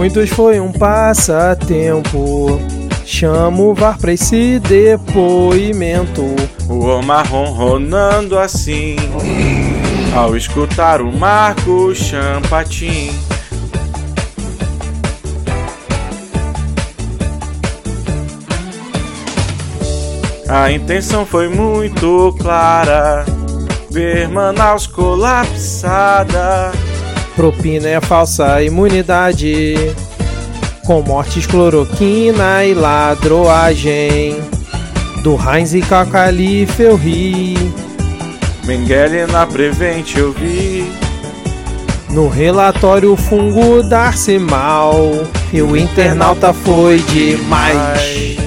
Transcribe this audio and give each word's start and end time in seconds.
Muitos 0.00 0.30
foi 0.30 0.58
um 0.58 0.72
passatempo. 0.72 2.58
Chamo 3.04 3.68
o 3.68 3.74
VAR 3.74 3.98
pra 3.98 4.14
esse 4.14 4.58
depoimento. 4.58 6.24
O 6.66 6.86
Omar 6.86 7.28
ronronando 7.28 8.38
assim 8.38 8.96
Ao 10.16 10.34
escutar 10.34 11.02
o 11.02 11.12
Marco 11.12 11.94
Champatin 11.94 13.10
A 20.48 20.72
intenção 20.72 21.26
foi 21.26 21.48
muito 21.48 22.34
clara 22.40 23.26
Ver 23.90 24.28
Manaus 24.28 24.86
colapsada 24.86 26.72
Propina 27.40 27.88
é 27.88 27.98
falsa 28.02 28.62
imunidade. 28.62 29.74
Com 30.84 31.00
mortes, 31.00 31.46
cloroquina 31.46 32.66
e 32.66 32.74
ladroagem. 32.74 34.36
Do 35.22 35.38
Heinz 35.40 35.72
e 35.72 35.80
Cacalife 35.80 36.82
eu 36.82 36.96
ri. 36.96 37.56
Mengele 38.66 39.24
na 39.24 39.46
Prevent 39.46 40.16
eu 40.16 40.32
vi 40.32 40.84
No 42.10 42.28
relatório 42.28 43.14
o 43.14 43.16
fungo 43.16 43.82
dar-se 43.82 44.38
mal. 44.38 45.10
E 45.50 45.62
o 45.62 45.74
internauta 45.74 46.52
foi 46.52 46.98
demais. 46.98 48.39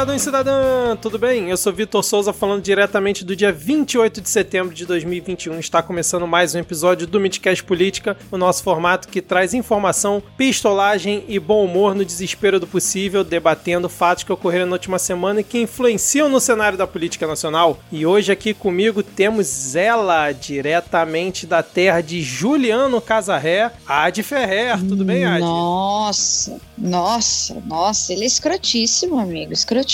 Cidadão 0.00 0.16
e 0.16 0.18
cidadã, 0.18 0.96
tudo 0.96 1.18
bem? 1.18 1.50
Eu 1.50 1.58
sou 1.58 1.74
Vitor 1.74 2.02
Souza 2.02 2.32
falando 2.32 2.62
diretamente 2.62 3.22
do 3.22 3.36
dia 3.36 3.52
28 3.52 4.22
de 4.22 4.30
setembro 4.30 4.74
de 4.74 4.86
2021. 4.86 5.58
Está 5.58 5.82
começando 5.82 6.26
mais 6.26 6.54
um 6.54 6.58
episódio 6.58 7.06
do 7.06 7.20
Midcast 7.20 7.62
Política, 7.62 8.16
o 8.30 8.38
nosso 8.38 8.62
formato 8.62 9.08
que 9.08 9.20
traz 9.20 9.52
informação, 9.52 10.22
pistolagem 10.38 11.22
e 11.28 11.38
bom 11.38 11.62
humor 11.66 11.94
no 11.94 12.02
desespero 12.02 12.58
do 12.58 12.66
possível, 12.66 13.22
debatendo 13.22 13.90
fatos 13.90 14.24
que 14.24 14.32
ocorreram 14.32 14.64
na 14.64 14.72
última 14.72 14.98
semana 14.98 15.42
e 15.42 15.44
que 15.44 15.60
influenciam 15.60 16.30
no 16.30 16.40
cenário 16.40 16.78
da 16.78 16.86
política 16.86 17.26
nacional. 17.26 17.78
E 17.92 18.06
hoje 18.06 18.32
aqui 18.32 18.54
comigo 18.54 19.02
temos 19.02 19.76
ela, 19.76 20.32
diretamente 20.32 21.46
da 21.46 21.62
terra 21.62 22.00
de 22.00 22.22
Juliano 22.22 23.02
Casarré, 23.02 23.70
Ad 23.86 24.22
Ferrer. 24.22 24.78
Tudo 24.78 25.04
bem, 25.04 25.26
Ad? 25.26 25.40
Nossa, 25.40 26.58
nossa, 26.78 27.62
nossa, 27.66 28.14
ele 28.14 28.22
é 28.22 28.26
escrotíssimo, 28.26 29.18
amigo, 29.18 29.52
escrotíssimo. 29.52 29.89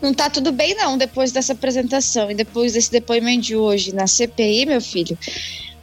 Não 0.00 0.12
tá 0.12 0.28
tudo 0.30 0.52
bem, 0.52 0.74
não, 0.74 0.98
depois 0.98 1.32
dessa 1.32 1.52
apresentação 1.52 2.30
e 2.30 2.34
depois 2.34 2.72
desse 2.72 2.90
depoimento 2.90 3.42
de 3.42 3.56
hoje 3.56 3.94
na 3.94 4.06
CPI, 4.06 4.66
meu 4.66 4.80
filho. 4.80 5.16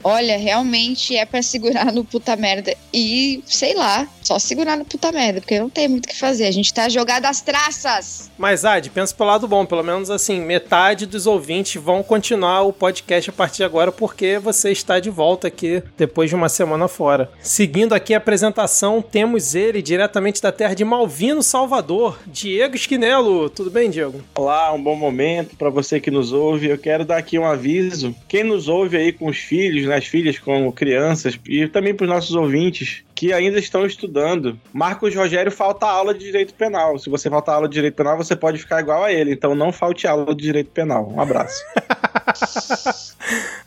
Olha, 0.08 0.38
realmente 0.38 1.18
é 1.18 1.26
pra 1.26 1.42
segurar 1.42 1.92
no 1.92 2.06
puta 2.06 2.36
merda. 2.36 2.76
E, 2.94 3.42
sei 3.48 3.74
lá, 3.74 4.08
só 4.22 4.38
segurar 4.38 4.78
no 4.78 4.86
puta 4.86 5.12
merda, 5.12 5.42
porque 5.42 5.60
não 5.60 5.68
tem 5.68 5.88
muito 5.88 6.06
o 6.06 6.08
que 6.10 6.16
fazer. 6.16 6.46
A 6.46 6.52
gente 6.52 6.72
tá 6.72 6.88
jogado 6.88 7.26
às 7.26 7.42
traças. 7.42 8.30
Mas, 8.38 8.64
Ad, 8.64 8.88
pensa 8.92 9.16
pelo 9.16 9.32
lado 9.32 9.48
bom. 9.48 9.66
Pelo 9.66 9.82
menos, 9.82 10.12
assim, 10.12 10.40
metade 10.40 11.08
dos 11.08 11.26
ouvintes 11.26 11.82
vão 11.82 12.04
continuar 12.04 12.62
o 12.62 12.72
podcast 12.72 13.32
a 13.32 13.34
partir 13.34 13.58
de 13.58 13.64
agora, 13.64 13.92
porque 13.92 14.38
você 14.38 14.72
está 14.72 15.00
de 15.00 15.10
volta 15.10 15.48
aqui 15.48 15.82
depois 15.98 16.30
de 16.30 16.36
uma 16.36 16.50
semana 16.50 16.88
fora. 16.88 17.32
Seguindo 17.42 17.94
aqui 17.94 18.14
a 18.14 18.18
apresentação, 18.18 19.02
temos 19.02 19.56
ele 19.56 19.82
diretamente 19.82 20.40
da 20.40 20.52
terra 20.52 20.76
de 20.76 20.86
Malvino, 20.86 21.42
Salvador, 21.42 22.20
Diego 22.28 22.76
Esquinelo. 22.76 23.50
Tudo 23.50 23.72
bem, 23.72 23.90
Diego? 23.90 24.24
Olá, 24.36 24.72
um 24.72 24.84
bom 24.84 24.96
momento 24.96 25.56
para 25.56 25.72
você 25.72 26.00
que 26.00 26.12
nos 26.12 26.32
ouve. 26.32 26.70
Eu 26.70 26.78
quero 26.78 27.04
dar 27.04 27.18
aqui 27.18 27.40
um 27.40 27.46
aviso. 27.46 28.16
Quem 28.28 28.44
nos 28.44 28.68
ouve 28.68 28.98
aí 28.98 29.12
com 29.12 29.26
os 29.26 29.38
filhos, 29.38 29.88
né, 29.88 29.95
as 29.96 30.06
filhas 30.06 30.38
como 30.38 30.72
crianças 30.72 31.40
e 31.48 31.68
também 31.68 31.94
para 31.94 32.06
os 32.06 32.10
nossos 32.10 32.36
ouvintes 32.36 33.04
que 33.14 33.32
ainda 33.32 33.58
estão 33.58 33.86
estudando. 33.86 34.60
Marcos 34.74 35.16
Rogério 35.16 35.52
falta 35.52 35.86
aula 35.86 36.14
de 36.14 36.26
direito 36.26 36.54
penal. 36.54 37.00
Se 37.00 37.10
você 37.10 37.30
faltar 37.30 37.56
aula 37.56 37.68
de 37.68 37.74
direito 37.74 37.96
penal, 37.96 38.18
você 38.18 38.36
pode 38.36 38.60
ficar 38.60 38.82
igual 38.82 39.04
a 39.04 39.12
ele. 39.12 39.32
Então 39.32 39.56
não 39.56 39.72
falte 39.72 40.06
aula 40.06 40.36
de 40.36 40.44
direito 40.44 40.70
penal. 40.72 41.10
Um 41.10 41.22
abraço. 41.22 41.64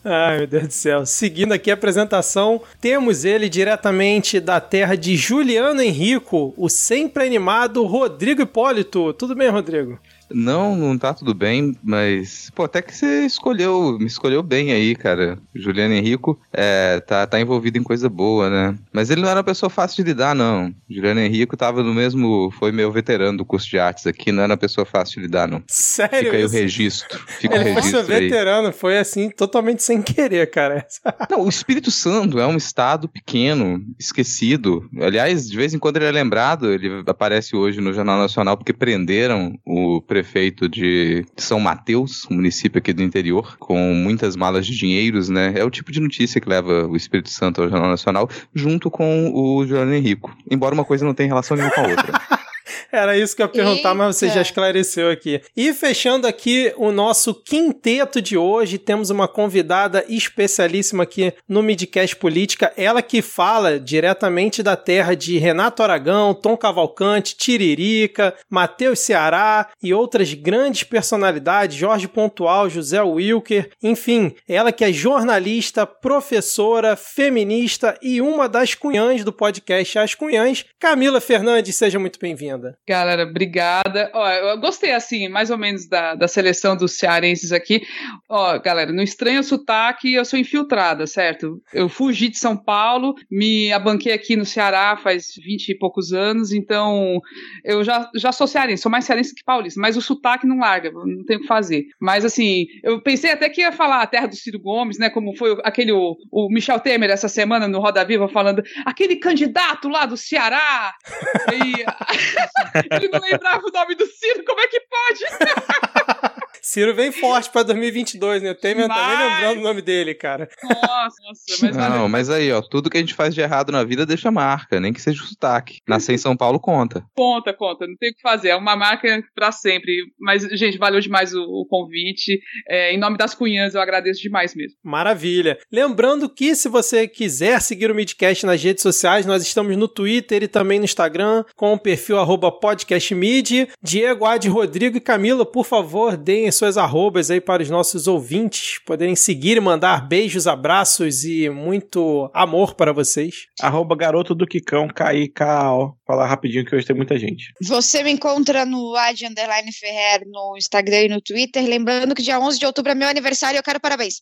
Ai, 0.05 0.39
meu 0.39 0.47
Deus 0.47 0.67
do 0.69 0.73
céu. 0.73 1.07
Seguindo 1.07 1.53
aqui 1.53 1.71
a 1.71 1.75
apresentação, 1.75 2.61
temos 2.81 3.25
ele 3.25 3.49
diretamente 3.49 4.39
da 4.39 4.61
terra 4.61 4.97
de 4.97 5.17
Juliano 5.17 5.81
Henrico, 5.81 6.55
o 6.57 6.69
sempre 6.69 7.25
animado 7.25 7.85
Rodrigo 7.85 8.43
Hipólito. 8.43 9.13
Tudo 9.15 9.35
bem, 9.35 9.49
Rodrigo? 9.49 9.99
Não, 10.31 10.77
não 10.77 10.99
tá 10.99 11.15
tudo 11.15 11.35
bem, 11.35 11.77
mas, 11.83 12.51
pô, 12.55 12.65
até 12.65 12.83
que 12.83 12.95
você 12.95 13.25
escolheu, 13.25 13.99
me 13.99 14.07
escolheu 14.07 14.43
bem 14.43 14.73
aí, 14.73 14.95
cara. 14.95 15.39
Juliano 15.55 15.95
Henrico 15.95 16.39
é, 16.53 17.01
tá, 17.01 17.27
tá 17.27 17.41
envolvido 17.41 17.79
em 17.79 17.83
coisa 17.83 18.09
boa, 18.09 18.51
né? 18.51 18.77
Mas 18.93 19.11
ele 19.11 19.23
não 19.23 19.29
era 19.29 19.39
uma 19.39 19.45
pessoa 19.45 19.71
fácil 19.71 20.05
de 20.05 20.11
lidar, 20.11 20.35
não. 20.35 20.75
Juliano 20.89 21.21
Henrico 21.21 21.57
tava 21.57 21.83
no 21.83 21.95
mesmo, 21.95 22.51
foi 22.59 22.73
meu 22.73 22.91
veterano 22.93 23.39
do 23.39 23.45
curso 23.45 23.69
de 23.69 23.79
artes 23.79 24.07
aqui, 24.07 24.31
não 24.33 24.43
era 24.43 24.53
uma 24.53 24.59
pessoa 24.59 24.85
fácil 24.85 25.17
de 25.17 25.27
lidar, 25.27 25.49
não. 25.49 25.63
Sério? 25.69 26.19
Fica 26.19 26.37
aí 26.37 26.45
o 26.45 26.49
registro. 26.49 27.19
Fica 27.27 27.55
o 27.55 27.61
Ele 27.61 27.73
foi 27.73 27.83
seu 27.83 27.93
registro 28.01 28.15
aí. 28.15 28.21
veterano, 28.29 28.73
foi 28.73 28.99
assim, 28.99 29.31
totalmente 29.31 29.83
sem 29.83 30.03
querer, 30.03 30.51
cara. 30.51 30.87
Não, 31.31 31.45
o 31.45 31.49
Espírito 31.49 31.91
Santo 31.91 32.39
é 32.39 32.47
um 32.47 32.57
estado 32.57 33.09
pequeno, 33.09 33.83
esquecido. 33.99 34.89
Aliás, 35.01 35.49
de 35.49 35.57
vez 35.57 35.75
em 35.75 35.79
quando 35.79 35.97
ele 35.97 36.07
é 36.07 36.11
lembrado, 36.11 36.73
ele 36.73 37.03
aparece 37.07 37.55
hoje 37.55 37.81
no 37.81 37.93
Jornal 37.93 38.19
Nacional 38.19 38.57
porque 38.57 38.73
prenderam 38.73 39.59
o 39.65 40.01
prefeito 40.19 40.69
de 40.69 41.25
São 41.37 41.61
Mateus, 41.61 42.27
um 42.29 42.35
município 42.35 42.79
aqui 42.79 42.93
do 42.93 43.03
interior, 43.03 43.57
com 43.59 43.95
muitas 43.95 44.35
malas 44.35 44.67
de 44.67 44.77
dinheiros, 44.77 45.29
né? 45.29 45.53
É 45.57 45.65
o 45.65 45.71
tipo 45.71 45.93
de 45.93 46.01
notícia 46.01 46.41
que 46.41 46.49
leva 46.49 46.87
o 46.87 46.97
Espírito 46.97 47.31
Santo 47.31 47.63
ao 47.63 47.69
Jornal 47.69 47.89
Nacional, 47.89 48.29
junto 48.53 48.91
com 48.91 49.31
o 49.33 49.65
Jornal 49.65 49.95
Henrico. 49.95 50.37
Embora 50.51 50.75
uma 50.75 50.85
coisa 50.85 51.05
não 51.05 51.15
tenha 51.15 51.29
relação 51.29 51.57
nenhuma 51.57 51.75
com 51.75 51.81
a 51.83 51.89
outra. 51.89 52.21
Era 52.91 53.17
isso 53.17 53.35
que 53.35 53.43
eu 53.43 53.47
ia 53.47 53.53
perguntar, 53.53 53.95
mas 53.95 54.17
você 54.17 54.27
Eita. 54.27 54.37
já 54.37 54.43
esclareceu 54.43 55.11
aqui. 55.11 55.41
E 55.57 55.73
fechando 55.73 56.27
aqui 56.27 56.73
o 56.77 56.91
nosso 56.91 57.35
quinteto 57.35 58.21
de 58.21 58.37
hoje, 58.37 58.79
temos 58.79 59.11
uma 59.11 59.29
convidada 59.29 60.05
especialíssima 60.09 61.03
aqui 61.03 61.33
no 61.49 61.63
Midcast 61.63 62.17
Política, 62.17 62.73
ela 62.77 63.03
que 63.03 63.23
fala 63.23 63.79
diretamente 63.79 64.63
da 64.63 64.77
terra 64.77 65.15
de 65.15 65.39
Renato 65.39 65.83
Aragão, 65.83 66.35
Tom 66.35 66.57
Cavalcante, 66.57 67.37
Tiririca, 67.37 68.35
Matheus 68.51 69.01
Ceará 69.01 69.69
e 69.83 69.93
outras 69.93 70.33
grandes 70.35 70.83
personalidades, 70.83 71.77
Jorge 71.77 72.09
Pontual, 72.09 72.69
José 72.69 73.03
Wilker, 73.03 73.71
enfim, 73.83 74.35
ela 74.49 74.73
que 74.73 74.85
é 74.85 74.93
jornalista, 74.93 75.87
professora, 75.87 76.97
feminista 76.97 77.99
e 78.03 78.21
uma 78.21 78.49
das 78.49 78.75
cunhãs 78.75 79.25
do 79.25 79.33
podcast 79.33 79.99
As 79.99 80.15
Cunhãs, 80.15 80.65
Camila 80.79 81.21
Fernandes, 81.21 81.77
seja 81.77 81.99
muito 81.99 82.19
bem-vinda. 82.19 82.68
Galera, 82.87 83.25
obrigada. 83.25 84.11
Ó, 84.15 84.29
eu 84.29 84.59
gostei, 84.59 84.93
assim, 84.93 85.29
mais 85.29 85.51
ou 85.51 85.59
menos 85.59 85.89
da, 85.89 86.15
da 86.15 86.29
seleção 86.29 86.77
dos 86.77 86.99
cearenses 86.99 87.53
aqui. 87.53 87.83
Ó, 88.29 88.59
galera, 88.59 88.93
no 88.93 89.03
estranho 89.03 89.43
sotaque, 89.43 90.13
eu 90.13 90.25
sou 90.25 90.39
infiltrada, 90.39 91.07
certo? 91.07 91.61
Eu 91.73 91.89
fugi 91.89 92.29
de 92.29 92.39
São 92.39 92.57
Paulo, 92.57 93.15
me 93.31 93.73
abanquei 93.73 94.13
aqui 94.13 94.37
no 94.37 94.45
Ceará 94.45 94.97
faz 94.97 95.33
20 95.37 95.69
e 95.69 95.79
poucos 95.79 96.13
anos, 96.13 96.53
então 96.53 97.21
eu 97.65 97.83
já, 97.85 98.11
já 98.15 98.33
sou 98.33 98.47
cearense, 98.47 98.83
sou 98.83 98.91
mais 98.91 99.05
cearense 99.05 99.35
que 99.35 99.45
paulista, 99.45 99.81
mas 99.81 99.97
o 99.97 100.03
sotaque 100.03 100.47
não 100.47 100.59
larga, 100.59 100.91
não 100.91 101.25
tem 101.25 101.37
o 101.37 101.41
que 101.41 101.47
fazer. 101.47 101.85
Mas, 102.01 102.25
assim, 102.25 102.67
eu 102.83 103.03
pensei 103.03 103.31
até 103.31 103.49
que 103.49 103.61
ia 103.61 103.73
falar 103.73 104.03
a 104.03 104.07
terra 104.07 104.27
do 104.27 104.37
Ciro 104.37 104.61
Gomes, 104.61 104.99
né, 104.99 105.11
como 105.11 105.37
foi 105.37 105.59
aquele, 105.65 105.93
o, 105.93 106.17
o 106.31 106.49
Michel 106.49 106.81
Temer 106.81 107.11
essa 107.11 107.29
semana 107.29 107.69
no 107.69 107.81
Roda 107.81 108.05
Viva 108.05 108.29
falando, 108.29 108.63
aquele 108.85 109.17
candidato 109.17 109.89
lá 109.89 110.07
do 110.07 110.17
Ceará, 110.17 110.95
e... 111.53 111.85
Ele 112.91 113.09
não 113.09 113.21
lembrava 113.21 113.67
o 113.67 113.71
nome 113.71 113.95
do 113.95 114.07
Ciro, 114.07 114.45
como 114.45 114.61
é 114.61 114.67
que 114.69 114.81
pode? 114.81 115.25
Ciro 116.63 116.95
vem 116.95 117.13
forte 117.13 117.51
pra 117.51 117.63
2022, 117.63 118.43
né? 118.43 118.51
O 118.51 118.55
Temer 118.55 118.89
tá 118.89 119.09
nem 119.09 119.29
lembrando 119.29 119.59
o 119.59 119.63
nome 119.63 119.83
dele, 119.83 120.15
cara. 120.15 120.49
Nossa, 120.63 121.17
mas 121.63 121.77
Não, 121.77 122.09
mas 122.09 122.31
aí, 122.31 122.53
ó, 122.53 122.61
tudo 122.61 122.91
que 122.91 122.97
a 122.97 123.01
gente 123.01 123.15
faz 123.15 123.35
de 123.35 123.41
errado 123.41 123.73
na 123.73 123.85
vida 123.85 124.05
deixa 124.07 124.31
marca, 124.31 124.81
nem 124.81 124.93
que 124.93 125.01
seja 125.01 125.23
o 125.23 125.27
sotaque. 125.27 125.81
Nascer 125.87 126.15
em 126.15 126.19
São 126.19 126.37
Paulo 126.37 126.61
conta. 126.61 127.05
Conta, 127.15 127.53
conta, 127.53 127.87
não 127.87 127.97
tem 127.97 128.11
o 128.11 128.15
que 128.15 128.21
fazer, 128.21 128.49
é 128.49 128.57
uma 128.57 128.77
marca 128.77 129.23
pra 129.35 129.53
sempre. 129.53 129.93
Mas, 130.19 130.43
gente, 130.43 130.79
valeu 130.79 131.01
demais 131.01 131.35
o, 131.35 131.43
o 131.43 131.67
convite. 131.67 132.41
É, 132.69 132.93
em 132.93 132.99
nome 132.99 133.17
das 133.17 133.35
cunhãs, 133.35 133.75
eu 133.75 133.81
agradeço 133.81 134.21
demais 134.21 134.55
mesmo. 134.55 134.79
Maravilha. 134.83 135.59
Lembrando 135.73 136.29
que 136.29 136.55
se 136.55 136.69
você 136.69 137.07
quiser 137.07 137.61
seguir 137.61 137.91
o 137.91 137.95
Midcast 137.95 138.45
nas 138.45 138.63
redes 138.63 138.83
sociais, 138.83 139.27
nós 139.27 139.43
estamos 139.43 139.77
no 139.77 139.89
Twitter 139.89 140.43
e 140.43 140.49
também 140.49 140.79
no 140.79 140.85
Instagram 140.85 141.45
com 141.55 141.73
o 141.73 141.79
perfil 141.79 142.19
podcastmid. 142.61 143.69
Diego, 143.83 144.25
Ad, 144.25 144.49
Rodrigo 144.49 144.97
e 144.97 145.01
Camila, 145.01 145.45
por 145.45 145.65
favor, 145.65 146.17
deem 146.17 146.48
suas 146.51 146.77
arrobas 146.77 147.31
aí 147.31 147.41
para 147.41 147.63
os 147.63 147.71
nossos 147.71 148.07
ouvintes 148.07 148.81
poderem 148.85 149.17
seguir 149.17 149.57
e 149.57 149.61
mandar 149.61 150.07
beijos, 150.07 150.47
abraços 150.47 151.25
e 151.25 151.49
muito 151.49 152.31
amor 152.35 152.75
para 152.75 152.93
vocês. 152.93 153.47
Arroba 153.61 153.97
garoto 153.97 154.35
do 154.35 154.47
Kikão, 154.47 154.89
K-I-K-A-O. 154.89 155.95
Falar 156.07 156.27
rapidinho 156.27 156.65
que 156.65 156.75
hoje 156.75 156.87
tem 156.87 156.97
muita 156.97 157.19
gente. 157.19 157.53
Você 157.63 158.03
me 158.03 158.11
encontra 158.11 158.65
no 158.65 158.95
Ad 158.97 159.27
Underline 159.27 159.73
Ferrer 159.73 160.23
no 160.27 160.57
Instagram 160.57 161.03
e 161.03 161.09
no 161.09 161.21
Twitter. 161.21 161.65
Lembrando 161.65 162.15
que 162.15 162.23
dia 162.23 162.41
11 162.41 162.59
de 162.59 162.67
outubro 162.67 162.93
é 162.93 162.95
meu 162.95 163.09
aniversário 163.09 163.57
e 163.57 163.59
eu 163.59 163.63
quero 163.63 163.81
parabéns. 163.81 164.21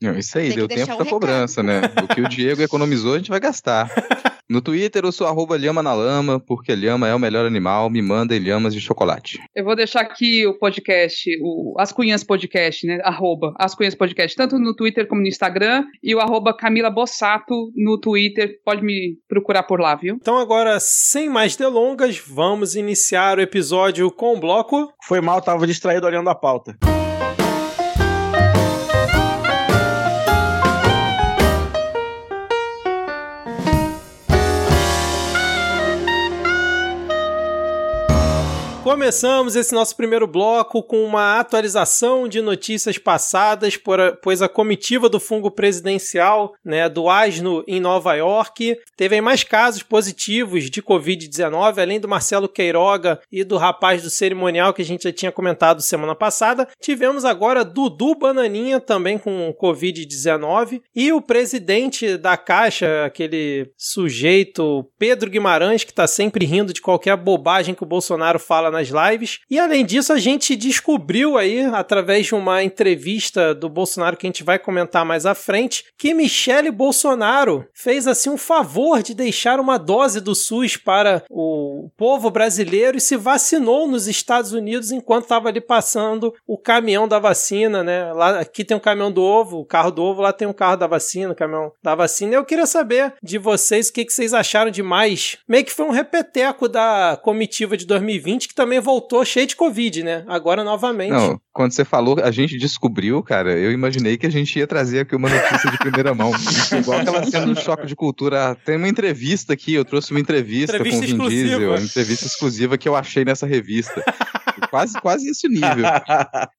Não, 0.00 0.18
isso 0.18 0.38
aí, 0.38 0.48
Tem 0.48 0.52
que 0.52 0.56
deu 0.56 0.68
tempo 0.68 0.94
um 0.94 0.98
da 0.98 1.04
cobrança, 1.04 1.62
né? 1.62 1.80
O 2.02 2.08
que 2.08 2.20
o 2.20 2.28
Diego 2.28 2.62
economizou, 2.62 3.14
a 3.14 3.18
gente 3.18 3.30
vai 3.30 3.40
gastar. 3.40 3.90
No 4.48 4.60
Twitter 4.60 5.04
eu 5.04 5.10
sou 5.10 5.26
arroba 5.26 5.56
lhama 5.56 5.82
na 5.82 5.92
lama, 5.92 6.38
porque 6.38 6.72
lhama 6.72 7.08
é 7.08 7.14
o 7.14 7.18
melhor 7.18 7.44
animal, 7.44 7.90
me 7.90 8.00
mandem 8.00 8.38
lhamas 8.38 8.72
de 8.72 8.80
chocolate. 8.80 9.40
Eu 9.52 9.64
vou 9.64 9.74
deixar 9.74 10.02
aqui 10.02 10.46
o 10.46 10.56
podcast, 10.56 11.28
o 11.42 11.74
As 11.80 11.90
Cunhãs 11.90 12.22
Podcast, 12.22 12.86
né? 12.86 13.00
Arroba 13.02 13.52
As 13.58 13.74
Cunhãs 13.74 13.96
Podcast, 13.96 14.36
tanto 14.36 14.56
no 14.56 14.72
Twitter 14.72 15.08
como 15.08 15.20
no 15.20 15.26
Instagram, 15.26 15.84
e 16.00 16.14
o 16.14 16.20
arroba 16.20 16.56
Camila 16.56 16.90
Bossato 16.90 17.72
no 17.74 17.98
Twitter. 17.98 18.60
Pode 18.64 18.84
me 18.84 19.18
procurar 19.28 19.64
por 19.64 19.80
lá, 19.80 19.96
viu? 19.96 20.14
Então 20.14 20.38
agora, 20.38 20.78
sem 20.78 21.28
mais 21.28 21.56
delongas, 21.56 22.16
vamos 22.16 22.76
iniciar 22.76 23.38
o 23.38 23.42
episódio 23.42 24.12
com 24.12 24.36
o 24.36 24.40
bloco 24.40 24.92
Foi 25.02 25.20
mal, 25.20 25.42
tava 25.42 25.66
distraído 25.66 26.06
olhando 26.06 26.30
a 26.30 26.36
pauta. 26.36 26.78
Começamos 38.86 39.56
esse 39.56 39.74
nosso 39.74 39.96
primeiro 39.96 40.28
bloco 40.28 40.80
com 40.80 41.02
uma 41.02 41.40
atualização 41.40 42.28
de 42.28 42.40
notícias 42.40 42.96
passadas, 42.96 43.76
pois 44.22 44.40
a 44.40 44.48
comitiva 44.48 45.08
do 45.08 45.18
fungo 45.18 45.50
presidencial 45.50 46.54
né, 46.64 46.88
do 46.88 47.10
Asno 47.10 47.64
em 47.66 47.80
Nova 47.80 48.14
York 48.14 48.78
teve 48.96 49.20
mais 49.20 49.42
casos 49.42 49.82
positivos 49.82 50.70
de 50.70 50.80
Covid-19, 50.80 51.78
além 51.78 51.98
do 51.98 52.06
Marcelo 52.06 52.48
Queiroga 52.48 53.20
e 53.32 53.42
do 53.42 53.56
rapaz 53.56 54.04
do 54.04 54.08
cerimonial 54.08 54.72
que 54.72 54.82
a 54.82 54.84
gente 54.84 55.02
já 55.02 55.12
tinha 55.12 55.32
comentado 55.32 55.82
semana 55.82 56.14
passada. 56.14 56.68
Tivemos 56.80 57.24
agora 57.24 57.64
Dudu 57.64 58.14
Bananinha 58.14 58.78
também 58.78 59.18
com 59.18 59.52
Covid-19 59.60 60.80
e 60.94 61.12
o 61.12 61.20
presidente 61.20 62.16
da 62.16 62.36
Caixa, 62.36 63.04
aquele 63.04 63.68
sujeito 63.76 64.88
Pedro 64.96 65.28
Guimarães, 65.28 65.82
que 65.82 65.90
está 65.90 66.06
sempre 66.06 66.46
rindo 66.46 66.72
de 66.72 66.80
qualquer 66.80 67.16
bobagem 67.16 67.74
que 67.74 67.82
o 67.82 67.86
Bolsonaro 67.86 68.38
fala 68.38 68.75
nas 68.76 68.88
lives. 68.88 69.40
E 69.50 69.58
além 69.58 69.84
disso, 69.84 70.12
a 70.12 70.18
gente 70.18 70.54
descobriu 70.54 71.36
aí, 71.36 71.62
através 71.64 72.26
de 72.26 72.34
uma 72.34 72.62
entrevista 72.62 73.54
do 73.54 73.68
Bolsonaro 73.68 74.16
que 74.16 74.26
a 74.26 74.28
gente 74.28 74.44
vai 74.44 74.58
comentar 74.58 75.04
mais 75.04 75.24
à 75.26 75.34
frente, 75.34 75.84
que 75.96 76.14
Michele 76.14 76.70
Bolsonaro 76.70 77.66
fez 77.72 78.06
assim 78.06 78.30
um 78.30 78.36
favor 78.36 79.02
de 79.02 79.14
deixar 79.14 79.58
uma 79.58 79.78
dose 79.78 80.20
do 80.20 80.34
SUS 80.34 80.76
para 80.76 81.24
o 81.30 81.90
povo 81.96 82.30
brasileiro 82.30 82.98
e 82.98 83.00
se 83.00 83.16
vacinou 83.16 83.88
nos 83.88 84.06
Estados 84.06 84.52
Unidos 84.52 84.90
enquanto 84.92 85.24
estava 85.24 85.48
ali 85.48 85.60
passando 85.60 86.34
o 86.46 86.58
caminhão 86.58 87.08
da 87.08 87.18
vacina, 87.18 87.82
né? 87.82 88.12
Lá 88.12 88.40
aqui 88.40 88.64
tem 88.64 88.76
um 88.76 88.80
caminhão 88.80 89.10
do 89.10 89.22
ovo, 89.22 89.58
o 89.58 89.64
carro 89.64 89.90
do 89.90 90.02
ovo, 90.02 90.22
lá 90.22 90.32
tem 90.32 90.46
um 90.46 90.52
carro 90.52 90.76
da 90.76 90.86
vacina, 90.86 91.32
o 91.32 91.36
caminhão 91.36 91.72
da 91.82 91.94
vacina. 91.94 92.34
Eu 92.34 92.44
queria 92.44 92.66
saber 92.66 93.14
de 93.22 93.38
vocês 93.38 93.88
o 93.88 93.92
que, 93.92 94.04
que 94.04 94.12
vocês 94.12 94.34
acharam 94.34 94.70
de 94.70 94.82
mais. 94.82 95.38
Meio 95.48 95.64
que 95.64 95.72
foi 95.72 95.86
um 95.86 95.90
repeteco 95.90 96.68
da 96.68 97.18
comitiva 97.22 97.76
de 97.76 97.86
2020 97.86 98.48
que 98.48 98.54
também 98.54 98.65
voltou 98.80 99.24
cheio 99.24 99.46
de 99.46 99.56
Covid, 99.56 100.02
né? 100.02 100.24
Agora 100.26 100.62
novamente. 100.62 101.10
Não, 101.10 101.40
quando 101.52 101.72
você 101.72 101.84
falou, 101.84 102.18
a 102.22 102.30
gente 102.30 102.58
descobriu, 102.58 103.22
cara, 103.22 103.56
eu 103.56 103.72
imaginei 103.72 104.16
que 104.16 104.26
a 104.26 104.30
gente 104.30 104.58
ia 104.58 104.66
trazer 104.66 105.00
aqui 105.00 105.14
uma 105.14 105.28
notícia 105.28 105.70
de 105.70 105.78
primeira 105.78 106.14
mão. 106.14 106.32
Igual 106.78 107.00
aquela 107.00 107.24
cena 107.24 107.46
do 107.46 107.60
choque 107.60 107.86
de 107.86 107.94
cultura. 107.96 108.56
Tem 108.64 108.76
uma 108.76 108.88
entrevista 108.88 109.52
aqui, 109.52 109.74
eu 109.74 109.84
trouxe 109.84 110.10
uma 110.10 110.20
entrevista, 110.20 110.76
Entrevista 110.76 111.00
com 111.00 111.04
o 111.04 111.06
Vin 111.06 111.12
exclusiva. 111.14 111.48
Diesel, 111.48 111.70
uma 111.70 111.80
entrevista 111.80 112.26
exclusiva 112.26 112.78
que 112.78 112.88
eu 112.88 112.96
achei 112.96 113.24
nessa 113.24 113.46
revista. 113.46 114.02
quase, 114.70 115.00
quase 115.00 115.28
esse 115.30 115.48
nível. 115.48 115.66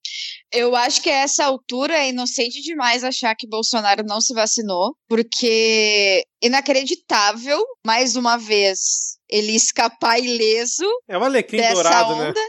Eu 0.53 0.75
acho 0.75 1.01
que 1.01 1.09
a 1.09 1.23
essa 1.23 1.43
altura 1.43 1.93
é 1.93 2.09
inocente 2.09 2.61
demais 2.61 3.03
achar 3.03 3.35
que 3.35 3.47
Bolsonaro 3.47 4.03
não 4.05 4.21
se 4.21 4.33
vacinou, 4.33 4.95
porque 5.09 6.23
inacreditável, 6.41 7.61
mais 7.85 8.15
uma 8.15 8.37
vez, 8.37 9.16
ele 9.29 9.53
escapar 9.55 10.19
ileso 10.19 10.85
É 11.07 11.17
o 11.17 11.23
alecrim 11.23 11.57
dessa 11.57 11.73
dourado, 11.73 12.15
né? 12.15 12.29
onda, 12.29 12.39
né? 12.39 12.47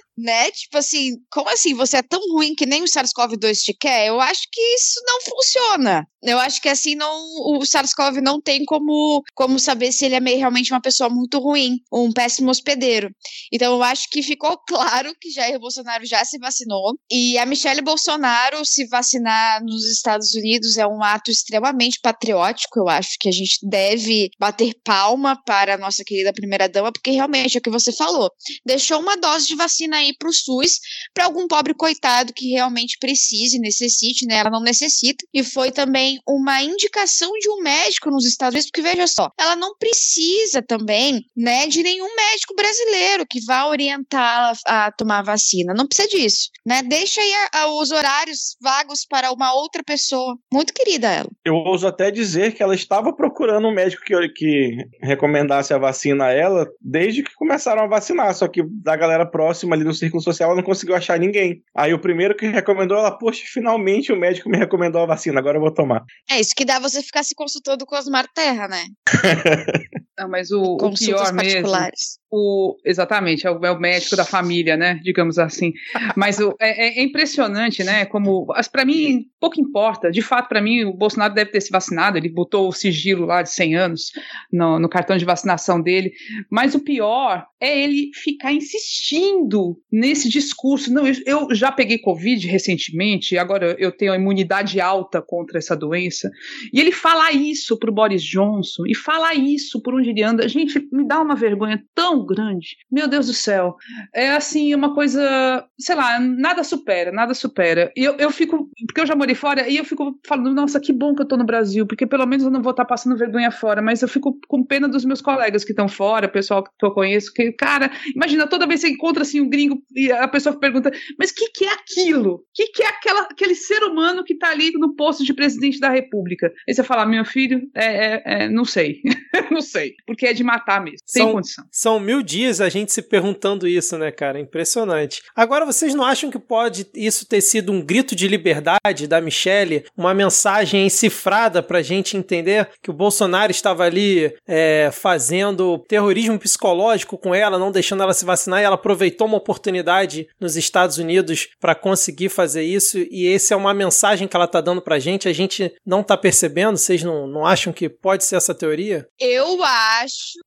Tipo 0.50 0.78
assim, 0.78 1.16
como 1.30 1.48
assim? 1.48 1.74
Você 1.74 1.98
é 1.98 2.02
tão 2.02 2.20
ruim 2.32 2.54
que 2.54 2.66
nem 2.66 2.82
o 2.82 2.86
SARS-CoV-2 2.86 3.58
te 3.58 3.74
quer? 3.74 4.08
Eu 4.08 4.20
acho 4.20 4.42
que 4.50 4.60
isso 4.60 5.00
não 5.06 5.20
funciona. 5.20 6.06
Eu 6.22 6.38
acho 6.38 6.60
que 6.60 6.68
assim 6.68 6.96
não 6.96 7.16
o 7.56 7.60
SARS-CoV 7.60 8.20
não 8.20 8.40
tem 8.40 8.64
como 8.64 9.22
como 9.34 9.58
saber 9.58 9.92
se 9.92 10.04
ele 10.04 10.16
é 10.16 10.20
meio, 10.20 10.38
realmente 10.38 10.72
uma 10.72 10.80
pessoa 10.80 11.08
muito 11.08 11.38
ruim, 11.38 11.78
um 11.92 12.12
péssimo 12.12 12.50
hospedeiro. 12.50 13.10
Então 13.52 13.74
eu 13.74 13.82
acho 13.82 14.08
que 14.10 14.22
ficou 14.22 14.58
claro 14.66 15.12
que 15.20 15.30
Jair 15.30 15.60
Bolsonaro 15.60 16.04
já 16.04 16.24
se 16.24 16.38
vacinou 16.38 16.98
e 17.10 17.38
a 17.38 17.46
Michelle 17.46 17.82
Bolsonaro 17.82 18.64
se 18.64 18.86
vacinar 18.88 19.62
nos 19.62 19.84
Estados 19.84 20.34
Unidos 20.34 20.76
é 20.76 20.86
um 20.86 21.02
ato 21.02 21.30
extremamente 21.30 22.00
patriótico. 22.02 22.80
Eu 22.80 22.88
acho 22.88 23.16
que 23.20 23.28
a 23.28 23.32
gente 23.32 23.58
deve 23.62 24.30
bater 24.38 24.74
palma 24.84 25.40
para 25.46 25.74
a 25.74 25.78
nossa 25.78 26.02
querida 26.04 26.32
primeira 26.32 26.68
dama, 26.68 26.92
porque 26.92 27.12
realmente 27.12 27.56
é 27.56 27.60
o 27.60 27.62
que 27.62 27.70
você 27.70 27.92
falou 27.92 28.28
deixou 28.64 29.00
uma 29.00 29.16
dose 29.16 29.46
de 29.46 29.56
vacina 29.56 29.96
aí 29.96 30.07
pro 30.16 30.32
SUS 30.32 30.78
para 31.14 31.24
algum 31.24 31.46
pobre 31.46 31.74
coitado 31.74 32.32
que 32.32 32.50
realmente 32.50 32.96
precise, 33.00 33.58
necessite, 33.58 34.26
né? 34.26 34.36
Ela 34.36 34.50
não 34.50 34.60
necessita. 34.62 35.24
E 35.32 35.42
foi 35.42 35.70
também 35.70 36.18
uma 36.26 36.62
indicação 36.62 37.30
de 37.40 37.48
um 37.50 37.62
médico 37.62 38.10
nos 38.10 38.24
Estados 38.26 38.54
Unidos, 38.54 38.70
porque 38.70 38.82
veja 38.82 39.06
só, 39.06 39.30
ela 39.38 39.56
não 39.56 39.76
precisa 39.78 40.62
também, 40.62 41.24
né, 41.36 41.66
de 41.66 41.82
nenhum 41.82 42.14
médico 42.14 42.54
brasileiro 42.54 43.26
que 43.28 43.44
vá 43.44 43.66
orientá-la 43.66 44.52
a 44.66 44.92
tomar 44.92 45.18
a 45.18 45.22
vacina. 45.22 45.74
Não 45.74 45.86
precisa 45.86 46.08
disso, 46.08 46.48
né? 46.66 46.82
Deixa 46.82 47.20
aí 47.20 47.32
a- 47.34 47.62
a- 47.62 47.72
os 47.80 47.90
horários 47.90 48.56
vagos 48.60 49.04
para 49.08 49.32
uma 49.32 49.52
outra 49.54 49.82
pessoa. 49.82 50.36
Muito 50.52 50.72
querida 50.72 51.08
ela. 51.08 51.28
Eu 51.44 51.54
ouso 51.54 51.86
até 51.86 52.10
dizer 52.10 52.54
que 52.54 52.62
ela 52.62 52.74
estava 52.74 53.12
procurando 53.12 53.66
um 53.68 53.74
médico 53.74 54.02
que, 54.04 54.28
que 54.30 54.76
recomendasse 55.02 55.72
a 55.72 55.78
vacina 55.78 56.26
a 56.26 56.32
ela 56.32 56.66
desde 56.80 57.22
que 57.22 57.34
começaram 57.34 57.82
a 57.82 57.86
vacinar. 57.88 58.34
Só 58.34 58.46
que 58.48 58.62
da 58.82 58.96
galera 58.96 59.26
próxima 59.26 59.74
ali 59.74 59.84
no 59.84 59.94
círculo 59.98 60.22
social 60.22 60.50
ela 60.50 60.56
não 60.56 60.64
conseguiu 60.64 60.94
achar 60.94 61.18
ninguém. 61.18 61.62
Aí 61.76 61.92
o 61.92 62.00
primeiro 62.00 62.36
que 62.36 62.46
recomendou 62.46 62.98
ela, 62.98 63.16
poxa, 63.16 63.42
finalmente 63.46 64.12
o 64.12 64.18
médico 64.18 64.48
me 64.48 64.56
recomendou 64.56 65.02
a 65.02 65.06
vacina, 65.06 65.38
agora 65.38 65.58
eu 65.58 65.62
vou 65.62 65.72
tomar. 65.72 66.04
É 66.30 66.40
isso 66.40 66.54
que 66.56 66.64
dá 66.64 66.78
você 66.78 67.02
ficar 67.02 67.22
se 67.22 67.34
consultando 67.34 67.84
com 67.84 67.96
Osmar 67.96 68.26
Terra, 68.34 68.68
né? 68.68 68.84
Não, 70.18 70.28
mas 70.28 70.50
o, 70.50 70.74
o 70.74 70.94
pior 70.94 71.32
mesmo. 71.32 71.36
particulares. 71.36 72.18
O, 72.30 72.76
exatamente, 72.84 73.46
é 73.46 73.50
o, 73.50 73.64
é 73.64 73.70
o 73.70 73.78
médico 73.78 74.16
da 74.16 74.24
família, 74.24 74.76
né? 74.76 75.00
Digamos 75.02 75.38
assim. 75.38 75.72
Mas 76.16 76.40
o, 76.40 76.54
é, 76.60 76.98
é 76.98 77.02
impressionante, 77.02 77.84
né? 77.84 78.04
Como. 78.04 78.46
Para 78.70 78.84
mim, 78.84 79.26
pouco 79.40 79.60
importa. 79.60 80.10
De 80.10 80.20
fato, 80.20 80.48
para 80.48 80.60
mim, 80.60 80.84
o 80.84 80.92
Bolsonaro 80.92 81.32
deve 81.32 81.52
ter 81.52 81.60
se 81.60 81.70
vacinado. 81.70 82.18
Ele 82.18 82.28
botou 82.28 82.68
o 82.68 82.72
sigilo 82.72 83.24
lá 83.24 83.42
de 83.42 83.50
100 83.50 83.76
anos 83.76 84.10
no, 84.52 84.78
no 84.78 84.88
cartão 84.88 85.16
de 85.16 85.24
vacinação 85.24 85.80
dele. 85.80 86.12
Mas 86.50 86.74
o 86.74 86.80
pior 86.80 87.46
é 87.60 87.80
ele 87.82 88.10
ficar 88.14 88.52
insistindo 88.52 89.80
nesse 89.90 90.28
discurso. 90.28 90.92
Não, 90.92 91.06
eu, 91.06 91.14
eu 91.24 91.54
já 91.54 91.72
peguei 91.72 91.98
Covid 91.98 92.46
recentemente, 92.46 93.38
agora 93.38 93.76
eu 93.78 93.90
tenho 93.90 94.12
a 94.12 94.16
imunidade 94.16 94.80
alta 94.80 95.22
contra 95.22 95.58
essa 95.58 95.76
doença. 95.76 96.30
E 96.72 96.80
ele 96.80 96.92
fala 96.92 97.32
isso 97.32 97.78
pro 97.78 97.92
Boris 97.92 98.22
Johnson, 98.22 98.84
e 98.86 98.94
fala 98.94 99.34
isso 99.34 99.80
por 99.80 99.94
onde 99.94 100.07
anda. 100.22 100.48
Gente, 100.48 100.86
me 100.92 101.06
dá 101.06 101.20
uma 101.20 101.34
vergonha 101.34 101.82
tão 101.94 102.24
grande. 102.24 102.76
Meu 102.90 103.08
Deus 103.08 103.26
do 103.26 103.32
céu. 103.32 103.76
É 104.14 104.30
assim, 104.30 104.74
uma 104.74 104.94
coisa, 104.94 105.64
sei 105.78 105.94
lá, 105.94 106.18
nada 106.20 106.62
supera, 106.64 107.12
nada 107.12 107.34
supera. 107.34 107.92
E 107.96 108.04
eu, 108.04 108.14
eu 108.16 108.30
fico, 108.30 108.68
porque 108.86 109.00
eu 109.00 109.06
já 109.06 109.14
morei 109.14 109.34
fora, 109.34 109.68
e 109.68 109.76
eu 109.76 109.84
fico 109.84 110.18
falando, 110.26 110.54
nossa, 110.54 110.80
que 110.80 110.92
bom 110.92 111.14
que 111.14 111.22
eu 111.22 111.28
tô 111.28 111.36
no 111.36 111.44
Brasil, 111.44 111.86
porque 111.86 112.06
pelo 112.06 112.26
menos 112.26 112.44
eu 112.44 112.50
não 112.50 112.62
vou 112.62 112.70
estar 112.70 112.84
tá 112.84 112.88
passando 112.88 113.16
vergonha 113.16 113.50
fora, 113.50 113.82
mas 113.82 114.02
eu 114.02 114.08
fico 114.08 114.38
com 114.48 114.64
pena 114.64 114.88
dos 114.88 115.04
meus 115.04 115.20
colegas 115.20 115.64
que 115.64 115.72
estão 115.72 115.88
fora, 115.88 116.28
pessoal 116.28 116.62
que 116.62 116.70
eu 116.84 116.90
conheço, 116.90 117.32
que, 117.32 117.52
cara, 117.52 117.90
imagina, 118.14 118.46
toda 118.46 118.66
vez 118.66 118.80
que 118.80 118.88
você 118.88 118.92
encontra 118.92 119.22
assim 119.22 119.40
um 119.40 119.48
gringo 119.48 119.82
e 119.94 120.10
a 120.12 120.28
pessoa 120.28 120.58
pergunta, 120.58 120.90
mas 121.18 121.30
o 121.30 121.34
que, 121.34 121.50
que 121.50 121.64
é 121.64 121.72
aquilo? 121.72 122.34
O 122.34 122.44
que, 122.54 122.66
que 122.68 122.82
é 122.82 122.88
aquela, 122.88 123.22
aquele 123.22 123.54
ser 123.54 123.82
humano 123.82 124.24
que 124.24 124.36
tá 124.36 124.50
ali 124.50 124.70
no 124.72 124.94
posto 124.94 125.24
de 125.24 125.34
presidente 125.34 125.80
da 125.80 125.88
república? 125.88 126.52
Aí 126.68 126.74
você 126.74 126.82
fala, 126.82 127.06
meu 127.06 127.24
filho, 127.24 127.68
é, 127.74 127.86
é, 127.86 128.22
é 128.24 128.48
não 128.48 128.64
sei, 128.64 129.00
não 129.50 129.60
sei, 129.60 129.94
porque 130.06 130.26
é 130.26 130.32
de 130.32 130.42
matar 130.42 130.82
mesmo, 130.82 130.98
são, 131.06 131.32
condição. 131.32 131.64
São 131.70 132.00
mil 132.00 132.22
dias 132.22 132.60
a 132.60 132.68
gente 132.68 132.92
se 132.92 133.02
perguntando 133.02 133.66
isso, 133.66 133.96
né, 133.98 134.10
cara? 134.10 134.40
Impressionante. 134.40 135.22
Agora, 135.34 135.66
vocês 135.66 135.94
não 135.94 136.04
acham 136.04 136.30
que 136.30 136.38
pode 136.38 136.86
isso 136.94 137.26
ter 137.26 137.40
sido 137.40 137.72
um 137.72 137.80
grito 137.80 138.14
de 138.14 138.28
liberdade 138.28 139.06
da 139.06 139.20
Michelle, 139.20 139.84
uma 139.96 140.14
mensagem 140.14 140.86
encifrada 140.86 141.62
pra 141.62 141.82
gente 141.82 142.16
entender 142.16 142.68
que 142.82 142.90
o 142.90 142.94
Bolsonaro 142.94 143.50
estava 143.50 143.84
ali 143.84 144.34
é, 144.46 144.90
fazendo 144.92 145.78
terrorismo 145.88 146.38
psicológico 146.38 147.18
com 147.18 147.34
ela, 147.34 147.58
não 147.58 147.70
deixando 147.70 148.02
ela 148.02 148.14
se 148.14 148.24
vacinar, 148.24 148.60
e 148.60 148.64
ela 148.64 148.76
aproveitou 148.76 149.26
uma 149.26 149.36
oportunidade 149.36 150.28
nos 150.40 150.56
Estados 150.56 150.98
Unidos 150.98 151.48
para 151.60 151.74
conseguir 151.74 152.28
fazer 152.28 152.62
isso, 152.62 152.98
e 153.10 153.26
esse 153.26 153.52
é 153.52 153.56
uma 153.56 153.74
mensagem 153.74 154.26
que 154.26 154.36
ela 154.36 154.46
tá 154.46 154.60
dando 154.60 154.80
pra 154.82 154.98
gente, 154.98 155.28
a 155.28 155.32
gente 155.32 155.72
não 155.84 156.02
tá 156.02 156.16
percebendo? 156.16 156.76
Vocês 156.76 157.02
não, 157.02 157.26
não 157.26 157.46
acham 157.46 157.72
que 157.72 157.88
pode 157.88 158.24
ser 158.24 158.36
essa 158.36 158.54
teoria? 158.54 159.06
Eu 159.18 159.62
acho 159.62 159.87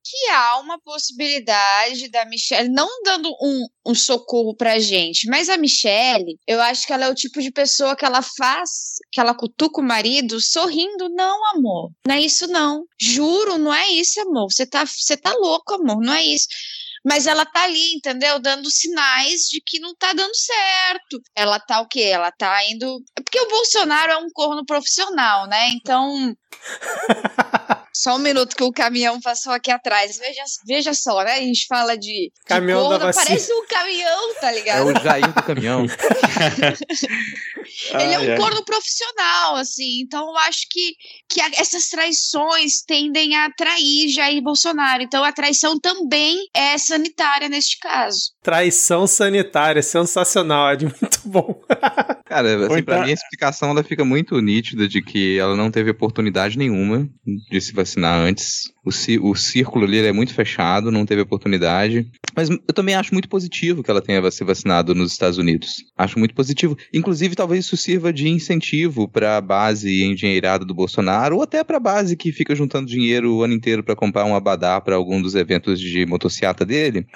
que 0.04 0.30
há 0.30 0.58
uma 0.60 0.78
possibilidade 0.80 2.08
da 2.10 2.24
Michelle, 2.24 2.68
não 2.68 2.88
dando 3.04 3.30
um, 3.40 3.66
um 3.86 3.94
socorro 3.94 4.54
pra 4.56 4.78
gente, 4.78 5.26
mas 5.28 5.48
a 5.48 5.56
Michelle, 5.56 6.38
eu 6.46 6.60
acho 6.60 6.86
que 6.86 6.92
ela 6.92 7.06
é 7.06 7.10
o 7.10 7.14
tipo 7.14 7.40
de 7.40 7.50
pessoa 7.50 7.96
que 7.96 8.04
ela 8.04 8.22
faz, 8.22 8.98
que 9.10 9.20
ela 9.20 9.34
cutuca 9.34 9.80
o 9.80 9.84
marido 9.84 10.40
sorrindo, 10.40 11.08
não, 11.10 11.46
amor, 11.54 11.90
não 12.06 12.14
é 12.14 12.20
isso 12.20 12.46
não, 12.46 12.84
juro, 13.00 13.58
não 13.58 13.72
é 13.72 13.88
isso, 13.90 14.20
amor, 14.20 14.50
você 14.50 14.66
tá, 14.66 14.84
você 14.84 15.16
tá 15.16 15.32
louco, 15.34 15.74
amor, 15.74 16.00
não 16.00 16.14
é 16.14 16.24
isso 16.24 16.46
mas 17.04 17.26
ela 17.26 17.44
tá 17.44 17.64
ali, 17.64 17.94
entendeu? 17.94 18.38
Dando 18.38 18.70
sinais 18.70 19.48
de 19.48 19.60
que 19.60 19.80
não 19.80 19.94
tá 19.94 20.12
dando 20.12 20.34
certo. 20.34 21.20
Ela 21.34 21.58
tá 21.58 21.80
o 21.80 21.88
quê? 21.88 22.02
Ela 22.02 22.30
tá 22.30 22.64
indo. 22.70 23.02
Porque 23.14 23.40
o 23.40 23.48
Bolsonaro 23.48 24.12
é 24.12 24.16
um 24.18 24.30
corno 24.32 24.64
profissional, 24.64 25.48
né? 25.48 25.70
Então. 25.70 26.34
Só 27.94 28.16
um 28.16 28.18
minuto 28.18 28.56
que 28.56 28.64
o 28.64 28.72
caminhão 28.72 29.20
passou 29.20 29.52
aqui 29.52 29.70
atrás. 29.70 30.16
Veja, 30.16 30.42
veja 30.66 30.94
só, 30.94 31.22
né? 31.22 31.34
A 31.34 31.40
gente 31.40 31.66
fala 31.66 31.96
de. 31.96 32.32
Caminhão 32.46 32.78
de 32.78 32.84
corno, 32.84 32.98
da 32.98 33.06
vacina. 33.06 33.26
Parece 33.26 33.52
um 33.52 33.66
caminhão, 33.66 34.34
tá 34.40 34.50
ligado? 34.50 34.90
É 34.90 34.92
o 34.92 35.02
Jair 35.02 35.32
do 35.32 35.42
caminhão. 35.42 35.86
Ele 37.90 38.12
é 38.14 38.18
um 38.18 38.30
ai. 38.32 38.36
corno 38.36 38.64
profissional, 38.64 39.56
assim. 39.56 40.00
Então 40.02 40.26
eu 40.28 40.36
acho 40.38 40.60
que, 40.70 40.94
que 41.28 41.40
a- 41.40 41.50
essas 41.56 41.88
traições 41.88 42.82
tendem 42.86 43.36
a 43.36 43.46
atrair 43.46 44.08
Jair 44.08 44.42
Bolsonaro. 44.42 45.02
Então 45.02 45.24
a 45.24 45.32
traição 45.32 45.78
também 45.80 46.38
é 46.54 46.76
sanitária 46.78 47.48
neste 47.48 47.78
caso. 47.78 48.32
Traição 48.42 49.06
sanitária, 49.06 49.82
sensacional, 49.82 50.72
Ed, 50.72 50.84
muito 51.00 51.20
bom. 51.24 51.60
Cara, 52.26 52.66
assim, 52.66 52.82
pra 52.82 52.94
então- 52.96 53.02
mim 53.04 53.10
a 53.10 53.14
explicação 53.14 53.70
ela 53.70 53.82
fica 53.82 54.04
muito 54.04 54.40
nítida 54.40 54.88
de 54.88 55.02
que 55.02 55.38
ela 55.38 55.56
não 55.56 55.70
teve 55.70 55.90
oportunidade 55.90 56.56
nenhuma 56.56 57.08
de 57.50 57.60
se 57.60 57.72
vacinar 57.72 58.18
antes. 58.18 58.71
O, 58.84 58.90
o 59.30 59.34
círculo 59.36 59.84
ali 59.84 59.98
é 59.98 60.12
muito 60.12 60.34
fechado, 60.34 60.90
não 60.90 61.06
teve 61.06 61.22
oportunidade. 61.22 62.10
Mas 62.34 62.48
eu 62.48 62.74
também 62.74 62.94
acho 62.94 63.14
muito 63.14 63.28
positivo 63.28 63.82
que 63.82 63.90
ela 63.90 64.00
tenha 64.00 64.30
se 64.30 64.42
vacinado 64.42 64.94
nos 64.94 65.12
Estados 65.12 65.38
Unidos. 65.38 65.84
Acho 65.96 66.18
muito 66.18 66.34
positivo. 66.34 66.76
Inclusive, 66.92 67.36
talvez 67.36 67.64
isso 67.64 67.76
sirva 67.76 68.12
de 68.12 68.28
incentivo 68.28 69.06
para 69.06 69.36
a 69.36 69.40
base 69.40 70.02
engenheirada 70.02 70.64
do 70.64 70.74
Bolsonaro, 70.74 71.36
ou 71.36 71.42
até 71.42 71.62
para 71.62 71.76
a 71.76 71.80
base 71.80 72.16
que 72.16 72.32
fica 72.32 72.54
juntando 72.54 72.86
dinheiro 72.86 73.34
o 73.34 73.42
ano 73.42 73.54
inteiro 73.54 73.84
para 73.84 73.94
comprar 73.94 74.24
um 74.24 74.34
abadá 74.34 74.80
para 74.80 74.96
algum 74.96 75.20
dos 75.20 75.34
eventos 75.34 75.78
de 75.78 76.04
motociata 76.06 76.64
dele, 76.64 77.06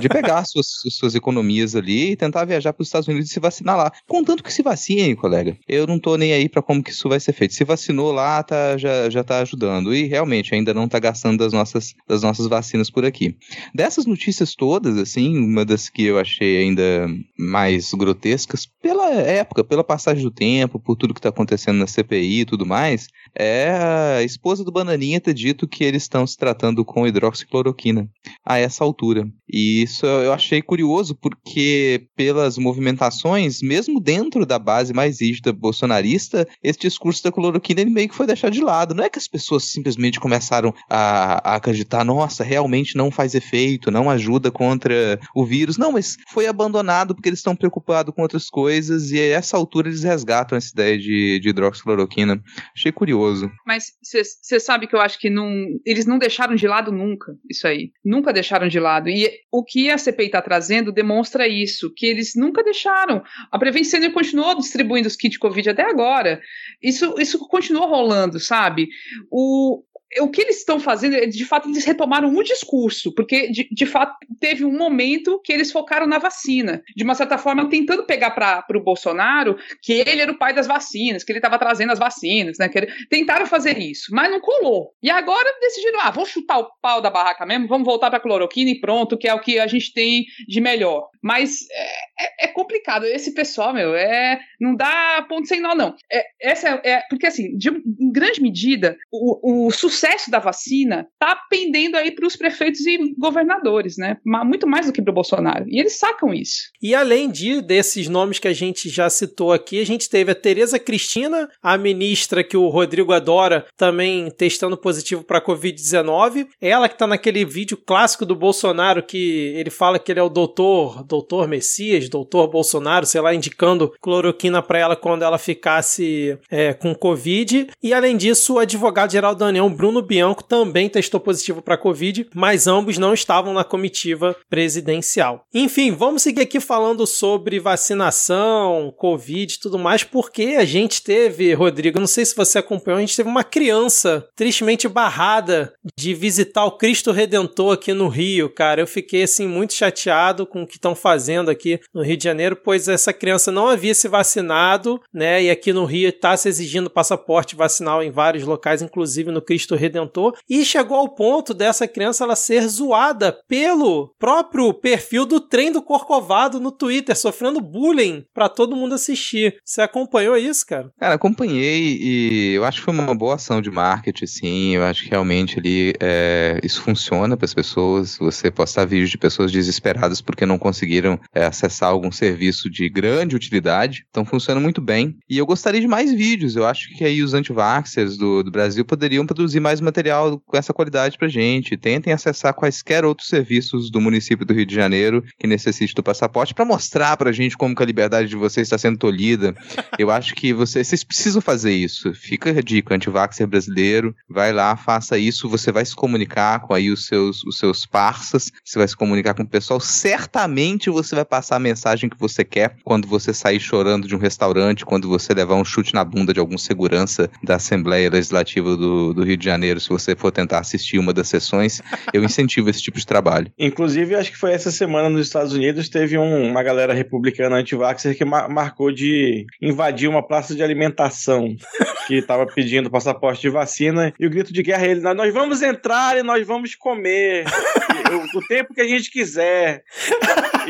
de 0.00 0.08
pegar 0.08 0.44
suas, 0.46 0.66
suas 0.90 1.14
economias 1.14 1.74
ali 1.76 2.12
e 2.12 2.16
tentar 2.16 2.44
viajar 2.44 2.72
para 2.72 2.82
os 2.82 2.88
Estados 2.88 3.08
Unidos 3.08 3.30
e 3.30 3.32
se 3.32 3.40
vacinar 3.40 3.76
lá. 3.76 3.92
Contanto 4.06 4.42
que 4.42 4.52
se 4.52 4.62
vacine, 4.62 5.14
colega. 5.14 5.56
Eu 5.68 5.86
não 5.86 5.98
tô 5.98 6.16
nem 6.16 6.32
aí 6.32 6.48
para 6.48 6.62
como 6.62 6.82
que 6.82 6.90
isso 6.90 7.08
vai 7.08 7.20
ser 7.20 7.32
feito. 7.32 7.54
Se 7.54 7.64
vacinou 7.64 8.12
lá, 8.12 8.42
tá, 8.42 8.76
já, 8.76 9.08
já 9.08 9.22
tá 9.22 9.38
ajudando. 9.38 9.94
E 9.94 10.06
realmente 10.06 10.54
ainda 10.54 10.74
não 10.74 10.88
tá 10.88 10.98
gastando 10.98 11.13
das 11.36 11.52
nossas, 11.52 11.94
das 12.08 12.22
nossas 12.22 12.46
vacinas 12.46 12.90
por 12.90 13.04
aqui. 13.04 13.36
Dessas 13.74 14.06
notícias 14.06 14.54
todas, 14.54 14.96
assim, 14.98 15.38
uma 15.38 15.64
das 15.64 15.88
que 15.88 16.04
eu 16.04 16.18
achei 16.18 16.58
ainda 16.58 17.08
mais 17.38 17.92
grotescas, 17.92 18.66
pela 18.82 19.10
época, 19.10 19.64
pela 19.64 19.84
passagem 19.84 20.22
do 20.22 20.30
tempo, 20.30 20.78
por 20.78 20.96
tudo 20.96 21.14
que 21.14 21.20
tá 21.20 21.28
acontecendo 21.28 21.78
na 21.78 21.86
CPI 21.86 22.40
e 22.40 22.44
tudo 22.44 22.66
mais, 22.66 23.08
é 23.36 23.70
a 24.18 24.22
esposa 24.22 24.64
do 24.64 24.72
Bananinha 24.72 25.20
ter 25.20 25.34
dito 25.34 25.66
que 25.66 25.84
eles 25.84 26.02
estão 26.02 26.26
se 26.26 26.36
tratando 26.36 26.84
com 26.84 27.06
hidroxicloroquina 27.06 28.08
a 28.44 28.58
essa 28.58 28.84
altura. 28.84 29.26
E 29.48 29.82
isso 29.82 30.06
eu 30.06 30.32
achei 30.32 30.62
curioso 30.62 31.14
porque 31.14 32.06
pelas 32.16 32.58
movimentações, 32.58 33.60
mesmo 33.62 34.00
dentro 34.00 34.46
da 34.46 34.58
base 34.58 34.92
mais 34.92 35.20
rígida 35.20 35.52
bolsonarista, 35.52 36.46
esse 36.62 36.78
discurso 36.78 37.22
da 37.22 37.32
cloroquina 37.32 37.80
ele 37.80 37.90
meio 37.90 38.08
que 38.08 38.14
foi 38.14 38.26
deixado 38.26 38.52
de 38.52 38.60
lado. 38.60 38.94
Não 38.94 39.04
é 39.04 39.08
que 39.08 39.18
as 39.18 39.28
pessoas 39.28 39.64
simplesmente 39.64 40.20
começaram 40.20 40.74
a, 40.88 41.03
a 41.44 41.56
acreditar, 41.56 42.04
nossa, 42.04 42.44
realmente 42.44 42.96
não 42.96 43.10
faz 43.10 43.34
efeito, 43.34 43.90
não 43.90 44.10
ajuda 44.10 44.50
contra 44.50 45.18
o 45.34 45.44
vírus. 45.44 45.76
Não, 45.76 45.92
mas 45.92 46.16
foi 46.28 46.46
abandonado 46.46 47.14
porque 47.14 47.28
eles 47.28 47.38
estão 47.38 47.56
preocupados 47.56 48.14
com 48.14 48.22
outras 48.22 48.48
coisas 48.48 49.10
e 49.10 49.18
a 49.18 49.24
essa 49.24 49.56
altura 49.56 49.88
eles 49.88 50.02
resgatam 50.02 50.56
essa 50.56 50.70
ideia 50.72 50.98
de, 50.98 51.38
de 51.40 51.48
hidroxicloroquina. 51.48 52.42
Achei 52.74 52.92
curioso. 52.92 53.50
Mas 53.66 53.92
você 54.02 54.60
sabe 54.60 54.86
que 54.86 54.94
eu 54.94 55.00
acho 55.00 55.18
que 55.18 55.30
não, 55.30 55.50
eles 55.84 56.06
não 56.06 56.18
deixaram 56.18 56.54
de 56.54 56.66
lado 56.66 56.92
nunca 56.92 57.34
isso 57.50 57.66
aí. 57.66 57.92
Nunca 58.04 58.32
deixaram 58.32 58.68
de 58.68 58.78
lado. 58.80 59.08
E 59.08 59.30
o 59.50 59.64
que 59.64 59.90
a 59.90 59.98
CPI 59.98 60.26
está 60.26 60.42
trazendo 60.42 60.92
demonstra 60.92 61.46
isso, 61.46 61.92
que 61.94 62.06
eles 62.06 62.32
nunca 62.34 62.62
deixaram. 62.62 63.22
A 63.50 63.58
Prevent 63.58 63.84
Senior 63.84 64.12
continuou 64.12 64.56
distribuindo 64.56 65.08
os 65.08 65.16
kits 65.16 65.38
Covid 65.38 65.70
até 65.70 65.82
agora. 65.82 66.40
Isso, 66.82 67.14
isso 67.18 67.38
continuou 67.48 67.88
rolando, 67.88 68.38
sabe? 68.40 68.88
O, 69.30 69.82
o 70.20 70.30
que 70.30 70.42
eles 70.42 70.58
estão 70.58 70.78
fazendo, 70.78 71.14
é, 71.14 71.26
de 71.26 71.44
fato, 71.44 71.68
eles 71.68 71.84
retomaram 71.84 72.34
o 72.34 72.42
discurso, 72.42 73.12
porque 73.14 73.50
de, 73.50 73.68
de 73.70 73.86
fato 73.86 74.14
teve 74.40 74.64
um 74.64 74.76
momento 74.76 75.40
que 75.42 75.52
eles 75.52 75.72
focaram 75.72 76.06
na 76.06 76.18
vacina, 76.18 76.82
de 76.94 77.04
uma 77.04 77.14
certa 77.14 77.38
forma 77.38 77.68
tentando 77.68 78.04
pegar 78.04 78.30
para 78.30 78.64
o 78.74 78.82
Bolsonaro 78.82 79.56
que 79.82 79.92
ele 79.92 80.20
era 80.20 80.32
o 80.32 80.38
pai 80.38 80.54
das 80.54 80.66
vacinas, 80.66 81.24
que 81.24 81.32
ele 81.32 81.38
estava 81.38 81.58
trazendo 81.58 81.92
as 81.92 81.98
vacinas, 81.98 82.58
né? 82.58 82.70
Ele, 82.74 82.88
tentaram 83.08 83.46
fazer 83.46 83.78
isso, 83.78 84.14
mas 84.14 84.30
não 84.30 84.40
colou. 84.40 84.92
E 85.02 85.10
agora 85.10 85.58
decidiram, 85.60 86.00
ah, 86.00 86.10
vamos 86.10 86.30
chutar 86.30 86.58
o 86.58 86.70
pau 86.80 87.00
da 87.00 87.10
barraca 87.10 87.46
mesmo, 87.46 87.66
vamos 87.66 87.86
voltar 87.86 88.10
para 88.10 88.20
cloroquina 88.20 88.70
e 88.70 88.80
pronto, 88.80 89.16
que 89.16 89.28
é 89.28 89.34
o 89.34 89.40
que 89.40 89.58
a 89.58 89.66
gente 89.66 89.92
tem 89.92 90.24
de 90.46 90.60
melhor. 90.60 91.08
Mas 91.22 91.66
é, 91.70 92.44
é, 92.44 92.44
é 92.44 92.48
complicado. 92.48 93.04
Esse 93.06 93.32
pessoal, 93.32 93.72
meu, 93.72 93.94
é 93.94 94.38
não 94.60 94.74
dá 94.74 95.24
ponto 95.28 95.46
sem 95.46 95.60
nó, 95.60 95.74
não. 95.74 95.94
É, 96.10 96.24
essa 96.40 96.80
é, 96.84 96.90
é 96.90 97.02
porque 97.08 97.26
assim, 97.26 97.56
de, 97.56 97.68
em 97.68 98.12
grande 98.12 98.42
medida, 98.42 98.96
o, 99.10 99.66
o 99.66 99.70
sucesso 99.70 100.03
da 100.30 100.38
vacina 100.38 101.06
tá 101.18 101.38
pendendo 101.48 101.96
aí 101.96 102.10
para 102.10 102.26
os 102.26 102.36
prefeitos 102.36 102.80
e 102.86 103.14
governadores, 103.18 103.96
né? 103.96 104.16
Muito 104.24 104.66
mais 104.66 104.86
do 104.86 104.92
que 104.92 105.02
para 105.02 105.10
o 105.10 105.14
Bolsonaro. 105.14 105.64
E 105.68 105.80
eles 105.80 105.98
sacam 105.98 106.32
isso. 106.32 106.64
E 106.82 106.94
além 106.94 107.30
de 107.30 107.60
desses 107.60 108.08
nomes 108.08 108.38
que 108.38 108.48
a 108.48 108.52
gente 108.52 108.88
já 108.88 109.08
citou 109.08 109.52
aqui, 109.52 109.80
a 109.80 109.86
gente 109.86 110.08
teve 110.08 110.32
a 110.32 110.34
Tereza 110.34 110.78
Cristina, 110.78 111.48
a 111.62 111.78
ministra 111.78 112.44
que 112.44 112.56
o 112.56 112.68
Rodrigo 112.68 113.12
adora, 113.12 113.66
também 113.76 114.30
testando 114.30 114.76
positivo 114.76 115.24
para 115.24 115.40
Covid-19. 115.40 116.46
Ela 116.60 116.88
que 116.88 116.98
tá 116.98 117.06
naquele 117.06 117.44
vídeo 117.44 117.76
clássico 117.76 118.26
do 118.26 118.36
Bolsonaro 118.36 119.02
que 119.02 119.54
ele 119.56 119.70
fala 119.70 119.98
que 119.98 120.12
ele 120.12 120.20
é 120.20 120.22
o 120.22 120.28
doutor, 120.28 121.02
doutor 121.04 121.48
Messias, 121.48 122.08
doutor 122.08 122.48
Bolsonaro, 122.48 123.06
sei 123.06 123.20
lá, 123.20 123.34
indicando 123.34 123.92
cloroquina 124.00 124.62
para 124.62 124.78
ela 124.78 124.96
quando 124.96 125.22
ela 125.22 125.38
ficasse 125.38 126.38
é, 126.50 126.72
com 126.74 126.94
Covid. 126.94 127.68
E 127.82 127.92
além 127.92 128.16
disso, 128.16 128.54
o 128.54 128.58
advogado-geral 128.58 129.34
da 129.34 129.46
União, 129.46 129.68
Bruno 129.84 130.00
Bianco, 130.00 130.42
também 130.42 130.88
testou 130.88 131.20
positivo 131.20 131.60
para 131.60 131.76
Covid, 131.76 132.30
mas 132.34 132.66
ambos 132.66 132.96
não 132.96 133.12
estavam 133.12 133.52
na 133.52 133.62
comitiva 133.62 134.34
presidencial. 134.48 135.44
Enfim, 135.52 135.90
vamos 135.90 136.22
seguir 136.22 136.40
aqui 136.40 136.58
falando 136.58 137.06
sobre 137.06 137.60
vacinação, 137.60 138.90
Covid 138.96 139.52
e 139.52 139.60
tudo 139.60 139.78
mais, 139.78 140.02
porque 140.02 140.56
a 140.58 140.64
gente 140.64 141.02
teve, 141.02 141.52
Rodrigo, 141.52 142.00
não 142.00 142.06
sei 142.06 142.24
se 142.24 142.34
você 142.34 142.60
acompanhou, 142.60 142.96
a 142.96 143.02
gente 143.02 143.14
teve 143.14 143.28
uma 143.28 143.44
criança 143.44 144.26
tristemente 144.34 144.88
barrada 144.88 145.74
de 145.94 146.14
visitar 146.14 146.64
o 146.64 146.78
Cristo 146.78 147.12
Redentor 147.12 147.74
aqui 147.74 147.92
no 147.92 148.08
Rio, 148.08 148.48
cara. 148.48 148.80
Eu 148.80 148.86
fiquei 148.86 149.24
assim 149.24 149.46
muito 149.46 149.74
chateado 149.74 150.46
com 150.46 150.62
o 150.62 150.66
que 150.66 150.76
estão 150.76 150.94
fazendo 150.94 151.50
aqui 151.50 151.78
no 151.92 152.02
Rio 152.02 152.16
de 152.16 152.24
Janeiro, 152.24 152.56
pois 152.56 152.88
essa 152.88 153.12
criança 153.12 153.52
não 153.52 153.68
havia 153.68 153.94
se 153.94 154.08
vacinado, 154.08 154.98
né? 155.12 155.42
E 155.42 155.50
aqui 155.50 155.74
no 155.74 155.84
Rio 155.84 156.08
está 156.08 156.34
se 156.38 156.48
exigindo 156.48 156.88
passaporte 156.88 157.54
vacinal 157.54 158.02
em 158.02 158.10
vários 158.10 158.44
locais, 158.44 158.80
inclusive 158.80 159.30
no 159.30 159.42
Cristo 159.42 159.73
Redentor, 159.76 160.36
e 160.48 160.64
chegou 160.64 160.96
ao 160.96 161.08
ponto 161.08 161.54
dessa 161.54 161.86
criança 161.86 162.24
ela 162.24 162.36
ser 162.36 162.66
zoada 162.68 163.36
pelo 163.48 164.14
próprio 164.18 164.72
perfil 164.74 165.26
do 165.26 165.40
trem 165.40 165.70
do 165.70 165.82
Corcovado 165.82 166.60
no 166.60 166.72
Twitter, 166.72 167.16
sofrendo 167.16 167.60
bullying 167.60 168.24
para 168.32 168.48
todo 168.48 168.76
mundo 168.76 168.94
assistir. 168.94 169.56
Você 169.64 169.80
acompanhou 169.80 170.36
isso, 170.36 170.66
cara? 170.66 170.90
Cara, 170.98 171.14
acompanhei 171.14 171.98
e 172.00 172.54
eu 172.54 172.64
acho 172.64 172.78
que 172.78 172.84
foi 172.84 172.94
uma 172.94 173.14
boa 173.14 173.34
ação 173.34 173.60
de 173.60 173.70
marketing, 173.70 174.26
sim. 174.26 174.74
Eu 174.76 174.84
acho 174.84 175.04
que 175.04 175.10
realmente 175.10 175.58
ali 175.58 175.92
é, 176.00 176.60
isso 176.62 176.82
funciona 176.82 177.36
para 177.36 177.44
as 177.44 177.54
pessoas. 177.54 178.16
Você 178.18 178.50
postar 178.50 178.84
vídeos 178.84 179.10
de 179.10 179.18
pessoas 179.18 179.52
desesperadas 179.52 180.20
porque 180.20 180.46
não 180.46 180.58
conseguiram 180.58 181.18
é, 181.34 181.44
acessar 181.44 181.90
algum 181.90 182.10
serviço 182.10 182.70
de 182.70 182.88
grande 182.88 183.36
utilidade. 183.36 184.04
Então 184.10 184.24
funciona 184.24 184.60
muito 184.60 184.80
bem. 184.80 185.16
E 185.28 185.38
eu 185.38 185.46
gostaria 185.46 185.80
de 185.80 185.86
mais 185.86 186.12
vídeos. 186.12 186.56
Eu 186.56 186.66
acho 186.66 186.88
que 186.96 187.04
aí 187.04 187.22
os 187.22 187.34
antivaxxers 187.34 188.16
do, 188.16 188.42
do 188.42 188.50
Brasil 188.50 188.84
poderiam 188.84 189.26
produzir 189.26 189.60
mais 189.64 189.80
material 189.80 190.38
com 190.46 190.56
essa 190.58 190.74
qualidade 190.74 191.16
pra 191.16 191.26
gente. 191.26 191.74
Tentem 191.74 192.12
acessar 192.12 192.52
quaisquer 192.52 193.02
outros 193.02 193.28
serviços 193.28 193.90
do 193.90 193.98
município 193.98 194.44
do 194.44 194.52
Rio 194.52 194.66
de 194.66 194.74
Janeiro 194.74 195.24
que 195.38 195.46
necessite 195.46 195.94
do 195.94 196.02
passaporte 196.02 196.52
para 196.52 196.66
mostrar 196.66 197.16
pra 197.16 197.32
gente 197.32 197.56
como 197.56 197.74
que 197.74 197.82
a 197.82 197.86
liberdade 197.86 198.28
de 198.28 198.36
vocês 198.36 198.66
está 198.66 198.76
sendo 198.76 198.98
tolhida. 198.98 199.54
Eu 199.98 200.10
acho 200.10 200.34
que 200.34 200.52
vocês, 200.52 200.86
vocês 200.86 201.02
precisam 201.02 201.40
fazer 201.40 201.72
isso. 201.72 202.12
Fica 202.12 202.50
a 202.50 202.60
dica, 202.60 202.94
antivaxer 202.94 203.46
brasileiro, 203.46 204.14
vai 204.28 204.52
lá, 204.52 204.76
faça 204.76 205.16
isso, 205.16 205.48
você 205.48 205.72
vai 205.72 205.84
se 205.84 205.96
comunicar 205.96 206.60
com 206.60 206.74
aí 206.74 206.90
os 206.90 207.06
seus, 207.06 207.42
os 207.44 207.58
seus 207.58 207.86
parceiros, 207.86 208.52
você 208.62 208.78
vai 208.78 208.86
se 208.86 208.96
comunicar 208.96 209.32
com 209.32 209.42
o 209.42 209.48
pessoal, 209.48 209.80
certamente 209.80 210.90
você 210.90 211.14
vai 211.14 211.24
passar 211.24 211.56
a 211.56 211.60
mensagem 211.60 212.10
que 212.10 212.18
você 212.18 212.44
quer 212.44 212.76
quando 212.84 213.08
você 213.08 213.32
sair 213.32 213.60
chorando 213.60 214.06
de 214.06 214.14
um 214.14 214.18
restaurante, 214.18 214.84
quando 214.84 215.08
você 215.08 215.32
levar 215.32 215.54
um 215.54 215.64
chute 215.64 215.94
na 215.94 216.04
bunda 216.04 216.34
de 216.34 216.40
algum 216.40 216.58
segurança 216.58 217.30
da 217.42 217.56
Assembleia 217.56 218.10
Legislativa 218.10 218.76
do, 218.76 219.14
do 219.14 219.24
Rio 219.24 219.36
de 219.36 219.44
Janeiro, 219.44 219.53
se 219.80 219.88
você 219.88 220.14
for 220.16 220.30
tentar 220.30 220.58
assistir 220.58 220.98
uma 220.98 221.12
das 221.12 221.28
sessões, 221.28 221.80
eu 222.12 222.22
incentivo 222.22 222.70
esse 222.70 222.82
tipo 222.82 222.98
de 222.98 223.06
trabalho. 223.06 223.50
Inclusive, 223.58 224.14
acho 224.14 224.30
que 224.30 224.38
foi 224.38 224.52
essa 224.52 224.70
semana 224.70 225.08
nos 225.08 225.26
Estados 225.26 225.52
Unidos, 225.52 225.88
teve 225.88 226.18
um, 226.18 226.50
uma 226.50 226.62
galera 226.62 226.94
republicana 226.94 227.56
anti-vaxxer 227.56 228.16
que 228.16 228.24
ma 228.24 228.48
marcou 228.48 228.92
de 228.92 229.46
invadir 229.60 230.08
uma 230.08 230.26
praça 230.26 230.54
de 230.54 230.62
alimentação 230.62 231.54
que 232.06 232.16
estava 232.16 232.46
pedindo 232.46 232.90
passaporte 232.90 233.42
de 233.42 233.48
vacina 233.48 234.12
e 234.18 234.26
o 234.26 234.30
grito 234.30 234.52
de 234.52 234.62
guerra 234.62 234.86
é 234.86 234.90
ele, 234.90 235.00
nós 235.00 235.32
vamos 235.32 235.62
entrar 235.62 236.18
e 236.18 236.22
nós 236.22 236.46
vamos 236.46 236.74
comer 236.74 237.44
o, 238.34 238.38
o 238.38 238.46
tempo 238.46 238.74
que 238.74 238.80
a 238.80 238.88
gente 238.88 239.10
quiser. 239.10 239.82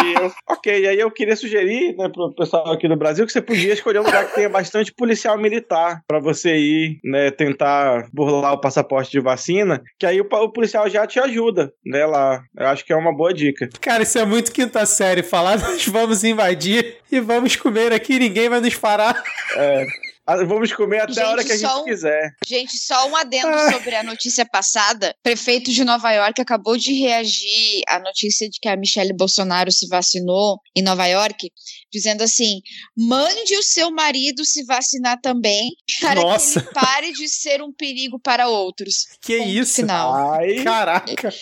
E 0.05 0.15
eu, 0.15 0.33
ok, 0.49 0.89
aí 0.89 0.99
eu 0.99 1.11
queria 1.11 1.37
sugerir 1.37 1.97
né, 1.97 2.09
pro 2.09 2.35
pessoal 2.35 2.73
aqui 2.73 2.89
do 2.89 2.97
Brasil 2.97 3.25
que 3.27 3.33
você 3.33 3.41
podia 3.41 3.73
escolher 3.73 4.01
um 4.01 4.05
lugar 4.05 4.27
que 4.29 4.35
tenha 4.35 4.49
bastante 4.49 4.93
policial 4.93 5.39
militar 5.39 6.03
para 6.07 6.19
você 6.19 6.57
ir, 6.57 6.99
né, 7.05 7.31
tentar 7.31 8.09
burlar 8.13 8.53
o 8.53 8.61
passaporte 8.61 8.74
de 9.11 9.21
vacina, 9.21 9.83
que 9.99 10.07
aí 10.07 10.21
o, 10.21 10.25
o, 10.31 10.53
policial 10.53 10.89
já 10.89 11.07
te 11.07 11.19
ajuda, 11.19 11.73
né, 11.85 12.05
lá. 12.07 12.43
Eu 12.57 12.67
acho 12.67 12.85
que 12.85 12.93
é 12.93 12.97
uma 12.97 13.15
boa 13.15 13.33
dica. 13.33 13.69
Cara, 13.81 14.03
isso 14.03 14.19
é 14.19 14.25
muito 14.25 14.53
quinta 14.53 14.85
série, 14.87 15.23
falar 15.23 15.59
nós 15.61 15.87
vamos 15.87 16.25
invadir 16.25 16.97
e 17.11 17.21
vamos 17.21 17.57
comer 17.57 17.93
aqui, 17.93 18.19
ninguém 18.19 18.49
vai 18.49 18.61
nos 18.61 18.75
parar. 18.77 19.23
É. 19.57 19.85
Ah, 20.27 20.43
vamos 20.43 20.73
comer 20.73 21.01
até 21.01 21.13
gente, 21.13 21.23
a 21.23 21.29
hora 21.31 21.45
que 21.45 21.53
a 21.53 21.57
gente 21.57 21.71
um, 21.71 21.85
quiser. 21.85 22.35
Gente, 22.47 22.79
só 22.79 23.07
um 23.09 23.15
adendo 23.15 23.49
ah. 23.49 23.73
sobre 23.73 23.95
a 23.95 24.03
notícia 24.03 24.47
passada. 24.47 25.15
Prefeito 25.23 25.71
de 25.71 25.85
Nova 25.85 26.11
York 26.13 26.41
acabou 26.41 26.79
de 26.79 26.95
reagir 26.95 27.83
à 27.87 27.99
notícia 27.99 28.49
de 28.49 28.59
que 28.59 28.69
a 28.69 28.77
Michelle 28.77 29.13
Bolsonaro 29.13 29.71
se 29.71 29.87
vacinou 29.87 30.61
em 30.75 30.83
Nova 30.83 31.07
York, 31.07 31.51
dizendo 31.93 32.23
assim: 32.23 32.61
mande 32.97 33.55
o 33.59 33.63
seu 33.63 33.91
marido 33.91 34.47
se 34.47 34.65
vacinar 34.65 35.21
também, 35.21 35.71
para 36.01 36.23
Nossa. 36.23 36.61
que 36.61 36.67
ele 36.67 36.75
pare 36.75 37.13
de 37.13 37.29
ser 37.29 37.61
um 37.61 37.71
perigo 37.71 38.19
para 38.19 38.49
outros. 38.49 39.07
Que 39.21 39.37
Ponto 39.37 39.51
isso? 39.51 39.75
Final. 39.75 40.33
Ai, 40.33 40.65
Caraca. 40.65 41.35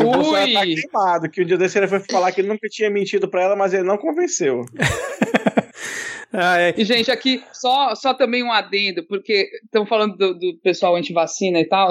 O 0.00 0.04
Bolsonaro 0.04 0.52
tá 0.52 0.62
queimado, 0.62 1.30
que 1.30 1.42
um 1.42 1.46
dia 1.46 1.56
desse 1.56 1.78
ele 1.78 1.86
foi 1.86 2.00
falar 2.00 2.32
que 2.32 2.40
ele 2.40 2.48
nunca 2.48 2.68
tinha 2.68 2.90
mentido 2.90 3.28
para 3.28 3.42
ela, 3.42 3.54
mas 3.54 3.72
ele 3.72 3.84
não 3.84 3.96
convenceu. 3.96 4.64
Ah, 6.32 6.58
é. 6.58 6.74
E, 6.76 6.84
gente, 6.84 7.10
aqui, 7.10 7.42
só, 7.52 7.94
só 7.94 8.14
também 8.14 8.42
um 8.42 8.50
adendo, 8.50 9.04
porque 9.06 9.48
estão 9.64 9.84
falando 9.84 10.16
do, 10.16 10.34
do, 10.34 10.58
pessoal 10.62 10.96
anti-vacina 10.96 11.60
e 11.60 11.66
tal, 11.66 11.90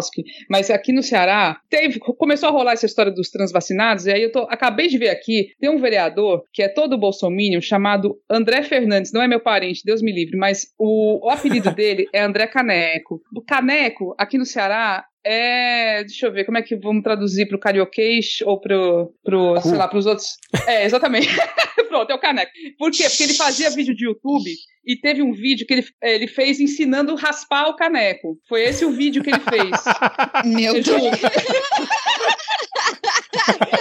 mas 0.49 0.69
aqui 0.69 0.91
no 0.91 1.03
Ceará, 1.03 1.59
teve, 1.69 1.99
começou 1.99 2.49
a 2.49 2.51
rolar 2.51 2.73
essa 2.73 2.85
história 2.85 3.11
dos 3.11 3.29
transvacinados, 3.29 4.05
e 4.05 4.11
aí 4.11 4.23
eu 4.23 4.31
tô, 4.31 4.39
acabei 4.49 4.87
de 4.87 4.97
ver 4.97 5.09
aqui, 5.09 5.53
tem 5.59 5.69
um 5.69 5.79
vereador 5.79 6.43
que 6.51 6.63
é 6.63 6.67
todo 6.67 6.97
bolsominion, 6.97 7.61
chamado 7.61 8.17
André 8.29 8.63
Fernandes, 8.63 9.13
não 9.13 9.21
é 9.21 9.27
meu 9.27 9.39
parente, 9.39 9.83
Deus 9.85 10.01
me 10.01 10.11
livre, 10.11 10.37
mas 10.37 10.67
o, 10.77 11.25
o 11.25 11.29
apelido 11.29 11.71
dele 11.75 12.07
é 12.13 12.21
André 12.21 12.47
Caneco. 12.47 13.21
O 13.35 13.41
Caneco, 13.41 14.15
aqui 14.17 14.37
no 14.37 14.45
Ceará, 14.45 15.05
é. 15.23 16.03
Deixa 16.03 16.27
eu 16.27 16.31
ver, 16.31 16.45
como 16.45 16.57
é 16.57 16.61
que 16.61 16.75
vamos 16.75 17.03
traduzir 17.03 17.47
pro 17.47 17.59
carioquês 17.59 18.39
ou 18.45 18.59
pro. 18.59 19.13
pro 19.23 19.59
sei 19.61 19.77
lá, 19.77 19.87
pros 19.87 20.05
outros. 20.05 20.37
É, 20.67 20.85
exatamente. 20.85 21.27
Pronto, 21.87 22.09
é 22.09 22.15
o 22.15 22.19
caneco. 22.19 22.51
Por 22.77 22.91
quê? 22.91 23.09
Porque 23.09 23.23
ele 23.23 23.33
fazia 23.33 23.69
vídeo 23.69 23.93
de 23.93 24.05
YouTube 24.05 24.49
e 24.85 24.95
teve 24.95 25.21
um 25.21 25.33
vídeo 25.33 25.67
que 25.67 25.73
ele, 25.73 25.85
ele 26.01 26.27
fez 26.27 26.59
ensinando 26.59 27.15
raspar 27.15 27.67
o 27.67 27.75
caneco. 27.75 28.39
Foi 28.47 28.63
esse 28.63 28.85
o 28.85 28.91
vídeo 28.91 29.21
que 29.21 29.29
ele 29.29 29.41
fez. 29.41 29.71
Meu 30.45 30.73
Deus. 30.73 31.19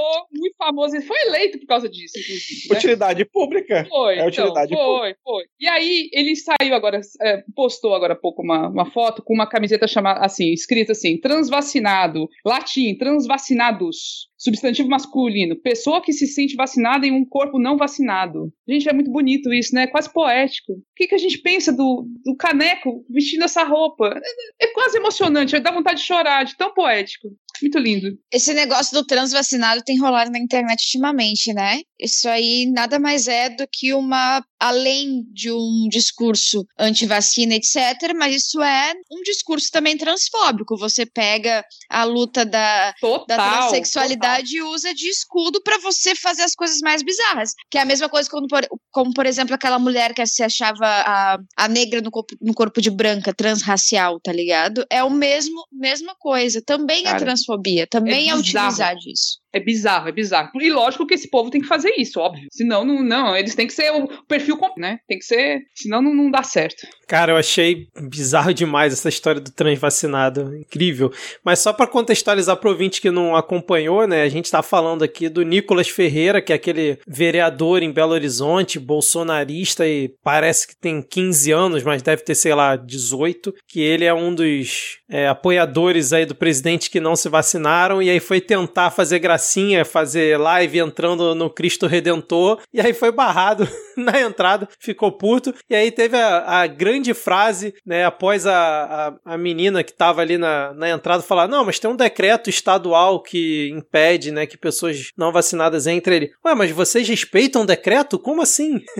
Tornou 0.00 0.26
muito 0.32 0.56
famoso. 0.56 0.96
Ele 0.96 1.04
foi 1.04 1.20
eleito 1.26 1.58
por 1.58 1.66
causa 1.66 1.88
disso, 1.88 2.18
inclusive. 2.18 2.68
Né? 2.68 2.76
Utilidade 2.76 3.24
pública. 3.26 3.86
Foi. 3.88 4.18
É 4.18 4.26
utilidade 4.26 4.72
então, 4.72 4.84
foi, 4.84 4.96
pública. 4.96 5.20
foi. 5.22 5.44
E 5.60 5.68
aí, 5.68 6.08
ele 6.12 6.34
saiu 6.36 6.74
agora, 6.74 7.00
é, 7.22 7.44
postou 7.54 7.94
agora 7.94 8.14
há 8.14 8.16
pouco 8.16 8.42
uma, 8.42 8.68
uma 8.68 8.90
foto 8.90 9.22
com 9.22 9.34
uma 9.34 9.48
camiseta 9.48 9.86
chamada, 9.86 10.20
assim, 10.20 10.52
escrita 10.52 10.92
assim, 10.92 11.18
transvacinado, 11.20 12.28
latim, 12.44 12.96
transvacinados 12.96 14.30
substantivo 14.40 14.88
masculino, 14.88 15.54
pessoa 15.54 16.00
que 16.00 16.14
se 16.14 16.26
sente 16.26 16.56
vacinada 16.56 17.06
em 17.06 17.12
um 17.12 17.26
corpo 17.26 17.58
não 17.58 17.76
vacinado. 17.76 18.50
Gente, 18.66 18.88
é 18.88 18.92
muito 18.92 19.10
bonito 19.10 19.52
isso, 19.52 19.74
né? 19.74 19.82
É 19.82 19.86
quase 19.86 20.10
poético. 20.10 20.72
O 20.72 20.82
que, 20.96 21.08
que 21.08 21.14
a 21.14 21.18
gente 21.18 21.38
pensa 21.38 21.70
do, 21.70 22.08
do 22.24 22.34
caneco 22.36 23.04
vestindo 23.10 23.44
essa 23.44 23.62
roupa? 23.62 24.18
É, 24.58 24.64
é 24.64 24.72
quase 24.72 24.96
emocionante, 24.96 25.58
dá 25.60 25.70
vontade 25.70 26.00
de 26.00 26.06
chorar, 26.06 26.44
de 26.44 26.56
tão 26.56 26.72
poético. 26.72 27.28
Muito 27.62 27.78
lindo. 27.78 28.18
Esse 28.32 28.54
negócio 28.54 28.94
do 28.94 29.04
transvacinado 29.04 29.82
tem 29.82 29.98
rolado 29.98 30.30
na 30.30 30.38
internet 30.38 30.82
ultimamente, 30.84 31.52
né? 31.52 31.80
Isso 31.98 32.28
aí 32.28 32.70
nada 32.72 32.98
mais 32.98 33.28
é 33.28 33.50
do 33.50 33.66
que 33.70 33.92
uma. 33.92 34.42
Além 34.60 35.24
de 35.32 35.50
um 35.50 35.88
discurso 35.90 36.66
anti-vacina, 36.78 37.54
etc., 37.54 38.14
mas 38.14 38.36
isso 38.36 38.62
é 38.62 38.92
um 39.10 39.22
discurso 39.22 39.70
também 39.72 39.96
transfóbico. 39.96 40.76
Você 40.76 41.06
pega 41.06 41.64
a 41.88 42.04
luta 42.04 42.44
da, 42.44 42.92
total, 43.00 43.26
da 43.26 43.36
transexualidade 43.36 44.52
total. 44.52 44.70
e 44.70 44.74
usa 44.74 44.94
de 44.94 45.08
escudo 45.08 45.62
para 45.62 45.78
você 45.78 46.14
fazer 46.14 46.42
as 46.42 46.54
coisas 46.54 46.78
mais 46.80 47.02
bizarras. 47.02 47.52
Que 47.70 47.78
é 47.78 47.80
a 47.80 47.86
mesma 47.86 48.08
coisa 48.08 48.28
como, 48.28 48.46
por, 48.46 48.66
como 48.90 49.14
por 49.14 49.26
exemplo, 49.26 49.54
aquela 49.54 49.78
mulher 49.78 50.12
que 50.12 50.24
se 50.26 50.42
achava 50.42 50.86
a, 50.86 51.38
a 51.56 51.68
negra 51.68 52.00
no 52.02 52.10
corpo, 52.10 52.36
no 52.40 52.52
corpo 52.52 52.82
de 52.82 52.90
branca, 52.90 53.32
transracial, 53.32 54.20
tá 54.20 54.32
ligado? 54.32 54.84
É 54.90 55.02
o 55.02 55.10
mesmo, 55.10 55.64
mesma 55.72 56.14
coisa. 56.18 56.62
Também 56.64 57.00
é 57.00 57.04
Cara, 57.04 57.16
é 57.16 57.20
transfobia, 57.20 57.86
também 57.86 58.28
é, 58.28 58.32
é 58.32 58.36
utilizar 58.36 58.94
disso. 58.96 59.40
É 59.52 59.58
bizarro, 59.58 60.08
é 60.08 60.12
bizarro. 60.12 60.50
E 60.60 60.70
lógico 60.70 61.06
que 61.06 61.14
esse 61.14 61.28
povo 61.28 61.50
tem 61.50 61.60
que 61.60 61.66
fazer 61.66 61.92
isso, 61.96 62.20
óbvio. 62.20 62.46
Senão, 62.52 62.84
não, 62.84 63.02
não 63.02 63.36
eles 63.36 63.54
têm 63.54 63.66
que 63.66 63.72
ser 63.72 63.90
o 63.90 64.06
perfil, 64.24 64.49
né? 64.76 64.98
Tem 65.08 65.18
que 65.18 65.24
ser, 65.24 65.62
senão 65.74 66.00
não, 66.02 66.14
não 66.14 66.30
dá 66.30 66.42
certo. 66.42 66.86
Cara, 67.06 67.32
eu 67.32 67.36
achei 67.36 67.88
bizarro 68.08 68.54
demais 68.54 68.92
essa 68.92 69.08
história 69.08 69.40
do 69.40 69.50
transvacinado. 69.50 70.56
Incrível. 70.56 71.12
Mas 71.44 71.58
só 71.58 71.72
para 71.72 71.86
contextualizar 71.86 72.56
pro 72.56 72.70
ouvinte 72.70 73.00
que 73.00 73.10
não 73.10 73.34
acompanhou, 73.34 74.06
né? 74.06 74.22
A 74.22 74.28
gente 74.28 74.50
tá 74.50 74.62
falando 74.62 75.02
aqui 75.02 75.28
do 75.28 75.42
Nicolas 75.42 75.88
Ferreira, 75.88 76.40
que 76.40 76.52
é 76.52 76.56
aquele 76.56 76.98
vereador 77.06 77.82
em 77.82 77.92
Belo 77.92 78.12
Horizonte, 78.12 78.78
bolsonarista 78.78 79.86
e 79.86 80.14
parece 80.22 80.68
que 80.68 80.76
tem 80.76 81.02
15 81.02 81.50
anos, 81.50 81.82
mas 81.82 82.02
deve 82.02 82.22
ter, 82.22 82.34
sei 82.34 82.54
lá, 82.54 82.76
18. 82.76 83.54
Que 83.66 83.80
ele 83.80 84.04
é 84.04 84.14
um 84.14 84.34
dos 84.34 84.99
é, 85.10 85.28
apoiadores 85.28 86.12
aí 86.12 86.24
do 86.24 86.34
presidente 86.34 86.88
que 86.88 87.00
não 87.00 87.16
se 87.16 87.28
vacinaram 87.28 88.00
e 88.00 88.08
aí 88.08 88.20
foi 88.20 88.40
tentar 88.40 88.90
fazer 88.90 89.18
gracinha 89.18 89.84
fazer 89.84 90.38
live 90.38 90.78
entrando 90.78 91.34
no 91.34 91.50
Cristo 91.50 91.86
Redentor, 91.86 92.60
e 92.72 92.80
aí 92.80 92.94
foi 92.94 93.10
barrado 93.10 93.68
na 93.96 94.20
entrada, 94.20 94.68
ficou 94.78 95.12
puto, 95.12 95.54
e 95.68 95.74
aí 95.74 95.90
teve 95.90 96.16
a, 96.16 96.60
a 96.60 96.66
grande 96.66 97.12
frase, 97.12 97.74
né, 97.84 98.04
após 98.04 98.46
a, 98.46 99.14
a, 99.24 99.34
a, 99.34 99.38
menina 99.38 99.82
que 99.82 99.92
tava 99.92 100.20
ali 100.20 100.38
na, 100.38 100.72
na 100.74 100.88
entrada 100.88 101.22
falar, 101.22 101.48
não, 101.48 101.64
mas 101.64 101.78
tem 101.78 101.90
um 101.90 101.96
decreto 101.96 102.48
estadual 102.48 103.22
que 103.22 103.70
impede, 103.70 104.30
né, 104.30 104.46
que 104.46 104.56
pessoas 104.56 105.10
não 105.16 105.32
vacinadas 105.32 105.86
entrem 105.86 106.16
ele. 106.16 106.32
Ué, 106.44 106.54
mas 106.54 106.70
vocês 106.70 107.08
respeitam 107.08 107.62
o 107.62 107.66
decreto? 107.66 108.18
Como 108.18 108.42
assim? 108.42 108.80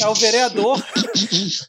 É 0.00 0.06
o 0.08 0.14
vereador 0.14 0.82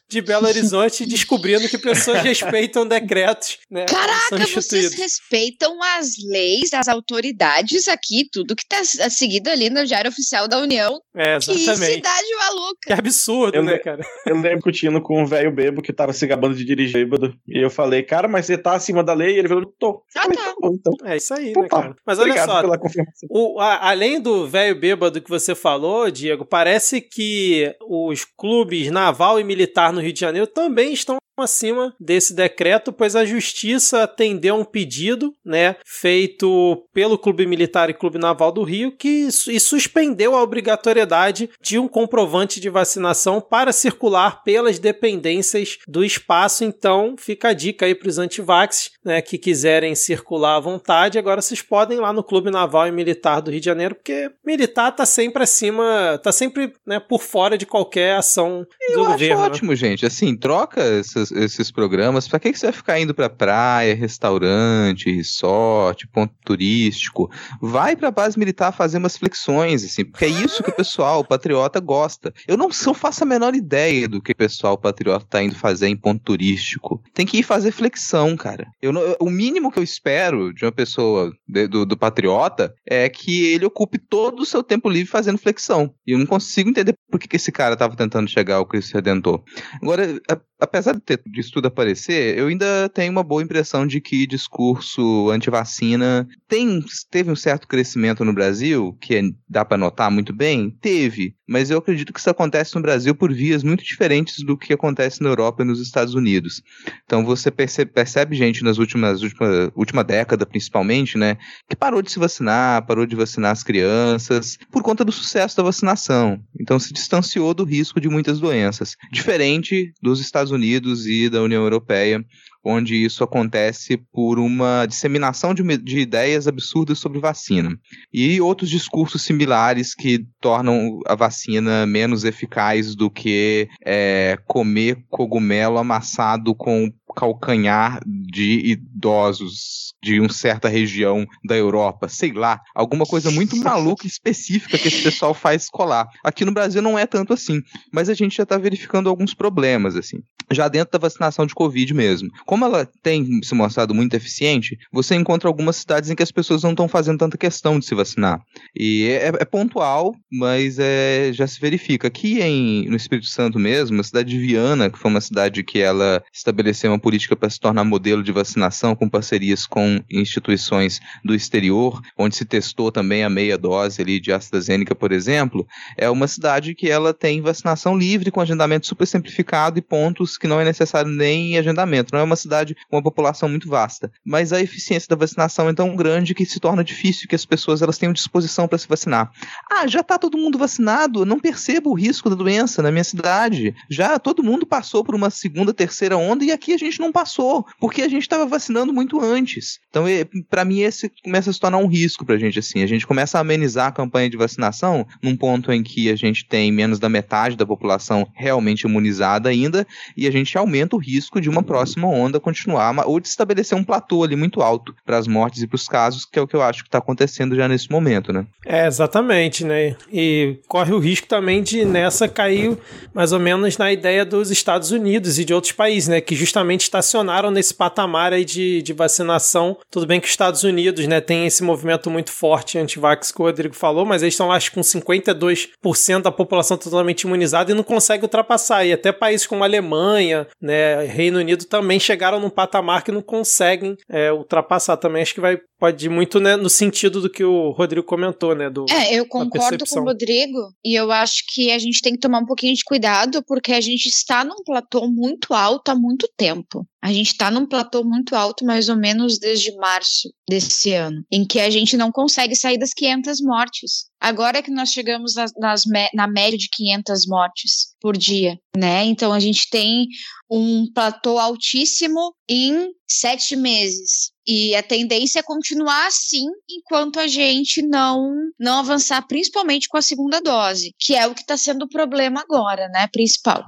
de 0.08 0.20
Belo 0.22 0.46
Horizonte 0.46 1.04
descobrindo 1.04 1.68
que 1.68 1.76
pessoas 1.76 2.20
respeitam 2.22 2.86
decretos, 2.86 3.58
né? 3.70 3.84
Caraca, 3.92 4.46
vocês 4.54 4.94
respeitam 4.94 5.76
as 5.96 6.12
leis 6.30 6.70
das 6.70 6.88
autoridades 6.88 7.88
aqui 7.88 8.26
tudo 8.32 8.56
que 8.56 8.66
tá 8.66 8.82
seguido 9.10 9.50
ali 9.50 9.68
no 9.70 9.84
Diário 9.84 10.10
Oficial 10.10 10.48
da 10.48 10.58
União. 10.58 11.00
É, 11.14 11.38
Que 11.38 11.52
exatamente. 11.52 11.94
cidade 11.94 12.34
maluca. 12.38 12.78
Que 12.86 12.92
absurdo, 12.92 13.56
Eu 13.56 13.62
né, 13.62 13.78
cara? 13.78 14.04
Eu 14.26 14.36
lembro 14.36 14.56
discutindo 14.70 15.00
com 15.02 15.22
um 15.22 15.26
velho 15.26 15.52
bebo 15.52 15.82
que 15.82 15.92
tava 15.92 16.12
se 16.12 16.26
gabando 16.26 16.54
de 16.54 16.64
dirigir 16.64 16.92
bêbado. 17.06 17.34
E 17.46 17.58
eu 17.62 17.70
falei, 17.70 18.02
cara, 18.02 18.26
mas 18.28 18.46
você 18.46 18.56
tá 18.56 18.74
acima 18.74 19.02
da 19.04 19.12
lei? 19.12 19.34
E 19.36 19.38
ele 19.38 19.48
falou, 19.48 19.66
tô. 19.78 20.02
Ah, 20.16 20.22
falei, 20.22 20.36
tá. 20.38 20.54
bom, 20.60 20.74
então. 20.74 20.92
É 21.04 21.16
isso 21.16 21.34
aí, 21.34 21.52
né, 21.56 21.68
tá. 21.68 21.82
cara? 21.82 21.96
Mas 22.06 22.18
olha 22.18 22.28
Obrigado 22.32 22.48
só, 22.50 22.60
pela 22.60 22.78
confirmação. 22.78 23.28
O- 23.30 23.60
a- 23.60 23.88
além 23.90 24.20
do 24.20 24.46
velho 24.48 24.78
bêbado 24.78 25.20
que 25.20 25.28
você 25.30 25.54
falou, 25.54 26.10
Diego, 26.10 26.44
parece 26.46 27.00
que 27.00 27.74
os 27.88 28.24
clubes 28.24 28.90
naval 28.90 29.38
e 29.40 29.44
militar 29.44 29.92
no 29.92 30.00
Rio 30.00 30.12
de 30.12 30.20
Janeiro 30.20 30.46
também 30.46 30.92
estão 30.92 31.16
acima 31.40 31.94
desse 31.98 32.34
decreto, 32.34 32.92
pois 32.92 33.16
a 33.16 33.24
justiça 33.24 34.02
atendeu 34.02 34.56
um 34.56 34.64
pedido, 34.64 35.32
né, 35.44 35.76
feito 35.84 36.84
pelo 36.92 37.18
Clube 37.18 37.46
Militar 37.46 37.88
e 37.88 37.94
Clube 37.94 38.18
Naval 38.18 38.52
do 38.52 38.62
Rio, 38.62 38.92
que 38.92 39.28
e 39.48 39.60
suspendeu 39.60 40.34
a 40.34 40.42
obrigatoriedade 40.42 41.50
de 41.60 41.78
um 41.78 41.88
comprovante 41.88 42.60
de 42.60 42.68
vacinação 42.68 43.40
para 43.40 43.72
circular 43.72 44.42
pelas 44.42 44.78
dependências 44.78 45.78
do 45.88 46.04
espaço. 46.04 46.64
Então, 46.64 47.14
fica 47.18 47.48
a 47.48 47.52
dica 47.52 47.86
aí 47.86 47.94
para 47.94 48.08
os 48.08 48.18
antivax, 48.18 48.90
né, 49.04 49.22
que 49.22 49.38
quiserem 49.38 49.94
circular 49.94 50.56
à 50.56 50.60
vontade. 50.60 51.18
Agora 51.18 51.40
vocês 51.40 51.62
podem 51.62 51.98
ir 51.98 52.00
lá 52.00 52.12
no 52.12 52.22
Clube 52.24 52.50
Naval 52.50 52.88
e 52.88 52.92
Militar 52.92 53.40
do 53.40 53.50
Rio 53.50 53.60
de 53.60 53.66
Janeiro, 53.66 53.94
porque 53.94 54.30
militar 54.44 54.92
tá 54.92 55.06
sempre 55.06 55.42
acima, 55.42 56.20
tá 56.22 56.32
sempre, 56.32 56.72
né, 56.86 57.00
por 57.00 57.22
fora 57.22 57.56
de 57.56 57.66
qualquer 57.66 58.16
ação 58.16 58.66
do 58.88 58.94
Eu 58.94 59.00
acho 59.02 59.12
governo. 59.12 59.40
né? 59.40 59.46
ótimo, 59.46 59.74
gente. 59.74 60.04
Assim, 60.04 60.36
troca 60.36 60.82
esses, 61.22 61.36
esses 61.36 61.70
programas. 61.70 62.26
Pra 62.28 62.38
que, 62.40 62.52
que 62.52 62.58
você 62.58 62.66
vai 62.66 62.72
ficar 62.72 63.00
indo 63.00 63.14
pra 63.14 63.28
praia, 63.30 63.94
restaurante, 63.94 65.10
resort, 65.10 66.06
ponto 66.08 66.34
turístico? 66.44 67.30
Vai 67.60 67.96
pra 67.96 68.10
base 68.10 68.38
militar 68.38 68.72
fazer 68.72 68.98
umas 68.98 69.16
flexões, 69.16 69.84
assim, 69.84 70.04
porque 70.04 70.24
é 70.24 70.28
isso 70.28 70.62
que 70.62 70.70
o 70.70 70.74
pessoal, 70.76 71.20
o 71.20 71.24
patriota, 71.24 71.80
gosta. 71.80 72.32
Eu 72.46 72.56
não 72.56 72.70
eu 72.86 72.94
faço 72.94 73.22
a 73.22 73.26
menor 73.26 73.54
ideia 73.54 74.08
do 74.08 74.20
que 74.20 74.32
o 74.32 74.36
pessoal 74.36 74.76
patriota 74.78 75.24
tá 75.28 75.42
indo 75.42 75.54
fazer 75.54 75.88
em 75.88 75.96
ponto 75.96 76.22
turístico. 76.22 77.02
Tem 77.14 77.24
que 77.26 77.38
ir 77.38 77.42
fazer 77.42 77.70
flexão, 77.72 78.36
cara. 78.36 78.66
Eu 78.80 78.92
eu- 78.92 79.16
o 79.20 79.30
mínimo 79.30 79.70
que 79.70 79.78
eu 79.78 79.82
espero 79.82 80.52
de 80.52 80.64
uma 80.64 80.72
pessoa 80.72 81.32
de- 81.48 81.66
do, 81.66 81.84
do 81.86 81.96
patriota 81.96 82.74
é 82.86 83.08
que 83.08 83.46
ele 83.46 83.64
ocupe 83.64 83.98
todo 83.98 84.40
o 84.40 84.46
seu 84.46 84.62
tempo 84.62 84.88
livre 84.88 85.10
fazendo 85.10 85.38
flexão. 85.38 85.94
E 86.06 86.12
eu 86.12 86.18
não 86.18 86.26
consigo 86.26 86.68
entender 86.70 86.94
por 87.10 87.18
que, 87.20 87.28
que 87.28 87.36
esse 87.36 87.52
cara 87.52 87.76
tava 87.76 87.94
tentando 87.96 88.28
chegar 88.28 88.56
ao 88.56 88.66
Cristo 88.66 88.94
Redentor. 88.94 89.42
Agora, 89.80 90.20
a- 90.30 90.40
apesar 90.62 90.94
de 90.94 91.00
ter 91.00 91.20
disso 91.26 91.52
tudo 91.52 91.66
aparecer, 91.66 92.38
eu 92.38 92.46
ainda 92.48 92.88
tenho 92.90 93.12
uma 93.12 93.22
boa 93.24 93.42
impressão 93.42 93.86
de 93.86 94.00
que 94.00 94.26
discurso 94.26 95.30
antivacina 95.30 96.28
tem, 96.48 96.82
teve 97.10 97.30
um 97.30 97.36
certo 97.36 97.68
crescimento 97.68 98.24
no 98.24 98.32
Brasil, 98.32 98.96
que 99.00 99.16
é- 99.16 99.22
dá 99.48 99.64
pra 99.64 99.76
notar 99.76 100.10
muito 100.10 100.32
bem? 100.32 100.70
Teve. 100.80 101.36
Mas 101.52 101.70
eu 101.70 101.76
acredito 101.76 102.14
que 102.14 102.18
isso 102.18 102.30
acontece 102.30 102.74
no 102.74 102.80
Brasil 102.80 103.14
por 103.14 103.30
vias 103.30 103.62
muito 103.62 103.84
diferentes 103.84 104.42
do 104.42 104.56
que 104.56 104.72
acontece 104.72 105.22
na 105.22 105.28
Europa 105.28 105.62
e 105.62 105.66
nos 105.66 105.80
Estados 105.80 106.14
Unidos. 106.14 106.62
Então 107.04 107.26
você 107.26 107.50
percebe, 107.50 107.90
percebe 107.92 108.34
gente 108.34 108.64
nas 108.64 108.78
últimas, 108.78 109.22
última, 109.22 109.70
última 109.76 110.02
década, 110.02 110.46
principalmente, 110.46 111.18
né? 111.18 111.36
Que 111.68 111.76
parou 111.76 112.00
de 112.00 112.10
se 112.10 112.18
vacinar, 112.18 112.86
parou 112.86 113.04
de 113.04 113.14
vacinar 113.14 113.50
as 113.50 113.62
crianças, 113.62 114.58
por 114.70 114.82
conta 114.82 115.04
do 115.04 115.12
sucesso 115.12 115.54
da 115.54 115.62
vacinação. 115.62 116.42
Então 116.58 116.78
se 116.78 116.90
distanciou 116.90 117.52
do 117.52 117.64
risco 117.64 118.00
de 118.00 118.08
muitas 118.08 118.40
doenças. 118.40 118.96
Diferente 119.12 119.92
dos 120.00 120.20
Estados 120.20 120.52
Unidos 120.52 121.06
e 121.06 121.28
da 121.28 121.42
União 121.42 121.62
Europeia, 121.62 122.24
onde 122.64 122.94
isso 122.94 123.24
acontece 123.24 123.96
por 124.12 124.38
uma 124.38 124.86
disseminação 124.86 125.52
de, 125.52 125.62
de 125.78 125.98
ideias 125.98 126.46
absurdas 126.46 126.98
sobre 126.98 127.18
vacina. 127.18 127.76
E 128.12 128.40
outros 128.40 128.70
discursos 128.70 129.22
similares 129.22 129.94
que 129.94 130.24
tornam 130.40 131.00
a 131.06 131.14
vacina 131.14 131.86
menos 131.86 132.24
eficaz 132.24 132.94
do 132.94 133.10
que 133.10 133.68
é, 133.84 134.38
comer 134.46 134.98
cogumelo 135.10 135.78
amassado 135.78 136.54
com 136.54 136.92
calcanhar 137.12 138.00
de 138.06 138.72
idosos 138.72 139.92
de 140.02 140.18
uma 140.18 140.32
certa 140.32 140.68
região 140.68 141.24
da 141.44 141.56
Europa, 141.56 142.08
sei 142.08 142.32
lá, 142.32 142.60
alguma 142.74 143.06
coisa 143.06 143.30
muito 143.30 143.56
maluca 143.62 144.06
específica 144.06 144.76
que 144.76 144.88
esse 144.88 145.02
pessoal 145.02 145.32
faz 145.32 145.68
colar. 145.68 146.08
Aqui 146.24 146.44
no 146.44 146.52
Brasil 146.52 146.82
não 146.82 146.98
é 146.98 147.06
tanto 147.06 147.32
assim, 147.32 147.62
mas 147.92 148.08
a 148.08 148.14
gente 148.14 148.36
já 148.36 148.42
está 148.42 148.58
verificando 148.58 149.08
alguns 149.08 149.32
problemas 149.32 149.94
assim. 149.94 150.18
Já 150.50 150.68
dentro 150.68 150.92
da 150.92 150.98
vacinação 150.98 151.46
de 151.46 151.54
Covid 151.54 151.94
mesmo. 151.94 152.28
Como 152.44 152.64
ela 152.64 152.86
tem 153.02 153.42
se 153.42 153.54
mostrado 153.54 153.94
muito 153.94 154.14
eficiente, 154.14 154.76
você 154.92 155.14
encontra 155.14 155.48
algumas 155.48 155.76
cidades 155.76 156.10
em 156.10 156.14
que 156.14 156.22
as 156.22 156.32
pessoas 156.32 156.62
não 156.62 156.70
estão 156.70 156.88
fazendo 156.88 157.18
tanta 157.18 157.38
questão 157.38 157.78
de 157.78 157.86
se 157.86 157.94
vacinar. 157.94 158.40
E 158.76 159.06
é, 159.08 159.28
é 159.28 159.44
pontual, 159.44 160.14
mas 160.30 160.78
é, 160.78 161.30
já 161.32 161.46
se 161.46 161.60
verifica. 161.60 162.08
Aqui 162.08 162.40
em, 162.40 162.88
no 162.88 162.96
Espírito 162.96 163.28
Santo 163.28 163.58
mesmo, 163.58 164.00
a 164.00 164.04
cidade 164.04 164.30
de 164.30 164.38
Viana, 164.38 164.90
que 164.90 164.98
foi 164.98 165.10
uma 165.10 165.20
cidade 165.20 165.62
que 165.62 165.78
ela 165.78 166.22
estabeleceu 166.32 166.90
uma 166.90 166.98
política 167.02 167.36
para 167.36 167.50
se 167.50 167.58
tornar 167.58 167.84
modelo 167.84 168.22
de 168.22 168.32
vacinação 168.32 168.94
com 168.94 169.08
parcerias 169.08 169.66
com 169.66 170.00
instituições 170.10 171.00
do 171.24 171.34
exterior, 171.34 172.00
onde 172.16 172.36
se 172.36 172.44
testou 172.44 172.92
também 172.92 173.24
a 173.24 173.28
meia 173.28 173.58
dose 173.58 174.00
ali 174.00 174.20
de 174.20 174.32
AstraZeneca, 174.32 174.94
por 174.94 175.12
exemplo, 175.12 175.66
é 175.96 176.08
uma 176.08 176.28
cidade 176.28 176.74
que 176.74 176.88
ela 176.88 177.12
tem 177.12 177.40
vacinação 177.40 177.96
livre, 177.96 178.30
com 178.30 178.40
agendamento 178.40 178.86
super 178.86 179.06
simplificado 179.06 179.78
e 179.78 179.82
pontos 179.82 180.38
que 180.38 180.46
não 180.46 180.60
é 180.60 180.64
necessário 180.64 181.10
nem 181.10 181.58
agendamento. 181.58 182.10
Não 182.12 182.20
é 182.20 182.22
uma 182.22 182.36
cidade 182.36 182.76
com 182.88 182.96
uma 182.96 183.02
população 183.02 183.48
muito 183.48 183.68
vasta. 183.68 184.12
Mas 184.24 184.52
a 184.52 184.60
eficiência 184.60 185.08
da 185.08 185.16
vacinação 185.16 185.68
é 185.68 185.74
tão 185.74 185.96
grande 185.96 186.34
que 186.34 186.46
se 186.46 186.60
torna 186.60 186.84
difícil 186.84 187.28
que 187.28 187.34
as 187.34 187.44
pessoas 187.44 187.82
elas 187.82 187.98
tenham 187.98 188.12
disposição 188.12 188.68
para 188.68 188.78
se 188.78 188.88
vacinar. 188.88 189.30
Ah, 189.70 189.86
já 189.86 190.00
está 190.00 190.18
todo 190.18 190.38
mundo 190.38 190.58
vacinado, 190.58 191.24
não 191.24 191.40
percebo 191.40 191.90
o 191.90 191.94
risco 191.94 192.30
da 192.30 192.36
doença 192.36 192.82
na 192.82 192.90
minha 192.90 193.04
cidade. 193.04 193.74
Já 193.90 194.18
todo 194.18 194.42
mundo 194.42 194.66
passou 194.66 195.04
por 195.04 195.14
uma 195.14 195.30
segunda, 195.30 195.74
terceira 195.74 196.16
onda 196.16 196.44
e 196.44 196.52
aqui 196.52 196.72
a 196.72 196.78
gente 196.78 196.91
não 197.00 197.12
passou, 197.12 197.66
porque 197.80 198.02
a 198.02 198.08
gente 198.08 198.22
estava 198.22 198.46
vacinando 198.46 198.92
muito 198.92 199.20
antes. 199.20 199.78
Então, 199.88 200.04
para 200.48 200.64
mim, 200.64 200.80
esse 200.80 201.10
começa 201.22 201.50
a 201.50 201.52
se 201.52 201.60
tornar 201.60 201.78
um 201.78 201.86
risco 201.86 202.24
para 202.24 202.34
a 202.34 202.38
gente, 202.38 202.58
assim. 202.58 202.82
A 202.82 202.86
gente 202.86 203.06
começa 203.06 203.38
a 203.38 203.40
amenizar 203.40 203.88
a 203.88 203.92
campanha 203.92 204.28
de 204.28 204.36
vacinação 204.36 205.06
num 205.22 205.36
ponto 205.36 205.72
em 205.72 205.82
que 205.82 206.10
a 206.10 206.16
gente 206.16 206.46
tem 206.46 206.72
menos 206.72 206.98
da 206.98 207.08
metade 207.08 207.56
da 207.56 207.66
população 207.66 208.26
realmente 208.34 208.82
imunizada 208.82 209.48
ainda 209.48 209.86
e 210.16 210.26
a 210.26 210.30
gente 210.30 210.56
aumenta 210.56 210.96
o 210.96 210.98
risco 210.98 211.40
de 211.40 211.48
uma 211.48 211.62
próxima 211.62 212.08
onda 212.08 212.40
continuar 212.40 213.06
ou 213.06 213.20
de 213.20 213.28
estabelecer 213.28 213.76
um 213.76 213.84
platô 213.84 214.24
ali 214.24 214.36
muito 214.36 214.60
alto 214.60 214.94
para 215.04 215.18
as 215.18 215.26
mortes 215.26 215.62
e 215.62 215.66
para 215.66 215.76
os 215.76 215.86
casos, 215.86 216.24
que 216.24 216.38
é 216.38 216.42
o 216.42 216.46
que 216.46 216.56
eu 216.56 216.62
acho 216.62 216.82
que 216.82 216.88
está 216.88 216.98
acontecendo 216.98 217.54
já 217.54 217.68
nesse 217.68 217.90
momento, 217.90 218.32
né? 218.32 218.46
É, 218.64 218.86
exatamente, 218.86 219.64
né? 219.64 219.96
E 220.12 220.58
corre 220.66 220.92
o 220.92 220.98
risco 220.98 221.26
também 221.26 221.62
de 221.62 221.84
nessa 221.84 222.28
cair 222.28 222.76
mais 223.14 223.32
ou 223.32 223.40
menos 223.40 223.76
na 223.76 223.92
ideia 223.92 224.24
dos 224.24 224.50
Estados 224.50 224.90
Unidos 224.90 225.38
e 225.38 225.44
de 225.44 225.54
outros 225.54 225.72
países, 225.72 226.08
né? 226.08 226.20
Que 226.20 226.34
justamente 226.34 226.71
estacionaram 226.80 227.50
nesse 227.50 227.74
patamar 227.74 228.32
aí 228.32 228.44
de, 228.44 228.82
de 228.82 228.92
vacinação. 228.92 229.76
Tudo 229.90 230.06
bem 230.06 230.20
que 230.20 230.26
os 230.26 230.32
Estados 230.32 230.64
Unidos, 230.64 231.06
né, 231.06 231.20
tem 231.20 231.46
esse 231.46 231.62
movimento 231.62 232.10
muito 232.10 232.32
forte 232.32 232.78
anti-vax 232.78 233.30
que 233.30 233.40
o 233.40 233.44
Rodrigo 233.44 233.74
falou, 233.74 234.06
mas 234.06 234.22
eles 234.22 234.34
estão 234.34 234.48
lá 234.48 234.58
com 234.72 234.80
52% 234.80 236.22
da 236.22 236.30
população 236.30 236.76
totalmente 236.76 237.22
imunizada 237.22 237.70
e 237.70 237.74
não 237.74 237.82
consegue 237.82 238.24
ultrapassar. 238.24 238.84
E 238.84 238.92
até 238.92 239.12
países 239.12 239.46
como 239.46 239.62
a 239.62 239.66
Alemanha, 239.66 240.46
né, 240.60 241.04
Reino 241.04 241.38
Unido 241.38 241.64
também 241.64 242.00
chegaram 242.00 242.40
num 242.40 242.50
patamar 242.50 243.02
que 243.02 243.12
não 243.12 243.22
conseguem 243.22 243.96
é, 244.08 244.32
ultrapassar. 244.32 244.96
Também 244.96 245.22
acho 245.22 245.34
que 245.34 245.40
vai 245.40 245.58
pode 245.82 246.06
ir 246.06 246.08
muito 246.08 246.38
né, 246.38 246.54
no 246.54 246.70
sentido 246.70 247.20
do 247.20 247.28
que 247.28 247.42
o 247.42 247.70
Rodrigo 247.70 248.06
comentou, 248.06 248.54
né? 248.54 248.70
Do, 248.70 248.86
É, 248.88 249.12
eu 249.14 249.26
concordo 249.26 249.84
com 249.84 249.98
o 249.98 250.04
Rodrigo 250.04 250.72
e 250.84 250.94
eu 250.94 251.10
acho 251.10 251.42
que 251.52 251.72
a 251.72 251.78
gente 251.80 252.00
tem 252.00 252.12
que 252.12 252.20
tomar 252.20 252.38
um 252.38 252.46
pouquinho 252.46 252.72
de 252.72 252.84
cuidado 252.84 253.42
porque 253.48 253.72
a 253.72 253.80
gente 253.80 254.06
está 254.06 254.44
num 254.44 254.62
platô 254.64 255.08
muito 255.08 255.52
alto 255.52 255.88
há 255.88 255.94
muito 255.96 256.30
tempo. 256.36 256.61
A 257.02 257.12
gente 257.12 257.32
está 257.32 257.50
num 257.50 257.66
platô 257.66 258.04
muito 258.04 258.34
alto 258.34 258.64
mais 258.64 258.88
ou 258.88 258.96
menos 258.96 259.38
desde 259.38 259.74
março 259.76 260.32
desse 260.48 260.92
ano, 260.92 261.24
em 261.30 261.46
que 261.46 261.58
a 261.58 261.70
gente 261.70 261.96
não 261.96 262.12
consegue 262.12 262.54
sair 262.54 262.78
das 262.78 262.92
500 262.92 263.40
mortes. 263.40 264.04
Agora 264.20 264.62
que 264.62 264.70
nós 264.70 264.90
chegamos 264.90 265.34
nas, 265.34 265.50
nas 265.58 265.82
na 266.14 266.28
média 266.28 266.56
de 266.56 266.68
500 266.70 267.26
mortes 267.26 267.94
por 268.00 268.16
dia, 268.16 268.56
né? 268.76 269.04
Então 269.04 269.32
a 269.32 269.40
gente 269.40 269.68
tem 269.68 270.06
um 270.54 270.86
platô 270.92 271.38
altíssimo 271.38 272.34
em 272.46 272.92
sete 273.08 273.56
meses. 273.56 274.32
E 274.46 274.74
a 274.74 274.82
tendência 274.82 275.38
é 275.38 275.42
continuar 275.42 276.08
assim 276.08 276.44
enquanto 276.68 277.20
a 277.20 277.28
gente 277.28 277.80
não 277.80 278.32
não 278.58 278.80
avançar, 278.80 279.22
principalmente 279.28 279.88
com 279.88 279.96
a 279.96 280.02
segunda 280.02 280.40
dose, 280.40 280.92
que 280.98 281.14
é 281.14 281.26
o 281.26 281.34
que 281.34 281.42
está 281.42 281.56
sendo 281.56 281.84
o 281.84 281.88
problema 281.88 282.40
agora, 282.40 282.88
né? 282.88 283.06
Principal. 283.12 283.64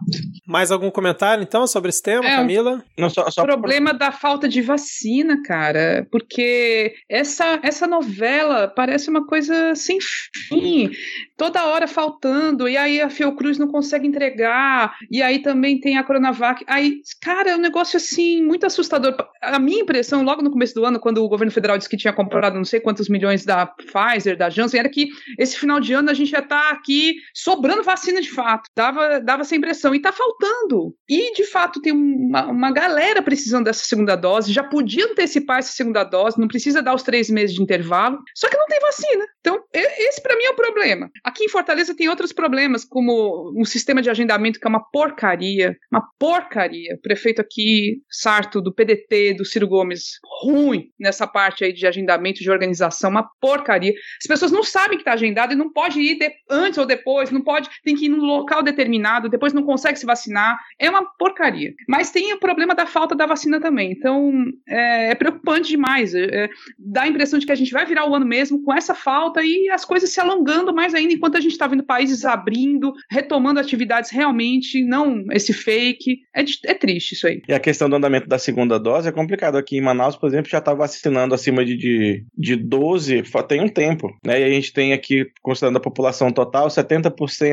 Mais 0.46 0.72
algum 0.72 0.90
comentário, 0.90 1.42
então, 1.42 1.66
sobre 1.66 1.90
esse 1.90 2.02
tema, 2.02 2.26
É, 2.26 2.36
Camila? 2.36 2.84
Não, 2.98 3.08
só, 3.08 3.30
só 3.30 3.42
O 3.42 3.46
problema 3.46 3.94
da 3.94 4.10
falta 4.10 4.48
de 4.48 4.60
vacina, 4.60 5.40
cara, 5.44 6.06
porque 6.10 6.94
essa, 7.08 7.60
essa 7.62 7.86
novela 7.86 8.66
parece 8.66 9.08
uma 9.08 9.24
coisa 9.26 9.74
sem 9.76 9.98
fim, 10.48 10.90
toda 11.36 11.66
hora 11.66 11.86
faltando, 11.86 12.68
e 12.68 12.76
aí 12.76 13.00
a 13.00 13.08
Fiocruz 13.08 13.58
não 13.58 13.68
consegue 13.68 14.08
entregar, 14.08 14.96
e 15.10 15.22
aí 15.22 15.40
também 15.40 15.78
tem 15.80 15.96
a 15.96 16.04
Coronavac. 16.04 16.64
Aí, 16.74 17.02
cara, 17.22 17.50
é 17.50 17.56
um 17.56 17.60
negócio 17.60 17.96
assim 17.96 18.42
muito 18.42 18.66
assustador. 18.66 19.14
A 19.40 19.60
minha 19.60 19.82
impressão, 19.82 20.24
logo 20.24 20.42
no 20.42 20.50
começo 20.50 20.74
do 20.74 20.84
ano, 20.84 20.98
quando 20.98 21.18
o 21.18 21.28
governo 21.28 21.52
federal 21.52 21.78
disse 21.78 21.88
que 21.88 21.96
tinha 21.96 22.12
comprado 22.12 22.56
não 22.56 22.64
sei 22.64 22.80
quantos 22.80 23.08
milhões 23.08 23.44
da 23.44 23.64
Pfizer, 23.64 24.36
da 24.36 24.50
Janssen, 24.50 24.80
era 24.80 24.88
que 24.88 25.06
esse 25.38 25.56
final 25.56 25.78
de 25.78 25.92
ano 25.92 26.10
a 26.10 26.14
gente 26.14 26.32
já 26.32 26.42
tá 26.42 26.70
aqui 26.70 27.14
sobrando 27.32 27.84
vacina 27.84 28.20
de 28.20 28.28
fato. 28.28 28.68
Dava, 28.74 29.20
dava 29.20 29.42
essa 29.42 29.54
impressão. 29.54 29.94
E 29.94 30.00
tá 30.00 30.10
faltando. 30.10 30.96
E, 31.08 31.32
de 31.34 31.44
fato, 31.44 31.80
tem 31.80 31.92
uma, 31.92 32.46
uma 32.46 32.72
galera 32.72 33.22
precisando 33.22 33.66
dessa 33.66 33.84
segunda 33.84 34.16
dose. 34.16 34.52
Já 34.52 34.64
podia 34.64 35.06
antecipar 35.06 35.58
essa 35.58 35.70
segunda 35.70 36.02
dose, 36.02 36.40
não 36.40 36.48
precisa 36.48 36.82
dar 36.82 36.96
os 36.96 37.04
três 37.04 37.30
meses 37.30 37.54
de 37.54 37.62
intervalo. 37.62 38.18
Só 38.34 38.48
que 38.48 38.56
não 38.56 38.66
tem 38.66 38.80
vacina. 38.80 39.24
Então, 39.38 39.62
esse 39.72 40.20
para 40.20 40.36
mim 40.36 40.42
é 40.42 40.50
o 40.50 40.56
problema. 40.56 41.08
Aqui 41.22 41.44
em 41.44 41.48
Fortaleza 41.48 41.94
tem 41.94 42.08
outros 42.08 42.32
problemas, 42.32 42.84
como 42.84 43.52
um 43.56 43.64
sistema 43.64 44.02
de 44.02 44.10
agendamento 44.10 44.58
que 44.58 44.66
é 44.66 44.68
uma 44.70 44.84
porcaria. 44.90 45.76
Uma 45.92 46.02
porcaria. 46.18 46.63
O 46.94 46.98
prefeito 46.98 47.40
aqui, 47.40 48.02
Sarto, 48.10 48.60
do 48.60 48.72
PDT, 48.72 49.34
do 49.34 49.44
Ciro 49.44 49.68
Gomes, 49.68 50.18
ruim 50.42 50.90
nessa 50.98 51.26
parte 51.26 51.64
aí 51.64 51.72
de 51.72 51.86
agendamento, 51.86 52.40
de 52.40 52.50
organização, 52.50 53.10
uma 53.10 53.28
porcaria. 53.40 53.92
As 54.20 54.26
pessoas 54.26 54.52
não 54.52 54.62
sabem 54.62 54.96
que 54.96 55.02
está 55.02 55.12
agendado 55.12 55.52
e 55.52 55.56
não 55.56 55.72
pode 55.72 56.00
ir 56.00 56.18
de, 56.18 56.30
antes 56.50 56.78
ou 56.78 56.86
depois, 56.86 57.30
não 57.30 57.42
pode, 57.42 57.68
tem 57.82 57.94
que 57.94 58.06
ir 58.06 58.08
num 58.08 58.24
local 58.24 58.62
determinado, 58.62 59.28
depois 59.28 59.52
não 59.52 59.62
consegue 59.62 59.98
se 59.98 60.06
vacinar. 60.06 60.58
É 60.78 60.88
uma 60.88 61.04
porcaria. 61.18 61.72
Mas 61.88 62.10
tem 62.10 62.32
o 62.32 62.38
problema 62.38 62.74
da 62.74 62.86
falta 62.86 63.14
da 63.14 63.26
vacina 63.26 63.60
também. 63.60 63.92
Então, 63.92 64.32
é, 64.68 65.10
é 65.10 65.14
preocupante 65.14 65.68
demais. 65.68 66.14
É, 66.14 66.44
é, 66.44 66.48
dá 66.78 67.02
a 67.02 67.08
impressão 67.08 67.38
de 67.38 67.46
que 67.46 67.52
a 67.52 67.56
gente 67.56 67.72
vai 67.72 67.84
virar 67.84 68.08
o 68.08 68.14
ano 68.14 68.26
mesmo 68.26 68.62
com 68.62 68.72
essa 68.72 68.94
falta 68.94 69.42
e 69.42 69.68
as 69.70 69.84
coisas 69.84 70.10
se 70.10 70.20
alongando 70.20 70.74
mais 70.74 70.94
ainda 70.94 71.12
enquanto 71.12 71.36
a 71.36 71.40
gente 71.40 71.52
está 71.52 71.66
vendo 71.66 71.84
países 71.84 72.24
abrindo, 72.24 72.92
retomando 73.10 73.60
atividades 73.60 74.10
realmente, 74.10 74.84
não 74.84 75.24
esse 75.32 75.52
fake. 75.52 76.20
É, 76.34 76.42
é 76.64 76.74
triste 76.74 77.12
isso 77.12 77.26
aí. 77.26 77.42
E 77.48 77.52
a 77.52 77.60
questão 77.60 77.88
do 77.88 77.96
andamento 77.96 78.28
da 78.28 78.38
segunda 78.38 78.78
dose 78.78 79.08
é 79.08 79.12
complicado. 79.12 79.56
Aqui 79.56 79.76
em 79.76 79.80
Manaus, 79.80 80.16
por 80.16 80.28
exemplo, 80.28 80.50
já 80.50 80.58
está 80.58 80.74
vacinando 80.74 81.34
acima 81.34 81.64
de, 81.64 81.76
de, 81.76 82.24
de 82.36 82.56
12 82.56 83.22
tem 83.48 83.60
um 83.60 83.68
tempo. 83.68 84.08
Né? 84.24 84.40
E 84.40 84.44
a 84.44 84.48
gente 84.48 84.72
tem 84.72 84.92
aqui, 84.92 85.26
considerando 85.42 85.76
a 85.76 85.80
população 85.80 86.30
total, 86.30 86.68
70%, 86.68 87.10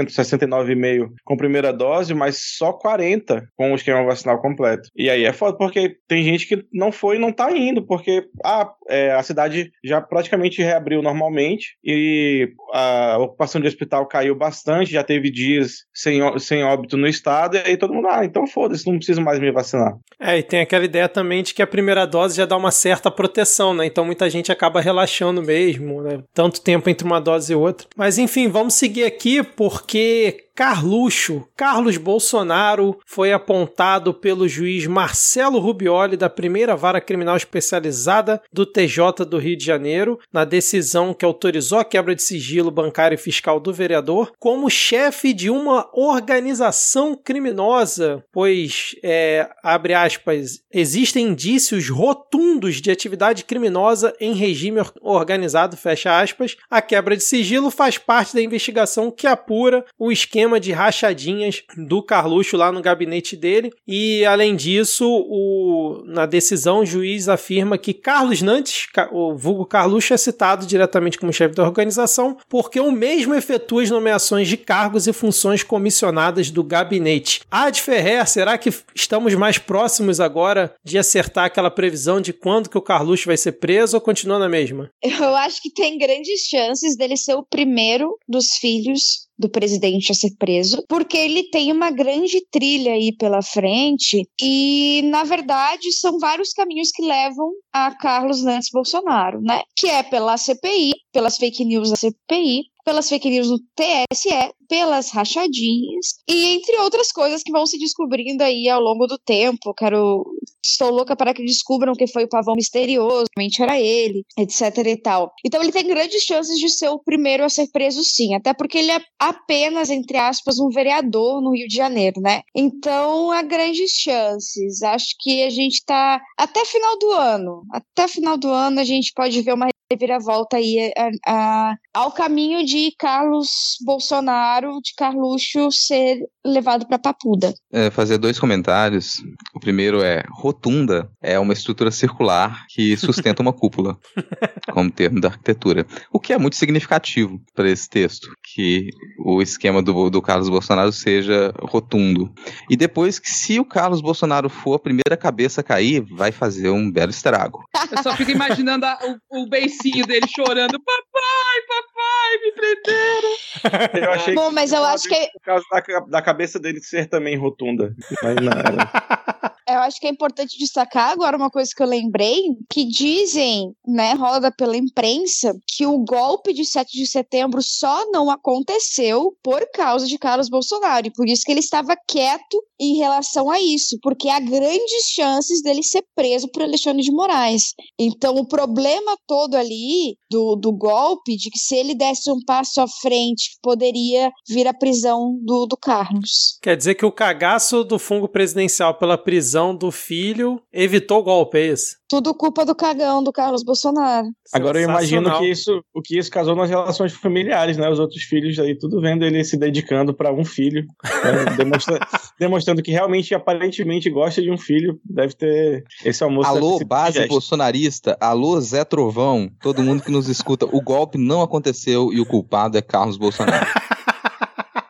69,5% 0.07 1.09
com 1.23 1.37
primeira 1.37 1.73
dose, 1.73 2.13
mas 2.13 2.39
só 2.57 2.77
40% 2.77 3.43
com 3.55 3.71
o 3.71 3.75
esquema 3.75 4.03
vacinal 4.03 4.41
completo. 4.41 4.89
E 4.95 5.09
aí 5.09 5.25
é 5.25 5.33
foda, 5.33 5.57
porque 5.57 5.97
tem 6.07 6.23
gente 6.23 6.47
que 6.47 6.63
não 6.71 6.91
foi 6.91 7.17
e 7.17 7.19
não 7.19 7.29
está 7.29 7.51
indo, 7.51 7.85
porque 7.85 8.25
ah, 8.43 8.71
é, 8.87 9.11
a 9.11 9.23
cidade 9.23 9.71
já 9.83 10.01
praticamente 10.01 10.61
reabriu 10.61 11.01
normalmente 11.01 11.77
e 11.83 12.53
a 12.73 13.17
ocupação 13.19 13.61
de 13.61 13.67
hospital 13.67 14.07
caiu 14.07 14.35
bastante, 14.35 14.91
já 14.91 15.03
teve 15.03 15.29
dias 15.29 15.85
sem, 15.93 16.21
sem 16.39 16.63
óbito 16.63 16.97
no 16.97 17.07
estado, 17.07 17.57
e 17.57 17.59
aí 17.59 17.77
todo 17.77 17.93
mundo, 17.93 18.07
ah, 18.07 18.25
então 18.25 18.47
foda-se, 18.47 18.80
não 18.89 18.97
preciso 18.97 19.21
mais 19.21 19.39
me 19.39 19.51
vacinar. 19.51 19.95
É, 20.19 20.37
e 20.37 20.43
tem 20.43 20.61
aquela 20.61 20.85
ideia 20.85 21.09
também 21.09 21.43
de 21.43 21.53
que 21.53 21.61
a 21.61 21.67
primeira 21.67 22.05
dose 22.05 22.37
já 22.37 22.45
dá 22.45 22.55
uma 22.55 22.71
certa 22.71 23.09
proteção, 23.09 23.73
né? 23.73 23.85
Então 23.85 24.05
muita 24.05 24.29
gente 24.29 24.51
acaba 24.51 24.81
relaxando 24.81 25.41
mesmo, 25.41 26.01
né? 26.01 26.19
Tanto 26.33 26.61
tempo 26.61 26.89
entre 26.89 27.05
uma 27.05 27.19
dose 27.19 27.53
e 27.53 27.55
outra. 27.55 27.87
Mas 27.95 28.17
enfim, 28.17 28.47
vamos 28.47 28.73
seguir 28.75 29.03
aqui 29.03 29.43
porque 29.43 30.45
Carluxo, 30.53 31.47
Carlos 31.55 31.97
Bolsonaro, 31.97 32.99
foi 33.05 33.31
apontado 33.31 34.13
pelo 34.13 34.47
juiz 34.47 34.85
Marcelo 34.85 35.59
Rubioli 35.59 36.17
da 36.17 36.29
primeira 36.29 36.75
vara 36.75 36.99
criminal 36.99 37.37
especializada 37.37 38.41
do 38.51 38.65
TJ 38.65 39.25
do 39.25 39.37
Rio 39.37 39.57
de 39.57 39.65
Janeiro, 39.65 40.19
na 40.31 40.43
decisão 40.43 41.13
que 41.13 41.25
autorizou 41.25 41.79
a 41.79 41.85
quebra 41.85 42.13
de 42.13 42.21
sigilo 42.21 42.69
bancário 42.69 43.15
e 43.15 43.17
fiscal 43.17 43.59
do 43.59 43.73
vereador, 43.73 44.33
como 44.37 44.69
chefe 44.69 45.33
de 45.33 45.49
uma 45.49 45.89
organização 45.93 47.15
criminosa, 47.15 48.23
pois, 48.31 48.95
é, 49.03 49.49
abre 49.63 49.93
aspas, 49.93 50.61
existem 50.71 51.27
indícios 51.27 51.89
rotundos 51.89 52.81
de 52.81 52.91
atividade 52.91 53.45
criminosa 53.45 54.13
em 54.19 54.33
regime 54.33 54.81
organizado, 55.01 55.77
fecha 55.77 56.19
aspas. 56.19 56.57
A 56.69 56.81
quebra 56.81 57.15
de 57.15 57.23
sigilo 57.23 57.71
faz 57.71 57.97
parte 57.97 58.33
da 58.33 58.41
investigação 58.41 59.09
que 59.09 59.27
apura 59.27 59.85
o 59.97 60.11
esquema 60.11 60.40
esquema 60.41 60.59
de 60.59 60.71
rachadinhas 60.71 61.63
do 61.77 62.01
Carluxo 62.01 62.57
lá 62.57 62.71
no 62.71 62.81
gabinete 62.81 63.35
dele. 63.35 63.71
E 63.87 64.25
além 64.25 64.55
disso, 64.55 65.07
o, 65.07 66.03
na 66.05 66.25
decisão, 66.25 66.79
o 66.79 66.85
juiz 66.85 67.29
afirma 67.29 67.77
que 67.77 67.93
Carlos 67.93 68.41
Nantes, 68.41 68.87
o 69.11 69.35
vulgo 69.35 69.65
Carluxo, 69.65 70.13
é 70.13 70.17
citado 70.17 70.65
diretamente 70.65 71.19
como 71.19 71.31
chefe 71.31 71.55
da 71.55 71.63
organização, 71.63 72.37
porque 72.49 72.79
o 72.79 72.91
mesmo 72.91 73.35
efetua 73.35 73.83
as 73.83 73.89
nomeações 73.89 74.47
de 74.47 74.57
cargos 74.57 75.07
e 75.07 75.13
funções 75.13 75.63
comissionadas 75.63 76.49
do 76.49 76.63
gabinete. 76.63 77.41
Ah, 77.51 77.69
de 77.69 77.81
Ferrer, 77.81 78.27
será 78.27 78.57
que 78.57 78.73
estamos 78.95 79.33
mais 79.35 79.57
próximos 79.57 80.19
agora 80.19 80.73
de 80.83 80.97
acertar 80.97 81.45
aquela 81.45 81.69
previsão 81.69 82.19
de 82.19 82.33
quando 82.33 82.69
que 82.69 82.77
o 82.77 82.81
Carluxo 82.81 83.27
vai 83.27 83.37
ser 83.37 83.53
preso 83.53 83.95
ou 83.95 84.01
continua 84.01 84.39
na 84.39 84.49
mesma? 84.49 84.89
Eu 85.03 85.35
acho 85.35 85.61
que 85.61 85.71
tem 85.71 85.97
grandes 85.97 86.41
chances 86.41 86.97
dele 86.97 87.15
ser 87.15 87.35
o 87.35 87.45
primeiro 87.45 88.17
dos 88.27 88.55
filhos 88.55 89.29
do 89.41 89.49
presidente 89.49 90.11
a 90.11 90.15
ser 90.15 90.31
preso, 90.37 90.83
porque 90.87 91.17
ele 91.17 91.49
tem 91.49 91.71
uma 91.71 91.91
grande 91.91 92.45
trilha 92.49 92.93
aí 92.93 93.11
pela 93.11 93.41
frente 93.41 94.25
e, 94.41 95.01
na 95.05 95.23
verdade, 95.23 95.91
são 95.91 96.19
vários 96.19 96.53
caminhos 96.53 96.91
que 96.91 97.03
levam 97.03 97.51
a 97.73 97.93
Carlos 97.95 98.43
Nantes 98.43 98.69
Bolsonaro, 98.71 99.41
né? 99.41 99.63
Que 99.75 99.87
é 99.87 100.03
pela 100.03 100.37
CPI, 100.37 100.93
pelas 101.11 101.37
fake 101.37 101.65
news 101.65 101.89
da 101.89 101.95
CPI, 101.95 102.65
pelas 102.83 103.09
fake 103.09 103.29
news 103.29 103.47
do 103.47 103.59
TSE, 103.75 104.53
pelas 104.67 105.11
rachadinhas 105.11 106.15
e 106.27 106.55
entre 106.55 106.77
outras 106.77 107.11
coisas 107.11 107.43
que 107.43 107.51
vão 107.51 107.65
se 107.65 107.77
descobrindo 107.77 108.43
aí 108.43 108.69
ao 108.69 108.81
longo 108.81 109.07
do 109.07 109.17
tempo. 109.17 109.73
Quero 109.73 110.23
estou 110.63 110.91
louca 110.91 111.15
para 111.15 111.33
que 111.33 111.43
descubram 111.43 111.93
que 111.93 112.07
foi 112.07 112.23
o 112.23 112.29
pavão 112.29 112.55
misterioso, 112.55 113.25
realmente 113.35 113.61
era 113.61 113.79
ele, 113.79 114.23
etc 114.37 114.77
e 114.85 114.97
tal. 114.97 115.31
Então 115.45 115.61
ele 115.61 115.71
tem 115.71 115.87
grandes 115.87 116.23
chances 116.23 116.57
de 116.59 116.69
ser 116.69 116.89
o 116.89 116.99
primeiro 116.99 117.43
a 117.43 117.49
ser 117.49 117.67
preso 117.71 118.03
sim, 118.03 118.35
até 118.35 118.53
porque 118.53 118.77
ele 118.77 118.91
é 118.91 119.01
apenas 119.19 119.89
entre 119.89 120.17
aspas 120.17 120.59
um 120.59 120.69
vereador 120.69 121.41
no 121.41 121.53
Rio 121.53 121.67
de 121.67 121.75
Janeiro, 121.75 122.21
né? 122.21 122.41
Então 122.55 123.31
há 123.31 123.41
grandes 123.41 123.91
chances. 123.91 124.81
Acho 124.83 125.15
que 125.19 125.43
a 125.43 125.49
gente 125.49 125.83
tá 125.85 126.21
até 126.37 126.63
final 126.65 126.97
do 126.99 127.11
ano, 127.11 127.63
até 127.71 128.07
final 128.07 128.37
do 128.37 128.49
ano 128.49 128.79
a 128.79 128.83
gente 128.83 129.11
pode 129.13 129.41
ver 129.41 129.53
uma 129.53 129.70
reviravolta 129.91 130.57
aí 130.57 130.91
a, 130.97 131.09
a, 131.27 131.75
ao 131.93 132.11
caminho 132.11 132.65
de 132.65 132.93
Carlos 132.97 133.77
Bolsonaro, 133.85 134.79
de 134.81 134.93
Carluxo 134.95 135.71
ser 135.71 136.19
levado 136.45 136.87
para 136.87 136.99
Papuda. 136.99 137.53
É, 137.71 137.89
fazer 137.89 138.17
dois 138.17 138.39
comentários. 138.39 139.23
O 139.53 139.59
primeiro 139.59 140.01
é 140.01 140.23
rotunda 140.29 141.09
é 141.21 141.39
uma 141.39 141.53
estrutura 141.53 141.91
circular 141.91 142.65
que 142.69 142.97
sustenta 142.97 143.41
uma 143.41 143.53
cúpula, 143.53 143.97
como 144.71 144.91
termo 144.91 145.19
da 145.21 145.29
arquitetura. 145.29 145.85
O 146.11 146.19
que 146.19 146.33
é 146.33 146.37
muito 146.37 146.55
significativo 146.55 147.39
para 147.53 147.69
esse 147.69 147.89
texto, 147.89 148.29
que 148.53 148.89
o 149.19 149.41
esquema 149.41 149.81
do, 149.81 150.09
do 150.09 150.21
Carlos 150.21 150.49
Bolsonaro 150.49 150.91
seja 150.91 151.53
rotundo. 151.61 152.33
E 152.69 152.75
depois 152.75 153.19
que 153.19 153.29
se 153.29 153.59
o 153.59 153.65
Carlos 153.65 154.01
Bolsonaro 154.01 154.49
for 154.49 154.75
a 154.75 154.79
primeira 154.79 155.17
cabeça 155.17 155.61
a 155.61 155.63
cair, 155.63 156.01
vai 156.11 156.31
fazer 156.31 156.69
um 156.69 156.91
belo 156.91 157.11
estrago. 157.11 157.63
Eu 157.91 158.01
só 158.03 158.15
fico 158.15 158.31
imaginando 158.31 158.85
a, 158.85 158.97
o, 159.29 159.43
o 159.43 159.49
beicinho 159.49 160.05
dele 160.05 160.27
chorando, 160.27 160.79
papai, 160.79 161.61
papai, 161.67 162.37
me 162.41 162.51
prenderam. 162.53 164.05
Eu 164.05 164.11
achei 164.11 164.33
Bom, 164.33 164.49
que 164.49 164.55
mas 164.55 164.71
eu 164.71 164.83
acho 164.83 165.07
que 165.07 165.27
por 165.33 165.41
causa 165.43 165.65
da, 165.71 165.99
da 165.99 166.21
cabeça 166.31 166.59
dele 166.59 166.79
ser 166.81 167.07
também 167.07 167.37
rotunda. 167.37 167.93
Mas 168.23 168.35
não 168.35 168.53
era. 168.53 169.50
eu 169.67 169.79
acho 169.79 169.99
que 169.99 170.07
é 170.07 170.09
importante 170.09 170.57
destacar 170.57 171.11
agora 171.11 171.37
uma 171.37 171.49
coisa 171.49 171.71
que 171.75 171.81
eu 171.81 171.87
lembrei, 171.87 172.41
que 172.69 172.85
dizem, 172.85 173.73
né, 173.87 174.13
roda 174.13 174.51
pela 174.51 174.77
imprensa, 174.77 175.53
que 175.67 175.85
o 175.85 175.99
golpe 175.99 176.53
de 176.53 176.65
7 176.65 176.91
de 176.91 177.07
setembro 177.07 177.61
só 177.61 178.09
não 178.11 178.29
aconteceu 178.29 179.33
por 179.43 179.65
causa 179.73 180.07
de 180.07 180.17
Carlos 180.17 180.49
Bolsonaro, 180.49 181.07
e 181.07 181.13
por 181.13 181.27
isso 181.27 181.43
que 181.45 181.51
ele 181.51 181.59
estava 181.59 181.95
quieto 182.07 182.61
em 182.79 182.97
relação 182.97 183.51
a 183.51 183.61
isso, 183.61 183.97
porque 184.01 184.27
há 184.27 184.39
grandes 184.39 185.05
chances 185.13 185.61
dele 185.61 185.83
ser 185.83 186.03
preso 186.15 186.47
por 186.51 186.63
Alexandre 186.63 187.03
de 187.03 187.11
Moraes. 187.11 187.73
Então, 187.99 188.35
o 188.35 188.47
problema 188.47 189.15
todo 189.27 189.55
ali 189.55 190.17
do, 190.29 190.55
do 190.55 190.71
golpe, 190.71 191.37
de 191.37 191.49
que 191.51 191.59
se 191.59 191.75
ele 191.75 191.93
desse 191.93 192.31
um 192.31 192.39
passo 192.45 192.81
à 192.81 192.87
frente, 192.87 193.57
poderia 193.61 194.31
vir 194.49 194.67
a 194.67 194.73
prisão 194.73 195.37
do, 195.43 195.67
do 195.67 195.77
Carlos. 195.77 196.57
Quer 196.61 196.75
dizer 196.75 196.95
que 196.95 197.05
o 197.05 197.11
cagaço 197.11 197.83
do 197.83 197.99
fungo 197.99 198.27
presidencial 198.27 198.97
pela 198.97 199.17
prisão 199.17 199.50
do 199.75 199.91
filho 199.91 200.61
evitou 200.71 201.19
o 201.19 201.23
golpe, 201.23 201.57
é 201.57 201.67
isso? 201.67 201.97
Tudo 202.07 202.33
culpa 202.33 202.65
do 202.65 202.75
cagão 202.75 203.23
do 203.23 203.31
Carlos 203.31 203.63
Bolsonaro. 203.63 204.27
Agora 204.53 204.79
eu 204.79 204.83
imagino 204.83 205.37
que 205.39 205.49
isso, 205.49 205.83
o 205.93 206.01
que 206.01 206.17
isso 206.17 206.29
casou 206.29 206.55
nas 206.55 206.69
relações 206.69 207.13
familiares, 207.13 207.77
né? 207.77 207.89
Os 207.89 207.99
outros 207.99 208.23
filhos 208.23 208.59
aí, 208.59 208.77
tudo 208.77 208.99
vendo 208.99 209.23
ele 209.23 209.43
se 209.43 209.57
dedicando 209.57 210.13
para 210.13 210.33
um 210.33 210.43
filho, 210.43 210.85
né? 211.03 211.55
Demonstra 211.57 211.99
demonstrando 212.39 212.81
que 212.81 212.91
realmente, 212.91 213.33
aparentemente, 213.33 214.09
gosta 214.09 214.41
de 214.41 214.51
um 214.51 214.57
filho. 214.57 214.99
Deve 215.05 215.33
ter 215.33 215.83
esse 216.03 216.23
almoço. 216.23 216.49
Alô, 216.49 216.79
base 216.85 217.25
bolsonarista. 217.27 218.17
Alô, 218.19 218.59
Zé 218.59 218.83
Trovão. 218.83 219.49
Todo 219.61 219.83
mundo 219.83 220.03
que 220.03 220.11
nos 220.11 220.27
escuta. 220.27 220.65
O 220.65 220.81
golpe 220.81 221.17
não 221.17 221.41
aconteceu 221.41 222.11
e 222.11 222.19
o 222.19 222.25
culpado 222.25 222.77
é 222.77 222.81
Carlos 222.81 223.17
Bolsonaro. 223.17 223.65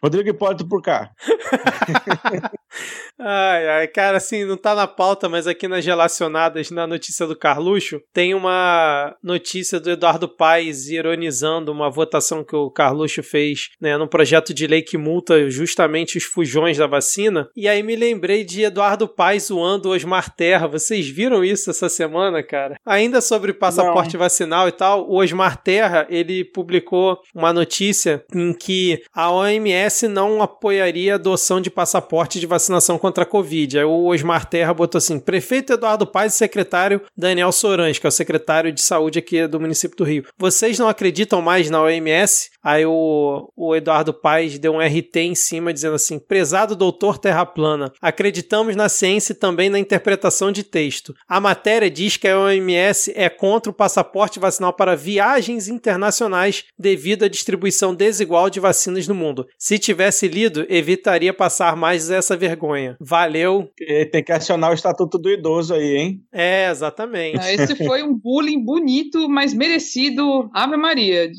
Rodrigo 0.02 0.30
Hipólito 0.30 0.67
por 0.67 0.82
cá. 0.82 1.12
Ai, 3.19 3.67
ai, 3.67 3.87
cara, 3.87 4.17
assim, 4.17 4.45
não 4.45 4.57
tá 4.57 4.73
na 4.73 4.87
pauta, 4.87 5.27
mas 5.27 5.47
aqui 5.47 5.67
nas 5.67 5.85
relacionadas, 5.85 6.71
na 6.71 6.87
notícia 6.87 7.27
do 7.27 7.35
Carluxo, 7.35 8.01
tem 8.13 8.33
uma 8.33 9.15
notícia 9.23 9.79
do 9.79 9.91
Eduardo 9.91 10.27
Paes 10.27 10.89
ironizando 10.89 11.71
uma 11.71 11.89
votação 11.89 12.43
que 12.43 12.55
o 12.55 12.71
Carluxo 12.71 13.21
fez, 13.23 13.69
né, 13.79 13.97
num 13.97 14.07
projeto 14.07 14.53
de 14.53 14.67
lei 14.67 14.81
que 14.81 14.97
multa 14.97 15.49
justamente 15.49 16.17
os 16.17 16.23
fujões 16.23 16.77
da 16.77 16.87
vacina. 16.87 17.49
E 17.55 17.67
aí 17.67 17.83
me 17.83 17.95
lembrei 17.95 18.43
de 18.43 18.63
Eduardo 18.63 19.07
Paes 19.07 19.47
zoando 19.47 19.89
o 19.89 19.93
Osmar 19.93 20.33
Terra. 20.35 20.67
Vocês 20.67 21.07
viram 21.09 21.43
isso 21.43 21.69
essa 21.69 21.89
semana, 21.89 22.41
cara? 22.43 22.75
Ainda 22.85 23.21
sobre 23.21 23.53
passaporte 23.53 24.13
não. 24.13 24.19
vacinal 24.19 24.67
e 24.67 24.71
tal, 24.71 25.09
o 25.09 25.21
Osmar 25.21 25.61
Terra, 25.61 26.07
ele 26.09 26.43
publicou 26.43 27.19
uma 27.33 27.53
notícia 27.53 28.23
em 28.33 28.53
que 28.53 29.01
a 29.13 29.31
OMS 29.31 30.07
não 30.07 30.41
apoiaria 30.41 31.15
a 31.15 31.17
adoção 31.41 31.60
de 31.60 31.71
passaporte 31.71 32.39
de 32.39 32.45
vacinação 32.45 32.99
contra 32.99 33.23
a 33.23 33.27
Covid. 33.27 33.80
Aí 33.80 33.84
o 33.84 34.06
Osmar 34.06 34.45
Terra 34.45 34.73
botou 34.73 34.99
assim: 34.99 35.19
prefeito 35.19 35.73
Eduardo 35.73 36.06
Paes 36.06 36.36
e 36.36 36.38
secretário 36.38 37.01
Daniel 37.17 37.51
Sorans, 37.51 37.97
que 37.97 38.06
é 38.06 38.10
o 38.10 38.12
secretário 38.12 38.71
de 38.71 38.82
saúde 38.82 39.17
aqui 39.19 39.47
do 39.47 39.60
município 39.60 39.97
do 39.97 40.04
Rio. 40.04 40.25
Vocês 40.38 40.77
não 40.77 40.88
acreditam 40.88 41.41
mais 41.41 41.69
na 41.69 41.82
OMS? 41.82 42.51
Aí 42.63 42.86
o, 42.86 43.51
o 43.56 43.75
Eduardo 43.75 44.13
Paes 44.13 44.60
deu 44.60 44.73
um 44.73 44.80
RT 44.80 45.17
em 45.17 45.36
cima 45.36 45.73
dizendo 45.73 45.95
assim: 45.95 46.19
prezado 46.19 46.75
doutor 46.75 47.17
Terra 47.17 47.45
Plana, 47.45 47.91
acreditamos 47.99 48.75
na 48.75 48.88
ciência 48.88 49.34
e 49.34 49.36
também 49.36 49.69
na 49.69 49.80
interpretação 49.80 50.51
de 50.51 50.63
texto. 50.63 51.15
A 51.27 51.39
matéria 51.39 51.89
diz 51.89 52.17
que 52.17 52.27
a 52.27 52.39
OMS 52.39 53.12
é 53.15 53.30
contra 53.30 53.71
o 53.71 53.75
passaporte 53.75 54.39
vacinal 54.39 54.73
para 54.73 54.95
viagens 54.95 55.67
internacionais 55.67 56.65
devido 56.77 57.23
à 57.25 57.27
distribuição 57.27 57.95
desigual 57.95 58.49
de 58.49 58.60
vacinas 58.60 59.08
no 59.08 59.15
mundo. 59.15 59.47
Se 59.58 59.80
tivesse 59.80 60.27
lido, 60.27 60.65
evitaria 60.69 61.30
passar 61.33 61.75
mais 61.75 62.09
essa 62.09 62.35
vergonha. 62.35 62.95
Valeu. 62.99 63.69
E 63.79 64.05
tem 64.05 64.23
que 64.23 64.31
acionar 64.31 64.71
o 64.71 64.73
estatuto 64.73 65.17
do 65.17 65.29
idoso 65.29 65.73
aí, 65.73 65.95
hein? 65.95 66.21
É, 66.31 66.69
exatamente. 66.69 67.37
Esse 67.47 67.75
foi 67.85 68.03
um 68.03 68.17
bullying 68.17 68.63
bonito, 68.63 69.29
mas 69.29 69.53
merecido. 69.53 70.49
Ave 70.53 70.77
Maria. 70.77 71.29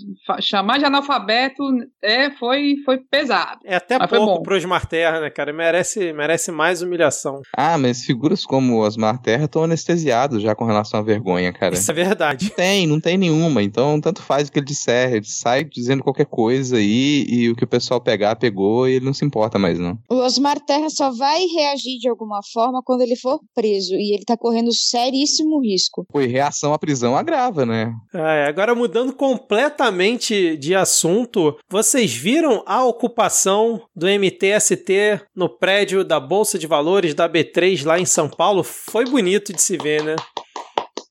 Chamar 0.40 0.78
de 0.78 0.84
analfabeto 0.84 1.62
é, 2.02 2.30
foi, 2.32 2.76
foi 2.84 2.98
pesado. 2.98 3.60
É 3.64 3.76
até 3.76 3.98
mas 3.98 4.10
pouco 4.10 4.42
pro 4.42 4.56
Osmar 4.56 4.86
Terra, 4.86 5.20
né, 5.20 5.30
cara? 5.30 5.52
Merece, 5.52 6.12
merece 6.12 6.50
mais 6.50 6.82
humilhação. 6.82 7.42
Ah, 7.56 7.78
mas 7.78 8.04
figuras 8.04 8.44
como 8.44 8.78
Osmar 8.78 9.20
Terra 9.20 9.44
estão 9.44 9.64
anestesiados 9.64 10.42
já 10.42 10.54
com 10.54 10.64
relação 10.64 11.00
à 11.00 11.02
vergonha, 11.02 11.52
cara. 11.52 11.74
Isso 11.74 11.90
é 11.90 11.94
verdade. 11.94 12.46
Não 12.46 12.56
tem, 12.56 12.86
não 12.86 13.00
tem 13.00 13.18
nenhuma. 13.18 13.62
Então, 13.62 14.00
tanto 14.00 14.22
faz 14.22 14.48
o 14.48 14.52
que 14.52 14.58
ele 14.58 14.66
disser. 14.66 15.14
Ele 15.14 15.24
sai 15.24 15.64
dizendo 15.64 16.02
qualquer 16.02 16.26
coisa 16.26 16.76
aí 16.76 17.24
e 17.28 17.50
o 17.50 17.56
que 17.56 17.64
o 17.64 17.68
pessoal 17.68 18.00
pegar, 18.00 18.36
pegou 18.36 18.88
e 18.88 18.94
ele 18.94 19.04
não 19.04 19.14
se 19.14 19.24
importa 19.24 19.58
mais, 19.58 19.78
não. 19.82 19.98
O 20.10 20.16
Osmar 20.22 20.58
Terra 20.60 20.88
só 20.88 21.10
vai 21.10 21.44
reagir 21.44 21.98
de 21.98 22.08
alguma 22.08 22.40
forma 22.52 22.80
quando 22.84 23.02
ele 23.02 23.16
for 23.16 23.40
preso. 23.54 23.94
E 23.94 24.14
ele 24.14 24.24
tá 24.24 24.36
correndo 24.36 24.72
seríssimo 24.72 25.60
risco. 25.60 26.06
Foi 26.10 26.26
reação 26.26 26.72
à 26.72 26.78
prisão 26.78 27.16
agrava, 27.16 27.66
né? 27.66 27.92
É, 28.14 28.46
agora 28.46 28.74
mudando 28.74 29.12
completamente 29.12 30.56
de 30.56 30.74
assunto, 30.74 31.56
vocês 31.68 32.12
viram 32.12 32.62
a 32.66 32.84
ocupação 32.84 33.82
do 33.94 34.06
MTST 34.06 35.20
no 35.34 35.48
prédio 35.48 36.04
da 36.04 36.20
Bolsa 36.20 36.58
de 36.58 36.66
Valores 36.66 37.14
da 37.14 37.28
B3 37.28 37.84
lá 37.84 37.98
em 37.98 38.06
São 38.06 38.28
Paulo? 38.28 38.62
Foi 38.62 39.04
bonito 39.04 39.52
de 39.52 39.60
se 39.60 39.76
ver, 39.76 40.02
né? 40.02 40.16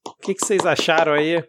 O 0.07 0.21
que, 0.21 0.36
que 0.36 0.45
vocês 0.45 0.65
acharam 0.65 1.13
aí? 1.13 1.43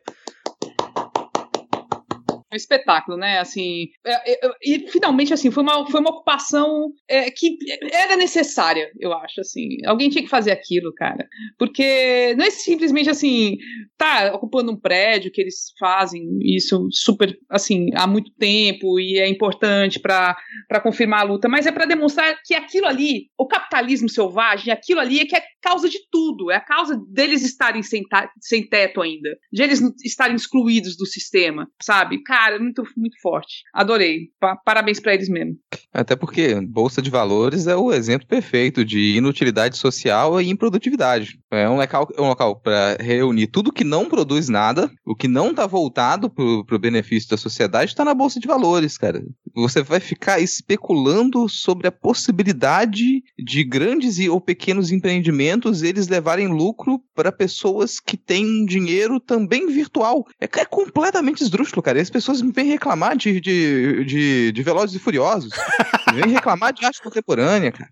Um 2.53 2.57
espetáculo, 2.57 3.17
né? 3.17 3.39
Assim, 3.39 3.89
é, 4.05 4.33
é, 4.33 4.51
e 4.63 4.91
finalmente, 4.91 5.33
assim, 5.33 5.51
foi 5.51 5.63
uma, 5.63 5.89
foi 5.91 6.01
uma 6.01 6.11
ocupação 6.11 6.93
é, 7.09 7.31
que 7.31 7.57
era 7.93 8.17
necessária, 8.17 8.91
eu 9.01 9.13
acho, 9.13 9.41
assim. 9.41 9.79
Alguém 9.87 10.11
tinha 10.11 10.23
que 10.23 10.31
fazer 10.31 10.51
aquilo, 10.51 10.93
cara. 10.95 11.27
Porque 11.59 12.35
não 12.37 12.45
é 12.45 12.51
simplesmente 12.51 13.09
assim, 13.09 13.57
tá 13.97 14.33
ocupando 14.35 14.73
um 14.73 14.81
prédio 14.81 15.31
que 15.33 15.41
eles 15.41 15.73
fazem 15.79 16.23
isso 16.43 16.89
super, 16.91 17.37
assim, 17.51 17.87
há 17.95 18.07
muito 18.07 18.31
tempo 18.39 18.99
e 19.01 19.19
é 19.19 19.29
importante 19.29 19.99
para 19.99 20.37
confirmar 20.83 21.21
a 21.21 21.25
luta, 21.25 21.49
mas 21.49 21.67
é 21.67 21.73
para 21.73 21.87
demonstrar 21.87 22.37
que 22.45 22.55
aquilo 22.55 22.87
ali, 22.87 23.27
o 23.39 23.47
capitalismo 23.47 24.09
selvagem, 24.09 24.73
aquilo 24.73 25.01
ali 25.01 25.21
é 25.21 25.27
que 25.27 25.37
é 25.37 25.43
causa 25.63 25.89
de 25.89 25.99
tudo, 26.11 26.51
é 26.51 26.57
a 26.57 26.61
causa 26.61 27.01
deles 27.09 27.43
estarem 27.43 27.83
sem, 27.83 28.03
sem 28.41 28.69
teto 28.69 29.01
ainda, 29.01 29.31
de 29.53 29.63
eles 29.63 29.81
estarem 30.05 30.35
excluídos 30.35 30.97
do 30.97 31.07
sistema, 31.07 31.69
sabe? 31.81 32.23
Cara, 32.23 32.42
cara, 32.43 32.59
muito, 32.59 32.83
muito 32.97 33.21
forte. 33.21 33.63
Adorei. 33.73 34.31
Pa 34.41 34.57
parabéns 34.57 34.99
para 34.99 35.15
eles 35.15 35.29
mesmo. 35.29 35.57
Até 35.93 36.17
porque 36.17 36.61
Bolsa 36.61 37.01
de 37.01 37.11
Valores 37.11 37.67
é 37.67 37.77
o 37.77 37.93
exemplo 37.93 38.27
perfeito 38.27 38.85
de 38.85 39.17
inutilidade 39.17 39.77
social 39.77 40.41
e 40.41 40.51
improdutividade. 40.51 41.39
É 41.51 41.69
um 41.69 41.77
local, 41.77 42.09
é 42.17 42.21
um 42.21 42.29
local 42.29 42.57
para 42.57 42.97
reunir 42.99 43.47
tudo 43.49 43.73
que 43.73 43.85
não 43.85 44.09
produz 44.09 44.49
nada, 44.49 44.91
o 45.05 45.15
que 45.15 45.29
não 45.29 45.51
está 45.51 45.67
voltado 45.67 46.31
para 46.31 46.77
o 46.77 46.79
benefício 46.79 47.31
da 47.31 47.37
sociedade, 47.37 47.91
está 47.91 48.05
na 48.05 48.15
Bolsa 48.15 48.41
de 48.41 48.47
Valores, 48.47 48.97
cara. 48.97 49.23
Você 49.55 49.83
vai 49.83 50.01
ficar 50.01 50.41
especulando 50.41 51.49
sobre 51.49 51.87
a 51.87 51.93
possibilidade 51.93 53.23
de 53.39 53.65
grandes 53.65 54.19
ou 54.29 54.41
pequenos 54.41 54.91
empreendimentos 54.91 55.83
eles 55.83 56.09
levarem 56.09 56.49
lucro 56.49 57.01
para 57.15 57.31
pessoas 57.31 58.01
que 58.01 58.17
têm 58.17 58.65
dinheiro 58.65 59.21
também 59.21 59.67
virtual. 59.67 60.27
É, 60.41 60.45
é 60.45 60.65
completamente 60.65 61.43
esdrúxulo, 61.43 61.83
cara. 61.83 61.99
E 61.99 62.01
as 62.01 62.11
pessoas 62.11 62.32
pessoas 62.33 62.41
vêm 62.55 62.67
reclamar 62.67 63.17
de, 63.17 63.41
de, 63.41 64.05
de, 64.05 64.53
de 64.53 64.63
Velozes 64.63 64.97
e 64.97 64.99
Furiosos. 64.99 65.53
vêm 66.15 66.33
reclamar 66.33 66.73
de 66.73 66.85
arte 66.85 67.03
contemporânea, 67.03 67.71
cara. 67.71 67.91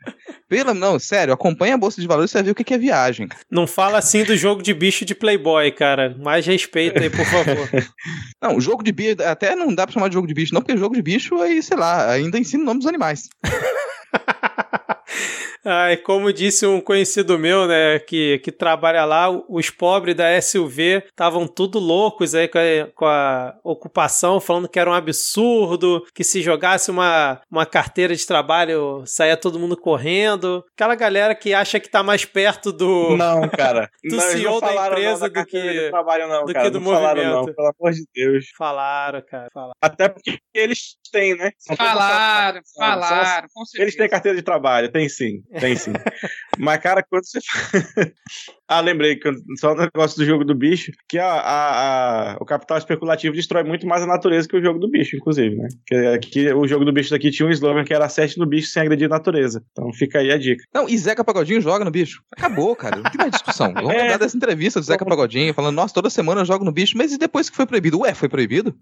Pela, 0.49 0.75
não, 0.75 0.99
sério, 0.99 1.33
acompanha 1.33 1.75
a 1.75 1.79
Bolsa 1.79 2.01
de 2.01 2.07
Valores 2.07 2.31
e 2.31 2.33
você 2.33 2.39
vai 2.39 2.45
ver 2.45 2.51
o 2.51 2.55
que 2.55 2.75
é 2.75 2.79
viagem. 2.79 3.29
Cara. 3.29 3.41
Não 3.51 3.67
fala 3.67 3.99
assim 3.99 4.25
do 4.25 4.37
jogo 4.37 4.63
de 4.63 4.75
bicho 4.75 5.05
de 5.05 5.15
Playboy, 5.15 5.71
cara. 5.73 6.17
Mais 6.19 6.47
respeito 6.47 7.01
aí, 7.01 7.11
por 7.11 7.25
favor. 7.25 7.69
não, 8.43 8.57
o 8.57 8.61
jogo 8.61 8.83
de 8.83 8.93
bicho, 8.93 9.23
até 9.23 9.55
não 9.55 9.75
dá 9.75 9.87
pra 9.87 9.93
chamar 9.93 10.09
de 10.09 10.15
jogo 10.15 10.27
de 10.27 10.35
bicho, 10.35 10.55
não, 10.55 10.61
porque 10.61 10.77
jogo 10.77 10.95
de 10.95 11.03
bicho 11.03 11.37
aí, 11.41 11.63
sei 11.63 11.77
lá, 11.77 12.11
ainda 12.11 12.39
ensina 12.39 12.63
o 12.63 12.67
nome 12.67 12.81
dos 12.81 12.89
animais. 12.89 13.29
Ai, 15.65 15.99
como 15.99 16.33
disse 16.33 16.67
um 16.67 16.81
conhecido 16.81 17.39
meu, 17.39 17.67
né, 17.67 17.99
que, 17.99 18.39
que 18.39 18.51
trabalha 18.51 19.05
lá, 19.05 19.29
os 19.29 19.69
pobres 19.69 20.17
da 20.17 20.41
SUV 20.41 21.05
estavam 21.07 21.47
tudo 21.47 21.79
loucos 21.79 22.35
aí 22.35 22.49
com 22.49 22.59
a, 22.59 22.87
com 22.95 23.07
a, 23.07 23.55
ocupação, 23.63 24.41
falando 24.41 24.69
que 24.69 24.79
era 24.79 24.89
um 24.89 24.95
absurdo, 24.95 26.03
que 26.15 26.25
se 26.25 26.41
jogasse 26.41 26.91
uma, 26.91 27.43
uma 27.51 27.67
carteira 27.67 28.17
de 28.17 28.27
trabalho 28.27 29.05
saía 29.05 29.37
todo 29.37 29.59
mundo 29.59 29.77
correndo. 29.77 30.65
Aquela 30.75 30.95
galera 30.95 31.35
que 31.35 31.53
acha 31.53 31.79
que 31.79 31.91
tá 31.91 32.03
mais 32.03 32.25
perto 32.25 32.73
do. 32.73 33.17
Não, 33.17 33.49
cara. 33.49 33.91
do 34.03 34.17
não, 34.17 34.23
CEO 34.23 34.61
da 34.61 34.87
empresa 34.87 35.29
do 35.29 35.45
que. 35.45 35.89
Trabalho, 35.91 36.29
não, 36.29 36.45
do 36.45 36.53
cara. 36.53 36.65
que 36.65 36.71
do 36.71 36.81
não 36.81 36.93
movimento. 36.93 37.17
Falaram, 37.17 37.47
não, 37.47 37.55
pelo 37.55 37.73
amor 37.79 37.93
de 37.93 38.07
Deus. 38.15 38.47
Falaram, 38.57 39.23
cara. 39.29 39.49
Falaram. 39.53 39.73
Até 39.83 40.09
porque 40.09 40.39
eles 40.55 40.97
têm, 41.13 41.37
né? 41.37 41.51
Falaram, 41.77 42.61
falaram. 42.77 43.49
Eles 43.77 43.97
têm 43.97 44.09
carteira 44.09 44.37
de 44.37 44.43
trabalho, 44.43 44.60
tem 44.93 45.09
sim. 45.09 45.43
Tem 45.59 45.77
sim. 45.77 45.93
Mas, 46.59 46.81
cara, 46.81 47.03
quando 47.03 47.25
você. 47.25 47.39
ah, 48.69 48.81
lembrei, 48.81 49.19
só 49.59 49.73
o 49.73 49.77
negócio 49.77 50.19
do 50.19 50.25
jogo 50.25 50.45
do 50.45 50.55
bicho, 50.55 50.93
que 51.09 51.19
a, 51.19 51.27
a, 51.27 52.33
a, 52.33 52.37
o 52.41 52.45
capital 52.45 52.79
especulativo 52.79 53.35
destrói 53.35 53.65
muito 53.65 53.87
mais 53.87 54.03
a 54.03 54.07
natureza 54.07 54.49
que 54.49 54.57
o 54.57 54.63
jogo 54.63 54.79
do 54.79 54.91
bicho, 54.91 55.17
inclusive, 55.17 55.57
né? 55.57 55.69
Que, 55.87 55.95
aqui, 56.09 56.53
o 56.53 56.67
jogo 56.67 56.85
do 56.85 56.93
bicho 56.93 57.11
daqui 57.11 57.31
tinha 57.31 57.49
um 57.49 57.51
slogan 57.51 57.85
que 57.85 57.95
era 57.95 58.05
acerte 58.05 58.39
no 58.39 58.47
bicho 58.47 58.69
sem 58.69 58.83
agredir 58.83 59.07
a 59.07 59.11
natureza. 59.11 59.63
Então 59.73 59.93
fica 59.93 60.19
aí 60.19 60.31
a 60.31 60.39
dica. 60.39 60.63
Não, 60.75 60.89
e 60.89 60.97
Zeca 60.99 61.25
Pagodinho 61.25 61.61
joga 61.61 61.85
no 61.85 61.91
bicho. 61.91 62.23
Acabou, 62.37 62.77
cara. 62.77 62.97
Não 62.97 63.11
tem 63.11 63.19
mais 63.19 63.33
discussão. 63.33 63.73
Vamos 63.73 63.91
é. 63.95 64.03
lembrar 64.03 64.19
dessa 64.19 64.37
entrevista 64.37 64.81
do 64.81 64.87
Zeca 64.87 65.05
Pagodinho 65.05 65.55
falando, 65.55 65.77
nossa, 65.77 65.95
toda 65.95 66.11
semana 66.11 66.43
eu 66.43 66.47
jogo 66.47 66.65
no 66.65 66.73
bicho, 66.73 66.97
mas 66.97 67.13
e 67.13 67.19
depois 67.19 67.49
que 67.49 67.57
foi 67.57 67.67
proibido? 67.67 68.01
Ué, 68.01 68.15
foi 68.15 68.29
proibido? 68.29 68.75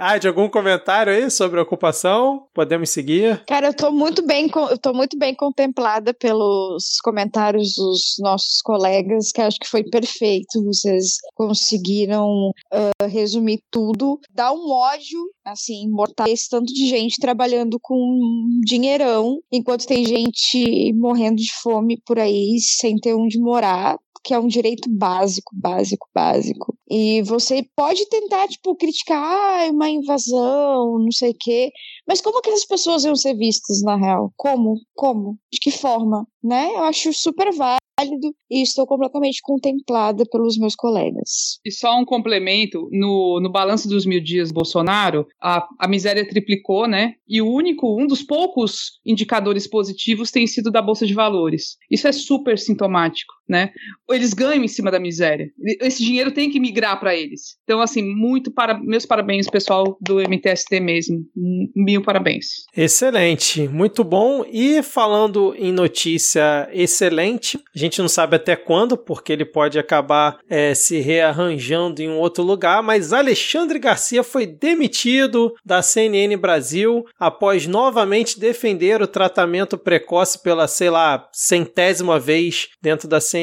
ah, 0.00 0.18
de 0.18 0.28
algum 0.28 0.48
comentário 0.48 1.12
aí 1.12 1.30
sobre 1.30 1.58
a 1.58 1.62
ocupação? 1.62 2.33
Podemos 2.54 2.90
seguir? 2.90 3.44
Cara, 3.46 3.68
eu 3.68 3.74
tô 3.74 3.90
muito 3.90 4.24
bem, 4.26 4.50
eu 4.54 4.78
tô 4.78 4.92
muito 4.92 5.18
bem 5.18 5.34
contemplada 5.34 6.14
pelos 6.14 6.98
comentários 7.02 7.74
dos 7.76 8.16
nossos 8.20 8.60
colegas, 8.62 9.32
que 9.32 9.40
acho 9.40 9.58
que 9.58 9.68
foi 9.68 9.84
perfeito. 9.84 10.62
Vocês 10.64 11.18
conseguiram 11.34 12.50
uh, 12.72 13.06
resumir 13.08 13.60
tudo. 13.70 14.18
Dá 14.30 14.52
um 14.52 14.70
ódio, 14.70 15.20
assim, 15.44 15.88
mortal 15.90 16.26
esse 16.28 16.48
tanto 16.48 16.72
de 16.72 16.86
gente 16.86 17.20
trabalhando 17.20 17.78
com 17.80 18.18
dinheirão, 18.64 19.38
enquanto 19.52 19.86
tem 19.86 20.04
gente 20.04 20.92
morrendo 20.94 21.36
de 21.36 21.52
fome 21.62 22.00
por 22.04 22.18
aí 22.18 22.58
sem 22.60 22.96
ter 22.96 23.14
onde 23.14 23.38
morar 23.38 23.98
que 24.24 24.32
é 24.32 24.38
um 24.38 24.46
direito 24.46 24.88
básico, 24.90 25.52
básico, 25.54 26.08
básico. 26.14 26.74
E 26.90 27.20
você 27.22 27.62
pode 27.76 28.08
tentar, 28.08 28.48
tipo, 28.48 28.74
criticar 28.74 29.22
ah, 29.22 29.70
uma 29.70 29.90
invasão, 29.90 30.98
não 30.98 31.12
sei 31.12 31.32
o 31.32 31.36
quê, 31.38 31.70
mas 32.08 32.22
como 32.22 32.40
que 32.40 32.48
essas 32.48 32.64
pessoas 32.64 33.04
iam 33.04 33.14
ser 33.14 33.36
vistas, 33.36 33.82
na 33.82 33.96
real? 33.96 34.32
Como? 34.34 34.80
Como? 34.94 35.38
De 35.52 35.60
que 35.60 35.70
forma? 35.70 36.26
Né? 36.42 36.74
Eu 36.74 36.84
acho 36.84 37.12
super 37.12 37.52
válido 37.52 37.83
válido 37.98 38.34
e 38.50 38.62
estou 38.62 38.86
completamente 38.86 39.40
contemplada 39.42 40.24
pelos 40.30 40.58
meus 40.58 40.74
colegas. 40.74 41.58
E 41.64 41.70
só 41.70 41.98
um 41.98 42.04
complemento, 42.04 42.88
no, 42.92 43.40
no 43.40 43.50
balanço 43.50 43.88
dos 43.88 44.04
mil 44.04 44.22
dias 44.22 44.52
Bolsonaro, 44.52 45.26
a, 45.40 45.66
a 45.78 45.88
miséria 45.88 46.26
triplicou, 46.26 46.86
né? 46.86 47.14
E 47.26 47.40
o 47.40 47.50
único, 47.50 48.00
um 48.00 48.06
dos 48.06 48.22
poucos 48.22 49.00
indicadores 49.04 49.66
positivos 49.66 50.30
tem 50.30 50.46
sido 50.46 50.70
da 50.70 50.82
Bolsa 50.82 51.06
de 51.06 51.14
Valores. 51.14 51.76
Isso 51.90 52.08
é 52.08 52.12
super 52.12 52.58
sintomático, 52.58 53.32
né? 53.48 53.70
Eles 54.10 54.34
ganham 54.34 54.64
em 54.64 54.68
cima 54.68 54.90
da 54.90 55.00
miséria. 55.00 55.50
Esse 55.80 56.02
dinheiro 56.02 56.32
tem 56.32 56.50
que 56.50 56.60
migrar 56.60 56.98
para 56.98 57.14
eles. 57.14 57.56
Então, 57.64 57.80
assim, 57.80 58.02
muito 58.02 58.50
para 58.50 58.78
meus 58.78 59.06
parabéns, 59.06 59.48
pessoal 59.48 59.96
do 60.00 60.20
MTST 60.20 60.80
mesmo. 60.80 61.24
Mil 61.74 62.02
parabéns. 62.02 62.64
Excelente, 62.76 63.68
muito 63.68 64.04
bom. 64.04 64.44
E 64.50 64.82
falando 64.82 65.54
em 65.58 65.72
notícia 65.72 66.68
excelente, 66.72 67.58
a 67.74 67.78
gente 67.78 68.00
não 68.00 68.08
sabe 68.08 68.36
até 68.36 68.56
quando, 68.56 68.96
porque 68.96 69.32
ele 69.32 69.44
pode 69.44 69.78
acabar 69.78 70.38
é, 70.48 70.74
se 70.74 71.00
rearranjando 71.00 72.02
em 72.02 72.08
um 72.08 72.18
outro 72.18 72.42
lugar, 72.42 72.82
mas 72.82 73.12
Alexandre 73.12 73.78
Garcia 73.78 74.22
foi 74.22 74.46
demitido 74.46 75.52
da 75.64 75.82
CNN 75.82 76.36
Brasil 76.36 77.04
após 77.18 77.66
novamente 77.66 78.38
defender 78.38 79.02
o 79.02 79.06
tratamento 79.06 79.76
precoce 79.76 80.42
pela, 80.42 80.66
sei 80.66 80.90
lá, 80.90 81.28
centésima 81.32 82.18
vez 82.18 82.68
dentro 82.82 83.08
da 83.08 83.20
CNN 83.20 83.33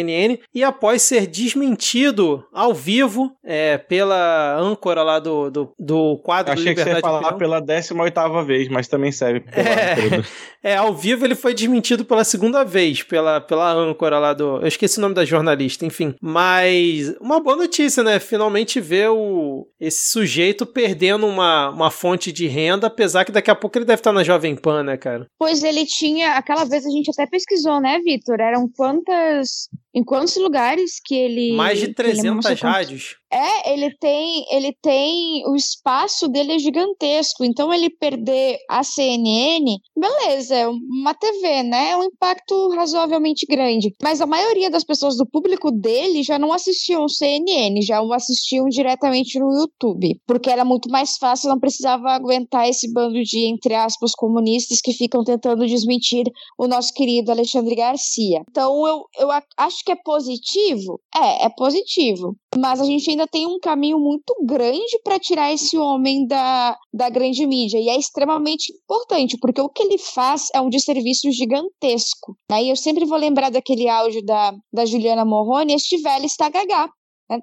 e 0.54 0.64
após 0.64 1.02
ser 1.02 1.28
desmentido 1.28 2.44
ao 2.54 2.74
vivo 2.74 3.32
é, 3.44 3.78
pela 3.78 4.58
âncora 4.58 5.04
lá 5.04 5.20
do, 5.20 5.50
do, 5.50 5.74
do 5.78 6.18
quadro 6.24 6.54
Achei 6.54 6.70
Liberdade 6.70 6.90
que 6.90 7.02
você 7.02 7.08
ia 7.08 7.22
falar 7.22 7.34
pela 7.34 7.60
18 7.60 8.46
vez, 8.46 8.68
mas 8.70 8.88
também 8.88 9.12
serve. 9.12 9.46
É, 9.52 10.24
é, 10.72 10.76
ao 10.76 10.94
vivo 10.94 11.26
ele 11.26 11.36
foi 11.36 11.54
desmentido 11.54 12.06
pela 12.06 12.24
segunda 12.24 12.64
vez 12.64 13.04
pela, 13.04 13.42
pela 13.42 13.72
âncora 13.72 14.18
lá 14.20 14.34
do. 14.34 14.58
Eu 14.62 14.68
esqueci 14.68 14.98
o 14.98 15.02
nome 15.02 15.16
da 15.16 15.26
jornalista, 15.26 15.86
enfim. 15.86 16.16
Mas 16.22 17.14
uma 17.20 17.40
boa 17.40 17.56
notícia, 17.56 18.04
né? 18.04 18.20
Finalmente 18.20 18.80
ver 18.80 19.10
o, 19.10 19.68
esse 19.80 20.10
sujeito 20.12 20.66
perdendo 20.66 21.28
uma, 21.28 21.70
uma 21.70 21.92
fonte 21.92 22.32
de 22.32 22.48
renda, 22.48 22.88
apesar 22.88 23.26
que 23.26 23.32
daqui 23.32 23.52
a 23.52 23.56
pouco 23.56 23.78
ele 23.78 23.86
deve 23.86 24.00
estar 24.00 24.12
na 24.12 24.24
Jovem 24.24 24.56
Pan, 24.56 24.84
né, 24.84 24.98
cara? 24.98 25.28
Pois 25.38 25.64
ele 25.64 25.86
tinha. 25.86 26.34
Aquela 26.34 26.64
vez 26.66 26.86
a 26.86 26.90
gente 26.90 27.12
até 27.12 27.28
pesquisou, 27.28 27.80
né, 27.80 28.00
Vitor? 28.00 28.40
Eram 28.40 28.70
quantas 28.76 29.70
em 29.94 30.04
quantos 30.04 30.36
lugares 30.38 31.00
que 31.04 31.16
ele. 31.16 31.54
Mais 31.54 31.80
de 31.80 31.94
300 31.94 32.60
rádios. 32.60 33.21
É, 33.32 33.74
ele 33.74 33.96
tem, 33.98 34.46
ele 34.52 34.76
tem. 34.82 35.48
O 35.48 35.56
espaço 35.56 36.28
dele 36.28 36.54
é 36.54 36.60
gigantesco. 36.60 37.46
Então, 37.46 37.74
ele 37.74 37.90
perder 37.90 38.58
a 38.70 38.84
CNN, 38.84 39.78
beleza, 39.96 40.56
é 40.56 40.68
uma 40.68 41.14
TV, 41.14 41.64
né? 41.64 41.92
É 41.92 41.98
um 41.98 42.04
impacto 42.04 42.70
razoavelmente 42.70 43.46
grande. 43.46 43.94
Mas 44.02 44.22
a 44.22 44.26
maioria 44.26 44.70
das 44.70 44.84
pessoas 44.84 45.16
do 45.16 45.26
público 45.26 45.72
dele 45.72 46.24
já 46.24 46.38
não 46.38 46.52
assistiam 46.52 47.08
CNN, 47.08 47.82
já 47.82 48.02
o 48.02 48.14
assistiam 48.14 48.68
diretamente 48.68 49.40
no 49.40 49.52
YouTube. 49.54 50.20
Porque 50.28 50.50
era 50.50 50.66
muito 50.66 50.90
mais 50.90 51.18
fácil, 51.18 51.50
não 51.50 51.60
precisava 51.60 52.12
aguentar 52.12 52.68
esse 52.68 52.92
bando 52.92 53.22
de, 53.24 53.46
entre 53.46 53.74
aspas, 53.74 54.12
comunistas 54.14 54.82
que 54.82 54.94
ficam 54.94 55.24
tentando 55.24 55.66
desmentir 55.66 56.26
o 56.58 56.68
nosso 56.68 56.94
querido 56.94 57.32
Alexandre 57.32 57.76
Garcia. 57.76 58.44
Então, 58.50 58.86
eu, 58.86 59.04
eu 59.18 59.32
acho 59.32 59.72
acho 59.72 59.84
que 59.86 59.92
é 59.92 59.96
positivo? 59.96 61.00
É, 61.16 61.46
é 61.46 61.50
positivo. 61.50 62.36
Mas 62.58 62.82
a 62.82 62.86
gente 62.86 63.10
ainda 63.10 63.26
tem 63.26 63.48
um 63.48 63.60
caminho 63.60 63.98
muito 63.98 64.36
grande 64.44 65.00
para 65.04 65.20
tirar 65.20 65.54
esse 65.54 65.78
homem 65.78 66.28
da, 66.28 66.78
da 66.94 67.10
grande 67.10 67.46
mídia. 67.48 67.80
E 67.80 67.88
é 67.88 67.98
extremamente 67.98 68.74
importante, 68.74 69.38
porque 69.40 69.62
o 69.62 69.70
que 69.70 69.84
ele 69.84 69.98
faz 69.98 70.50
é 70.54 70.60
um 70.60 70.70
desserviço 70.70 71.32
gigantesco. 71.32 72.36
Né? 72.50 72.64
E 72.64 72.70
eu 72.70 72.76
sempre 72.76 73.06
vou 73.06 73.18
lembrar 73.18 73.50
daquele 73.50 73.88
áudio 73.88 74.24
da, 74.26 74.54
da 74.72 74.86
Juliana 74.86 75.24
Morrone, 75.24 75.74
este 75.74 75.98
velho 75.98 76.26
está 76.26 76.50
gagá. 76.50 76.90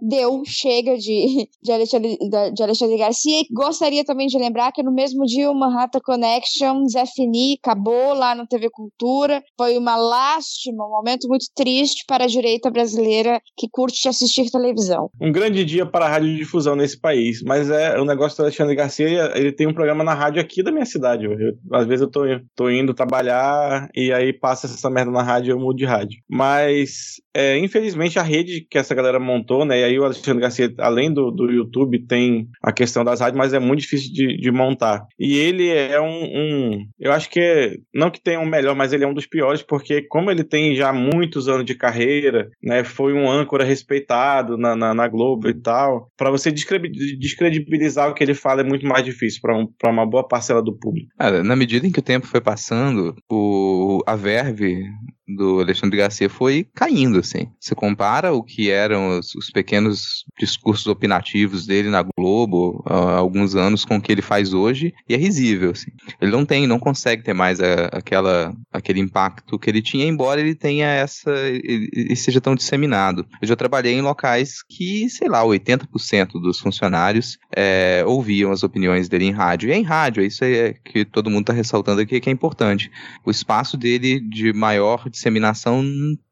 Deu, 0.02 0.42
chega 0.44 0.96
de, 0.96 1.48
de, 1.62 1.72
Alexandre, 1.72 2.18
de 2.54 2.62
Alexandre 2.62 2.98
Garcia. 2.98 3.44
Gostaria 3.52 4.04
também 4.04 4.26
de 4.26 4.38
lembrar 4.38 4.72
que 4.72 4.82
no 4.82 4.92
mesmo 4.92 5.24
dia 5.24 5.50
o 5.50 5.54
Manhattan 5.54 6.00
Connection, 6.04 6.86
Zé 6.88 7.04
Fini, 7.06 7.58
acabou 7.62 8.14
lá 8.14 8.34
no 8.34 8.46
TV 8.46 8.68
Cultura. 8.70 9.42
Foi 9.56 9.76
uma 9.78 9.96
lástima, 9.96 10.86
um 10.86 10.90
momento 10.90 11.28
muito 11.28 11.46
triste 11.54 12.04
para 12.06 12.24
a 12.24 12.28
direita 12.28 12.70
brasileira 12.70 13.40
que 13.56 13.68
curte 13.70 14.08
assistir 14.08 14.50
televisão. 14.50 15.10
Um 15.20 15.32
grande 15.32 15.64
dia 15.64 15.86
para 15.86 16.06
a 16.06 16.08
radiodifusão 16.08 16.76
nesse 16.76 16.98
país, 17.00 17.42
mas 17.42 17.70
é 17.70 17.98
o 17.98 18.04
negócio 18.04 18.36
do 18.36 18.42
Alexandre 18.42 18.74
Garcia, 18.74 19.32
ele 19.34 19.52
tem 19.52 19.66
um 19.66 19.74
programa 19.74 20.04
na 20.04 20.14
rádio 20.14 20.40
aqui 20.40 20.62
da 20.62 20.72
minha 20.72 20.86
cidade. 20.86 21.24
Eu, 21.24 21.32
às 21.72 21.86
vezes 21.86 22.02
eu 22.02 22.10
tô, 22.10 22.22
tô 22.54 22.70
indo 22.70 22.94
trabalhar 22.94 23.88
e 23.94 24.12
aí 24.12 24.32
passa 24.32 24.66
essa 24.66 24.90
merda 24.90 25.10
na 25.10 25.22
rádio 25.22 25.50
e 25.50 25.52
eu 25.52 25.60
mudo 25.60 25.76
de 25.76 25.84
rádio. 25.84 26.20
Mas, 26.28 27.20
é, 27.34 27.58
infelizmente, 27.58 28.18
a 28.18 28.22
rede 28.22 28.66
que 28.68 28.78
essa 28.78 28.94
galera 28.94 29.20
montou, 29.20 29.64
né, 29.64 29.77
e 29.80 29.84
aí 29.84 29.98
o 29.98 30.04
Alexandre 30.04 30.42
Garcia, 30.42 30.72
além 30.78 31.12
do, 31.12 31.30
do 31.30 31.50
YouTube, 31.50 32.06
tem 32.06 32.48
a 32.62 32.72
questão 32.72 33.04
das 33.04 33.20
rádios, 33.20 33.38
mas 33.38 33.52
é 33.52 33.58
muito 33.58 33.80
difícil 33.80 34.12
de, 34.12 34.36
de 34.36 34.50
montar. 34.50 35.06
E 35.18 35.36
ele 35.36 35.68
é 35.68 36.00
um, 36.00 36.24
um, 36.24 36.86
Eu 36.98 37.12
acho 37.12 37.30
que. 37.30 37.40
É, 37.40 37.74
não 37.94 38.10
que 38.10 38.20
tenha 38.20 38.40
um 38.40 38.46
melhor, 38.46 38.74
mas 38.74 38.92
ele 38.92 39.04
é 39.04 39.06
um 39.06 39.14
dos 39.14 39.26
piores, 39.26 39.62
porque 39.62 40.02
como 40.02 40.30
ele 40.30 40.44
tem 40.44 40.74
já 40.74 40.92
muitos 40.92 41.48
anos 41.48 41.64
de 41.64 41.74
carreira, 41.74 42.48
né? 42.62 42.84
Foi 42.84 43.12
um 43.12 43.30
âncora 43.30 43.64
respeitado 43.64 44.56
na, 44.56 44.74
na, 44.74 44.94
na 44.94 45.08
Globo 45.08 45.48
e 45.48 45.54
tal. 45.54 46.10
para 46.16 46.30
você 46.30 46.50
descredibilizar 46.50 48.10
o 48.10 48.14
que 48.14 48.22
ele 48.22 48.34
fala 48.34 48.60
é 48.60 48.64
muito 48.64 48.86
mais 48.86 49.04
difícil 49.04 49.40
para 49.40 49.56
um, 49.56 49.68
uma 49.86 50.06
boa 50.06 50.26
parcela 50.26 50.62
do 50.62 50.76
público. 50.76 51.08
Cara, 51.18 51.42
na 51.42 51.56
medida 51.56 51.86
em 51.86 51.92
que 51.92 52.00
o 52.00 52.02
tempo 52.02 52.26
foi 52.26 52.40
passando, 52.40 53.14
o, 53.30 54.02
a 54.06 54.16
Verve 54.16 54.84
do 55.28 55.60
Alexandre 55.60 55.98
Garcia 55.98 56.30
foi 56.30 56.66
caindo, 56.74 57.18
assim. 57.18 57.48
Você 57.60 57.74
compara 57.74 58.32
o 58.32 58.42
que 58.42 58.70
eram 58.70 59.18
os, 59.18 59.34
os 59.34 59.50
pequenos 59.50 60.24
discursos 60.38 60.86
opinativos 60.86 61.66
dele 61.66 61.90
na 61.90 62.02
Globo 62.02 62.82
há 62.86 63.16
alguns 63.16 63.54
anos 63.54 63.84
com 63.84 63.96
o 63.96 64.00
que 64.00 64.10
ele 64.10 64.22
faz 64.22 64.54
hoje, 64.54 64.94
e 65.08 65.14
é 65.14 65.16
risível, 65.16 65.72
assim. 65.72 65.90
Ele 66.20 66.30
não 66.30 66.44
tem, 66.44 66.66
não 66.66 66.78
consegue 66.78 67.22
ter 67.22 67.34
mais 67.34 67.60
a, 67.60 67.86
aquela, 67.92 68.54
aquele 68.72 69.00
impacto 69.00 69.58
que 69.58 69.68
ele 69.68 69.82
tinha, 69.82 70.06
embora 70.06 70.40
ele 70.40 70.54
tenha 70.54 70.86
essa, 70.86 71.30
ele 71.30 72.16
seja 72.16 72.40
tão 72.40 72.54
disseminado. 72.54 73.26
Eu 73.40 73.48
já 73.48 73.56
trabalhei 73.56 73.94
em 73.94 74.00
locais 74.00 74.62
que, 74.62 75.08
sei 75.10 75.28
lá, 75.28 75.42
80% 75.42 76.40
dos 76.40 76.58
funcionários 76.58 77.38
é, 77.54 78.02
ouviam 78.06 78.52
as 78.52 78.62
opiniões 78.62 79.08
dele 79.08 79.26
em 79.26 79.32
rádio. 79.32 79.68
E 79.68 79.72
é 79.72 79.76
em 79.76 79.82
rádio, 79.82 80.22
é 80.22 80.26
isso 80.26 80.44
é 80.44 80.74
que 80.84 81.04
todo 81.04 81.30
mundo 81.30 81.42
está 81.42 81.52
ressaltando 81.52 82.00
aqui, 82.00 82.20
que 82.20 82.30
é 82.30 82.32
importante. 82.32 82.90
O 83.24 83.30
espaço 83.30 83.76
dele 83.76 84.20
de 84.20 84.52
maior 84.52 85.08
disseminação 85.18 85.82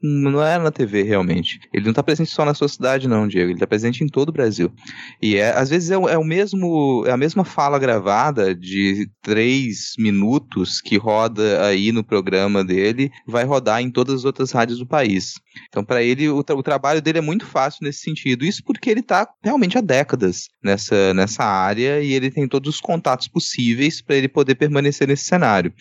não 0.02 0.42
era 0.42 0.62
na 0.62 0.70
TV 0.70 1.02
realmente. 1.02 1.60
Ele 1.72 1.84
não 1.84 1.90
está 1.90 2.02
presente 2.02 2.30
só 2.30 2.44
na 2.44 2.54
sua 2.54 2.68
cidade, 2.68 3.08
não, 3.08 3.28
Diego. 3.28 3.48
Ele 3.48 3.54
está 3.54 3.66
presente 3.66 4.02
em 4.02 4.06
todo 4.06 4.30
o 4.30 4.32
Brasil. 4.32 4.72
E 5.20 5.36
é, 5.36 5.50
às 5.50 5.68
vezes 5.68 5.90
é, 5.90 5.94
é, 5.94 6.18
o 6.18 6.24
mesmo, 6.24 7.04
é 7.06 7.10
a 7.10 7.16
mesma 7.16 7.44
fala 7.44 7.78
gravada 7.78 8.54
de 8.54 9.08
três 9.20 9.94
minutos 9.98 10.80
que 10.80 10.96
roda 10.96 11.66
aí 11.66 11.92
no 11.92 12.04
programa 12.04 12.64
dele, 12.64 13.10
vai 13.26 13.44
rodar 13.44 13.82
em 13.82 13.90
todas 13.90 14.14
as 14.16 14.24
outras 14.24 14.52
rádios 14.52 14.78
do 14.78 14.86
país. 14.86 15.34
Então, 15.68 15.84
para 15.84 16.02
ele, 16.02 16.28
o, 16.28 16.42
tra 16.42 16.56
o, 16.56 16.62
trabalho 16.62 17.02
dele 17.02 17.18
é 17.18 17.22
muito 17.22 17.46
fácil 17.46 17.84
nesse 17.84 18.00
sentido. 18.00 18.44
Isso 18.44 18.62
porque 18.64 18.90
ele 18.90 19.00
está 19.00 19.28
realmente 19.42 19.76
há 19.76 19.80
décadas 19.80 20.48
nessa, 20.62 21.12
nessa 21.14 21.44
área 21.44 22.00
e 22.02 22.12
ele 22.12 22.30
tem 22.30 22.46
todos 22.48 22.74
os 22.74 22.80
contatos 22.80 23.28
possíveis 23.28 24.00
para 24.00 24.16
ele 24.16 24.28
poder 24.28 24.54
permanecer 24.54 25.08
nesse 25.08 25.24
cenário. 25.24 25.72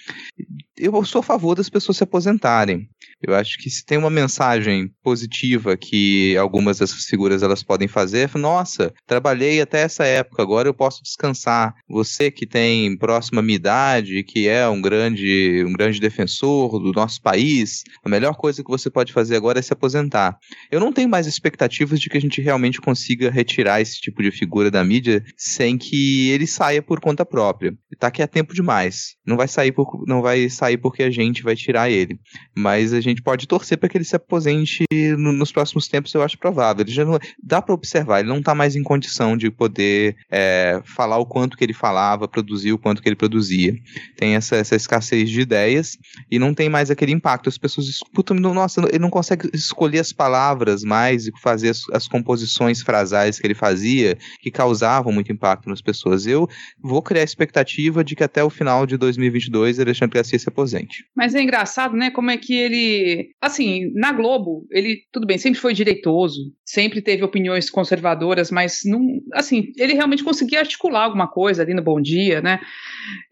Eu 0.78 1.04
sou 1.06 1.20
a 1.20 1.24
favor 1.24 1.56
das 1.56 1.70
pessoas 1.70 1.98
se 1.98 2.04
aposentarem. 2.04 2.90
Eu 3.28 3.36
acho 3.36 3.58
que 3.58 3.70
se 3.70 3.84
tem 3.84 3.98
uma 3.98 4.10
mensagem 4.10 4.92
positiva 5.04 5.76
que 5.76 6.38
algumas 6.38 6.78
dessas 6.78 7.06
figuras 7.06 7.42
elas 7.42 7.64
podem 7.64 7.88
fazer, 7.88 8.30
é, 8.34 8.38
nossa, 8.38 8.94
trabalhei 9.08 9.60
até 9.60 9.82
essa 9.82 10.06
época, 10.06 10.44
agora 10.44 10.70
eu 10.70 10.74
posso 10.74 11.02
descansar. 11.02 11.74
Você 11.90 12.30
que 12.30 12.46
tem 12.46 12.96
próxima 12.98 13.42
minha 13.42 13.56
idade, 13.56 14.24
que 14.24 14.48
é 14.48 14.68
um 14.68 14.82
grande, 14.82 15.64
um 15.66 15.74
grande 15.74 16.00
defensor 16.00 16.80
do 16.80 16.92
nosso 16.92 17.22
país, 17.22 17.84
a 18.04 18.10
melhor 18.10 18.36
coisa 18.36 18.64
que 18.64 18.70
você 18.70 18.90
pode 18.90 19.12
fazer 19.12 19.36
agora 19.36 19.60
é 19.60 19.62
se 19.62 19.74
aposentar. 19.74 20.38
Eu 20.72 20.80
não 20.80 20.94
tenho 20.94 21.10
mais 21.10 21.26
expectativas 21.26 22.00
de 22.00 22.10
que 22.10 22.18
a 22.18 22.22
gente 22.22 22.42
realmente 22.42 22.80
consiga 22.80 23.32
retirar 23.32 23.82
esse 23.82 24.00
tipo 24.00 24.22
de 24.22 24.32
figura 24.32 24.70
da 24.70 24.84
mídia 24.84 25.24
sem 25.36 25.78
que 25.78 26.30
ele 26.30 26.46
saia 26.46 26.82
por 26.82 27.00
conta 27.00 27.26
própria. 27.26 27.74
Tá 28.00 28.12
que 28.12 28.22
é 28.22 28.28
tempo 28.28 28.54
demais. 28.54 29.16
Não 29.26 29.38
vai 29.38 29.48
sair 29.48 29.72
por, 29.72 30.04
não 30.06 30.22
vai 30.22 30.50
sair 30.50 30.78
porque 30.78 31.02
a 31.02 31.10
gente 31.10 31.42
vai 31.42 31.56
tirar 31.56 31.90
ele. 31.90 32.20
Mas 32.56 32.94
a 32.94 33.00
gente 33.00 33.15
pode 33.22 33.48
torcer 33.48 33.78
para 33.78 33.90
que 33.90 33.98
ele 33.98 34.04
se 34.04 34.16
aposente 34.16 34.86
no, 35.18 35.32
nos 35.32 35.52
próximos 35.52 35.88
tempos, 35.88 36.14
eu 36.14 36.24
acho 36.24 36.38
provável. 36.38 36.84
Ele 36.84 36.92
já 36.92 37.06
não, 37.06 37.20
dá 37.42 37.62
para 37.62 37.74
observar, 37.74 38.20
ele 38.20 38.30
não 38.30 38.40
está 38.40 38.56
mais 38.56 38.76
em 38.76 38.84
condição 38.84 39.36
de 39.38 39.50
poder 39.50 40.16
é, 40.32 40.82
falar 40.84 41.18
o 41.18 41.26
quanto 41.26 41.58
que 41.58 41.64
ele 41.64 41.74
falava, 41.74 42.28
produzir 42.28 42.74
o 42.74 42.78
quanto 42.78 43.02
que 43.02 43.10
ele 43.10 43.16
produzia. 43.16 43.76
Tem 44.16 44.36
essa, 44.36 44.56
essa 44.56 44.76
escassez 44.76 45.30
de 45.30 45.42
ideias 45.42 45.98
e 46.30 46.40
não 46.40 46.54
tem 46.54 46.70
mais 46.70 46.92
aquele 46.92 47.12
impacto. 47.12 47.50
As 47.50 47.58
pessoas 47.58 47.88
escutam, 47.88 48.36
nossa, 48.38 48.82
ele 48.90 49.00
não 49.00 49.10
consegue 49.10 49.50
escolher 49.54 50.00
as 50.00 50.12
palavras 50.12 50.84
mais 50.84 51.28
e 51.28 51.32
fazer 51.42 51.70
as, 51.70 51.82
as 51.92 52.08
composições 52.08 52.82
frasais 52.82 53.40
que 53.40 53.48
ele 53.48 53.56
fazia, 53.56 54.18
que 54.40 54.52
causavam 54.52 55.12
muito 55.12 55.32
impacto 55.32 55.70
nas 55.70 55.82
pessoas. 55.82 56.26
Eu 56.26 56.48
vou 56.82 57.02
criar 57.02 57.22
a 57.22 57.26
expectativa 57.26 58.04
de 58.04 58.16
que 58.16 58.24
até 58.24 58.44
o 58.44 58.50
final 58.50 58.86
de 58.86 58.98
2022 58.98 59.80
Alexandre 59.80 60.16
Garcia 60.16 60.40
se 60.40 60.50
aposente. 60.50 61.06
Mas 61.16 61.36
é 61.36 61.42
engraçado, 61.42 61.96
né? 61.96 62.10
Como 62.12 62.32
é 62.32 62.38
que 62.38 62.54
ele 62.54 62.95
assim, 63.42 63.92
na 63.94 64.12
Globo, 64.12 64.66
ele, 64.72 65.02
tudo 65.12 65.28
bem, 65.28 65.38
sempre 65.38 65.60
foi 65.60 65.74
direitoso, 65.74 66.54
sempre 66.66 67.02
teve 67.02 67.24
opiniões 67.24 67.70
conservadoras, 67.70 68.52
mas 68.52 68.80
não, 68.86 69.02
assim, 69.34 69.72
ele 69.78 69.94
realmente 69.94 70.24
conseguia 70.24 70.60
articular 70.60 71.04
alguma 71.04 71.28
coisa 71.28 71.62
ali 71.62 71.74
no 71.74 71.84
Bom 71.84 72.02
Dia, 72.02 72.42
né? 72.42 72.60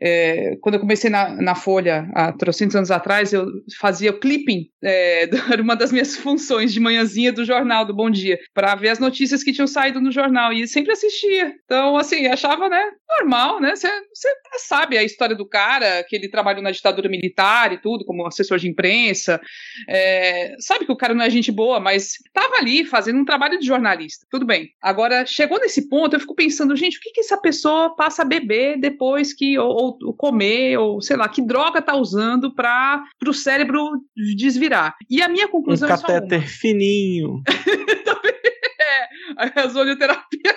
É, 0.01 0.55
quando 0.61 0.75
eu 0.75 0.81
comecei 0.81 1.09
na, 1.09 1.29
na 1.41 1.55
Folha, 1.55 2.07
há 2.13 2.31
trocentos 2.31 2.75
anos 2.75 2.91
atrás, 2.91 3.33
eu 3.33 3.45
fazia 3.79 4.11
o 4.11 4.19
clipping, 4.19 4.67
é, 4.83 5.29
era 5.51 5.61
uma 5.61 5.75
das 5.75 5.91
minhas 5.91 6.15
funções 6.15 6.71
de 6.71 6.79
manhãzinha 6.79 7.31
do 7.31 7.45
jornal 7.45 7.85
do 7.85 7.95
Bom 7.95 8.09
Dia, 8.09 8.37
para 8.53 8.75
ver 8.75 8.89
as 8.89 8.99
notícias 8.99 9.43
que 9.43 9.53
tinham 9.53 9.67
saído 9.67 9.99
no 9.99 10.11
jornal, 10.11 10.53
e 10.53 10.67
sempre 10.67 10.91
assistia. 10.91 11.53
Então, 11.65 11.97
assim, 11.97 12.27
achava, 12.27 12.69
né, 12.69 12.83
normal, 13.19 13.59
né? 13.59 13.75
Você 13.75 13.89
sabe 14.57 14.97
a 14.97 15.03
história 15.03 15.35
do 15.35 15.47
cara, 15.47 16.03
que 16.07 16.15
ele 16.15 16.29
trabalhou 16.29 16.61
na 16.61 16.71
ditadura 16.71 17.09
militar 17.09 17.73
e 17.73 17.81
tudo, 17.81 18.05
como 18.05 18.25
assessor 18.25 18.57
de 18.57 18.67
imprensa. 18.67 19.41
É, 19.87 20.55
sabe 20.59 20.85
que 20.85 20.91
o 20.91 20.97
cara 20.97 21.13
não 21.13 21.23
é 21.23 21.29
gente 21.29 21.51
boa, 21.51 21.79
mas 21.79 22.13
estava 22.25 22.55
ali 22.57 22.85
fazendo 22.85 23.19
um 23.19 23.25
trabalho 23.25 23.59
de 23.59 23.65
jornalista. 23.65 24.25
Tudo 24.29 24.45
bem. 24.45 24.69
Agora, 24.81 25.25
chegou 25.25 25.59
nesse 25.59 25.89
ponto, 25.89 26.15
eu 26.15 26.19
fico 26.19 26.35
pensando, 26.35 26.75
gente, 26.75 26.97
o 26.97 27.01
que, 27.01 27.11
que 27.11 27.21
essa 27.21 27.37
pessoa 27.37 27.95
passa 27.95 28.21
a 28.21 28.25
beber 28.25 28.79
depois 28.79 29.33
que, 29.33 29.57
ou, 29.57 29.97
ou 30.01 30.13
comer, 30.13 30.77
ou 30.77 31.01
sei 31.01 31.17
lá, 31.17 31.27
que 31.27 31.41
droga 31.41 31.81
tá 31.81 31.95
usando 31.95 32.53
para 32.53 33.03
o 33.27 33.33
cérebro 33.33 34.01
desvirar? 34.35 34.95
E 35.09 35.21
a 35.21 35.27
minha 35.27 35.47
conclusão 35.47 35.89
um 35.89 35.91
é 35.91 35.97
só 35.97 36.07
uma. 36.07 36.13
catéter 36.13 36.47
fininho. 36.47 37.41
é, 38.79 39.07
a 39.37 39.45
radioterapia 39.47 40.53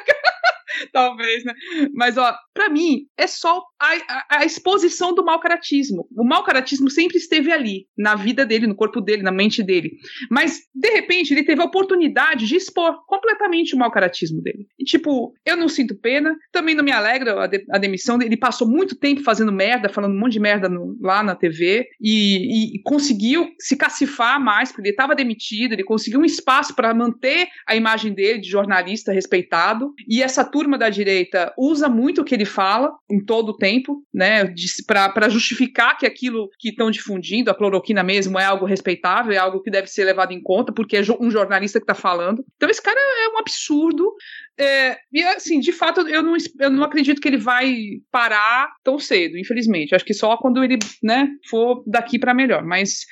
Talvez, 0.92 1.44
né? 1.44 1.54
Mas, 1.94 2.16
ó, 2.16 2.34
pra 2.52 2.68
mim, 2.68 3.06
é 3.16 3.26
só 3.26 3.62
a, 3.78 4.38
a, 4.38 4.44
exposição 4.44 5.14
do 5.14 5.24
mau 5.24 5.38
caratismo. 5.38 6.08
O 6.16 6.24
mau 6.24 6.42
caratismo 6.42 6.90
sempre 6.90 7.18
esteve 7.18 7.52
ali, 7.52 7.86
na 7.96 8.14
vida 8.14 8.44
dele, 8.46 8.66
no 8.66 8.74
corpo 8.74 9.00
dele, 9.00 9.22
na 9.22 9.30
mente 9.30 9.62
dele. 9.62 9.92
Mas, 10.30 10.62
de 10.74 10.90
repente, 10.90 11.32
ele 11.32 11.44
teve 11.44 11.60
a 11.60 11.66
oportunidade 11.66 12.46
de 12.46 12.56
expor 12.56 13.04
completamente 13.06 13.74
o 13.74 13.78
mau 13.78 13.90
caratismo 13.90 14.40
dele. 14.42 14.66
E, 14.78 14.84
tipo, 14.84 15.34
eu 15.44 15.56
não 15.56 15.68
sinto 15.68 15.94
pena, 15.94 16.36
também 16.50 16.74
não 16.74 16.84
me 16.84 16.92
alegra 16.92 17.44
a, 17.44 17.46
de, 17.46 17.64
a 17.70 17.78
demissão 17.78 18.16
dele. 18.16 18.30
Ele 18.30 18.36
passou 18.36 18.68
muito 18.68 18.96
tempo 18.96 19.22
fazendo 19.22 19.52
merda, 19.52 19.88
falando 19.88 20.14
um 20.14 20.20
monte 20.20 20.32
de 20.32 20.40
merda 20.40 20.68
no, 20.68 20.96
lá 21.00 21.22
na 21.22 21.34
TV, 21.34 21.86
e, 22.00 22.76
e, 22.76 22.82
conseguiu 22.82 23.48
se 23.58 23.76
cacifar 23.76 24.40
mais, 24.40 24.70
porque 24.70 24.82
ele 24.82 24.90
estava 24.90 25.14
demitido, 25.14 25.72
ele 25.72 25.84
conseguiu 25.84 26.20
um 26.20 26.24
espaço 26.24 26.74
para 26.74 26.94
manter 26.94 27.48
a 27.66 27.76
imagem 27.76 28.12
dele 28.12 28.40
de 28.40 28.48
jornalista 28.48 29.12
respeitado. 29.12 29.92
E 30.08 30.22
essa 30.22 30.44
turma 30.44 30.78
da 30.78 30.88
direita 30.88 31.52
usa 31.58 31.88
muito 31.88 32.22
o 32.22 32.24
que 32.24 32.34
ele 32.34 32.44
fala 32.44 32.92
em 33.10 33.22
todo 33.22 33.50
o 33.50 33.56
tempo, 33.56 33.65
né, 34.12 34.52
para 34.86 35.28
justificar 35.28 35.96
que 35.98 36.06
aquilo 36.06 36.48
que 36.58 36.70
estão 36.70 36.90
difundindo, 36.90 37.50
a 37.50 37.54
cloroquina 37.54 38.02
mesmo, 38.02 38.38
é 38.38 38.44
algo 38.44 38.64
respeitável, 38.66 39.32
é 39.32 39.36
algo 39.36 39.62
que 39.62 39.70
deve 39.70 39.88
ser 39.88 40.04
levado 40.04 40.32
em 40.32 40.42
conta, 40.42 40.72
porque 40.72 40.96
é 40.96 41.02
um 41.20 41.30
jornalista 41.30 41.78
que 41.78 41.84
está 41.84 41.94
falando. 41.94 42.44
Então 42.56 42.68
esse 42.68 42.82
cara 42.82 42.98
é 42.98 43.34
um 43.34 43.38
absurdo. 43.38 44.12
É, 44.58 44.96
e 45.12 45.22
assim, 45.22 45.60
de 45.60 45.72
fato, 45.72 46.00
eu 46.08 46.22
não, 46.22 46.36
eu 46.60 46.70
não 46.70 46.82
acredito 46.82 47.20
que 47.20 47.28
ele 47.28 47.36
vai 47.36 47.76
parar 48.10 48.72
tão 48.82 48.98
cedo, 48.98 49.36
infelizmente. 49.36 49.94
Acho 49.94 50.04
que 50.04 50.14
só 50.14 50.36
quando 50.36 50.64
ele 50.64 50.78
né, 51.02 51.28
for 51.50 51.82
daqui 51.86 52.18
para 52.18 52.32
melhor. 52.32 52.64
Mas 52.64 53.04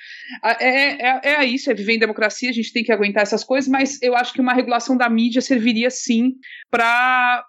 é, 0.43 1.07
é, 1.07 1.21
é 1.35 1.45
isso, 1.45 1.71
é 1.71 1.75
viver 1.75 1.95
em 1.95 1.99
democracia, 1.99 2.49
a 2.49 2.53
gente 2.53 2.73
tem 2.73 2.83
que 2.83 2.93
aguentar 2.93 3.23
essas 3.23 3.45
coisas, 3.45 3.69
mas 3.69 4.01
eu 4.01 4.17
acho 4.17 4.33
que 4.33 4.41
uma 4.41 4.55
regulação 4.55 4.97
da 4.97 5.09
mídia 5.09 5.43
serviria 5.43 5.91
sim 5.91 6.33
para 6.71 7.45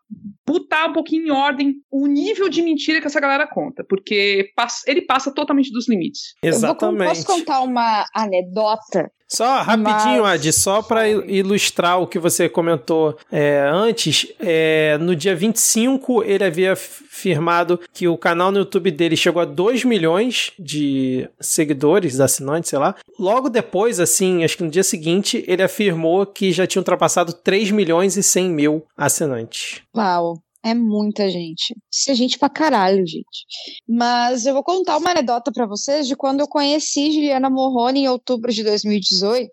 botar 0.46 0.88
um 0.88 0.94
pouquinho 0.94 1.28
em 1.28 1.32
ordem 1.32 1.76
o 1.90 2.06
nível 2.06 2.50
de 2.50 2.62
mentira 2.62 3.00
que 3.00 3.08
essa 3.08 3.20
galera 3.20 3.48
conta, 3.48 3.84
porque 3.88 4.52
ele 4.88 5.02
passa 5.02 5.34
totalmente 5.34 5.72
dos 5.72 5.88
limites. 5.88 6.34
Exatamente. 6.44 7.02
Eu 7.02 7.08
posso 7.08 7.26
contar 7.26 7.62
uma 7.62 8.06
anedota 8.14 9.10
só 9.28 9.62
rapidinho, 9.62 10.24
Mas... 10.24 10.40
Adi, 10.40 10.54
só 10.54 10.82
para 10.82 11.10
ilustrar 11.10 12.00
o 12.00 12.08
que 12.08 12.20
você 12.20 12.48
comentou 12.48 13.18
é, 13.32 13.68
antes, 13.72 14.28
é, 14.40 14.98
no 15.00 15.16
dia 15.16 15.36
25 15.36 16.24
ele 16.24 16.44
havia 16.44 16.76
firmado 16.76 17.80
que 17.94 18.08
o 18.08 18.18
canal 18.18 18.52
no 18.52 18.60
YouTube 18.60 18.92
dele 18.92 19.16
chegou 19.18 19.42
a 19.42 19.46
2 19.46 19.84
milhões 19.86 20.52
de 20.60 21.28
seguidores, 21.40 22.20
assinantes, 22.20 22.70
sei 22.70 22.80
lá. 22.80 22.96
Logo 23.20 23.50
depois, 23.50 24.00
assim, 24.00 24.44
acho 24.44 24.58
que 24.58 24.64
no 24.64 24.70
dia 24.70 24.84
seguinte, 24.84 25.44
ele 25.48 25.64
afirmou 25.64 26.26
que 26.26 26.52
já 26.52 26.68
tinha 26.68 26.82
ultrapassado 26.82 27.34
3 27.34 27.72
milhões 27.72 28.18
e 28.18 28.24
100 28.24 28.50
mil 28.50 28.86
assinantes. 28.98 29.82
Uau! 29.96 30.45
É 30.66 30.74
muita 30.74 31.30
gente. 31.30 31.76
Isso 31.94 32.10
é 32.10 32.16
gente 32.16 32.40
pra 32.40 32.50
caralho, 32.50 33.06
gente. 33.06 33.46
Mas 33.88 34.48
eu 34.48 34.54
vou 34.56 34.64
contar 34.64 34.98
uma 34.98 35.12
anedota 35.12 35.52
para 35.52 35.68
vocês 35.68 36.08
de 36.08 36.16
quando 36.16 36.40
eu 36.40 36.48
conheci 36.48 37.12
Juliana 37.12 37.52
Morrone 37.52 38.00
em 38.00 38.08
outubro 38.08 38.52
de 38.52 38.64
2018. 38.64 39.52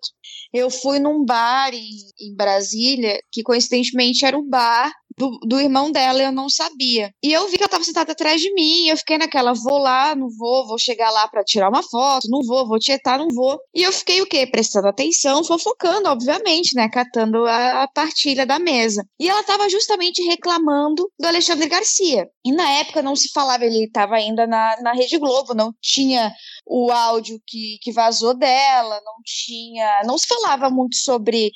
Eu 0.51 0.71
fui 0.71 0.97
num 0.97 1.23
bar 1.23 1.71
em, 1.71 1.87
em 2.19 2.35
Brasília, 2.35 3.19
que 3.31 3.43
coincidentemente 3.43 4.25
era 4.25 4.35
o 4.35 4.43
bar 4.43 4.91
do, 5.17 5.39
do 5.39 5.59
irmão 5.59 5.91
dela, 5.91 6.21
eu 6.21 6.31
não 6.31 6.49
sabia. 6.49 7.13
E 7.23 7.31
eu 7.31 7.47
vi 7.47 7.57
que 7.57 7.63
ela 7.63 7.67
estava 7.67 7.83
sentada 7.83 8.11
atrás 8.11 8.41
de 8.41 8.53
mim, 8.53 8.87
eu 8.87 8.97
fiquei 8.97 9.17
naquela, 9.17 9.53
vou 9.53 9.77
lá, 9.77 10.15
não 10.15 10.29
vou, 10.29 10.67
vou 10.67 10.77
chegar 10.77 11.09
lá 11.11 11.27
para 11.27 11.43
tirar 11.43 11.69
uma 11.69 11.83
foto, 11.83 12.29
não 12.29 12.41
vou, 12.43 12.67
vou 12.67 12.79
tietar, 12.79 13.17
não 13.17 13.27
vou. 13.33 13.59
E 13.73 13.83
eu 13.83 13.91
fiquei 13.91 14.21
o 14.21 14.25
quê? 14.25 14.47
Prestando 14.47 14.87
atenção, 14.87 15.43
fofocando, 15.43 16.09
obviamente, 16.09 16.75
né? 16.75 16.89
Catando 16.89 17.45
a, 17.45 17.83
a 17.83 17.87
partilha 17.87 18.45
da 18.45 18.59
mesa. 18.59 19.05
E 19.19 19.29
ela 19.29 19.41
estava 19.41 19.69
justamente 19.69 20.21
reclamando 20.23 21.09
do 21.19 21.27
Alexandre 21.27 21.67
Garcia. 21.67 22.27
E 22.45 22.51
na 22.51 22.69
época 22.79 23.01
não 23.01 23.15
se 23.15 23.29
falava, 23.33 23.65
ele 23.65 23.85
estava 23.85 24.15
ainda 24.15 24.45
na, 24.47 24.75
na 24.81 24.93
Rede 24.93 25.17
Globo, 25.17 25.53
não 25.53 25.73
tinha 25.81 26.33
o 26.65 26.91
áudio 26.91 27.39
que, 27.45 27.77
que 27.81 27.91
vazou 27.91 28.33
dela, 28.33 29.01
não 29.05 29.15
tinha. 29.23 30.01
Não 30.05 30.17
se 30.17 30.27
falava 30.27 30.69
muito 30.69 30.95
sobre 30.95 31.51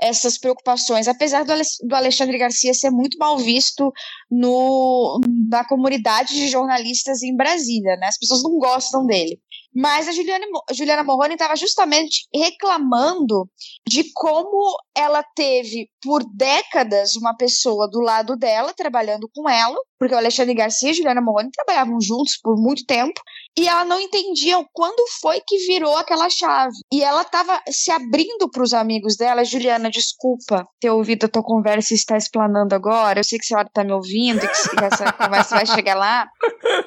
essas 0.00 0.38
preocupações, 0.38 1.06
apesar 1.06 1.44
do 1.44 1.94
Alexandre 1.94 2.38
Garcia 2.38 2.74
ser 2.74 2.90
muito 2.90 3.16
mal 3.18 3.38
visto 3.38 3.92
no, 4.30 5.20
na 5.48 5.64
comunidade 5.64 6.34
de 6.34 6.48
jornalistas 6.48 7.22
em 7.22 7.36
Brasília, 7.36 7.96
né? 7.96 8.08
As 8.08 8.18
pessoas 8.18 8.42
não 8.42 8.58
gostam 8.58 9.06
dele. 9.06 9.40
Mas 9.74 10.06
a 10.06 10.12
Juliana, 10.12 10.44
Juliana 10.72 11.04
Morrone 11.04 11.34
estava 11.34 11.56
justamente 11.56 12.26
reclamando 12.34 13.48
de 13.88 14.04
como 14.12 14.76
ela 14.94 15.22
teve, 15.34 15.88
por 16.02 16.22
décadas, 16.34 17.16
uma 17.16 17.34
pessoa 17.34 17.88
do 17.88 18.00
lado 18.00 18.36
dela, 18.36 18.74
trabalhando 18.74 19.30
com 19.34 19.48
ela, 19.48 19.76
porque 20.02 20.16
o 20.16 20.18
Alexandre 20.18 20.52
Garcia 20.52 20.88
e 20.88 20.90
a 20.90 20.94
Juliana 20.94 21.20
Morrone 21.20 21.52
trabalhavam 21.52 22.00
juntos 22.00 22.36
por 22.42 22.56
muito 22.56 22.84
tempo, 22.84 23.20
e 23.56 23.68
ela 23.68 23.84
não 23.84 24.00
entendia 24.00 24.56
quando 24.72 25.00
foi 25.20 25.40
que 25.46 25.56
virou 25.58 25.96
aquela 25.96 26.28
chave. 26.28 26.74
E 26.92 27.04
ela 27.04 27.22
estava 27.22 27.62
se 27.70 27.88
abrindo 27.92 28.50
para 28.50 28.64
os 28.64 28.74
amigos 28.74 29.16
dela. 29.16 29.44
Juliana, 29.44 29.88
desculpa 29.88 30.66
ter 30.80 30.90
ouvido 30.90 31.26
a 31.26 31.28
tua 31.28 31.44
conversa 31.44 31.94
e 31.94 31.96
estar 31.96 32.16
explanando 32.16 32.74
agora. 32.74 33.20
Eu 33.20 33.24
sei 33.24 33.38
que 33.38 33.44
a 33.44 33.46
senhora 33.46 33.68
está 33.68 33.84
me 33.84 33.92
ouvindo, 33.92 34.40
que 34.40 34.84
essa 34.84 35.12
conversa 35.14 35.54
vai 35.54 35.66
chegar 35.66 35.94
lá. 35.94 36.26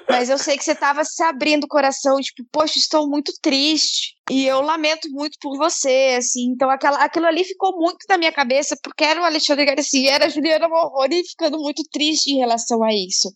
Mas 0.09 0.29
eu 0.29 0.37
sei 0.37 0.57
que 0.57 0.65
você 0.65 0.73
estava 0.73 1.05
se 1.05 1.23
abrindo 1.23 1.63
o 1.63 1.69
coração, 1.69 2.19
tipo, 2.19 2.43
poxa, 2.51 2.77
estou 2.77 3.07
muito 3.07 3.31
triste. 3.41 4.14
E 4.29 4.45
eu 4.45 4.61
lamento 4.61 5.07
muito 5.11 5.37
por 5.39 5.57
você, 5.57 6.15
assim. 6.17 6.51
Então 6.51 6.69
aquela, 6.69 6.97
aquilo 6.97 7.27
ali 7.27 7.43
ficou 7.43 7.77
muito 7.77 8.05
na 8.09 8.17
minha 8.17 8.31
cabeça, 8.31 8.75
porque 8.81 9.03
era 9.03 9.21
o 9.21 9.25
Alexandre 9.25 9.65
Garcia, 9.65 10.11
era 10.11 10.25
a 10.25 10.29
Juliana 10.29 10.67
Morrone 10.67 11.23
ficando 11.27 11.59
muito 11.59 11.83
triste 11.91 12.31
em 12.31 12.39
relação 12.39 12.83
a 12.83 12.93
isso. 12.93 13.29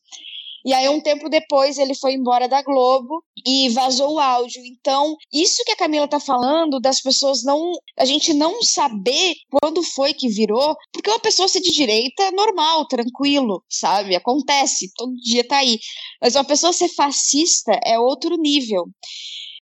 E 0.65 0.73
aí, 0.73 0.89
um 0.89 1.01
tempo 1.01 1.29
depois, 1.29 1.77
ele 1.77 1.95
foi 1.95 2.13
embora 2.13 2.47
da 2.47 2.61
Globo 2.61 3.23
e 3.45 3.69
vazou 3.69 4.15
o 4.15 4.19
áudio. 4.19 4.61
Então, 4.65 5.15
isso 5.31 5.63
que 5.65 5.71
a 5.71 5.75
Camila 5.75 6.07
tá 6.07 6.19
falando, 6.19 6.81
das 6.81 7.01
pessoas 7.01 7.43
não. 7.43 7.71
A 7.97 8.03
gente 8.03 8.33
não 8.33 8.61
saber 8.61 9.35
quando 9.49 9.81
foi 9.81 10.13
que 10.13 10.27
virou, 10.27 10.75
porque 10.91 11.09
uma 11.09 11.19
pessoa 11.19 11.47
ser 11.47 11.61
de 11.61 11.71
direita 11.71 12.23
é 12.23 12.31
normal, 12.31 12.85
tranquilo, 12.87 13.63
sabe? 13.69 14.15
Acontece, 14.15 14.91
todo 14.95 15.15
dia 15.15 15.47
tá 15.47 15.57
aí. 15.57 15.79
Mas 16.21 16.35
uma 16.35 16.43
pessoa 16.43 16.73
ser 16.73 16.89
fascista 16.89 17.71
é 17.85 17.97
outro 17.97 18.35
nível. 18.35 18.85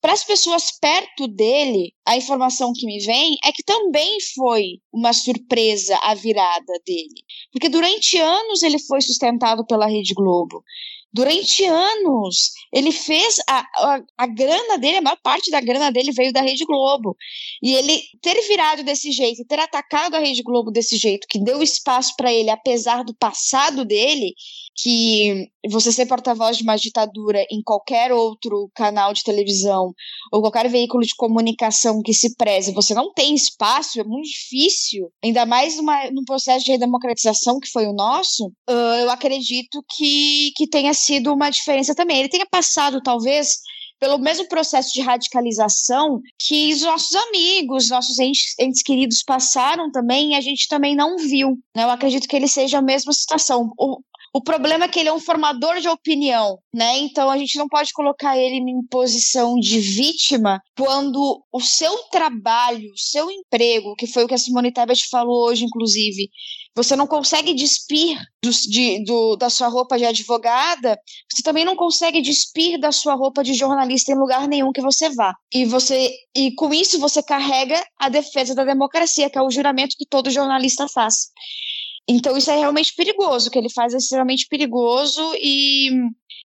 Para 0.05 0.13
as 0.13 0.23
pessoas 0.23 0.71
perto 0.79 1.27
dele, 1.27 1.95
a 2.07 2.15
informação 2.15 2.75
que 2.75 2.85
me 2.85 2.99
vem 2.99 3.39
é 3.43 3.51
que 3.51 3.63
também 3.63 4.19
foi 4.35 4.75
uma 4.93 5.15
surpresa 5.15 5.99
a 6.03 6.15
virada 6.15 6.75
dele. 6.85 7.25
Porque 7.51 7.71
durante 7.71 8.19
anos 8.19 8.63
ele 8.63 8.79
foi 8.79 9.01
sustentado 9.01 9.65
pela 9.65 9.87
Rede 9.87 10.13
Globo. 10.13 10.63
Durante 11.15 11.65
anos, 11.65 12.51
ele 12.73 12.91
fez 12.91 13.37
a, 13.49 13.61
a, 13.61 14.01
a, 14.19 14.27
grana 14.27 14.77
dele, 14.79 14.97
a 14.97 15.03
maior 15.03 15.19
parte 15.23 15.49
da 15.49 15.61
grana 15.61 15.93
dele 15.93 16.11
veio 16.11 16.33
da 16.33 16.41
Rede 16.41 16.65
Globo. 16.65 17.17
E 17.62 17.73
ele 17.73 18.03
ter 18.21 18.35
virado 18.49 18.83
desse 18.83 19.12
jeito, 19.12 19.45
ter 19.47 19.61
atacado 19.61 20.17
a 20.17 20.19
Rede 20.19 20.43
Globo 20.43 20.73
desse 20.73 20.97
jeito, 20.97 21.29
que 21.31 21.39
deu 21.39 21.62
espaço 21.62 22.15
para 22.17 22.33
ele, 22.33 22.51
apesar 22.51 23.05
do 23.05 23.15
passado 23.15 23.85
dele, 23.85 24.35
que 24.77 25.47
você 25.71 25.93
ser 25.93 26.07
porta-voz 26.07 26.57
de 26.57 26.65
uma 26.65 26.77
ditadura 26.77 27.47
em 27.51 27.62
qualquer 27.62 28.12
outro 28.12 28.69
canal 28.75 29.12
de 29.12 29.23
televisão 29.23 29.95
ou 30.33 30.41
qualquer 30.41 30.69
veículo 30.69 31.05
de 31.05 31.15
comunicação 31.17 32.03
que 32.03 32.12
se 32.12 32.35
preze, 32.35 32.73
você 32.73 32.93
não 32.93 33.12
tem 33.12 33.35
espaço, 33.35 34.01
é 34.01 34.05
muito 34.05 34.29
difícil, 34.29 35.09
ainda 35.23 35.47
mais 35.47 35.77
numa, 35.77 36.11
num 36.11 36.25
processo 36.25 36.65
de 36.65 36.73
redemocratização 36.73 37.61
que 37.61 37.71
foi 37.71 37.87
o 37.87 37.93
nosso, 37.93 38.47
uh, 38.69 38.97
eu 39.01 39.11
acredito 39.11 39.83
que, 39.97 40.51
que 40.57 40.69
tenha 40.69 40.93
sido 41.05 41.33
uma 41.33 41.51
diferença 41.51 41.95
também. 41.95 42.19
Ele 42.19 42.29
tenha 42.29 42.47
passado, 42.47 43.01
talvez, 43.03 43.59
pelo 43.99 44.19
mesmo 44.19 44.47
processo 44.49 44.93
de 44.93 45.01
radicalização 45.01 46.21
que 46.39 46.73
os 46.73 46.83
nossos 46.83 47.15
amigos, 47.15 47.89
nossos 47.89 48.19
entes, 48.19 48.83
queridos 48.85 49.23
passaram 49.23 49.91
também 49.91 50.33
e 50.33 50.35
a 50.35 50.41
gente 50.41 50.69
também 50.69 50.95
não 50.95 51.17
viu. 51.17 51.59
Né? 51.75 51.85
Eu 51.85 51.91
acredito 51.91 52.29
que 52.29 52.37
ele 52.37 52.49
seja 52.49 52.79
a 52.79 52.83
mesma 52.83 53.13
situação. 53.13 53.71
O, 53.79 54.01
o 54.37 54.43
problema 54.43 54.87
é 54.87 54.89
que 54.89 54.99
ele 54.99 55.09
é 55.09 55.13
um 55.13 55.21
formador 55.21 55.81
de 55.81 55.89
opinião, 55.89 56.59
né? 56.75 56.99
Então 56.99 57.31
a 57.31 57.39
gente 57.39 57.57
não 57.57 57.69
pode 57.69 57.93
colocar 57.93 58.37
ele 58.37 58.57
em 58.57 58.85
posição 58.89 59.55
de 59.55 59.79
vítima 59.79 60.61
quando 60.77 61.41
o 61.53 61.61
seu 61.61 61.97
trabalho, 62.11 62.91
o 62.93 62.99
seu 62.99 63.31
emprego, 63.31 63.95
que 63.95 64.09
foi 64.09 64.25
o 64.25 64.27
que 64.27 64.35
a 64.35 64.39
Simone 64.39 64.73
Tebet 64.73 65.09
falou 65.09 65.47
hoje, 65.47 65.65
inclusive, 65.65 66.29
você 66.75 66.97
não 66.97 67.07
consegue 67.07 67.55
despir 67.55 68.18
do, 68.43 68.51
de, 68.51 69.05
do, 69.05 69.37
da 69.37 69.49
sua 69.49 69.68
roupa 69.68 69.97
de 69.97 70.05
advogada, 70.05 70.99
você 71.31 71.43
também 71.43 71.64
não 71.64 71.77
consegue 71.77 72.20
despir 72.20 72.79
da 72.79 72.91
sua 72.91 73.14
roupa 73.14 73.45
de 73.45 73.55
jornalista 73.55 74.12
em 74.12 74.18
lugar 74.18 74.49
nenhum 74.49 74.72
que 74.72 74.81
você 74.81 75.09
vá. 75.11 75.35
E 75.53 75.64
você 75.64 76.11
e 76.35 76.53
com 76.55 76.75
isso 76.75 76.99
você 76.99 77.22
carrega 77.22 77.81
a 77.99 78.09
defesa 78.09 78.55
da 78.55 78.64
democracia, 78.64 79.31
que 79.31 79.39
é 79.39 79.43
o 79.43 79.51
juramento 79.51 79.97
que 79.97 80.07
todo 80.07 80.31
jornalista 80.31 80.89
faz. 80.89 81.29
Então 82.09 82.37
isso 82.37 82.51
é 82.51 82.59
realmente 82.59 82.95
perigoso, 82.95 83.49
o 83.49 83.51
que 83.51 83.59
ele 83.59 83.70
faz 83.70 83.95
é 83.95 83.97
extremamente 83.97 84.47
perigoso 84.49 85.22
e, 85.37 85.91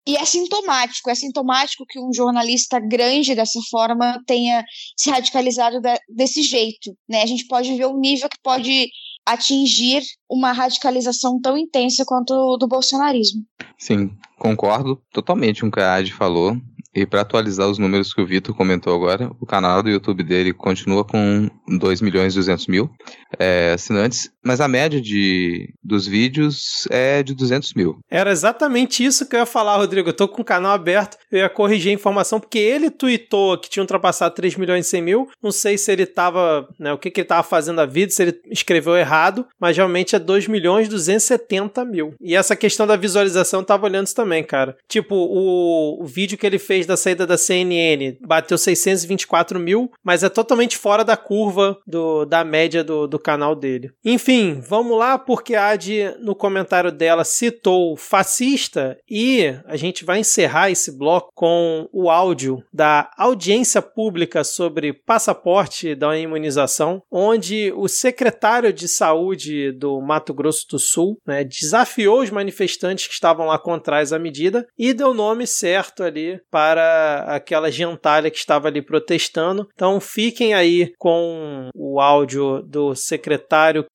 e 0.07 0.15
é 0.15 0.23
sintomático. 0.23 1.09
É 1.09 1.15
sintomático 1.15 1.85
que 1.87 1.99
um 1.99 2.13
jornalista 2.13 2.79
grande 2.79 3.35
dessa 3.35 3.59
forma 3.69 4.21
tenha 4.25 4.63
se 4.95 5.09
radicalizado 5.09 5.81
de, 5.81 5.99
desse 6.07 6.43
jeito. 6.43 6.95
Né? 7.09 7.23
A 7.23 7.25
gente 7.25 7.45
pode 7.47 7.75
ver 7.75 7.87
o 7.87 7.99
nível 7.99 8.29
que 8.29 8.39
pode 8.41 8.89
atingir 9.29 10.01
uma 10.29 10.51
radicalização 10.51 11.39
tão 11.39 11.57
intensa 11.57 12.03
quanto 12.05 12.57
do 12.57 12.67
bolsonarismo. 12.67 13.43
Sim, 13.77 14.11
concordo 14.37 15.01
totalmente 15.13 15.61
com 15.61 15.67
o 15.67 15.71
que 15.71 15.79
a 15.79 15.95
Adi 15.95 16.11
falou. 16.11 16.57
E 16.93 17.05
para 17.05 17.21
atualizar 17.21 17.67
os 17.69 17.77
números 17.77 18.13
que 18.13 18.21
o 18.21 18.25
Vitor 18.25 18.55
comentou 18.55 18.93
agora, 18.95 19.31
o 19.39 19.45
canal 19.45 19.83
do 19.83 19.89
YouTube 19.89 20.23
dele 20.23 20.53
continua 20.53 21.05
com 21.05 21.47
2 21.67 22.01
milhões 22.01 22.33
e 22.33 22.37
200 22.37 22.67
mil 22.67 22.89
é, 23.37 23.73
assinantes, 23.73 24.31
mas 24.43 24.59
a 24.59 24.67
média 24.67 24.99
de, 24.99 25.71
dos 25.83 26.07
vídeos 26.07 26.87
é 26.89 27.21
de 27.21 27.35
200 27.35 27.73
mil. 27.73 27.99
Era 28.09 28.31
exatamente 28.31 29.03
isso 29.03 29.27
que 29.27 29.35
eu 29.35 29.41
ia 29.41 29.45
falar, 29.45 29.77
Rodrigo. 29.77 30.09
Eu 30.09 30.13
tô 30.13 30.27
com 30.27 30.41
o 30.41 30.45
canal 30.45 30.71
aberto, 30.71 31.17
eu 31.31 31.39
ia 31.39 31.49
corrigir 31.49 31.91
a 31.91 31.95
informação, 31.95 32.39
porque 32.39 32.57
ele 32.57 32.89
tweetou 32.89 33.57
que 33.57 33.69
tinha 33.69 33.83
ultrapassado 33.83 34.33
3 34.35 34.55
milhões 34.55 34.87
e 34.87 34.89
100 34.89 35.01
mil. 35.01 35.27
Não 35.41 35.51
sei 35.51 35.77
se 35.77 35.91
ele 35.91 36.05
tava, 36.05 36.67
né, 36.79 36.91
o 36.91 36.97
que, 36.97 37.11
que 37.11 37.21
ele 37.21 37.27
tava 37.27 37.43
fazendo 37.43 37.79
a 37.81 37.85
vida, 37.85 38.11
se 38.11 38.23
ele 38.23 38.41
escreveu 38.49 38.95
errado, 38.95 39.45
mas 39.59 39.77
realmente 39.77 40.15
é 40.15 40.19
2 40.19 40.47
milhões 40.47 40.87
e 40.87 40.89
270 40.89 41.85
mil. 41.85 42.13
E 42.19 42.35
essa 42.35 42.55
questão 42.55 42.87
da 42.87 42.95
visualização, 42.95 43.59
eu 43.59 43.65
tava 43.65 43.85
olhando 43.85 44.07
isso 44.07 44.15
também, 44.15 44.43
cara. 44.43 44.75
Tipo, 44.87 45.15
o, 45.15 46.03
o 46.03 46.05
vídeo 46.05 46.37
que 46.37 46.45
ele 46.45 46.57
fez 46.57 46.78
da 46.85 46.97
saída 46.97 47.27
da 47.27 47.37
CNN 47.37 48.17
bateu 48.21 48.57
624 48.57 49.59
mil, 49.59 49.91
mas 50.03 50.23
é 50.23 50.29
totalmente 50.29 50.77
fora 50.77 51.03
da 51.03 51.15
curva 51.15 51.77
do, 51.85 52.25
da 52.25 52.43
média 52.43 52.83
do, 52.83 53.07
do 53.07 53.19
canal 53.19 53.55
dele. 53.55 53.91
Enfim, 54.03 54.59
vamos 54.59 54.97
lá, 54.97 55.17
porque 55.17 55.55
a 55.55 55.69
Adi, 55.69 56.15
no 56.19 56.35
comentário 56.35 56.91
dela, 56.91 57.23
citou 57.23 57.95
fascista 57.95 58.97
e 59.09 59.53
a 59.65 59.75
gente 59.75 60.05
vai 60.05 60.19
encerrar 60.19 60.71
esse 60.71 60.97
bloco 60.97 61.31
com 61.35 61.87
o 61.91 62.09
áudio 62.09 62.63
da 62.73 63.11
audiência 63.17 63.81
pública 63.81 64.43
sobre 64.43 64.93
passaporte 64.93 65.93
da 65.93 66.17
imunização, 66.17 67.01
onde 67.11 67.71
o 67.75 67.87
secretário 67.87 68.71
de 68.71 68.87
saúde 68.87 69.71
do 69.71 69.99
Mato 70.01 70.33
Grosso 70.33 70.67
do 70.69 70.79
Sul 70.79 71.17
né, 71.25 71.43
desafiou 71.43 72.21
os 72.21 72.29
manifestantes 72.29 73.07
que 73.07 73.13
estavam 73.13 73.45
lá 73.45 73.59
contra 73.59 73.99
a 73.99 74.19
medida 74.19 74.65
e 74.77 74.93
deu 74.93 75.13
nome 75.13 75.45
certo 75.45 76.03
ali 76.03 76.39
para 76.49 76.68
aquela 76.77 77.71
gentalha 77.71 78.29
que 78.29 78.37
estava 78.37 78.67
ali 78.67 78.81
protestando. 78.81 79.67
Então 79.73 79.99
fiquem 79.99 80.53
aí 80.53 80.91
com 80.97 81.69
o 81.75 81.99
áudio 81.99 82.61
do 82.63 82.95
secretário. 82.95 83.85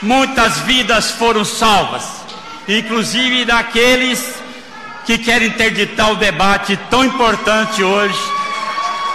Muitas 0.00 0.58
vidas 0.60 1.12
foram 1.12 1.44
salvas, 1.44 2.04
inclusive 2.68 3.44
daqueles 3.44 4.42
que 5.04 5.18
querem 5.18 5.48
interditar 5.48 6.12
o 6.12 6.16
debate 6.16 6.76
tão 6.90 7.04
importante 7.04 7.82
hoje, 7.82 8.18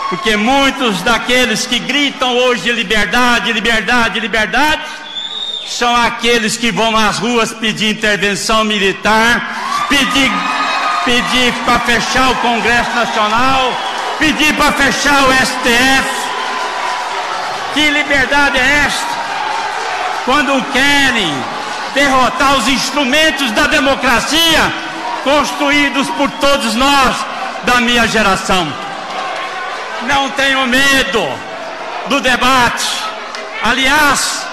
porque 0.10 0.38
muitos 0.38 1.02
daqueles 1.02 1.66
que 1.66 1.80
gritam 1.80 2.38
hoje 2.38 2.72
liberdade, 2.72 3.52
liberdade, 3.52 4.20
liberdade, 4.20 4.84
são 5.68 5.94
aqueles 5.94 6.56
que 6.56 6.72
vão 6.72 6.96
às 6.96 7.20
ruas 7.20 7.54
pedir 7.54 7.90
intervenção 7.90 8.64
militar, 8.64 9.88
pedir, 9.90 10.32
pedir 11.08 11.53
para 11.64 11.80
fechar 11.80 12.32
o 12.32 12.36
Congresso 12.36 12.91
Nacional, 12.93 13.72
pedir 14.20 14.53
para 14.55 14.74
fechar 14.74 15.24
o 15.24 15.34
STF. 15.34 16.10
Que 17.74 17.89
liberdade 17.91 18.60
é 18.60 18.84
esta? 18.86 19.18
Quando 20.26 20.62
querem 20.74 21.34
derrotar 21.95 22.58
os 22.58 22.68
instrumentos 22.68 23.51
da 23.51 23.68
democracia 23.68 24.74
construídos 25.24 26.10
por 26.10 26.30
todos 26.32 26.76
nós 26.76 27.16
da 27.64 27.80
minha 27.80 28.05
geração. 28.05 28.68
Não 30.01 30.30
tenho 30.32 30.68
medo 30.68 31.26
do 32.08 32.20
debate. 32.20 32.86
Aliás, 33.64 34.45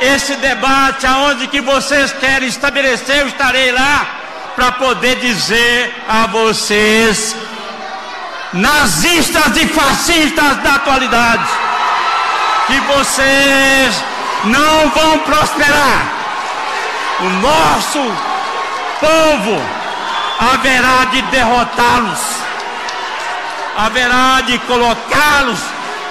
esse 0.00 0.34
debate 0.36 1.06
aonde 1.06 1.46
que 1.46 1.60
vocês 1.60 2.12
querem 2.14 2.48
estabelecer, 2.48 3.20
eu 3.20 3.28
estarei 3.28 3.70
lá 3.70 4.23
para 4.54 4.72
poder 4.72 5.16
dizer 5.16 5.94
a 6.08 6.26
vocês, 6.26 7.34
nazistas 8.52 9.56
e 9.56 9.66
fascistas 9.66 10.56
da 10.58 10.74
atualidade, 10.74 11.48
que 12.66 12.80
vocês 12.80 14.04
não 14.44 14.90
vão 14.90 15.18
prosperar. 15.20 16.06
O 17.20 17.28
nosso 17.40 18.00
povo 19.00 19.62
haverá 20.52 21.04
de 21.10 21.22
derrotá-los, 21.22 22.20
haverá 23.76 24.40
de 24.42 24.58
colocá-los 24.60 25.58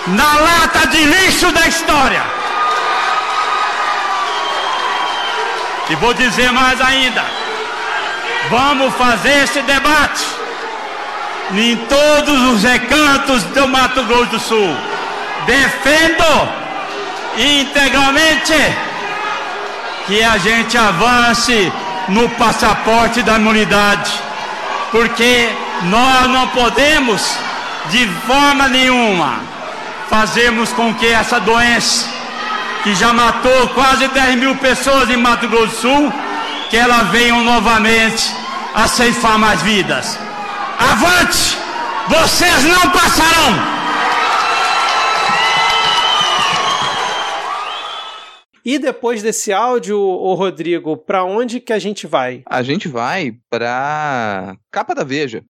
na 0.07 0.35
lata 0.37 0.87
de 0.87 1.03
lixo 1.03 1.51
da 1.51 1.67
história. 1.67 2.23
E 5.89 5.95
vou 5.95 6.13
dizer 6.13 6.51
mais 6.51 6.79
ainda: 6.81 7.42
vamos 8.49 8.93
fazer 8.95 9.43
esse 9.43 9.61
debate 9.61 10.23
em 11.51 11.75
todos 11.75 12.41
os 12.53 12.63
recantos 12.63 13.43
do 13.43 13.67
Mato 13.67 14.03
Grosso 14.03 14.25
do 14.25 14.39
Sul. 14.39 14.77
Defendo 15.45 16.49
integralmente 17.37 18.53
que 20.07 20.23
a 20.23 20.37
gente 20.37 20.77
avance 20.77 21.71
no 22.07 22.29
passaporte 22.29 23.21
da 23.21 23.35
imunidade, 23.35 24.11
porque 24.91 25.49
nós 25.83 26.27
não 26.27 26.47
podemos 26.49 27.37
de 27.89 28.07
forma 28.27 28.67
nenhuma 28.67 29.39
fazermos 30.09 30.71
com 30.73 30.93
que 30.93 31.07
essa 31.07 31.39
doença 31.39 32.07
que 32.83 32.93
já 32.95 33.13
matou 33.13 33.69
quase 33.69 34.07
10 34.09 34.35
mil 34.35 34.55
pessoas 34.57 35.09
em 35.09 35.17
Mato 35.17 35.47
Grosso 35.47 35.67
do 35.67 35.81
Sul, 35.81 36.13
que 36.73 36.77
ela 36.77 37.03
venha 37.03 37.35
novamente 37.35 38.33
a 38.73 38.87
ceifar 38.87 39.37
mais 39.37 39.61
vidas. 39.61 40.17
Avante! 40.79 41.55
Vocês 42.09 42.63
não 42.63 42.89
passarão! 42.89 43.53
E 48.65 48.79
depois 48.79 49.21
desse 49.21 49.53
áudio, 49.53 49.99
o 49.99 50.33
Rodrigo, 50.33 50.97
para 50.97 51.23
onde 51.23 51.59
que 51.59 51.73
a 51.73 51.77
gente 51.77 52.07
vai? 52.07 52.41
A 52.49 52.63
gente 52.63 52.87
vai 52.87 53.35
para 53.51 54.55
capa 54.71 54.95
da 54.95 55.03
Veja. 55.03 55.43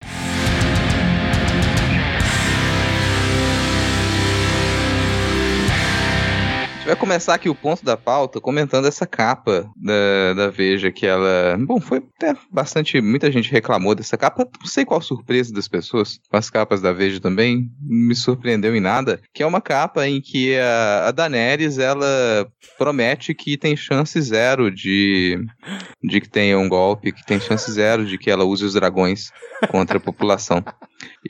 Gente 6.83 6.87
vai 6.87 6.95
começar 6.97 7.33
aqui 7.35 7.47
o 7.47 7.55
ponto 7.55 7.85
da 7.85 7.95
pauta 7.95 8.41
comentando 8.41 8.85
essa 8.85 9.07
capa 9.07 9.71
da, 9.77 10.33
da 10.33 10.49
Veja, 10.49 10.91
que 10.91 11.05
ela. 11.05 11.57
Bom, 11.57 11.79
foi 11.79 12.03
até 12.17 12.35
bastante. 12.51 12.99
Muita 12.99 13.31
gente 13.31 13.49
reclamou 13.49 13.95
dessa 13.95 14.17
capa. 14.17 14.45
Não 14.59 14.67
sei 14.67 14.83
qual 14.83 14.99
surpresa 14.99 15.53
das 15.53 15.69
pessoas 15.69 16.19
com 16.29 16.35
as 16.35 16.49
capas 16.49 16.81
da 16.81 16.91
Veja 16.91 17.21
também. 17.21 17.71
Não 17.81 18.07
me 18.09 18.13
surpreendeu 18.13 18.75
em 18.75 18.81
nada. 18.81 19.21
Que 19.33 19.43
é 19.43 19.45
uma 19.45 19.61
capa 19.61 20.05
em 20.05 20.19
que 20.19 20.57
a, 20.57 21.07
a 21.07 21.11
Daenerys 21.11 21.77
ela 21.77 22.05
promete 22.77 23.33
que 23.33 23.57
tem 23.57 23.77
chance 23.77 24.21
zero 24.21 24.69
de, 24.69 25.39
de 26.03 26.19
que 26.19 26.27
tenha 26.27 26.59
um 26.59 26.67
golpe, 26.67 27.13
que 27.13 27.25
tem 27.25 27.39
chance 27.39 27.71
zero 27.71 28.05
de 28.05 28.17
que 28.17 28.29
ela 28.29 28.43
use 28.43 28.65
os 28.65 28.73
dragões 28.73 29.31
contra 29.71 29.99
a 29.99 30.01
população. 30.01 30.61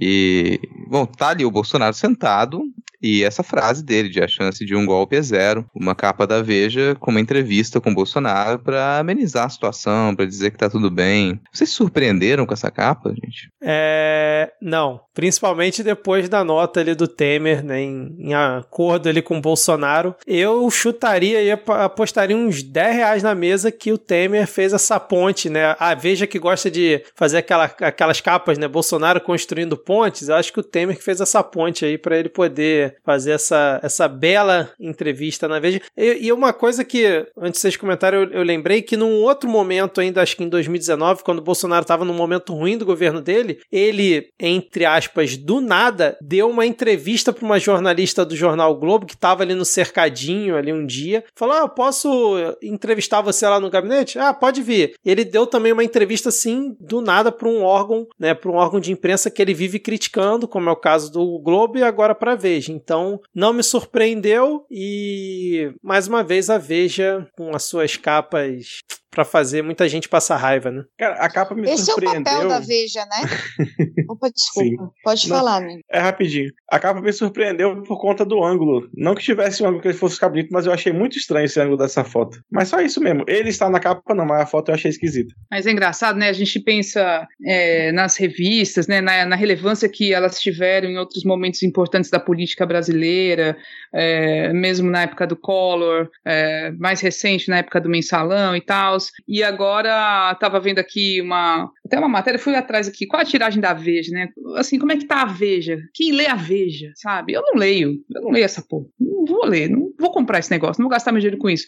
E, 0.01 0.60
bom, 0.89 1.06
tá 1.06 1.30
ali 1.30 1.45
o 1.45 1.51
Bolsonaro 1.51 1.93
sentado 1.93 2.64
E 3.04 3.22
essa 3.22 3.43
frase 3.43 3.84
dele, 3.84 4.08
de 4.08 4.24
a 4.24 4.28
chance 4.30 4.66
de 4.66 4.74
um 4.74 4.86
golpe 4.86 5.18
é 5.18 5.22
zero, 5.22 5.66
uma 5.76 5.93
capa 5.93 6.26
da 6.26 6.41
Veja 6.41 6.95
com 7.01 7.12
uma 7.12 7.20
entrevista 7.20 7.82
com 7.82 7.93
Bolsonaro 7.93 8.60
para 8.60 8.99
amenizar 8.99 9.45
a 9.45 9.49
situação, 9.49 10.16
para 10.16 10.26
dizer 10.26 10.51
que 10.51 10.58
tá 10.58 10.70
tudo 10.70 10.89
bem. 10.89 11.41
Vocês 11.51 11.70
se 11.70 11.76
surpreenderam 11.76 12.45
com 12.45 12.54
essa 12.54 12.72
capa, 12.72 13.10
gente? 13.10 13.49
É. 13.62 14.54
Não. 14.62 15.01
Principalmente 15.14 15.84
depois 15.84 16.30
da 16.30 16.43
nota 16.43 16.80
ali 16.80 16.95
do 16.95 17.08
Temer, 17.08 17.64
né? 17.64 17.82
Em, 17.82 18.16
em 18.18 18.34
acordo 18.34 19.10
ali 19.10 19.22
com 19.22 19.38
o 19.38 19.41
Bolsonaro. 19.41 20.16
Eu 20.26 20.70
chutaria 20.72 21.41
e 21.41 21.51
apostaria 21.51 22.38
uns 22.38 22.64
10 22.64 22.95
reais 22.95 23.24
na 23.24 23.36
mesa 23.36 23.72
que 23.72 23.91
o 23.91 23.97
Temer 23.97 24.47
fez 24.47 24.72
essa 24.72 24.97
ponte, 24.99 25.49
né? 25.49 25.76
A 25.78 25.93
Veja 25.93 26.26
que 26.26 26.39
gosta 26.39 26.72
de 26.72 27.04
fazer 27.16 27.38
aquela, 27.38 27.66
aquelas 27.66 28.22
capas, 28.22 28.58
né? 28.58 28.68
Bolsonaro 28.68 29.20
construindo 29.20 29.78
pontes. 29.78 30.30
Eu 30.30 30.36
acho 30.36 30.54
que 30.54 30.60
o 30.60 30.64
Temer 30.64 30.95
que 30.95 31.04
fez 31.04 31.20
essa 31.20 31.43
ponte 31.43 31.84
aí 31.84 31.97
para 31.97 32.18
ele 32.18 32.30
poder 32.30 32.93
fazer 33.04 33.32
essa, 33.32 33.80
essa 33.84 34.08
bela 34.08 34.72
entrevista 34.80 35.48
na 35.48 35.60
Veja. 35.60 35.82
E, 35.98 36.28
e 36.28 36.32
uma 36.32 36.54
coisa 36.54 36.84
que, 36.84 37.26
antes 37.38 37.60
de 37.60 37.62
vocês 37.62 37.78
comentarem, 37.78 38.20
eu, 38.20 38.32
eu 38.32 38.44
lembrei 38.44 38.82
que 38.82 38.98
num 38.98 39.22
outro 39.22 39.50
momento, 39.50 40.02
ainda 40.02 40.22
acho 40.22 40.36
que 40.36 40.44
em 40.44 40.50
2019, 40.50 41.24
quando 41.24 41.39
o 41.39 41.44
Bolsonaro 41.44 41.84
estava 41.84 42.06
num 42.06 42.14
momento 42.14 42.54
ruim 42.54 42.78
do 42.78 42.86
governo 42.86 43.22
dele, 43.22 43.60
ele, 43.72 44.30
entre 44.39 44.86
aspas, 44.86 45.38
do 45.38 45.62
nada, 45.62 46.18
deu 46.22 46.50
uma 46.50 46.66
entrevista 46.66 47.32
para 47.32 47.46
uma 47.46 47.60
jornalista 47.60 48.26
do 48.26 48.36
jornal 48.36 48.76
Globo 48.76 49.06
que 49.06 49.16
estava 49.16 49.44
ali 49.44 49.54
no 49.54 49.66
cercadinho 49.66 50.56
ali 50.56 50.72
um 50.72 50.86
dia. 50.86 51.24
Falou: 51.36 51.56
Ah, 51.56 51.68
posso 51.68 52.36
entrevistar 52.62 53.22
você 53.22 53.48
lá 53.48 53.60
no 53.60 53.70
gabinete? 53.70 54.20
Ah, 54.20 54.34
pode 54.34 54.62
vir. 54.62 54.96
Ele 55.06 55.24
deu 55.24 55.48
também 55.48 55.72
uma 55.72 55.84
entrevista 55.84 56.30
assim, 56.30 56.76
do 56.80 57.02
nada, 57.02 57.32
para 57.32 57.48
um 57.48 57.64
órgão, 57.64 58.08
né? 58.20 58.34
Para 58.34 58.52
um 58.52 58.56
órgão 58.56 58.80
de 58.80 58.91
imprensa 58.91 59.30
que 59.30 59.41
ele 59.41 59.54
vive 59.54 59.80
criticando, 59.80 60.48
como 60.48 60.70
é 60.70 60.72
o 60.72 60.78
caso 60.78 61.12
do 61.12 61.39
Globo 61.39 61.78
e 61.78 61.84
agora 61.84 62.16
para 62.16 62.36
Veja. 62.36 62.72
Então, 62.84 63.22
não 63.34 63.54
me 63.54 63.64
surpreendeu 63.64 64.66
e 64.70 65.74
mais 65.82 66.06
uma 66.06 66.22
vez 66.22 66.50
a 66.50 66.58
Veja 66.58 67.26
com 67.38 67.56
as 67.56 67.64
suas 67.64 67.96
capas 67.96 68.80
para 69.14 69.24
fazer 69.24 69.61
muita 69.61 69.88
gente 69.88 70.09
passar 70.09 70.38
raiva, 70.38 70.72
né? 70.72 70.84
Cara, 70.97 71.16
a 71.16 71.30
capa 71.30 71.55
me 71.55 71.70
Esse 71.70 71.86
surpreendeu. 71.86 72.22
Esse 72.22 72.30
é 72.30 72.36
o 72.36 72.41
papel 72.41 72.49
da 72.49 72.59
Veja, 72.59 73.05
né? 73.05 73.30
Opa, 74.09 74.30
desculpa. 74.30 74.84
Sim. 74.84 74.91
Pode 75.03 75.30
Não, 75.30 75.38
falar, 75.38 75.61
né? 75.61 75.80
É 75.89 75.99
rapidinho. 75.99 76.51
A 76.70 76.80
capa 76.80 77.01
me 77.01 77.14
surpreendeu 77.14 77.84
por 77.84 77.99
conta 77.99 78.26
do 78.26 78.43
ângulo. 78.43 78.89
Não 78.95 79.16
que 79.16 79.24
tivesse 79.24 79.61
um 79.61 79.68
ângulo 79.68 79.82
que 79.82 79.88
ele 79.89 79.97
fosse 79.97 80.16
ficar 80.16 80.30
bonito, 80.30 80.49
mas 80.51 80.66
eu 80.66 80.74
achei 80.74 80.91
muito 80.91 81.18
estranho 81.18 81.45
esse 81.45 81.59
ângulo 81.59 81.78
dessa 81.78 82.03
foto. 82.03 82.39
Mas 82.51 82.70
só 82.70 82.82
isso 82.82 82.99
mesmo. 82.99 83.24
Ele 83.28 83.49
está 83.49 83.70
na 83.70 83.80
capa, 83.80 84.16
não, 84.16 84.26
mas 84.26 84.41
a 84.41 84.45
foto 84.45 84.70
eu 84.70 84.76
achei 84.76 84.89
esquisita. 84.89 85.34
Mas 85.51 85.68
é 85.68 85.72
engraçado, 85.72 86.18
né? 86.18 86.30
A 86.30 86.34
gente 86.34 86.59
pensa 86.59 87.28
é, 87.45 87.91
nas 87.91 88.18
revistas, 88.18 88.88
né? 88.88 89.01
Na, 89.01 89.26
na, 89.26 89.36
relevância 89.36 89.89
que 89.89 90.14
elas 90.14 90.39
tiveram 90.39 90.89
em 90.89 90.97
outros 90.97 91.24
momentos 91.24 91.61
importantes 91.64 92.09
da 92.09 92.20
política 92.20 92.66
brasileira, 92.66 93.57
é, 93.94 94.52
mesmo 94.52 94.89
na 94.89 95.04
época 95.04 95.28
do 95.28 95.36
Collor, 95.36 96.10
é, 96.26 96.72
mais 96.72 97.00
recente, 97.02 97.50
na 97.50 97.58
época 97.58 97.80
do 97.80 97.89
Mensalão 97.89 98.56
e 98.56 98.62
tal. 98.62 98.98
E 99.28 99.44
agora 99.44 100.32
estava 100.34 100.60
vendo 100.60 100.80
aqui 100.80 101.22
uma 101.22 101.70
até 101.86 102.00
uma 102.00 102.10
matéria, 102.10 102.39
fui 102.39 102.56
atrás 102.56 102.88
aqui, 102.88 103.06
qual 103.06 103.22
a 103.22 103.26
tiragem 103.26 103.62
da 103.62 103.74
Veja, 103.74 104.12
né? 104.12 104.30
Assim, 104.56 104.80
como 104.80 104.91
é 104.91 104.98
que 104.98 105.06
tá 105.06 105.22
a 105.22 105.26
Veja? 105.26 105.78
Quem 105.94 106.12
lê 106.12 106.26
a 106.26 106.36
Veja, 106.36 106.91
sabe? 106.96 107.34
Eu 107.34 107.41
não 107.41 107.60
leio, 107.60 108.00
eu 108.16 108.22
não 108.22 108.32
leio 108.32 108.46
essa 108.46 108.62
porra. 108.62 108.86
Não 109.00 109.26
vou 109.26 109.46
ler, 109.46 109.70
não 109.70 109.91
vou 110.00 110.12
comprar 110.12 110.39
esse 110.39 110.50
negócio, 110.50 110.82
não 110.82 110.86
vou 110.86 110.94
gastar 110.94 111.12
meu 111.12 111.20
dinheiro 111.20 111.38
com 111.38 111.50
isso. 111.50 111.66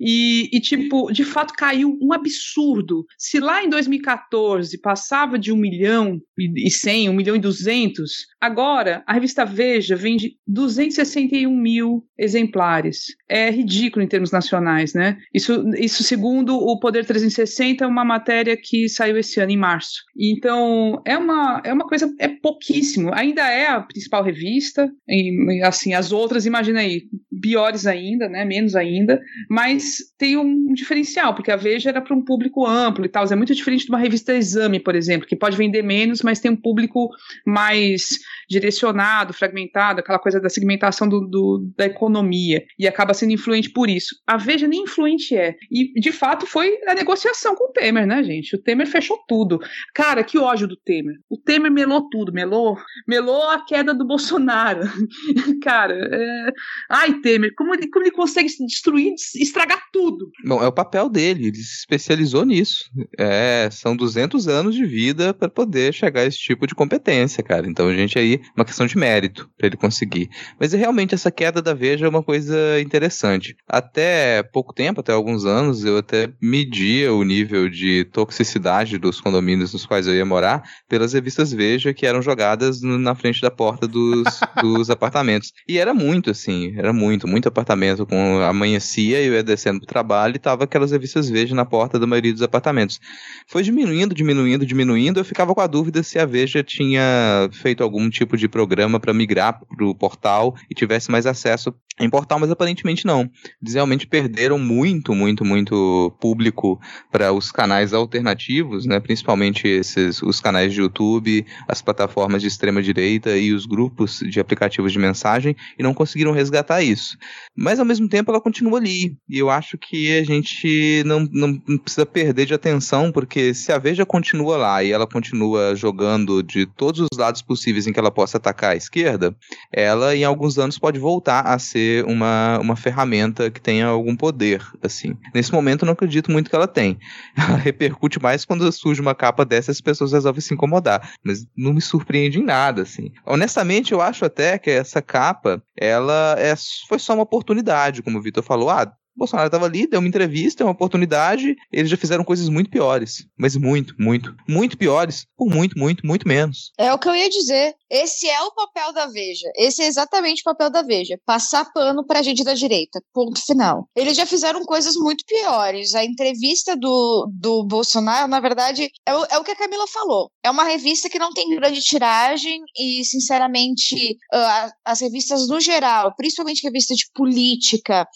E, 0.00 0.48
e 0.52 0.60
tipo, 0.60 1.10
de 1.10 1.24
fato 1.24 1.54
caiu 1.54 1.98
um 2.00 2.12
absurdo. 2.12 3.04
Se 3.18 3.40
lá 3.40 3.64
em 3.64 3.68
2014 3.68 4.78
passava 4.80 5.38
de 5.38 5.50
um 5.50 5.56
milhão 5.56 6.20
e 6.38 6.70
cem, 6.70 7.08
um 7.08 7.14
milhão 7.14 7.36
e 7.36 7.40
duzentos, 7.40 8.26
agora 8.40 9.02
a 9.06 9.14
revista 9.14 9.44
Veja 9.44 9.96
vende 9.96 10.36
261 10.46 11.63
mil 11.64 12.04
exemplares. 12.18 13.06
É 13.26 13.50
ridículo 13.50 14.04
em 14.04 14.08
termos 14.08 14.30
nacionais, 14.30 14.92
né? 14.92 15.16
Isso, 15.32 15.64
isso 15.78 16.02
segundo 16.02 16.56
o 16.56 16.78
Poder 16.78 17.06
360, 17.06 17.86
uma 17.86 18.04
matéria 18.04 18.54
que 18.54 18.86
saiu 18.88 19.16
esse 19.16 19.40
ano, 19.40 19.52
em 19.52 19.56
março. 19.56 20.02
Então, 20.14 21.02
é 21.06 21.16
uma, 21.16 21.62
é 21.64 21.72
uma 21.72 21.86
coisa, 21.86 22.12
é 22.20 22.28
pouquíssimo. 22.28 23.10
Ainda 23.14 23.42
é 23.48 23.68
a 23.68 23.80
principal 23.80 24.22
revista, 24.22 24.90
e, 25.08 25.62
assim, 25.64 25.94
as 25.94 26.12
outras, 26.12 26.44
imagina 26.44 26.80
aí, 26.80 27.04
piores 27.40 27.86
ainda, 27.86 28.28
né, 28.28 28.44
menos 28.44 28.76
ainda, 28.76 29.20
mas 29.48 29.96
tem 30.18 30.36
um 30.36 30.72
diferencial, 30.74 31.34
porque 31.34 31.50
a 31.50 31.56
Veja 31.56 31.90
era 31.90 32.02
para 32.02 32.14
um 32.14 32.24
público 32.24 32.66
amplo 32.66 33.04
e 33.04 33.08
tal, 33.08 33.24
é 33.24 33.36
muito 33.36 33.54
diferente 33.54 33.86
de 33.86 33.90
uma 33.90 33.98
revista 33.98 34.34
Exame, 34.34 34.78
por 34.78 34.94
exemplo, 34.94 35.26
que 35.26 35.36
pode 35.36 35.56
vender 35.56 35.82
menos, 35.82 36.22
mas 36.22 36.40
tem 36.40 36.50
um 36.50 36.56
público 36.56 37.08
mais 37.46 38.08
direcionado, 38.48 39.32
fragmentado, 39.32 40.00
aquela 40.00 40.18
coisa 40.18 40.40
da 40.40 40.48
segmentação 40.48 41.08
do, 41.08 41.20
do, 41.20 41.53
da 41.58 41.86
economia, 41.86 42.64
e 42.78 42.86
acaba 42.86 43.14
sendo 43.14 43.32
influente 43.32 43.70
por 43.70 43.88
isso. 43.88 44.16
A 44.26 44.36
Veja 44.36 44.68
nem 44.68 44.82
influente 44.82 45.36
é. 45.36 45.54
E, 45.70 45.98
de 46.00 46.12
fato, 46.12 46.46
foi 46.46 46.78
a 46.86 46.94
negociação 46.94 47.54
com 47.54 47.68
o 47.68 47.72
Temer, 47.72 48.06
né, 48.06 48.22
gente? 48.22 48.54
O 48.54 48.62
Temer 48.62 48.86
fechou 48.86 49.18
tudo. 49.26 49.58
Cara, 49.94 50.22
que 50.22 50.38
ódio 50.38 50.68
do 50.68 50.76
Temer. 50.76 51.16
O 51.28 51.38
Temer 51.38 51.70
melou 51.70 52.08
tudo, 52.08 52.32
melou, 52.32 52.76
melou 53.08 53.50
a 53.50 53.64
queda 53.64 53.94
do 53.94 54.06
Bolsonaro. 54.06 54.80
Cara, 55.62 55.94
é... 55.94 56.52
ai, 56.90 57.20
Temer, 57.20 57.52
como 57.56 57.74
ele, 57.74 57.88
como 57.88 58.04
ele 58.04 58.12
consegue 58.12 58.48
destruir, 58.66 59.14
estragar 59.36 59.82
tudo? 59.92 60.30
Bom, 60.44 60.62
é 60.62 60.66
o 60.66 60.72
papel 60.72 61.08
dele, 61.08 61.46
ele 61.46 61.56
se 61.56 61.78
especializou 61.78 62.44
nisso. 62.44 62.84
É, 63.18 63.68
são 63.70 63.96
200 63.96 64.46
anos 64.48 64.74
de 64.74 64.84
vida 64.84 65.32
para 65.32 65.48
poder 65.48 65.92
chegar 65.94 66.20
a 66.20 66.26
esse 66.26 66.38
tipo 66.38 66.66
de 66.66 66.74
competência, 66.74 67.42
cara. 67.42 67.66
Então 67.66 67.94
gente 67.94 68.18
aí, 68.18 68.40
uma 68.56 68.64
questão 68.64 68.86
de 68.86 68.96
mérito 68.96 69.48
para 69.56 69.66
ele 69.66 69.76
conseguir. 69.76 70.28
Mas 70.58 70.72
realmente 70.72 71.14
essa 71.14 71.30
queda 71.30 71.43
da 71.50 71.74
Veja 71.74 72.06
é 72.06 72.08
uma 72.08 72.22
coisa 72.22 72.80
interessante. 72.80 73.56
Até 73.68 74.42
pouco 74.42 74.72
tempo, 74.72 75.00
até 75.00 75.12
alguns 75.12 75.44
anos, 75.44 75.84
eu 75.84 75.98
até 75.98 76.30
media 76.40 77.12
o 77.12 77.22
nível 77.22 77.68
de 77.68 78.04
toxicidade 78.06 78.98
dos 78.98 79.20
condomínios 79.20 79.72
nos 79.72 79.86
quais 79.86 80.06
eu 80.06 80.14
ia 80.14 80.24
morar 80.24 80.62
pelas 80.88 81.12
revistas 81.12 81.52
Veja 81.52 81.92
que 81.92 82.06
eram 82.06 82.22
jogadas 82.22 82.80
na 82.82 83.14
frente 83.14 83.40
da 83.40 83.50
porta 83.50 83.86
dos, 83.86 84.24
dos 84.60 84.90
apartamentos. 84.90 85.52
E 85.68 85.78
era 85.78 85.94
muito, 85.94 86.30
assim, 86.30 86.74
era 86.76 86.92
muito, 86.92 87.26
muito 87.26 87.48
apartamento. 87.48 88.06
Com 88.06 88.40
amanhecia, 88.40 89.20
eu 89.22 89.34
ia 89.34 89.42
descendo 89.42 89.80
pro 89.80 89.88
trabalho 89.88 90.36
e 90.36 90.38
tava 90.38 90.64
aquelas 90.64 90.90
revistas 90.90 91.28
Veja 91.28 91.54
na 91.54 91.64
porta 91.64 91.98
da 91.98 92.06
maioria 92.06 92.32
dos 92.32 92.42
apartamentos. 92.42 93.00
Foi 93.46 93.62
diminuindo, 93.62 94.14
diminuindo, 94.14 94.66
diminuindo. 94.66 95.20
Eu 95.20 95.24
ficava 95.24 95.54
com 95.54 95.60
a 95.60 95.66
dúvida 95.66 96.02
se 96.02 96.18
a 96.18 96.26
Veja 96.26 96.62
tinha 96.62 97.48
feito 97.52 97.82
algum 97.82 98.08
tipo 98.08 98.36
de 98.36 98.48
programa 98.48 98.98
para 99.00 99.12
migrar 99.12 99.60
pro 99.76 99.94
portal 99.94 100.54
e 100.70 100.74
tivesse 100.74 101.10
mais 101.10 101.26
acesso 101.34 101.74
em 102.00 102.10
portal, 102.10 102.40
mas 102.40 102.50
aparentemente 102.50 103.06
não. 103.06 103.30
Eles 103.62 103.74
realmente 103.74 104.06
perderam 104.06 104.58
muito, 104.58 105.14
muito, 105.14 105.44
muito 105.44 106.12
público 106.20 106.80
para 107.10 107.32
os 107.32 107.52
canais 107.52 107.92
alternativos, 107.92 108.84
né? 108.84 108.98
Principalmente 108.98 109.68
esses, 109.68 110.20
os 110.20 110.40
canais 110.40 110.72
de 110.72 110.80
YouTube, 110.80 111.46
as 111.68 111.80
plataformas 111.80 112.42
de 112.42 112.48
extrema 112.48 112.82
direita 112.82 113.36
e 113.36 113.52
os 113.52 113.64
grupos 113.64 114.18
de 114.18 114.40
aplicativos 114.40 114.92
de 114.92 114.98
mensagem 114.98 115.54
e 115.78 115.82
não 115.82 115.94
conseguiram 115.94 116.32
resgatar 116.32 116.82
isso. 116.82 117.16
Mas 117.56 117.78
ao 117.78 117.84
mesmo 117.84 118.08
tempo 118.08 118.30
ela 118.30 118.40
continua 118.40 118.78
ali 118.78 119.16
e 119.28 119.38
eu 119.38 119.48
acho 119.48 119.78
que 119.78 120.18
a 120.18 120.24
gente 120.24 121.02
não, 121.06 121.28
não 121.30 121.78
precisa 121.78 122.04
perder 122.04 122.46
de 122.46 122.54
atenção 122.54 123.12
porque 123.12 123.54
se 123.54 123.70
a 123.70 123.78
Veja 123.78 124.04
continua 124.04 124.56
lá 124.56 124.82
e 124.82 124.90
ela 124.90 125.06
continua 125.06 125.76
jogando 125.76 126.42
de 126.42 126.66
todos 126.66 127.00
os 127.00 127.18
lados 127.18 127.42
possíveis 127.42 127.86
em 127.86 127.92
que 127.92 128.00
ela 128.00 128.10
possa 128.10 128.38
atacar 128.38 128.72
a 128.72 128.76
esquerda, 128.76 129.36
ela 129.72 130.16
em 130.16 130.24
alguns 130.24 130.58
anos 130.58 130.78
pode 130.78 130.98
voltar 130.98 131.13
a 131.40 131.58
ser 131.58 132.04
uma, 132.04 132.58
uma 132.60 132.76
ferramenta 132.76 133.50
que 133.50 133.60
tenha 133.60 133.86
algum 133.86 134.16
poder, 134.16 134.64
assim. 134.82 135.16
Nesse 135.34 135.52
momento 135.52 135.82
eu 135.82 135.86
não 135.86 135.92
acredito 135.92 136.30
muito 136.30 136.50
que 136.50 136.56
ela 136.56 136.68
tem. 136.68 136.98
Ela 137.36 137.56
repercute 137.56 138.20
mais 138.20 138.44
quando 138.44 138.70
surge 138.72 139.00
uma 139.00 139.14
capa 139.14 139.44
dessa 139.44 139.70
as 139.70 139.80
pessoas 139.80 140.12
resolvem 140.12 140.40
se 140.40 140.54
incomodar, 140.54 141.12
mas 141.22 141.46
não 141.56 141.74
me 141.74 141.80
surpreende 141.80 142.38
em 142.38 142.44
nada, 142.44 142.82
assim. 142.82 143.12
Honestamente, 143.26 143.92
eu 143.92 144.00
acho 144.00 144.24
até 144.24 144.58
que 144.58 144.70
essa 144.70 145.02
capa, 145.02 145.62
ela 145.76 146.36
é, 146.38 146.54
foi 146.88 146.98
só 146.98 147.14
uma 147.14 147.22
oportunidade, 147.22 148.02
como 148.02 148.18
o 148.18 148.22
Vitor 148.22 148.42
falou, 148.42 148.70
ah, 148.70 148.90
Bolsonaro 149.16 149.46
estava 149.46 149.66
ali, 149.66 149.86
deu 149.86 150.00
uma 150.00 150.08
entrevista, 150.08 150.64
uma 150.64 150.72
oportunidade. 150.72 151.54
Eles 151.72 151.90
já 151.90 151.96
fizeram 151.96 152.24
coisas 152.24 152.48
muito 152.48 152.70
piores. 152.70 153.26
Mas 153.38 153.56
muito, 153.56 153.94
muito, 153.98 154.34
muito 154.48 154.76
piores. 154.76 155.26
Por 155.36 155.48
muito, 155.48 155.78
muito, 155.78 156.06
muito 156.06 156.26
menos. 156.26 156.72
É 156.78 156.92
o 156.92 156.98
que 156.98 157.08
eu 157.08 157.14
ia 157.14 157.28
dizer. 157.28 157.74
Esse 157.90 158.28
é 158.28 158.42
o 158.42 158.52
papel 158.52 158.92
da 158.92 159.06
Veja. 159.06 159.48
Esse 159.56 159.82
é 159.82 159.86
exatamente 159.86 160.40
o 160.40 160.44
papel 160.44 160.70
da 160.70 160.82
Veja. 160.82 161.18
Passar 161.24 161.70
pano 161.72 162.04
pra 162.04 162.22
gente 162.22 162.42
da 162.42 162.54
direita. 162.54 163.00
Ponto 163.12 163.40
final. 163.44 163.88
Eles 163.94 164.16
já 164.16 164.26
fizeram 164.26 164.64
coisas 164.64 164.94
muito 164.96 165.24
piores. 165.26 165.94
A 165.94 166.04
entrevista 166.04 166.76
do, 166.76 167.28
do 167.32 167.64
Bolsonaro, 167.64 168.28
na 168.28 168.40
verdade, 168.40 168.90
é 169.06 169.14
o, 169.14 169.24
é 169.26 169.38
o 169.38 169.44
que 169.44 169.52
a 169.52 169.56
Camila 169.56 169.86
falou. 169.86 170.30
É 170.42 170.50
uma 170.50 170.64
revista 170.64 171.08
que 171.08 171.18
não 171.18 171.32
tem 171.32 171.48
grande 171.50 171.80
tiragem 171.80 172.60
e, 172.76 173.04
sinceramente, 173.04 174.16
uh, 174.32 174.72
as 174.84 175.00
revistas 175.00 175.48
no 175.48 175.60
geral, 175.60 176.14
principalmente 176.16 176.64
revista 176.64 176.94
de 176.94 177.04
política, 177.14 178.06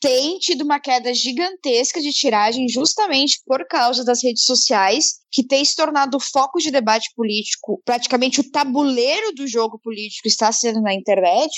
tem 0.00 0.38
tido 0.48 0.62
uma 0.62 0.80
queda 0.80 1.12
gigantesca 1.12 2.00
de 2.00 2.10
tiragem 2.10 2.66
justamente 2.68 3.40
por 3.44 3.66
causa 3.68 4.02
das 4.02 4.22
redes 4.22 4.44
sociais, 4.44 5.18
que 5.30 5.46
tem 5.46 5.62
se 5.62 5.76
tornado 5.76 6.16
o 6.16 6.20
foco 6.20 6.58
de 6.58 6.70
debate 6.70 7.10
político, 7.14 7.82
praticamente 7.84 8.40
o 8.40 8.50
tabuleiro 8.50 9.34
do 9.34 9.46
jogo 9.46 9.78
político 9.78 10.26
está 10.26 10.50
sendo 10.50 10.80
na 10.80 10.94
internet. 10.94 11.52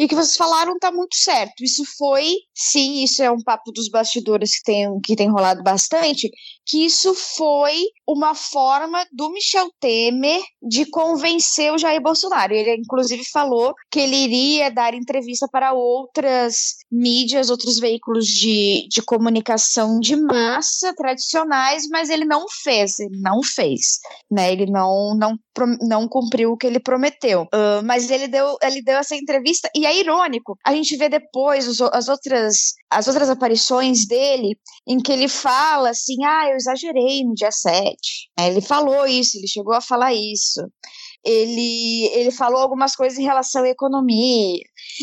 E 0.00 0.08
que 0.08 0.14
vocês 0.14 0.36
falaram 0.36 0.78
tá 0.78 0.90
muito 0.92 1.16
certo. 1.16 1.62
Isso 1.62 1.84
foi, 1.96 2.32
sim, 2.54 3.02
isso 3.02 3.22
é 3.22 3.30
um 3.30 3.42
papo 3.42 3.72
dos 3.72 3.88
bastidores 3.88 4.58
que 4.58 4.64
tem, 4.64 5.00
que 5.00 5.16
tem 5.16 5.30
rolado 5.30 5.62
bastante, 5.62 6.28
que 6.68 6.84
isso 6.84 7.14
foi 7.14 7.82
uma 8.06 8.34
forma 8.34 9.04
do 9.10 9.30
Michel 9.30 9.70
Temer 9.80 10.40
de 10.62 10.84
convencer 10.86 11.72
o 11.72 11.78
Jair 11.78 12.00
Bolsonaro. 12.00 12.52
Ele, 12.52 12.76
inclusive, 12.76 13.24
falou 13.24 13.74
que 13.90 14.00
ele 14.00 14.16
iria 14.16 14.70
dar 14.70 14.92
entrevista 14.94 15.48
para 15.50 15.72
outras 15.72 16.76
mídias, 16.92 17.48
outros 17.48 17.78
veículos 17.78 18.26
de, 18.26 18.86
de 18.90 19.02
comunicação 19.02 19.98
de 19.98 20.14
massa 20.16 20.94
tradicionais, 20.94 21.88
mas 21.90 22.10
ele 22.10 22.26
não 22.26 22.44
fez, 22.62 22.98
ele 22.98 23.18
não 23.18 23.42
fez, 23.42 23.98
né? 24.30 24.52
Ele 24.52 24.66
não, 24.66 25.16
não, 25.16 25.38
não 25.80 26.06
cumpriu 26.06 26.52
o 26.52 26.56
que 26.56 26.66
ele 26.66 26.80
prometeu. 26.80 27.42
Uh, 27.44 27.82
mas 27.84 28.10
ele 28.10 28.28
deu, 28.28 28.56
ele 28.62 28.82
deu 28.82 28.98
essa 28.98 29.16
entrevista, 29.16 29.70
e 29.74 29.86
é 29.86 29.98
irônico, 29.98 30.58
a 30.66 30.72
gente 30.74 30.96
vê 30.96 31.08
depois 31.08 31.66
os, 31.66 31.80
as, 31.80 32.08
outras, 32.08 32.74
as 32.90 33.08
outras 33.08 33.30
aparições 33.30 34.06
dele, 34.06 34.58
em 34.86 34.98
que 34.98 35.12
ele 35.12 35.28
fala 35.28 35.90
assim, 35.90 36.22
ah, 36.24 36.50
eu 36.50 36.57
exagerei 36.58 37.24
no 37.24 37.34
dia 37.34 37.50
7. 37.50 37.96
Ele 38.38 38.60
falou 38.60 39.06
isso, 39.06 39.38
ele 39.38 39.48
chegou 39.48 39.74
a 39.74 39.80
falar 39.80 40.12
isso. 40.12 40.60
Ele, 41.24 42.06
ele 42.14 42.30
falou 42.30 42.60
algumas 42.60 42.94
coisas 42.94 43.18
em 43.18 43.24
relação 43.24 43.62
à 43.64 43.68
economia. 43.68 44.62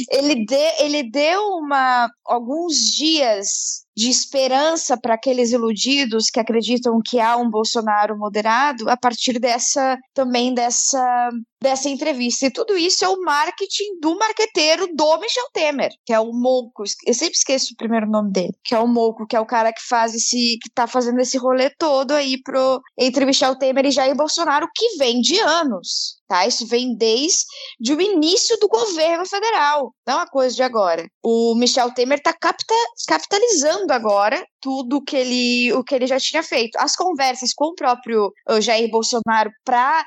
Ele, 0.09 0.45
de, 0.45 0.83
ele 0.83 1.09
deu 1.09 1.41
uma, 1.57 2.09
alguns 2.25 2.75
dias 2.95 3.84
de 3.95 4.09
esperança 4.09 4.97
para 4.97 5.13
aqueles 5.13 5.51
iludidos 5.51 6.29
que 6.29 6.39
acreditam 6.39 6.99
que 7.03 7.19
há 7.19 7.37
um 7.37 7.49
Bolsonaro 7.49 8.17
moderado 8.17 8.89
a 8.89 8.97
partir 8.97 9.39
dessa 9.39 9.97
também 10.13 10.53
dessa 10.53 11.29
dessa 11.61 11.89
entrevista. 11.89 12.45
E 12.45 12.51
tudo 12.51 12.77
isso 12.77 13.03
é 13.03 13.09
o 13.09 13.21
marketing 13.21 13.99
do 13.99 14.15
marqueteiro 14.17 14.87
do 14.93 15.19
Michel 15.19 15.49
Temer, 15.51 15.89
que 16.05 16.13
é 16.13 16.19
o 16.19 16.31
Mouco. 16.31 16.83
Eu 17.05 17.13
sempre 17.13 17.35
esqueço 17.35 17.73
o 17.73 17.77
primeiro 17.77 18.07
nome 18.07 18.31
dele, 18.31 18.53
que 18.63 18.75
é 18.75 18.79
o 18.79 18.87
Mouco, 18.87 19.25
que 19.25 19.35
é 19.35 19.39
o 19.39 19.45
cara 19.45 19.73
que 19.73 19.81
faz 19.81 20.13
esse 20.13 20.59
que 20.61 20.69
tá 20.73 20.85
fazendo 20.85 21.19
esse 21.19 21.37
rolê 21.37 21.69
todo 21.71 22.11
aí 22.11 22.41
pro 22.43 22.81
entre 22.99 23.25
Michel 23.25 23.57
Temer 23.57 23.85
e 23.85 23.91
Jair 23.91 24.15
Bolsonaro, 24.15 24.67
que 24.75 24.97
vem 24.97 25.21
de 25.21 25.39
anos. 25.39 26.14
Tá? 26.27 26.47
Isso 26.47 26.65
vem 26.65 26.95
desde 26.95 27.93
o 27.93 28.01
início 28.01 28.57
do 28.59 28.67
governo 28.67 29.25
federal, 29.25 29.93
não 30.07 30.15
é 30.15 30.17
uma 30.17 30.27
coisa 30.27 30.55
de 30.55 30.63
agora. 30.63 31.05
O 31.23 31.55
Michel 31.55 31.93
Temer 31.93 32.17
está 32.17 32.33
capta, 32.33 32.73
capitalizando 33.07 33.93
agora 33.93 34.43
tudo 34.59 35.03
que 35.03 35.15
ele, 35.15 35.73
o 35.73 35.83
que 35.83 35.93
ele 35.93 36.07
já 36.07 36.19
tinha 36.19 36.41
feito. 36.41 36.75
As 36.77 36.95
conversas 36.95 37.53
com 37.53 37.65
o 37.65 37.75
próprio 37.75 38.31
Jair 38.59 38.89
Bolsonaro 38.89 39.51
para 39.63 40.03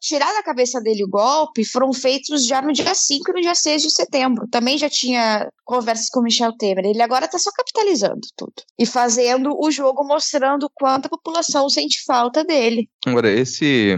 tirar 0.00 0.32
da 0.32 0.42
cabeça 0.42 0.80
dele 0.80 1.04
o 1.04 1.08
golpe 1.08 1.64
foram 1.64 1.92
feitos 1.92 2.46
já 2.46 2.62
no 2.62 2.72
dia 2.72 2.94
5 2.94 3.30
e 3.30 3.34
no 3.34 3.40
dia 3.42 3.54
6 3.54 3.82
de 3.82 3.90
setembro. 3.90 4.48
Também 4.50 4.78
já 4.78 4.88
tinha 4.88 5.46
conversas 5.64 6.08
com 6.08 6.20
o 6.20 6.22
Michel 6.22 6.56
Temer. 6.56 6.86
Ele 6.86 7.02
agora 7.02 7.26
está 7.26 7.38
só 7.38 7.50
capitalizando 7.52 8.20
tudo 8.34 8.54
e 8.78 8.86
fazendo 8.86 9.54
o 9.58 9.70
jogo 9.70 10.02
mostrando 10.04 10.70
quanto 10.74 11.06
a 11.06 11.10
população 11.10 11.68
sente 11.68 12.02
falta 12.06 12.42
dele. 12.42 12.88
Agora, 13.06 13.30
esse 13.30 13.94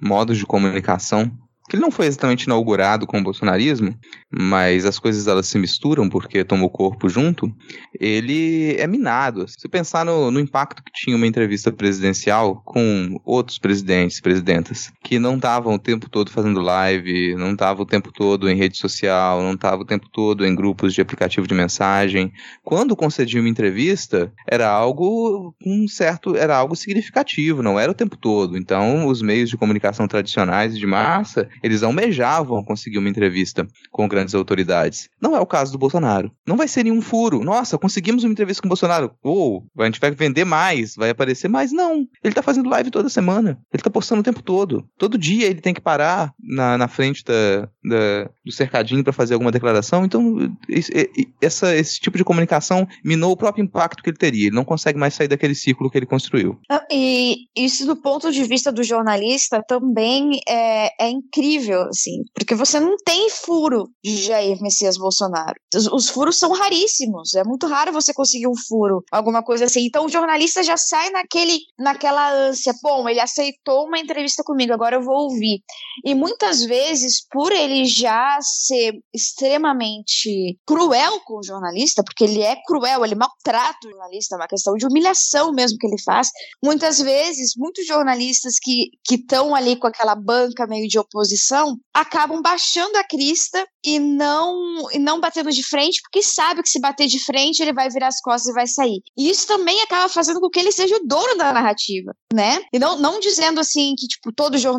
modo 0.00 0.34
de 0.34 0.44
comunicação 0.44 1.30
que 1.68 1.76
ele 1.76 1.82
não 1.82 1.90
foi 1.90 2.06
exatamente 2.06 2.44
inaugurado 2.44 3.06
com 3.06 3.18
o 3.18 3.22
bolsonarismo, 3.22 3.94
mas 4.30 4.84
as 4.84 4.98
coisas 4.98 5.26
elas 5.26 5.46
se 5.46 5.58
misturam 5.58 6.08
porque 6.08 6.44
tomou 6.44 6.70
corpo 6.70 7.08
junto, 7.08 7.52
ele 7.98 8.76
é 8.78 8.86
minado. 8.86 9.46
Se 9.48 9.68
pensar 9.68 10.04
no, 10.04 10.30
no 10.30 10.38
impacto 10.38 10.82
que 10.82 10.92
tinha 10.92 11.16
uma 11.16 11.26
entrevista 11.26 11.72
presidencial 11.72 12.62
com 12.64 13.20
outros 13.24 13.58
presidentes, 13.58 14.20
presidentas, 14.20 14.92
que 15.06 15.20
não 15.20 15.36
estavam 15.36 15.74
o 15.74 15.78
tempo 15.78 16.10
todo 16.10 16.32
fazendo 16.32 16.60
live, 16.60 17.36
não 17.36 17.52
estavam 17.52 17.84
o 17.84 17.86
tempo 17.86 18.10
todo 18.10 18.50
em 18.50 18.56
rede 18.56 18.76
social, 18.76 19.40
não 19.40 19.52
estavam 19.52 19.82
o 19.82 19.86
tempo 19.86 20.08
todo 20.10 20.44
em 20.44 20.52
grupos 20.52 20.92
de 20.92 21.00
aplicativo 21.00 21.46
de 21.46 21.54
mensagem. 21.54 22.32
Quando 22.64 22.96
concedia 22.96 23.40
uma 23.40 23.48
entrevista, 23.48 24.32
era 24.48 24.68
algo 24.68 25.54
um 25.64 25.86
certo, 25.86 26.34
era 26.34 26.56
algo 26.56 26.74
significativo, 26.74 27.62
não 27.62 27.78
era 27.78 27.92
o 27.92 27.94
tempo 27.94 28.16
todo. 28.16 28.58
Então, 28.58 29.06
os 29.06 29.22
meios 29.22 29.48
de 29.48 29.56
comunicação 29.56 30.08
tradicionais 30.08 30.76
de 30.76 30.84
massa, 30.88 31.48
eles 31.62 31.84
almejavam 31.84 32.64
conseguir 32.64 32.98
uma 32.98 33.08
entrevista 33.08 33.64
com 33.92 34.08
grandes 34.08 34.34
autoridades. 34.34 35.08
Não 35.22 35.36
é 35.36 35.40
o 35.40 35.46
caso 35.46 35.70
do 35.70 35.78
Bolsonaro. 35.78 36.32
Não 36.44 36.56
vai 36.56 36.66
ser 36.66 36.82
nenhum 36.82 37.00
furo. 37.00 37.44
Nossa, 37.44 37.78
conseguimos 37.78 38.24
uma 38.24 38.32
entrevista 38.32 38.60
com 38.60 38.66
o 38.66 38.70
Bolsonaro. 38.70 39.12
Ou 39.22 39.64
oh, 39.72 39.82
a 39.82 39.84
gente 39.84 40.00
vai 40.00 40.10
vender 40.10 40.44
mais, 40.44 40.96
vai 40.96 41.10
aparecer 41.10 41.46
mais. 41.46 41.70
Não. 41.70 42.08
Ele 42.24 42.34
tá 42.34 42.42
fazendo 42.42 42.68
live 42.68 42.90
toda 42.90 43.08
semana. 43.08 43.56
Ele 43.72 43.84
tá 43.84 43.90
postando 43.90 44.20
o 44.20 44.24
tempo 44.24 44.42
todo. 44.42 44.84
Todo 44.98 45.18
dia 45.18 45.46
ele 45.46 45.60
tem 45.60 45.74
que 45.74 45.80
parar 45.80 46.32
na, 46.38 46.78
na 46.78 46.88
frente 46.88 47.24
da, 47.24 47.68
da 47.84 48.30
do 48.46 48.52
cercadinho 48.52 49.02
para 49.02 49.12
fazer 49.12 49.34
alguma 49.34 49.50
declaração. 49.50 50.04
Então, 50.04 50.54
esse, 50.68 51.10
essa, 51.42 51.74
esse 51.74 51.98
tipo 51.98 52.16
de 52.16 52.24
comunicação 52.24 52.86
minou 53.04 53.32
o 53.32 53.36
próprio 53.36 53.64
impacto 53.64 54.02
que 54.02 54.10
ele 54.10 54.16
teria. 54.16 54.46
Ele 54.46 54.54
não 54.54 54.64
consegue 54.64 54.98
mais 54.98 55.14
sair 55.14 55.26
daquele 55.26 55.54
ciclo 55.54 55.90
que 55.90 55.98
ele 55.98 56.06
construiu. 56.06 56.56
E 56.90 57.46
isso, 57.56 57.84
do 57.84 57.96
ponto 57.96 58.30
de 58.30 58.44
vista 58.44 58.70
do 58.70 58.84
jornalista, 58.84 59.60
também 59.66 60.38
é, 60.48 61.06
é 61.06 61.10
incrível, 61.10 61.82
assim, 61.88 62.22
porque 62.32 62.54
você 62.54 62.78
não 62.78 62.96
tem 63.04 63.28
furo 63.30 63.88
de 64.04 64.16
Jair 64.16 64.62
Messias 64.62 64.96
Bolsonaro. 64.96 65.54
Os, 65.74 65.86
os, 65.88 66.08
furos 66.08 66.38
são 66.38 66.52
raríssimos, 66.52 67.34
é 67.34 67.42
muito 67.42 67.66
raro 67.66 67.92
você 67.92 68.14
conseguir 68.14 68.46
um 68.46 68.56
furo, 68.56 69.02
alguma 69.10 69.42
coisa 69.42 69.64
assim. 69.64 69.84
Então 69.84 70.06
o 70.06 70.08
jornalista 70.08 70.62
já 70.62 70.76
sai 70.76 71.10
naquele, 71.10 71.58
naquela 71.76 72.32
ânsia, 72.32 72.72
bom, 72.80 73.08
ele 73.08 73.20
aceitou 73.20 73.86
uma 73.86 73.98
entrevista 73.98 74.44
comigo, 74.44 74.72
agora 74.72 74.85
eu 74.92 75.02
vou 75.02 75.30
ouvir. 75.30 75.60
E 76.04 76.14
muitas 76.14 76.62
vezes, 76.62 77.26
por 77.30 77.52
ele 77.52 77.84
já 77.84 78.38
ser 78.40 78.94
extremamente 79.12 80.58
cruel 80.66 81.20
com 81.24 81.38
o 81.38 81.42
jornalista, 81.42 82.02
porque 82.04 82.24
ele 82.24 82.42
é 82.42 82.56
cruel, 82.66 83.04
ele 83.04 83.14
maltrata 83.14 83.86
o 83.86 83.90
jornalista, 83.90 84.34
é 84.34 84.38
uma 84.38 84.48
questão 84.48 84.74
de 84.74 84.86
humilhação 84.86 85.52
mesmo 85.52 85.78
que 85.78 85.86
ele 85.86 86.00
faz. 86.02 86.28
Muitas 86.62 86.98
vezes, 86.98 87.52
muitos 87.56 87.86
jornalistas 87.86 88.54
que 88.62 88.90
estão 89.10 89.54
ali 89.54 89.76
com 89.76 89.86
aquela 89.86 90.14
banca 90.14 90.66
meio 90.66 90.88
de 90.88 90.98
oposição 90.98 91.76
acabam 91.94 92.42
baixando 92.42 92.96
a 92.98 93.04
crista 93.04 93.66
e 93.84 93.98
não 93.98 94.90
e 94.92 94.98
não 94.98 95.20
batendo 95.20 95.50
de 95.50 95.62
frente, 95.62 96.00
porque 96.02 96.22
sabe 96.22 96.62
que 96.62 96.68
se 96.68 96.80
bater 96.80 97.06
de 97.06 97.24
frente 97.24 97.60
ele 97.60 97.72
vai 97.72 97.88
virar 97.88 98.08
as 98.08 98.20
costas 98.20 98.50
e 98.50 98.54
vai 98.54 98.66
sair. 98.66 99.00
E 99.16 99.30
isso 99.30 99.46
também 99.46 99.80
acaba 99.82 100.08
fazendo 100.08 100.40
com 100.40 100.50
que 100.50 100.58
ele 100.58 100.72
seja 100.72 100.96
o 100.96 101.06
dono 101.06 101.36
da 101.36 101.52
narrativa, 101.52 102.12
né? 102.32 102.60
E 102.72 102.78
não, 102.78 102.98
não 102.98 103.20
dizendo 103.20 103.60
assim 103.60 103.94
que, 103.96 104.06
tipo, 104.06 104.32
todo 104.32 104.58
jornalista 104.58 104.75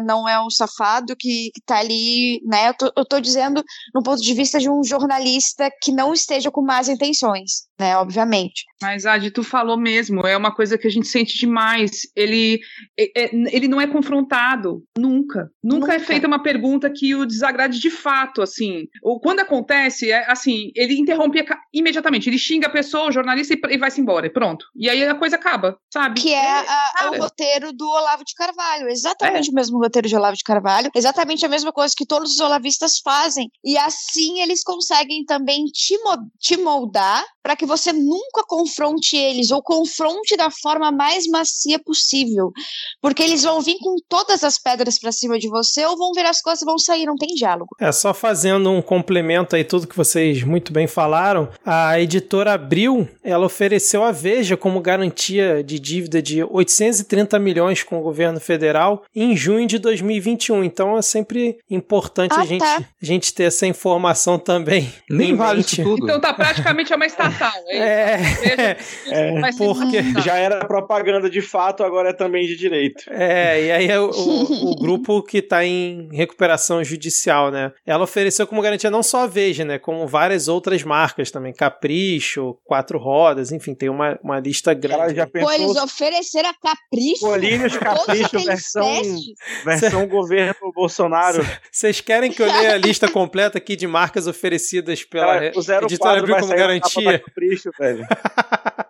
não 0.00 0.28
é 0.28 0.40
um 0.40 0.50
safado 0.50 1.14
que, 1.16 1.50
que 1.54 1.60
tá 1.64 1.78
ali, 1.78 2.40
né? 2.44 2.68
Eu 2.68 2.74
tô, 2.74 2.92
eu 2.96 3.04
tô 3.04 3.20
dizendo 3.20 3.62
no 3.94 4.02
ponto 4.02 4.20
de 4.20 4.34
vista 4.34 4.58
de 4.58 4.70
um 4.70 4.82
jornalista 4.82 5.70
que 5.82 5.92
não 5.92 6.12
esteja 6.12 6.50
com 6.50 6.62
más 6.62 6.88
intenções, 6.88 7.67
né? 7.78 7.96
Obviamente. 7.96 8.64
Mas, 8.80 9.06
Adi, 9.06 9.30
tu 9.30 9.42
falou 9.42 9.76
mesmo, 9.76 10.26
é 10.26 10.36
uma 10.36 10.54
coisa 10.54 10.78
que 10.78 10.86
a 10.86 10.90
gente 10.90 11.08
sente 11.08 11.36
demais. 11.36 12.02
Ele, 12.14 12.60
é, 12.98 13.24
é 13.24 13.30
ele 13.52 13.68
não 13.68 13.80
é 13.80 13.86
confrontado, 13.86 14.82
nunca. 14.96 15.18
Nunca, 15.28 15.50
nunca. 15.62 15.94
é 15.94 15.98
feita 15.98 16.26
uma 16.26 16.42
pergunta 16.42 16.90
que 16.90 17.14
o 17.14 17.26
desagrade 17.26 17.78
de 17.80 17.90
fato, 17.90 18.40
assim. 18.40 18.86
Ou 19.02 19.20
quando 19.20 19.40
acontece, 19.40 20.10
é 20.10 20.30
assim, 20.30 20.70
ele 20.74 20.98
interrompe 20.98 21.44
imediatamente, 21.72 22.28
ele 22.28 22.38
xinga 22.38 22.68
a 22.68 22.70
pessoa, 22.70 23.08
o 23.08 23.12
jornalista, 23.12 23.54
e, 23.68 23.78
vai-se 23.78 24.00
embora, 24.00 24.30
pronto. 24.30 24.64
E 24.76 24.88
aí 24.88 25.04
a 25.04 25.14
coisa 25.14 25.36
acaba, 25.36 25.76
sabe? 25.92 26.20
Que 26.20 26.32
é 26.32 26.58
a, 26.58 27.10
o 27.10 27.18
roteiro 27.18 27.72
do 27.72 27.88
Olavo 27.88 28.24
de 28.24 28.34
Carvalho, 28.34 28.88
exatamente 28.88 29.48
é. 29.48 29.52
o 29.52 29.54
mesmo 29.54 29.78
roteiro 29.78 30.08
de 30.08 30.16
Olavo 30.16 30.36
de 30.36 30.44
Carvalho, 30.44 30.90
exatamente 30.94 31.44
a 31.44 31.48
mesma 31.48 31.72
coisa 31.72 31.94
que 31.96 32.06
todos 32.06 32.32
os 32.32 32.40
olavistas 32.40 32.98
fazem. 33.02 33.50
E 33.64 33.76
assim 33.76 34.40
eles 34.40 34.62
conseguem 34.62 35.24
também 35.24 35.64
te, 35.66 35.96
te 36.38 36.56
moldar 36.56 37.24
para 37.48 37.56
que 37.56 37.64
você 37.64 37.94
nunca 37.94 38.44
confronte 38.46 39.16
eles 39.16 39.50
ou 39.50 39.62
confronte 39.62 40.36
da 40.36 40.50
forma 40.50 40.92
mais 40.92 41.26
macia 41.26 41.78
possível, 41.78 42.52
porque 43.00 43.22
eles 43.22 43.42
vão 43.42 43.62
vir 43.62 43.78
com 43.78 43.96
todas 44.06 44.44
as 44.44 44.58
pedras 44.58 44.98
para 44.98 45.10
cima 45.10 45.38
de 45.38 45.48
você 45.48 45.86
ou 45.86 45.96
vão 45.96 46.12
ver 46.12 46.26
as 46.26 46.42
coisas 46.42 46.60
e 46.60 46.66
vão 46.66 46.78
sair, 46.78 47.06
não 47.06 47.16
tem 47.16 47.28
diálogo. 47.28 47.74
É 47.80 47.90
só 47.90 48.12
fazendo 48.12 48.70
um 48.70 48.82
complemento 48.82 49.56
aí 49.56 49.64
tudo 49.64 49.86
que 49.86 49.96
vocês 49.96 50.42
muito 50.42 50.74
bem 50.74 50.86
falaram, 50.86 51.48
a 51.64 51.98
editora 51.98 52.52
Abril, 52.52 53.08
ela 53.24 53.46
ofereceu 53.46 54.04
a 54.04 54.12
Veja 54.12 54.54
como 54.54 54.78
garantia 54.82 55.64
de 55.64 55.78
dívida 55.78 56.20
de 56.20 56.44
830 56.44 57.38
milhões 57.38 57.82
com 57.82 57.98
o 57.98 58.02
governo 58.02 58.40
federal 58.40 59.04
em 59.16 59.34
junho 59.34 59.66
de 59.66 59.78
2021. 59.78 60.64
Então 60.64 60.98
é 60.98 61.02
sempre 61.02 61.56
importante 61.70 62.34
ah, 62.34 62.42
a, 62.42 62.44
gente, 62.44 62.60
tá. 62.60 62.76
a 62.76 63.06
gente 63.06 63.32
ter 63.32 63.44
essa 63.44 63.66
informação 63.66 64.38
também. 64.38 64.92
Nem 65.08 65.34
vale 65.34 65.62
isso 65.62 65.82
tudo. 65.82 66.04
Então 66.04 66.20
tá 66.20 66.34
praticamente 66.34 66.92
é 66.92 66.96
uma 66.96 67.06
startup 67.06 67.37
É, 67.68 68.14
É, 68.48 68.76
É, 69.10 69.50
porque- 69.56 70.02
já 70.24 70.36
era 70.36 70.64
propaganda 70.66 71.28
de 71.30 71.40
fato, 71.40 71.82
agora 71.82 72.10
é 72.10 72.12
também 72.12 72.46
de 72.46 72.56
direito. 72.56 73.04
É, 73.10 73.64
e 73.66 73.70
aí 73.72 73.88
é 73.88 73.98
o, 74.00 74.10
o- 74.10 74.70
o 74.72 74.76
grupo 74.76 75.22
que 75.22 75.40
tá 75.42 75.64
em 75.64 76.08
recuperação 76.12 76.82
judicial, 76.82 77.50
né? 77.50 77.72
Ela 77.86 78.04
ofereceu 78.04 78.46
como 78.46 78.62
garantia 78.62 78.90
não 78.90 79.02
só 79.02 79.24
a 79.24 79.26
Veja, 79.26 79.64
né? 79.64 79.78
Como 79.78 80.06
várias 80.06 80.48
outras 80.48 80.82
marcas 80.82 81.30
também. 81.30 81.52
Capricho, 81.52 82.56
Quatro 82.64 82.98
Rodas, 82.98 83.52
enfim, 83.52 83.74
tem 83.74 83.88
uma, 83.88 84.18
uma 84.22 84.40
lista 84.40 84.72
O 84.72 84.80
cara 84.80 84.96
grande. 84.96 85.16
já 85.16 85.26
Pô, 85.26 85.50
eles 85.52 85.66
pensou 85.68 85.84
ofereceram 85.84 86.48
a 86.50 86.54
capricho. 86.54 87.20
Todos 87.20 87.76
Capricho 87.78 88.38
versão, 88.44 88.82
testes. 89.02 89.64
versão 89.64 90.06
governo 90.06 90.54
Bolsonaro. 90.74 91.44
Vocês 91.70 92.00
querem 92.00 92.30
que 92.32 92.42
eu 92.42 92.46
leia 92.46 92.74
a 92.74 92.78
lista 92.78 93.08
completa 93.10 93.58
aqui 93.58 93.76
de 93.76 93.86
marcas 93.86 94.26
oferecidas 94.26 95.04
pela 95.04 95.26
Cara, 95.26 95.46
editora 95.84 96.18
Abril 96.18 96.36
como 96.36 96.54
garantia? 96.54 97.22
Capricho, 97.28 97.70
velho. 97.78 98.06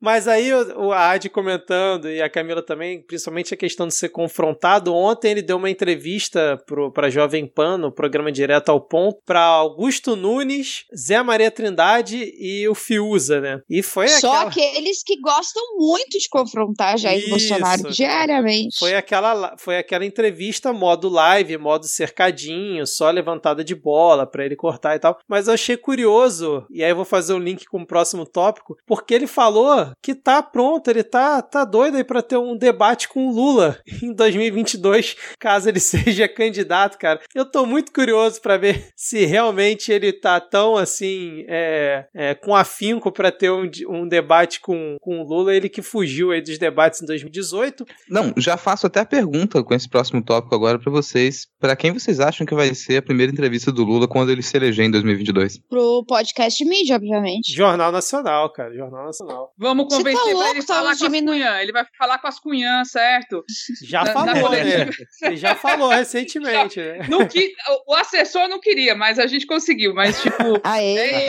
Mas 0.00 0.28
aí 0.28 0.52
o, 0.52 0.86
o 0.86 0.92
Adi 0.92 1.28
comentando 1.28 2.10
e 2.10 2.20
a 2.20 2.28
Camila 2.28 2.62
também, 2.62 3.02
principalmente 3.02 3.54
a 3.54 3.56
questão 3.56 3.88
de 3.88 3.94
ser 3.94 4.10
confrontado. 4.10 4.94
Ontem 4.94 5.30
ele 5.30 5.42
deu 5.42 5.56
uma 5.56 5.70
entrevista 5.70 6.62
pro, 6.66 6.92
pra 6.92 7.10
Jovem 7.10 7.46
Pan, 7.46 7.78
no 7.78 7.92
programa 7.92 8.30
Direto 8.30 8.68
ao 8.68 8.80
Ponto, 8.80 9.18
pra 9.24 9.40
Augusto 9.40 10.14
Nunes, 10.14 10.84
Zé 10.96 11.22
Maria 11.22 11.50
Trindade 11.50 12.32
e 12.38 12.68
o 12.68 12.74
Fiuza, 12.74 13.40
né? 13.40 13.60
E 13.68 13.82
foi 13.82 14.08
Só 14.08 14.46
aquela... 14.46 14.50
aqueles 14.50 15.02
que 15.02 15.20
gostam 15.20 15.62
muito 15.76 16.18
de 16.18 16.28
confrontar 16.28 16.98
Jair 16.98 17.20
Isso, 17.20 17.30
Bolsonaro 17.30 17.90
diariamente. 17.90 18.78
Foi 18.78 18.94
aquela, 18.94 19.56
foi 19.58 19.78
aquela 19.78 20.04
entrevista 20.04 20.72
modo 20.72 21.08
live, 21.08 21.56
modo 21.56 21.86
cercadinho, 21.86 22.86
só 22.86 23.10
levantada 23.10 23.64
de 23.64 23.74
bola 23.74 24.26
pra 24.26 24.44
ele 24.44 24.56
cortar 24.56 24.96
e 24.96 24.98
tal. 24.98 25.18
Mas 25.28 25.48
eu 25.48 25.54
achei 25.54 25.76
curioso, 25.76 26.66
e 26.70 26.84
aí 26.84 26.90
eu 26.90 26.96
vou 26.96 27.04
fazer 27.04 27.32
o 27.32 27.38
link 27.38 27.65
com 27.68 27.80
o 27.80 27.86
próximo 27.86 28.24
tópico, 28.26 28.76
porque 28.86 29.14
ele 29.14 29.26
falou 29.26 29.90
que 30.02 30.14
tá 30.14 30.42
pronto, 30.42 30.88
ele 30.88 31.02
tá, 31.02 31.42
tá 31.42 31.64
doido 31.64 31.96
aí 31.96 32.04
pra 32.04 32.22
ter 32.22 32.36
um 32.36 32.56
debate 32.56 33.08
com 33.08 33.28
o 33.28 33.32
Lula 33.32 33.78
em 34.02 34.12
2022, 34.12 35.16
caso 35.38 35.68
ele 35.68 35.80
seja 35.80 36.28
candidato, 36.28 36.98
cara. 36.98 37.20
Eu 37.34 37.44
tô 37.44 37.66
muito 37.66 37.92
curioso 37.92 38.40
pra 38.40 38.56
ver 38.56 38.88
se 38.96 39.24
realmente 39.24 39.92
ele 39.92 40.12
tá 40.12 40.40
tão 40.40 40.76
assim, 40.76 41.44
é, 41.48 42.06
é, 42.14 42.34
com 42.34 42.54
afinco 42.54 43.10
pra 43.12 43.30
ter 43.30 43.50
um, 43.50 43.68
um 43.88 44.08
debate 44.08 44.60
com, 44.60 44.96
com 45.00 45.20
o 45.20 45.24
Lula, 45.24 45.54
ele 45.54 45.68
que 45.68 45.82
fugiu 45.82 46.30
aí 46.30 46.40
dos 46.40 46.58
debates 46.58 47.02
em 47.02 47.06
2018. 47.06 47.84
Não, 48.08 48.32
já 48.36 48.56
faço 48.56 48.86
até 48.86 49.00
a 49.00 49.06
pergunta 49.06 49.62
com 49.62 49.74
esse 49.74 49.88
próximo 49.88 50.22
tópico 50.22 50.54
agora 50.54 50.78
pra 50.78 50.90
vocês. 50.90 51.46
Pra 51.58 51.76
quem 51.76 51.92
vocês 51.92 52.20
acham 52.20 52.46
que 52.46 52.54
vai 52.54 52.74
ser 52.74 52.98
a 52.98 53.02
primeira 53.02 53.32
entrevista 53.32 53.72
do 53.72 53.84
Lula 53.84 54.08
quando 54.08 54.30
ele 54.30 54.42
se 54.42 54.56
eleger 54.56 54.86
em 54.86 54.90
2022? 54.90 55.58
Pro 55.68 56.04
podcast 56.06 56.64
mídia, 56.64 56.96
obviamente. 56.96 57.54
Jornal 57.56 57.90
Nacional, 57.92 58.50
cara. 58.52 58.74
Jornal 58.74 59.06
Nacional. 59.06 59.52
Vamos 59.58 59.88
tá 59.88 59.96
convencer 59.96 60.22
pra 60.22 60.32
louco, 60.32 60.50
ele 60.50 60.60
tá 60.62 60.74
falar 60.74 60.82
com 60.84 60.90
as 60.92 60.98
diminuindo. 60.98 61.42
cunhã. 61.44 61.60
Ele 61.60 61.72
vai 61.72 61.84
falar 61.96 62.18
com 62.18 62.28
as 62.28 62.38
cunhã, 62.38 62.84
certo? 62.84 63.44
Já 63.82 64.04
Na- 64.04 64.12
na 64.24 64.34
falou, 64.36 64.50
né? 64.50 64.84
política. 64.84 65.04
Ele 65.22 65.36
já 65.36 65.54
falou 65.54 65.88
recentemente, 65.90 66.80
né? 66.80 67.06
Não 67.08 67.26
qui- 67.26 67.52
o- 67.86 67.92
o 67.92 67.94
assessor 67.94 68.48
não 68.48 68.60
queria, 68.60 68.94
mas 68.94 69.18
a 69.18 69.26
gente 69.26 69.46
conseguiu. 69.46 69.94
Mas, 69.94 70.20
tipo, 70.20 70.36
Aê! 70.62 71.26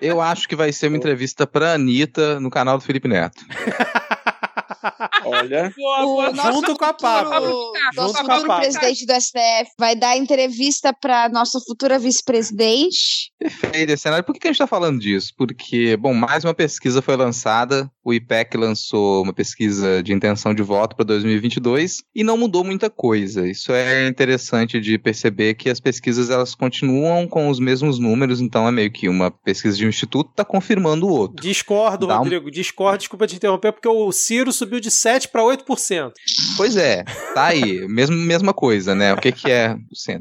Eu 0.00 0.20
acho 0.20 0.48
que 0.48 0.56
vai 0.56 0.72
ser 0.72 0.88
uma 0.88 0.96
entrevista 0.96 1.46
pra 1.46 1.72
Anitta 1.74 2.40
no 2.40 2.50
canal 2.50 2.78
do 2.78 2.84
Felipe 2.84 3.08
Neto. 3.08 3.44
Olha. 5.24 5.72
boa, 5.76 6.00
O 6.02 6.04
boa. 6.06 6.32
nosso 6.32 6.52
Junto 6.52 6.76
com 6.76 6.84
a 6.84 6.92
Pablo. 6.94 7.32
futuro- 7.34 7.72
Nosso 7.96 8.14
com 8.14 8.20
a 8.32 8.36
futuro 8.36 8.56
presidente 8.56 9.06
do 9.06 9.12
STF 9.20 9.70
vai 9.78 9.96
dar 9.96 10.16
entrevista 10.16 10.92
para 10.92 11.28
nossa 11.28 11.58
futura 11.60 11.98
vice-presidente. 11.98 13.32
Perfeito, 13.38 13.90
esse 13.92 14.02
cenário. 14.02 14.24
Por 14.24 14.34
que 14.34 14.46
a 14.48 14.50
gente 14.52 14.58
tá 14.58 14.66
falando 14.66 14.98
disso? 15.00 15.32
Porque, 15.36 15.96
bom, 15.96 16.12
mais 16.14 16.44
uma 16.44 16.54
pesquisa 16.54 17.00
foi 17.00 17.16
lançada, 17.16 17.90
o 18.04 18.12
IPEC 18.12 18.56
lançou 18.56 19.22
uma 19.22 19.32
pesquisa 19.32 20.02
de 20.02 20.12
intenção 20.12 20.54
de 20.54 20.62
voto 20.62 20.96
para 20.96 21.04
2022 21.04 22.02
e 22.14 22.24
não 22.24 22.36
mudou 22.36 22.64
muita 22.64 22.90
coisa. 22.90 23.48
Isso 23.48 23.72
é 23.72 24.06
interessante 24.08 24.80
de 24.80 24.98
perceber 24.98 25.54
que 25.54 25.70
as 25.70 25.80
pesquisas 25.80 26.30
elas 26.30 26.54
continuam 26.54 27.26
com 27.28 27.48
os 27.48 27.58
mesmos 27.58 27.98
números, 27.98 28.40
então 28.40 28.66
é 28.66 28.72
meio 28.72 28.90
que 28.90 29.08
uma 29.08 29.30
pesquisa 29.30 29.76
de 29.76 29.86
um 29.86 29.88
instituto 29.88 30.30
tá 30.34 30.44
confirmando 30.44 31.06
o 31.06 31.10
outro. 31.10 31.42
Discordo, 31.42 32.06
Dá 32.06 32.16
um- 32.16 32.18
Rodrigo. 32.24 32.50
Discordo, 32.50 32.98
desculpa 32.98 33.26
te 33.26 33.36
interromper, 33.36 33.72
porque 33.72 33.88
o 33.88 34.10
Ciro 34.12 34.52
subiu 34.52 34.67
de 34.80 34.90
7 34.90 35.28
para 35.28 35.42
8%. 35.42 36.12
Pois 36.56 36.76
é, 36.76 37.04
tá 37.34 37.46
aí, 37.46 37.86
mesmo, 37.88 38.16
mesma 38.16 38.52
coisa, 38.52 38.94
né? 38.94 39.12
O 39.14 39.16
que, 39.16 39.32
que 39.32 39.50
é? 39.50 39.76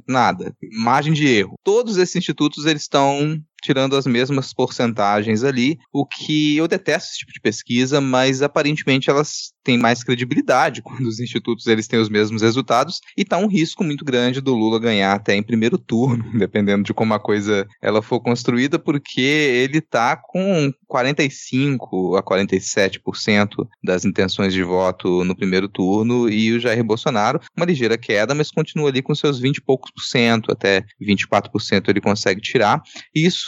Nada. 0.08 0.56
Margem 0.72 1.14
de 1.14 1.28
erro. 1.28 1.56
Todos 1.64 1.98
esses 1.98 2.16
institutos, 2.16 2.66
eles 2.66 2.84
estão 2.84 3.42
tirando 3.62 3.96
as 3.96 4.06
mesmas 4.06 4.54
porcentagens 4.54 5.44
ali, 5.44 5.78
o 5.92 6.06
que 6.06 6.58
eu 6.58 6.68
detesto 6.68 7.10
esse 7.10 7.20
tipo 7.20 7.34
de 7.34 7.42
pesquisa, 7.42 8.00
mas 8.00 8.42
aparentemente 8.42 9.10
elas 9.10 9.52
têm 9.64 9.78
mais 9.78 10.04
credibilidade 10.04 10.82
quando 10.84 11.08
os 11.08 11.20
institutos 11.20 11.68
eles 11.68 11.88
têm 11.88 12.00
os 12.00 12.10
mesmos 12.10 12.42
resultados 12.42 13.02
e 13.18 13.26
tá 13.26 13.38
um 13.38 13.48
risco 13.48 13.84
muito 13.84 14.06
grande 14.06 14.42
do 14.42 14.56
Lula 14.56 14.80
ganhar 14.80 15.14
até 15.14 15.36
em 15.36 15.44
primeiro 15.44 15.78
turno, 15.78 16.24
dependendo 16.38 16.84
de 16.84 16.94
como 16.94 17.14
a 17.14 17.20
coisa 17.20 17.68
ela 17.82 18.02
for 18.02 18.20
construída, 18.20 18.80
porque 18.80 19.22
ele 19.22 19.82
tá 19.82 20.16
com 20.16 20.72
45 20.88 22.16
a 22.16 22.24
47% 22.24 23.68
das 23.84 24.06
intenções 24.06 24.54
de 24.54 24.64
voto 24.64 25.24
no 25.24 25.36
primeiro 25.36 25.68
turno 25.68 26.30
e 26.30 26.54
o 26.54 26.60
Jair 26.60 26.84
Bolsonaro 26.84 27.40
uma 27.56 27.66
ligeira 27.66 27.98
queda, 27.98 28.34
mas 28.34 28.52
continua 28.52 28.90
ali 28.90 29.02
com 29.02 29.14
seus 29.16 29.40
20 29.40 29.58
e 29.58 29.62
poucos 29.62 29.92
por 29.92 30.02
cento, 30.02 30.52
até 30.52 30.84
24% 31.02 31.90
ele 31.90 32.02
consegue 32.02 32.42
tirar. 32.42 32.82
Isso 33.14 33.47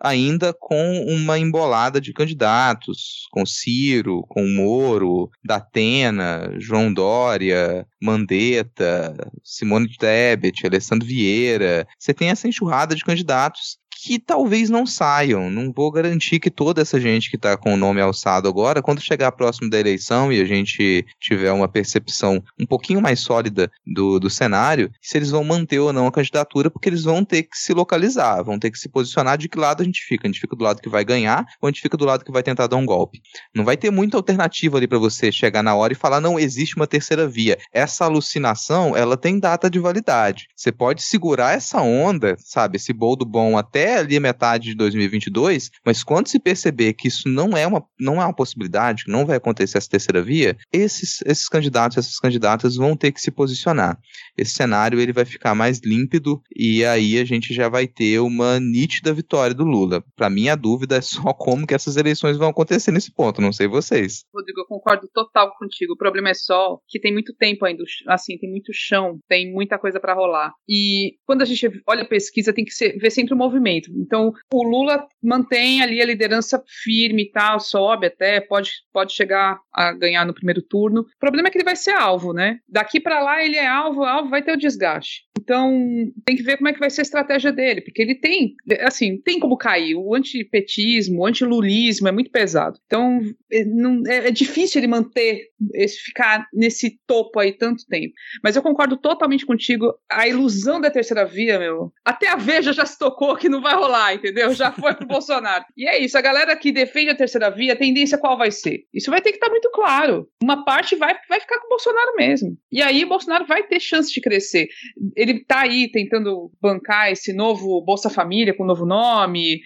ainda 0.00 0.52
com 0.52 1.04
uma 1.06 1.38
embolada 1.38 2.00
de 2.00 2.12
candidatos, 2.12 3.26
com 3.30 3.44
Ciro, 3.44 4.24
com 4.28 4.46
Moro, 4.46 5.30
Datena, 5.44 6.54
João 6.58 6.92
Dória, 6.92 7.86
Mandetta, 8.02 9.14
Simone 9.42 9.88
Tebet, 9.96 10.66
Alessandro 10.66 11.06
Vieira. 11.06 11.86
Você 11.98 12.12
tem 12.12 12.30
essa 12.30 12.48
enxurrada 12.48 12.94
de 12.94 13.04
candidatos 13.04 13.78
que 14.06 14.20
talvez 14.20 14.70
não 14.70 14.86
saiam. 14.86 15.50
Não 15.50 15.72
vou 15.72 15.90
garantir 15.90 16.38
que 16.38 16.48
toda 16.48 16.80
essa 16.80 17.00
gente 17.00 17.28
que 17.28 17.34
está 17.34 17.56
com 17.56 17.74
o 17.74 17.76
nome 17.76 18.00
alçado 18.00 18.48
agora, 18.48 18.80
quando 18.80 19.00
chegar 19.00 19.32
próximo 19.32 19.68
da 19.68 19.80
eleição 19.80 20.32
e 20.32 20.40
a 20.40 20.44
gente 20.44 21.04
tiver 21.18 21.50
uma 21.50 21.66
percepção 21.66 22.40
um 22.56 22.64
pouquinho 22.64 23.02
mais 23.02 23.18
sólida 23.18 23.68
do, 23.84 24.20
do 24.20 24.30
cenário, 24.30 24.92
se 25.02 25.18
eles 25.18 25.32
vão 25.32 25.42
manter 25.42 25.80
ou 25.80 25.92
não 25.92 26.06
a 26.06 26.12
candidatura, 26.12 26.70
porque 26.70 26.88
eles 26.88 27.02
vão 27.02 27.24
ter 27.24 27.42
que 27.42 27.58
se 27.58 27.74
localizar, 27.74 28.44
vão 28.44 28.60
ter 28.60 28.70
que 28.70 28.78
se 28.78 28.88
posicionar 28.88 29.36
de 29.36 29.48
que 29.48 29.58
lado 29.58 29.82
a 29.82 29.84
gente 29.84 30.00
fica. 30.02 30.28
A 30.28 30.30
gente 30.30 30.40
fica 30.40 30.54
do 30.54 30.62
lado 30.62 30.80
que 30.80 30.88
vai 30.88 31.04
ganhar 31.04 31.44
ou 31.60 31.66
a 31.66 31.70
gente 31.72 31.82
fica 31.82 31.96
do 31.96 32.04
lado 32.04 32.24
que 32.24 32.30
vai 32.30 32.44
tentar 32.44 32.68
dar 32.68 32.76
um 32.76 32.86
golpe. 32.86 33.20
Não 33.52 33.64
vai 33.64 33.76
ter 33.76 33.90
muita 33.90 34.16
alternativa 34.16 34.76
ali 34.76 34.86
para 34.86 34.98
você 34.98 35.32
chegar 35.32 35.64
na 35.64 35.74
hora 35.74 35.92
e 35.92 35.96
falar, 35.96 36.20
não, 36.20 36.38
existe 36.38 36.76
uma 36.76 36.86
terceira 36.86 37.26
via. 37.26 37.58
Essa 37.72 38.04
alucinação, 38.04 38.96
ela 38.96 39.16
tem 39.16 39.40
data 39.40 39.68
de 39.68 39.80
validade. 39.80 40.46
Você 40.54 40.70
pode 40.70 41.02
segurar 41.02 41.56
essa 41.56 41.82
onda, 41.82 42.36
sabe, 42.38 42.76
esse 42.76 42.92
boldo 42.92 43.24
bom 43.24 43.58
até 43.58 43.95
ali 43.96 44.16
a 44.16 44.20
metade 44.20 44.70
de 44.70 44.74
2022, 44.74 45.70
mas 45.84 46.02
quando 46.02 46.28
se 46.28 46.38
perceber 46.38 46.94
que 46.94 47.08
isso 47.08 47.28
não 47.28 47.56
é 47.56 47.66
uma, 47.66 47.84
não 47.98 48.20
é 48.20 48.24
uma 48.24 48.34
possibilidade, 48.34 49.04
que 49.04 49.10
não 49.10 49.26
vai 49.26 49.36
acontecer 49.36 49.78
essa 49.78 49.90
terceira 49.90 50.22
via, 50.22 50.56
esses, 50.72 51.22
esses 51.24 51.48
candidatos, 51.48 51.98
essas 51.98 52.18
candidatas 52.18 52.76
vão 52.76 52.96
ter 52.96 53.12
que 53.12 53.20
se 53.20 53.30
posicionar. 53.30 53.98
Esse 54.36 54.52
cenário 54.52 55.00
ele 55.00 55.12
vai 55.12 55.24
ficar 55.24 55.54
mais 55.54 55.80
límpido 55.80 56.40
e 56.54 56.84
aí 56.84 57.18
a 57.18 57.24
gente 57.24 57.52
já 57.54 57.68
vai 57.68 57.86
ter 57.86 58.18
uma 58.20 58.60
nítida 58.60 59.12
vitória 59.12 59.54
do 59.54 59.64
Lula. 59.64 60.04
Para 60.14 60.30
mim 60.30 60.48
a 60.48 60.54
dúvida 60.54 60.96
é 60.96 61.00
só 61.00 61.32
como 61.32 61.66
que 61.66 61.74
essas 61.74 61.96
eleições 61.96 62.36
vão 62.36 62.48
acontecer 62.48 62.90
nesse 62.90 63.12
ponto, 63.12 63.40
não 63.40 63.52
sei 63.52 63.66
vocês. 63.66 64.24
Rodrigo, 64.34 64.60
eu 64.60 64.66
concordo 64.66 65.08
total 65.12 65.52
contigo. 65.58 65.94
O 65.94 65.96
problema 65.96 66.30
é 66.30 66.34
só 66.34 66.78
que 66.88 67.00
tem 67.00 67.12
muito 67.12 67.34
tempo 67.34 67.64
ainda, 67.64 67.82
assim, 68.08 68.36
tem 68.38 68.50
muito 68.50 68.72
chão, 68.72 69.18
tem 69.28 69.52
muita 69.52 69.78
coisa 69.78 70.00
para 70.00 70.14
rolar. 70.14 70.52
E 70.68 71.14
quando 71.24 71.42
a 71.42 71.44
gente 71.44 71.70
olha 71.86 72.02
a 72.02 72.08
pesquisa, 72.08 72.52
tem 72.52 72.64
que 72.64 72.72
ser, 72.72 72.98
ver 72.98 73.10
sempre 73.10 73.34
o 73.34 73.36
movimento. 73.36 73.85
Então, 73.94 74.32
o 74.52 74.62
Lula 74.62 75.06
mantém 75.22 75.82
ali 75.82 76.00
a 76.00 76.06
liderança 76.06 76.62
firme 76.82 77.24
e 77.24 77.30
tal, 77.30 77.60
sobe 77.60 78.06
até, 78.06 78.40
pode, 78.40 78.70
pode 78.92 79.12
chegar 79.12 79.58
a 79.72 79.92
ganhar 79.92 80.24
no 80.24 80.34
primeiro 80.34 80.62
turno. 80.62 81.02
O 81.02 81.18
problema 81.18 81.48
é 81.48 81.50
que 81.50 81.58
ele 81.58 81.64
vai 81.64 81.76
ser 81.76 81.92
alvo, 81.92 82.32
né? 82.32 82.58
Daqui 82.68 83.00
para 83.00 83.20
lá 83.20 83.44
ele 83.44 83.56
é 83.56 83.66
alvo, 83.66 84.04
alvo 84.04 84.30
vai 84.30 84.42
ter 84.42 84.52
o 84.52 84.58
desgaste. 84.58 85.26
Então, 85.38 86.10
tem 86.24 86.36
que 86.36 86.42
ver 86.42 86.56
como 86.56 86.68
é 86.68 86.72
que 86.72 86.80
vai 86.80 86.90
ser 86.90 87.02
a 87.02 87.02
estratégia 87.02 87.52
dele, 87.52 87.80
porque 87.80 88.02
ele 88.02 88.14
tem, 88.14 88.54
assim, 88.80 89.20
tem 89.20 89.38
como 89.38 89.56
cair. 89.56 89.94
O 89.94 90.14
antipetismo, 90.14 91.20
o 91.20 91.26
antilulismo 91.26 92.08
é 92.08 92.12
muito 92.12 92.30
pesado. 92.30 92.78
Então, 92.86 93.20
é, 93.52 93.64
não, 93.64 94.02
é, 94.06 94.28
é 94.28 94.30
difícil 94.30 94.80
ele 94.80 94.88
manter, 94.88 95.50
esse, 95.74 95.98
ficar 95.98 96.46
nesse 96.52 96.98
topo 97.06 97.38
aí 97.38 97.52
tanto 97.52 97.86
tempo. 97.86 98.14
Mas 98.42 98.56
eu 98.56 98.62
concordo 98.62 98.96
totalmente 98.96 99.46
contigo. 99.46 99.94
A 100.10 100.26
ilusão 100.26 100.80
da 100.80 100.90
terceira 100.90 101.24
via, 101.24 101.58
meu. 101.58 101.92
Até 102.04 102.28
a 102.28 102.36
Veja 102.36 102.72
já 102.72 102.84
se 102.84 102.98
tocou 102.98 103.36
que 103.36 103.48
não 103.48 103.60
vai 103.66 103.74
rolar, 103.74 104.14
entendeu? 104.14 104.52
Já 104.54 104.70
foi 104.70 104.94
pro 104.94 105.06
Bolsonaro. 105.06 105.64
E 105.76 105.88
é 105.88 105.98
isso, 105.98 106.16
a 106.16 106.20
galera 106.20 106.56
que 106.56 106.72
defende 106.72 107.10
a 107.10 107.16
terceira 107.16 107.50
via, 107.50 107.72
a 107.72 107.76
tendência 107.76 108.16
qual 108.16 108.38
vai 108.38 108.50
ser? 108.50 108.84
Isso 108.94 109.10
vai 109.10 109.20
ter 109.20 109.30
que 109.30 109.36
estar 109.36 109.50
muito 109.50 109.70
claro. 109.70 110.28
Uma 110.42 110.64
parte 110.64 110.94
vai, 110.94 111.14
vai 111.28 111.40
ficar 111.40 111.58
com 111.58 111.66
o 111.66 111.70
Bolsonaro 111.70 112.14
mesmo. 112.16 112.56
E 112.70 112.80
aí 112.80 113.04
o 113.04 113.08
Bolsonaro 113.08 113.44
vai 113.46 113.64
ter 113.64 113.80
chance 113.80 114.12
de 114.12 114.20
crescer. 114.20 114.68
Ele 115.16 115.44
tá 115.44 115.60
aí 115.60 115.90
tentando 115.90 116.50
bancar 116.60 117.10
esse 117.10 117.32
novo 117.32 117.82
Bolsa 117.84 118.08
Família 118.08 118.54
com 118.54 118.64
novo 118.64 118.86
nome, 118.86 119.60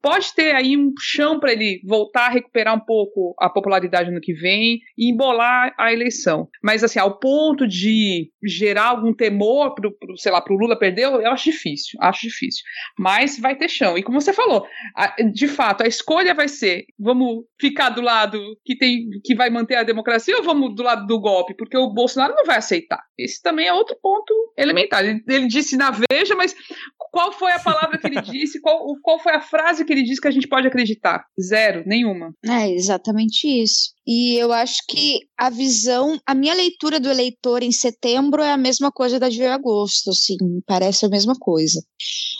pode 0.00 0.34
ter 0.34 0.54
aí 0.54 0.76
um 0.76 0.92
chão 0.98 1.40
para 1.40 1.52
ele 1.52 1.80
voltar 1.84 2.26
a 2.26 2.30
recuperar 2.30 2.74
um 2.74 2.80
pouco 2.80 3.34
a 3.38 3.48
popularidade 3.48 4.10
no 4.10 4.20
que 4.20 4.32
vem 4.32 4.80
e 4.96 5.10
embolar 5.10 5.74
a 5.78 5.92
eleição. 5.92 6.48
Mas 6.62 6.84
assim, 6.84 6.98
ao 6.98 7.18
ponto 7.18 7.66
de 7.66 8.30
gerar 8.42 8.86
algum 8.86 9.12
temor 9.12 9.74
pro, 9.74 9.92
pro 9.96 10.16
sei 10.16 10.30
lá, 10.30 10.40
pro 10.40 10.56
Lula 10.56 10.78
perder, 10.78 11.04
eu 11.04 11.30
acho 11.30 11.50
difícil, 11.50 11.98
acho 12.00 12.22
difícil. 12.22 12.62
Mas 12.98 13.38
vai 13.38 13.56
ter 13.56 13.68
chão. 13.68 13.98
E 13.98 14.02
como 14.02 14.20
você 14.20 14.32
falou, 14.32 14.66
a, 14.96 15.14
de 15.32 15.48
fato, 15.48 15.82
a 15.82 15.86
escolha 15.86 16.34
vai 16.34 16.48
ser: 16.48 16.84
vamos 16.98 17.44
ficar 17.60 17.90
do 17.90 18.00
lado 18.00 18.40
que 18.64 18.76
tem 18.76 19.08
que 19.24 19.34
vai 19.34 19.50
manter 19.50 19.76
a 19.76 19.82
democracia 19.82 20.36
ou 20.36 20.42
vamos 20.42 20.74
do 20.74 20.82
lado 20.82 21.06
do 21.06 21.20
golpe? 21.20 21.54
Porque 21.54 21.76
o 21.76 21.90
Bolsonaro 21.90 22.34
não 22.34 22.44
vai 22.44 22.58
aceitar. 22.58 23.02
Esse 23.18 23.42
também 23.42 23.66
é 23.66 23.72
outro 23.72 23.96
ponto 24.00 24.32
elementar. 24.56 25.04
Ele, 25.04 25.22
ele 25.28 25.46
disse 25.46 25.76
na 25.76 25.90
Veja, 25.90 26.34
mas 26.34 26.54
qual 27.10 27.32
foi 27.32 27.52
a 27.52 27.60
palavra 27.60 27.98
que 27.98 28.06
ele 28.06 28.20
disse? 28.20 28.60
Qual, 28.60 28.96
qual 29.02 29.18
foi 29.18 29.32
a 29.32 29.40
frase 29.40 29.63
que 29.84 29.92
ele 29.92 30.02
disse 30.02 30.20
que 30.20 30.28
a 30.28 30.30
gente 30.30 30.48
pode 30.48 30.66
acreditar? 30.66 31.24
Zero, 31.40 31.82
nenhuma. 31.86 32.34
É 32.44 32.70
exatamente 32.70 33.46
isso. 33.46 33.94
E 34.06 34.36
eu 34.36 34.52
acho 34.52 34.82
que 34.86 35.20
a 35.36 35.48
visão, 35.48 36.20
a 36.26 36.34
minha 36.34 36.54
leitura 36.54 37.00
do 37.00 37.08
eleitor 37.08 37.62
em 37.62 37.72
setembro 37.72 38.42
é 38.42 38.52
a 38.52 38.56
mesma 38.56 38.92
coisa 38.92 39.18
da 39.18 39.28
de 39.28 39.42
agosto, 39.44 40.10
assim, 40.10 40.36
parece 40.66 41.06
a 41.06 41.08
mesma 41.08 41.34
coisa. 41.38 41.82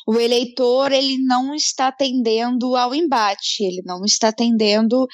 O 0.06 0.20
eleitor, 0.20 0.92
ele 0.92 1.16
não 1.18 1.54
está 1.54 1.88
atendendo 1.88 2.76
ao 2.76 2.94
embate, 2.94 3.64
ele 3.64 3.82
não 3.86 4.04
está 4.04 4.28
atendendo 4.28 5.06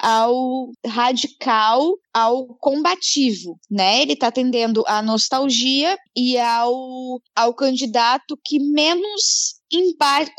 ao 0.00 0.70
radical, 0.86 1.92
ao 2.14 2.46
combativo, 2.60 3.58
né? 3.68 4.00
Ele 4.02 4.12
está 4.12 4.28
atendendo 4.28 4.84
à 4.86 5.02
nostalgia 5.02 5.96
e 6.16 6.38
ao, 6.38 7.20
ao 7.34 7.52
candidato 7.54 8.38
que 8.44 8.60
menos 8.60 9.58
embate, 9.72 10.32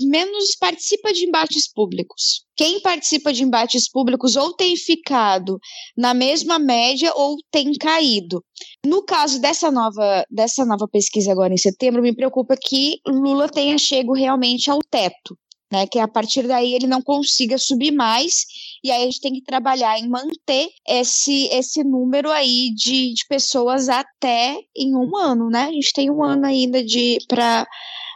menos 0.00 0.54
participa 0.56 1.12
de 1.12 1.24
embates 1.24 1.70
públicos. 1.72 2.44
Quem 2.56 2.80
participa 2.80 3.32
de 3.32 3.42
embates 3.42 3.90
públicos 3.90 4.36
ou 4.36 4.54
tem 4.54 4.76
ficado 5.06 5.58
na 5.96 6.12
mesma 6.12 6.58
média 6.58 7.12
ou 7.14 7.36
tem 7.50 7.72
caído. 7.72 8.42
No 8.84 9.04
caso 9.04 9.40
dessa 9.40 9.70
nova, 9.70 10.24
dessa 10.30 10.64
nova 10.64 10.88
pesquisa 10.90 11.30
agora 11.30 11.54
em 11.54 11.58
setembro, 11.58 12.02
me 12.02 12.14
preocupa 12.14 12.56
que 12.56 13.00
Lula 13.06 13.48
tenha 13.48 13.78
chego 13.78 14.12
realmente 14.12 14.70
ao 14.70 14.80
teto. 14.90 15.38
Né, 15.68 15.84
que 15.84 15.98
a 15.98 16.06
partir 16.06 16.46
daí 16.46 16.74
ele 16.74 16.86
não 16.86 17.02
consiga 17.02 17.58
subir 17.58 17.90
mais, 17.90 18.44
e 18.84 18.90
aí 18.92 19.02
a 19.02 19.04
gente 19.06 19.20
tem 19.20 19.32
que 19.32 19.42
trabalhar 19.42 19.98
em 19.98 20.08
manter 20.08 20.68
esse, 20.86 21.48
esse 21.48 21.82
número 21.82 22.30
aí 22.30 22.70
de, 22.72 23.12
de 23.12 23.26
pessoas 23.28 23.88
até 23.88 24.60
em 24.76 24.94
um 24.94 25.16
ano, 25.16 25.50
né? 25.50 25.62
A 25.62 25.72
gente 25.72 25.92
tem 25.92 26.08
um 26.08 26.22
ano 26.22 26.46
ainda 26.46 26.84
de 26.84 27.18
para 27.26 27.66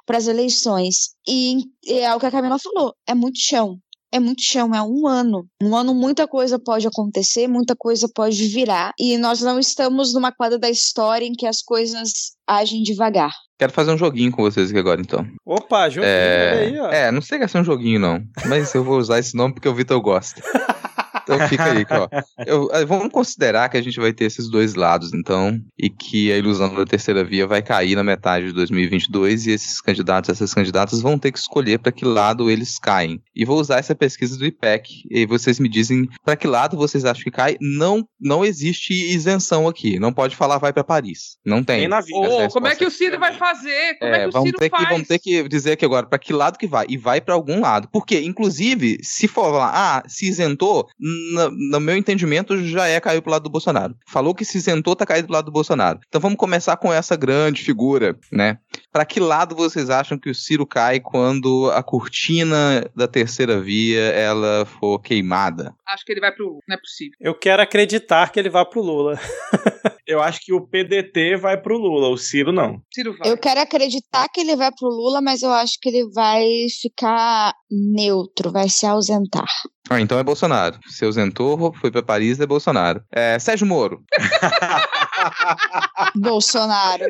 para 0.07 0.19
as 0.19 0.29
eleições. 0.29 1.11
E 1.29 1.59
é 1.87 2.15
o 2.15 2.21
que 2.21 2.27
a 2.27 2.31
Camila 2.31 2.59
falou, 2.59 2.95
é 3.05 3.15
muito 3.17 3.41
chão. 3.41 3.81
É 4.13 4.19
muito 4.19 4.43
chão, 4.43 4.75
é 4.75 4.83
um 4.83 5.07
ano. 5.07 5.47
Um 5.63 5.77
ano 5.77 5.95
muita 5.95 6.27
coisa 6.27 6.59
pode 6.59 6.87
acontecer, 6.87 7.47
muita 7.47 7.77
coisa 7.77 8.09
pode 8.13 8.49
virar. 8.49 8.93
E 8.99 9.17
nós 9.17 9.41
não 9.41 9.59
estamos 9.59 10.13
numa 10.13 10.33
quadra 10.33 10.59
da 10.59 10.69
história 10.69 11.25
em 11.25 11.33
que 11.33 11.47
as 11.47 11.63
coisas 11.63 12.33
agem 12.47 12.83
devagar. 12.83 13.33
Quero 13.59 13.73
fazer 13.73 13.93
um 13.93 13.99
joguinho 13.99 14.33
com 14.33 14.43
vocês 14.43 14.71
aqui 14.71 14.79
agora, 14.79 15.01
então. 15.01 15.25
Opa, 15.47 15.89
joguinho, 15.89 16.11
é... 16.11 16.59
aí, 16.59 16.79
ó. 16.81 16.91
É, 16.91 17.13
não 17.13 17.23
sei 17.23 17.39
que 17.39 17.45
é 17.45 17.49
ser 17.49 17.59
um 17.59 17.65
joguinho, 17.65 18.01
não. 18.01 18.21
Mas 18.47 18.75
eu 18.75 18.83
vou 18.83 18.99
usar 18.99 19.19
esse 19.19 19.37
nome 19.37 19.55
porque 19.55 19.69
o 19.69 19.75
Vitor 19.75 20.01
gosta. 20.01 20.43
Então 21.31 21.49
fica 21.49 21.65
aí, 21.65 21.87
ó. 21.89 22.09
Eu, 22.45 22.69
eh, 22.73 22.85
vamos 22.85 23.13
considerar 23.13 23.69
que 23.69 23.77
a 23.77 23.83
gente 23.83 24.01
vai 24.01 24.13
ter 24.13 24.25
esses 24.25 24.51
dois 24.51 24.75
lados, 24.75 25.15
então, 25.15 25.61
e 25.79 25.89
que 25.89 26.33
a 26.33 26.37
ilusão 26.37 26.75
da 26.75 26.85
terceira 26.85 27.23
via 27.23 27.47
vai 27.47 27.63
cair 27.63 27.95
na 27.95 28.03
metade 28.03 28.47
de 28.47 28.53
2022 28.53 29.47
e 29.47 29.53
esses 29.53 29.81
candidatos, 29.81 30.31
essas 30.31 30.53
candidatas 30.53 31.01
vão 31.01 31.19
ter 31.19 31.31
que 31.31 31.39
escolher 31.39 31.79
para 31.79 31.93
que 31.93 32.05
lado 32.05 32.51
eles 32.51 32.79
caem. 32.79 33.21
E 33.35 33.45
vou 33.45 33.61
usar 33.61 33.79
essa 33.79 33.95
pesquisa 33.95 34.37
do 34.37 34.45
IPEC 34.45 35.07
e 35.11 35.27
vocês 35.27 35.61
me 35.61 35.69
dizem 35.69 36.09
para 36.25 36.37
que 36.37 36.47
lado 36.47 36.77
vocês 36.77 37.05
acham 37.05 37.23
que 37.23 37.31
cai. 37.31 37.57
Não, 37.61 38.07
não 38.21 38.45
existe 38.45 38.93
isenção 38.93 39.69
aqui. 39.69 39.99
Não 39.99 40.13
pode 40.13 40.35
falar 40.35 40.59
vai 40.59 40.73
para 40.73 40.83
Paris. 40.83 41.37
Não 41.45 41.63
tem. 41.63 41.81
Nem 41.81 41.89
na 41.89 42.01
vida. 42.01 42.19
Oh, 42.19 42.49
como 42.49 42.67
é 42.67 42.75
que 42.75 42.85
o 42.85 42.91
Ciro 42.91 43.19
vai 43.19 43.35
fazer? 43.35 43.99
Como 43.99 44.15
é, 44.15 44.19
é 44.19 44.23
que 44.23 44.29
o 44.29 44.33
vamos 44.33 44.49
Ciro 44.49 44.59
ter 44.59 44.71
faz? 44.71 44.85
Que, 44.85 44.93
vamos 44.93 45.09
ter 45.09 45.19
que 45.19 45.49
dizer 45.49 45.73
aqui 45.73 45.85
agora 45.85 46.07
para 46.07 46.19
que 46.19 46.33
lado 46.33 46.59
que 46.59 46.67
vai. 46.67 46.87
E 46.89 46.97
vai 46.97 47.21
para 47.21 47.35
algum 47.35 47.61
lado. 47.61 47.89
Porque, 47.93 48.21
inclusive, 48.21 48.99
se 49.03 49.29
for 49.29 49.51
lá, 49.51 49.71
ah, 49.73 50.03
se 50.09 50.29
isentou, 50.29 50.89
no, 51.33 51.51
no 51.51 51.81
meu 51.81 51.97
entendimento, 51.97 52.57
já 52.65 52.87
é 52.87 53.01
cair 53.01 53.21
pro 53.21 53.31
lado 53.31 53.45
do 53.45 53.51
Bolsonaro. 53.51 53.95
Falou 54.07 54.35
que 54.35 54.45
se 54.45 54.59
isentou, 54.59 54.97
tá 54.97 55.07
caído 55.07 55.29
do 55.29 55.33
lado 55.33 55.47
do 55.47 55.53
Bolsonaro. 55.53 56.01
Então 56.09 56.21
vamos 56.21 56.39
começar 56.39 56.77
com 56.77 56.93
essa 56.93 57.17
grande 57.17 57.63
figura, 57.63 58.19
né? 58.33 58.59
Para 58.93 59.05
que 59.05 59.21
lado 59.21 59.55
vocês 59.55 59.91
acham 59.91 60.19
que 60.19 60.31
o 60.31 60.35
Ciro 60.35 60.67
cai 60.67 61.01
quando 61.01 61.71
a 61.73 61.83
cortina 61.83 62.85
da 62.95 63.07
terceira 63.07 63.61
via 63.61 64.01
ela 64.01 64.65
for 64.65 64.99
queimada? 65.01 65.75
Acho 65.87 66.05
que 66.05 66.13
ele 66.13 66.21
vai 66.21 66.33
pro 66.33 66.47
Lula, 66.47 66.61
não 66.69 66.77
é 66.77 66.79
possível. 66.79 67.17
Eu 67.21 67.35
quero 67.35 67.63
acreditar 67.63 68.31
que 68.31 68.39
ele 68.39 68.51
vá 68.51 68.65
pro 68.65 68.83
Lula. 68.83 69.19
Eu 70.11 70.21
acho 70.21 70.41
que 70.41 70.53
o 70.53 70.61
PDT 70.61 71.37
vai 71.37 71.57
pro 71.57 71.79
Lula, 71.79 72.09
o 72.09 72.17
Ciro 72.17 72.51
não. 72.51 72.83
Ciro 72.93 73.17
vai. 73.17 73.31
Eu 73.31 73.39
quero 73.39 73.61
acreditar 73.61 74.29
que 74.29 74.41
ele 74.41 74.57
vai 74.57 74.73
pro 74.73 74.89
Lula, 74.89 75.21
mas 75.23 75.41
eu 75.41 75.53
acho 75.53 75.79
que 75.81 75.89
ele 75.89 76.11
vai 76.11 76.45
ficar 76.83 77.55
neutro, 77.71 78.51
vai 78.51 78.69
se 78.69 78.85
ausentar. 78.85 79.47
Ah, 79.93 80.01
então 80.01 80.21
é 80.21 80.23
Bolsonaro. 80.23 80.79
Se 80.87 81.05
ausentou, 81.05 81.75
foi 81.81 81.91
para 81.91 82.01
Paris, 82.01 82.39
é 82.39 82.47
Bolsonaro. 82.47 83.03
É, 83.11 83.37
Sérgio 83.41 83.67
Moro. 83.67 84.05
Bolsonaro. 86.15 87.07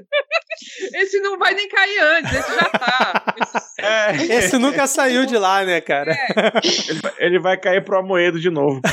Esse 0.94 1.20
não 1.20 1.38
vai 1.38 1.54
nem 1.54 1.68
cair 1.68 1.98
antes, 2.00 2.32
esse 2.32 2.54
já 2.54 2.64
tá. 2.70 3.34
Esse- 3.40 3.70
É, 3.82 4.12
Esse 4.36 4.58
nunca 4.58 4.86
saiu 4.86 5.24
de 5.24 5.38
lá, 5.38 5.64
né, 5.64 5.80
cara? 5.80 6.14
ele, 6.62 7.00
vai, 7.00 7.12
ele 7.18 7.38
vai 7.38 7.56
cair 7.56 7.82
pro 7.82 7.98
Amoedo 7.98 8.38
de 8.38 8.50
novo. 8.50 8.78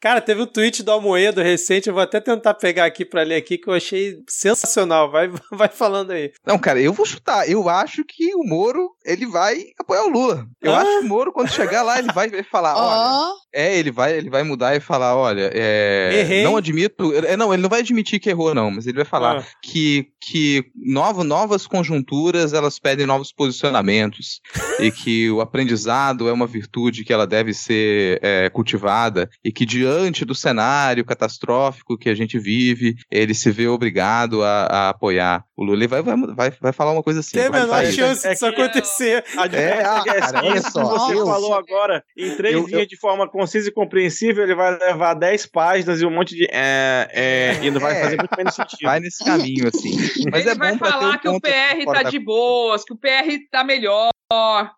Cara, 0.00 0.20
teve 0.20 0.40
um 0.40 0.46
tweet 0.46 0.82
do 0.84 0.92
Almoedo 0.92 1.42
recente, 1.42 1.88
eu 1.88 1.94
vou 1.94 2.02
até 2.02 2.20
tentar 2.20 2.54
pegar 2.54 2.84
aqui 2.84 3.04
pra 3.04 3.22
ler 3.24 3.34
aqui, 3.34 3.58
que 3.58 3.68
eu 3.68 3.74
achei 3.74 4.14
sensacional. 4.28 5.10
Vai, 5.10 5.28
vai 5.52 5.68
falando 5.68 6.12
aí. 6.12 6.30
Não, 6.46 6.56
cara, 6.56 6.80
eu 6.80 6.92
vou 6.92 7.04
chutar. 7.04 7.50
Eu 7.50 7.68
acho 7.68 8.04
que 8.04 8.32
o 8.36 8.44
Moro, 8.44 8.90
ele 9.04 9.26
vai 9.26 9.64
apoiar 9.78 10.04
o 10.04 10.08
Lula. 10.08 10.46
Eu 10.62 10.72
Ah? 10.72 10.78
acho 10.82 10.90
que 11.00 11.04
o 11.04 11.08
Moro, 11.08 11.32
quando 11.32 11.50
chegar 11.50 11.82
lá, 11.82 11.98
ele 11.98 12.12
vai 12.12 12.30
falar, 12.44 12.76
olha... 12.76 13.32
Ó, 13.32 13.32
É, 13.52 13.76
ele 13.76 13.90
vai, 13.90 14.16
ele 14.16 14.30
vai 14.30 14.42
mudar 14.44 14.76
e 14.76 14.80
falar, 14.80 15.16
olha, 15.16 15.50
é, 15.52 16.10
Errei. 16.20 16.44
não 16.44 16.56
admito, 16.56 17.12
é, 17.26 17.36
não, 17.36 17.52
ele 17.52 17.62
não 17.62 17.68
vai 17.70 17.80
admitir 17.80 18.20
que 18.20 18.30
errou 18.30 18.54
não, 18.54 18.70
mas 18.70 18.86
ele 18.86 18.96
vai 18.98 19.04
falar 19.06 19.38
Ah. 19.40 19.44
que, 19.62 20.06
que 20.20 20.64
novo, 20.84 21.24
novas 21.24 21.66
conjunturas, 21.66 22.52
elas 22.52 22.78
pedem 22.78 23.06
novos 23.06 23.32
posicionamentos 23.32 24.40
e 24.80 24.90
que 24.90 25.30
o 25.30 25.40
aprendizado 25.40 26.28
é 26.28 26.32
uma 26.32 26.46
virtude 26.46 27.04
que 27.04 27.12
ela 27.12 27.26
deve 27.26 27.52
ser 27.52 28.18
é, 28.22 28.48
cultivada 28.50 29.28
e 29.44 29.52
que 29.52 29.66
diante 29.66 30.24
do 30.24 30.34
cenário 30.34 31.04
catastrófico 31.04 31.98
que 31.98 32.08
a 32.08 32.14
gente 32.14 32.38
vive, 32.38 32.96
ele 33.10 33.34
se 33.34 33.50
vê 33.50 33.66
obrigado 33.66 34.42
a, 34.42 34.66
a 34.66 34.88
apoiar 34.90 35.44
o 35.58 35.64
Lula. 35.64 35.86
Vai, 35.88 36.02
vai, 36.02 36.16
vai, 36.16 36.50
vai 36.60 36.72
falar 36.72 36.92
uma 36.92 37.02
coisa 37.02 37.20
assim. 37.20 37.32
Tem 37.36 37.46
a 37.46 37.50
menor 37.50 37.84
chance 37.86 38.26
É 38.26 38.30
disso 38.32 38.52
que- 38.52 38.60
acontecer. 38.62 39.24
A 39.36 39.46
É, 39.46 39.82
ah, 39.84 39.98
diferença 39.98 40.32
cara, 40.32 40.56
isso 40.56 40.70
só, 40.70 40.82
que 40.82 40.98
você 41.00 41.14
eu- 41.18 41.26
falou 41.26 41.54
agora, 41.54 42.04
em 42.16 42.34
três 42.36 42.54
eu- 42.54 42.66
linhas 42.66 42.86
de 42.86 42.96
forma 42.96 43.28
concisa 43.28 43.68
e 43.68 43.72
compreensível, 43.72 44.44
ele 44.44 44.54
vai 44.54 44.78
levar 44.78 45.14
10 45.14 45.46
páginas 45.46 46.00
e 46.00 46.06
um 46.06 46.10
monte 46.10 46.34
de. 46.34 46.46
É, 46.50 47.08
é, 47.12 47.58
e 47.64 47.70
não 47.70 47.80
vai 47.80 47.96
É. 47.96 48.00
fazer 48.02 48.16
muito 48.16 48.36
menos 48.36 48.54
sentido. 48.54 48.78
Vai 48.82 49.00
nesse 49.00 49.24
caminho, 49.24 49.68
assim. 49.68 49.96
Mas 50.30 50.42
ele 50.42 50.50
é 50.50 50.54
vai 50.54 50.72
bom 50.72 50.78
falar 50.78 51.14
um 51.14 51.18
que 51.18 51.28
o 51.28 51.40
PR 51.40 51.84
tá 51.86 52.02
da 52.02 52.10
de 52.10 52.18
boas, 52.18 52.84
que 52.84 52.92
o 52.92 52.96
PR 52.96 53.38
tá 53.50 53.64
melhor. 53.64 54.08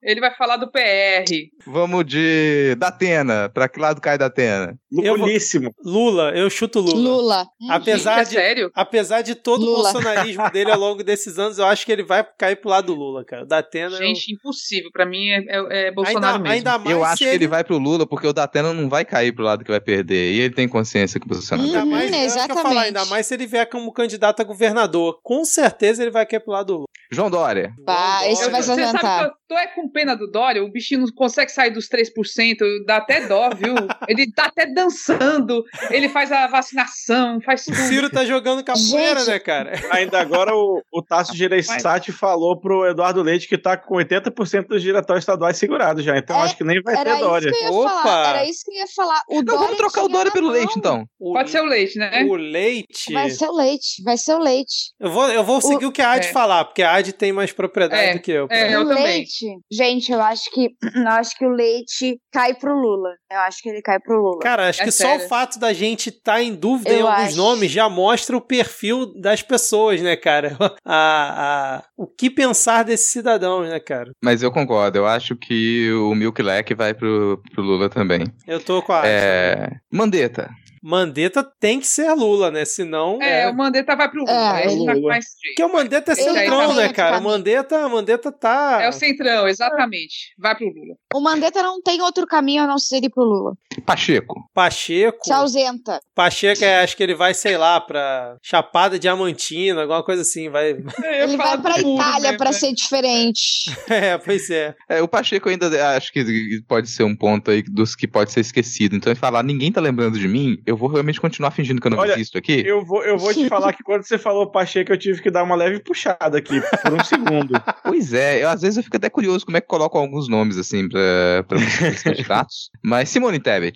Ele 0.00 0.20
vai 0.20 0.32
falar 0.36 0.56
do 0.58 0.70
PR. 0.70 1.24
Vamos 1.66 2.04
de 2.04 2.76
Datena. 2.78 3.48
Pra 3.52 3.68
que 3.68 3.80
lado 3.80 4.00
cai 4.00 4.16
Datena? 4.16 4.78
Eu 4.92 5.16
vou- 5.16 5.26
Lulíssimo. 5.26 5.74
Lula, 5.84 6.30
eu 6.36 6.48
chuto 6.48 6.78
Lula. 6.78 6.96
Lula. 7.00 7.46
Hum, 7.60 7.68
Apesar 7.68 8.20
É 8.20 8.24
de, 8.24 8.30
sério? 8.30 8.70
apesar 8.74 9.22
de 9.22 9.34
todo 9.34 9.62
o 9.62 9.64
Lula. 9.66 9.92
bolsonarismo 9.92 10.48
dele 10.52 10.69
ao 10.70 10.78
longo 10.78 11.02
desses 11.04 11.38
anos, 11.38 11.58
eu 11.58 11.66
acho 11.66 11.84
que 11.84 11.92
ele 11.92 12.02
vai 12.02 12.24
cair 12.38 12.56
pro 12.56 12.70
lado 12.70 12.86
do 12.86 12.94
Lula, 12.94 13.24
cara. 13.24 13.44
Da 13.44 13.58
Atena. 13.58 13.96
Gente, 13.96 14.32
impossível. 14.32 14.90
Pra 14.92 15.04
mim 15.06 15.28
é, 15.28 15.38
é, 15.48 15.84
é 15.86 15.88
eu... 15.88 15.94
Bolsonaro 15.94 16.26
ainda, 16.36 16.38
mesmo. 16.38 16.52
ainda 16.54 16.78
mais 16.78 16.90
Eu 16.96 17.04
acho 17.04 17.18
que 17.18 17.24
ele 17.30 17.46
vai 17.46 17.62
pro 17.64 17.78
Lula 17.78 18.06
porque 18.06 18.26
o 18.26 18.32
Datena 18.32 18.72
não 18.72 18.88
vai 18.88 19.04
cair 19.04 19.32
pro 19.32 19.44
lado 19.44 19.64
que 19.64 19.70
vai 19.70 19.80
perder. 19.80 20.32
E 20.32 20.40
ele 20.40 20.54
tem 20.54 20.68
consciência 20.68 21.18
que 21.20 21.26
o 21.26 21.28
Bolsonaro 21.28 21.68
Hum. 21.68 21.72
vai 21.72 21.80
Ainda 21.82 21.90
mais, 21.96 22.10
o 22.10 22.14
eu 22.14 22.20
ia 22.20 22.28
falar, 22.30 22.52
exatamente. 22.54 22.78
ainda 22.86 23.04
mais 23.06 23.26
se 23.26 23.34
ele 23.34 23.46
vier 23.46 23.68
como 23.68 23.92
candidato 23.92 24.40
a 24.40 24.44
governador. 24.44 25.18
Com 25.22 25.44
certeza 25.44 26.02
ele 26.02 26.10
vai 26.10 26.24
cair 26.26 26.40
pro 26.40 26.52
lado 26.52 26.66
do 26.66 26.72
Lula. 26.74 26.84
João 27.12 27.28
Dória. 27.28 27.72
Bah, 27.84 28.20
esse 28.28 28.48
vai 28.50 28.62
se 28.62 28.68
Você 28.68 28.74
sabe 28.76 28.82
ausentar. 28.84 29.18
que 29.18 29.24
eu 29.26 29.32
tô 29.48 29.54
é 29.58 29.66
com 29.66 29.88
pena 29.90 30.14
do 30.14 30.30
Dória, 30.30 30.62
o 30.62 30.70
bichinho 30.70 31.00
não 31.00 31.08
consegue 31.12 31.50
sair 31.50 31.70
dos 31.72 31.88
3%, 31.88 32.56
dá 32.86 32.98
até 32.98 33.26
dó, 33.26 33.50
viu? 33.50 33.74
Ele 34.06 34.30
tá 34.32 34.44
até 34.44 34.64
dançando, 34.72 35.64
ele 35.90 36.08
faz 36.08 36.30
a 36.30 36.46
vacinação, 36.46 37.40
faz 37.40 37.62
O 37.62 37.72
tudo. 37.72 37.76
Ciro 37.82 38.10
tá 38.10 38.24
jogando 38.24 38.62
capoeira, 38.62 39.18
Gente. 39.20 39.28
né, 39.28 39.38
cara? 39.40 39.72
Ainda 39.90 40.20
agora 40.20 40.54
o, 40.54 40.59
o, 40.60 40.82
o 40.92 41.02
Tasso 41.02 41.36
Gereissati 41.36 42.12
falou 42.12 42.58
pro 42.60 42.86
Eduardo 42.86 43.22
Leite 43.22 43.48
que 43.48 43.58
tá 43.58 43.76
com 43.76 43.94
80% 43.96 44.66
dos 44.68 44.82
diretórios 44.82 45.22
estaduais 45.22 45.56
segurados 45.56 46.04
já, 46.04 46.16
então 46.16 46.36
É, 46.36 46.40
acho 46.42 46.56
que 46.56 46.64
nem 46.64 46.80
vai 46.82 47.02
ter 47.02 47.18
Dória. 47.18 47.52
Opa! 47.70 47.90
falar. 47.90 48.28
Era 48.36 48.44
isso 48.48 48.60
que 48.64 48.70
eu 48.72 48.76
ia 48.76 48.86
falar. 48.94 49.22
O 49.28 49.40
Então 49.40 49.58
vamos 49.58 49.76
trocar 49.76 50.04
o 50.04 50.08
Dória 50.08 50.30
pelo 50.32 50.46
na 50.48 50.52
leite, 50.54 50.68
mão. 50.70 50.76
então. 50.78 51.04
O, 51.18 51.32
Pode 51.32 51.50
ser 51.50 51.60
o 51.60 51.64
leite, 51.66 51.98
né? 51.98 52.24
o 52.24 52.34
leite. 52.34 53.12
Vai 53.12 53.30
ser 53.30 53.46
o 53.48 53.56
leite, 53.56 54.02
vai 54.04 54.16
ser 54.16 54.34
o 54.34 54.38
leite. 54.38 54.92
Eu 55.00 55.10
vou, 55.10 55.28
eu 55.30 55.44
vou 55.44 55.60
seguir 55.60 55.86
o 55.86 55.92
que 55.92 56.02
a 56.02 56.12
Ad 56.12 56.26
é. 56.26 56.32
falar, 56.32 56.64
porque 56.64 56.82
a 56.82 56.94
Ad 56.94 57.12
tem 57.14 57.32
mais 57.32 57.52
propriedade 57.52 58.02
É, 58.02 58.12
do 58.14 58.20
que 58.20 58.30
eu. 58.32 58.46
é, 58.50 58.74
eu 58.74 58.82
o 58.82 58.88
também. 58.88 59.02
leite, 59.04 59.46
gente, 59.70 60.10
eu 60.12 60.20
acho 60.20 60.50
que 60.50 60.68
eu 60.96 61.08
acho 61.08 61.36
que 61.36 61.44
o 61.46 61.50
leite 61.50 62.18
cai 62.32 62.54
pro 62.54 62.74
Lula. 62.74 63.10
Eu 63.30 63.38
acho 63.40 63.62
que 63.62 63.68
ele 63.68 63.82
cai 63.82 63.98
pro 64.00 64.16
Lula. 64.20 64.38
Cara, 64.40 64.68
acho 64.68 64.82
É 64.82 64.84
que 64.84 64.90
só 64.92 65.04
sério. 65.04 65.26
o 65.26 65.28
fato 65.28 65.58
da 65.58 65.72
gente 65.72 66.08
estar 66.08 66.42
em 66.42 66.54
dúvida 66.54 66.90
em 66.92 66.98
Eu 67.00 67.06
alguns 67.08 67.28
acho. 67.28 67.36
nomes 67.36 67.70
já 67.70 67.88
mostra 67.88 68.36
o 68.36 68.40
perfil 68.40 69.06
das 69.20 69.42
pessoas, 69.42 70.00
né, 70.00 70.16
cara? 70.16 70.49
A, 70.84 71.76
a, 71.78 71.84
o 71.96 72.06
que 72.06 72.30
pensar 72.30 72.84
desses 72.84 73.08
cidadãos, 73.10 73.68
né, 73.68 73.78
cara? 73.80 74.10
Mas 74.22 74.42
eu 74.42 74.50
concordo, 74.50 74.98
eu 74.98 75.06
acho 75.06 75.36
que 75.36 75.90
o 75.92 76.14
Milk 76.14 76.42
Leck 76.42 76.74
vai 76.74 76.94
pro, 76.94 77.42
pro 77.52 77.62
Lula 77.62 77.88
também. 77.88 78.24
Eu 78.46 78.60
tô 78.60 78.82
com 78.82 78.92
a. 78.92 79.06
É. 79.06 79.70
Mandetta. 79.90 80.50
Mandetta 80.82 81.44
tem 81.44 81.78
que 81.78 81.86
ser 81.86 82.10
Lula, 82.14 82.50
né? 82.50 82.64
Senão. 82.64 83.20
É, 83.20 83.48
o 83.50 83.54
Mandetta 83.54 83.94
vai 83.94 84.10
pro 84.10 84.20
Lula. 84.20 84.60
É, 84.60 84.66
ele 84.66 84.86
tá 84.86 84.92
Lula. 84.94 85.08
mais. 85.08 85.26
Porque 85.46 85.62
o 85.62 85.72
Mandetta 85.72 86.12
é 86.12 86.14
Ele 86.14 86.22
centrão, 86.22 86.60
tá 86.60 86.68
né, 86.68 86.82
dentro 86.82 86.94
cara? 86.96 87.18
mim. 87.18 87.24
Mandetta, 87.26 87.88
Mandetta 87.88 88.32
tá. 88.32 88.78
É 88.82 88.88
o 88.88 88.92
Centrão, 88.92 89.46
exatamente. 89.46 90.34
Vai 90.38 90.56
pro 90.56 90.66
Lula. 90.66 90.94
O 91.14 91.20
Mandetta 91.20 91.62
não 91.62 91.82
tem 91.82 92.00
outro 92.00 92.26
caminho 92.26 92.62
a 92.62 92.66
não 92.66 92.78
ser 92.78 93.04
ir 93.04 93.10
pro 93.10 93.22
Lula. 93.22 93.54
Pacheco. 93.80 94.44
Pacheco. 94.54 95.24
Se 95.24 95.32
ausenta. 95.32 96.00
Pacheco, 96.14 96.64
é, 96.64 96.80
acho 96.80 96.96
que 96.96 97.02
ele 97.02 97.14
vai, 97.14 97.34
sei 97.34 97.56
lá, 97.56 97.80
pra 97.80 98.36
Chapada 98.42 98.98
Diamantina, 98.98 99.82
alguma 99.82 100.02
coisa 100.04 100.22
assim. 100.22 100.48
Vai. 100.48 100.70
Ele 101.20 101.36
vai 101.36 101.58
pra 101.58 101.78
Itália 101.78 102.36
pra 102.36 102.52
ser 102.52 102.72
diferente. 102.72 103.70
É, 103.90 104.16
pois 104.18 104.48
é. 104.50 104.74
É, 104.88 105.02
o 105.02 105.08
Pacheco 105.08 105.48
ainda 105.48 105.96
acho 105.96 106.12
que 106.12 106.62
pode 106.68 106.88
ser 106.88 107.02
um 107.02 107.16
ponto 107.16 107.50
aí 107.50 107.62
dos 107.62 107.96
que 107.96 108.06
pode 108.06 108.30
ser 108.30 108.40
esquecido. 108.40 108.94
Então 108.94 109.12
ele 109.12 109.18
falar, 109.18 109.42
ninguém 109.42 109.72
tá 109.72 109.80
lembrando 109.80 110.18
de 110.18 110.28
mim, 110.28 110.56
eu 110.64 110.76
vou 110.76 110.88
realmente 110.88 111.20
continuar 111.20 111.50
fingindo 111.50 111.80
que 111.80 111.86
eu 111.86 111.90
não 111.90 111.98
Olha, 111.98 112.12
existo 112.12 112.38
aqui. 112.38 112.62
Eu 112.64 112.84
vou, 112.84 113.02
eu 113.02 113.18
vou 113.18 113.34
te 113.34 113.46
falar 113.48 113.72
que 113.72 113.82
quando 113.82 114.06
você 114.06 114.16
falou 114.16 114.50
Pacheco, 114.50 114.92
eu 114.92 114.98
tive 114.98 115.20
que 115.20 115.30
dar 115.30 115.42
uma 115.42 115.56
leve 115.56 115.80
puxada 115.80 116.38
aqui, 116.38 116.60
por 116.82 116.92
um 116.92 117.04
segundo. 117.04 117.60
Pois 117.82 118.12
é, 118.12 118.42
eu, 118.44 118.48
às 118.48 118.62
vezes 118.62 118.76
eu 118.76 118.82
fico 118.82 118.96
até 118.96 119.10
curioso 119.10 119.44
como 119.44 119.56
é 119.56 119.60
que 119.60 119.66
colocam 119.66 120.00
alguns 120.00 120.28
nomes 120.28 120.56
assim 120.56 120.88
pra, 120.88 121.44
pra 121.48 121.58
candidatos. 122.02 122.70
Mas 122.82 123.08
Simone 123.08 123.40
Tebet. 123.40 123.69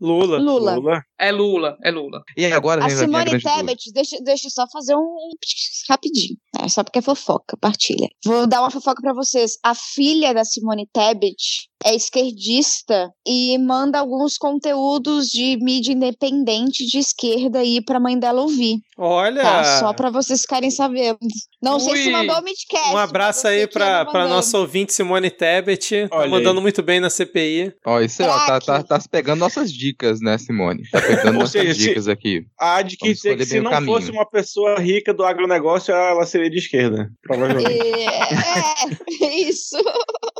Lula. 0.00 0.38
Lula. 0.38 0.74
Lula. 0.74 1.02
É 1.18 1.30
Lula, 1.30 1.78
é 1.82 1.90
Lula. 1.90 2.22
E 2.36 2.44
aí, 2.44 2.52
agora 2.52 2.84
A 2.84 2.90
Simone. 2.90 3.40
Tebet, 3.40 3.92
deixa, 3.92 4.18
deixa 4.22 4.46
eu 4.48 4.50
só 4.50 4.66
fazer 4.70 4.94
um 4.96 5.16
rapidinho. 5.88 6.36
É 6.60 6.68
só 6.68 6.82
porque 6.82 6.98
é 6.98 7.02
fofoca, 7.02 7.56
partilha. 7.56 8.08
Vou 8.24 8.46
dar 8.46 8.60
uma 8.60 8.70
fofoca 8.70 9.00
pra 9.00 9.14
vocês. 9.14 9.56
A 9.62 9.74
filha 9.74 10.34
da 10.34 10.44
Simone 10.44 10.88
Tebet 10.92 11.68
é 11.84 11.94
esquerdista 11.94 13.10
e 13.26 13.58
manda 13.58 13.98
alguns 13.98 14.36
conteúdos 14.38 15.26
de 15.28 15.58
mídia 15.60 15.92
independente 15.92 16.86
de 16.86 16.98
esquerda 16.98 17.58
aí 17.58 17.82
pra 17.84 18.00
mãe 18.00 18.18
dela 18.18 18.40
ouvir. 18.40 18.78
Olha. 18.96 19.42
Tá? 19.42 19.80
Só 19.80 19.92
pra 19.92 20.08
vocês 20.08 20.40
ficarem 20.42 20.70
sabendo. 20.70 21.18
Não 21.62 21.78
sei 21.78 21.96
se 21.96 22.06
Ui. 22.06 22.12
mandou 22.12 22.38
o 22.38 22.42
midcast. 22.42 22.94
Um 22.94 22.96
abraço 22.98 23.46
aí 23.48 23.66
que 23.66 23.74
pra, 23.74 23.86
ela 23.86 24.04
pra 24.06 24.26
nossa 24.28 24.58
ouvinte 24.58 24.92
Simone 24.94 25.30
Tebet. 25.30 26.08
Tá 26.08 26.26
mandando 26.26 26.58
aí. 26.58 26.62
muito 26.62 26.82
bem 26.82 27.00
na 27.00 27.10
CPI. 27.10 27.72
Ó, 27.84 28.00
isso 28.00 28.22
aí, 28.22 28.28
ó, 28.28 28.46
tá, 28.46 28.60
tá, 28.60 28.82
tá 28.82 29.00
se 29.00 29.08
pegando 29.08 29.40
nossas 29.40 29.70
dicas, 29.72 30.20
né, 30.20 30.38
Simone? 30.38 30.82
Tá 30.90 31.00
pegando 31.02 31.32
nossas 31.38 31.50
seja, 31.50 31.74
se- 31.74 31.80
dicas 31.88 32.08
aqui. 32.08 32.46
A 32.58 32.80
dizer 32.82 32.96
que 32.96 33.08
escolher 33.10 33.44
se 33.44 33.60
não 33.60 33.70
caminho. 33.70 33.92
fosse 33.98 34.10
uma 34.10 34.24
pessoa 34.26 34.78
rica 34.78 35.12
do 35.12 35.24
agronegócio, 35.24 35.92
ela 35.92 36.24
seria 36.24 36.48
de 36.50 36.58
esquerda, 36.58 37.10
provavelmente. 37.22 37.70
É, 37.70 39.24
é, 39.24 39.34
isso. 39.48 39.76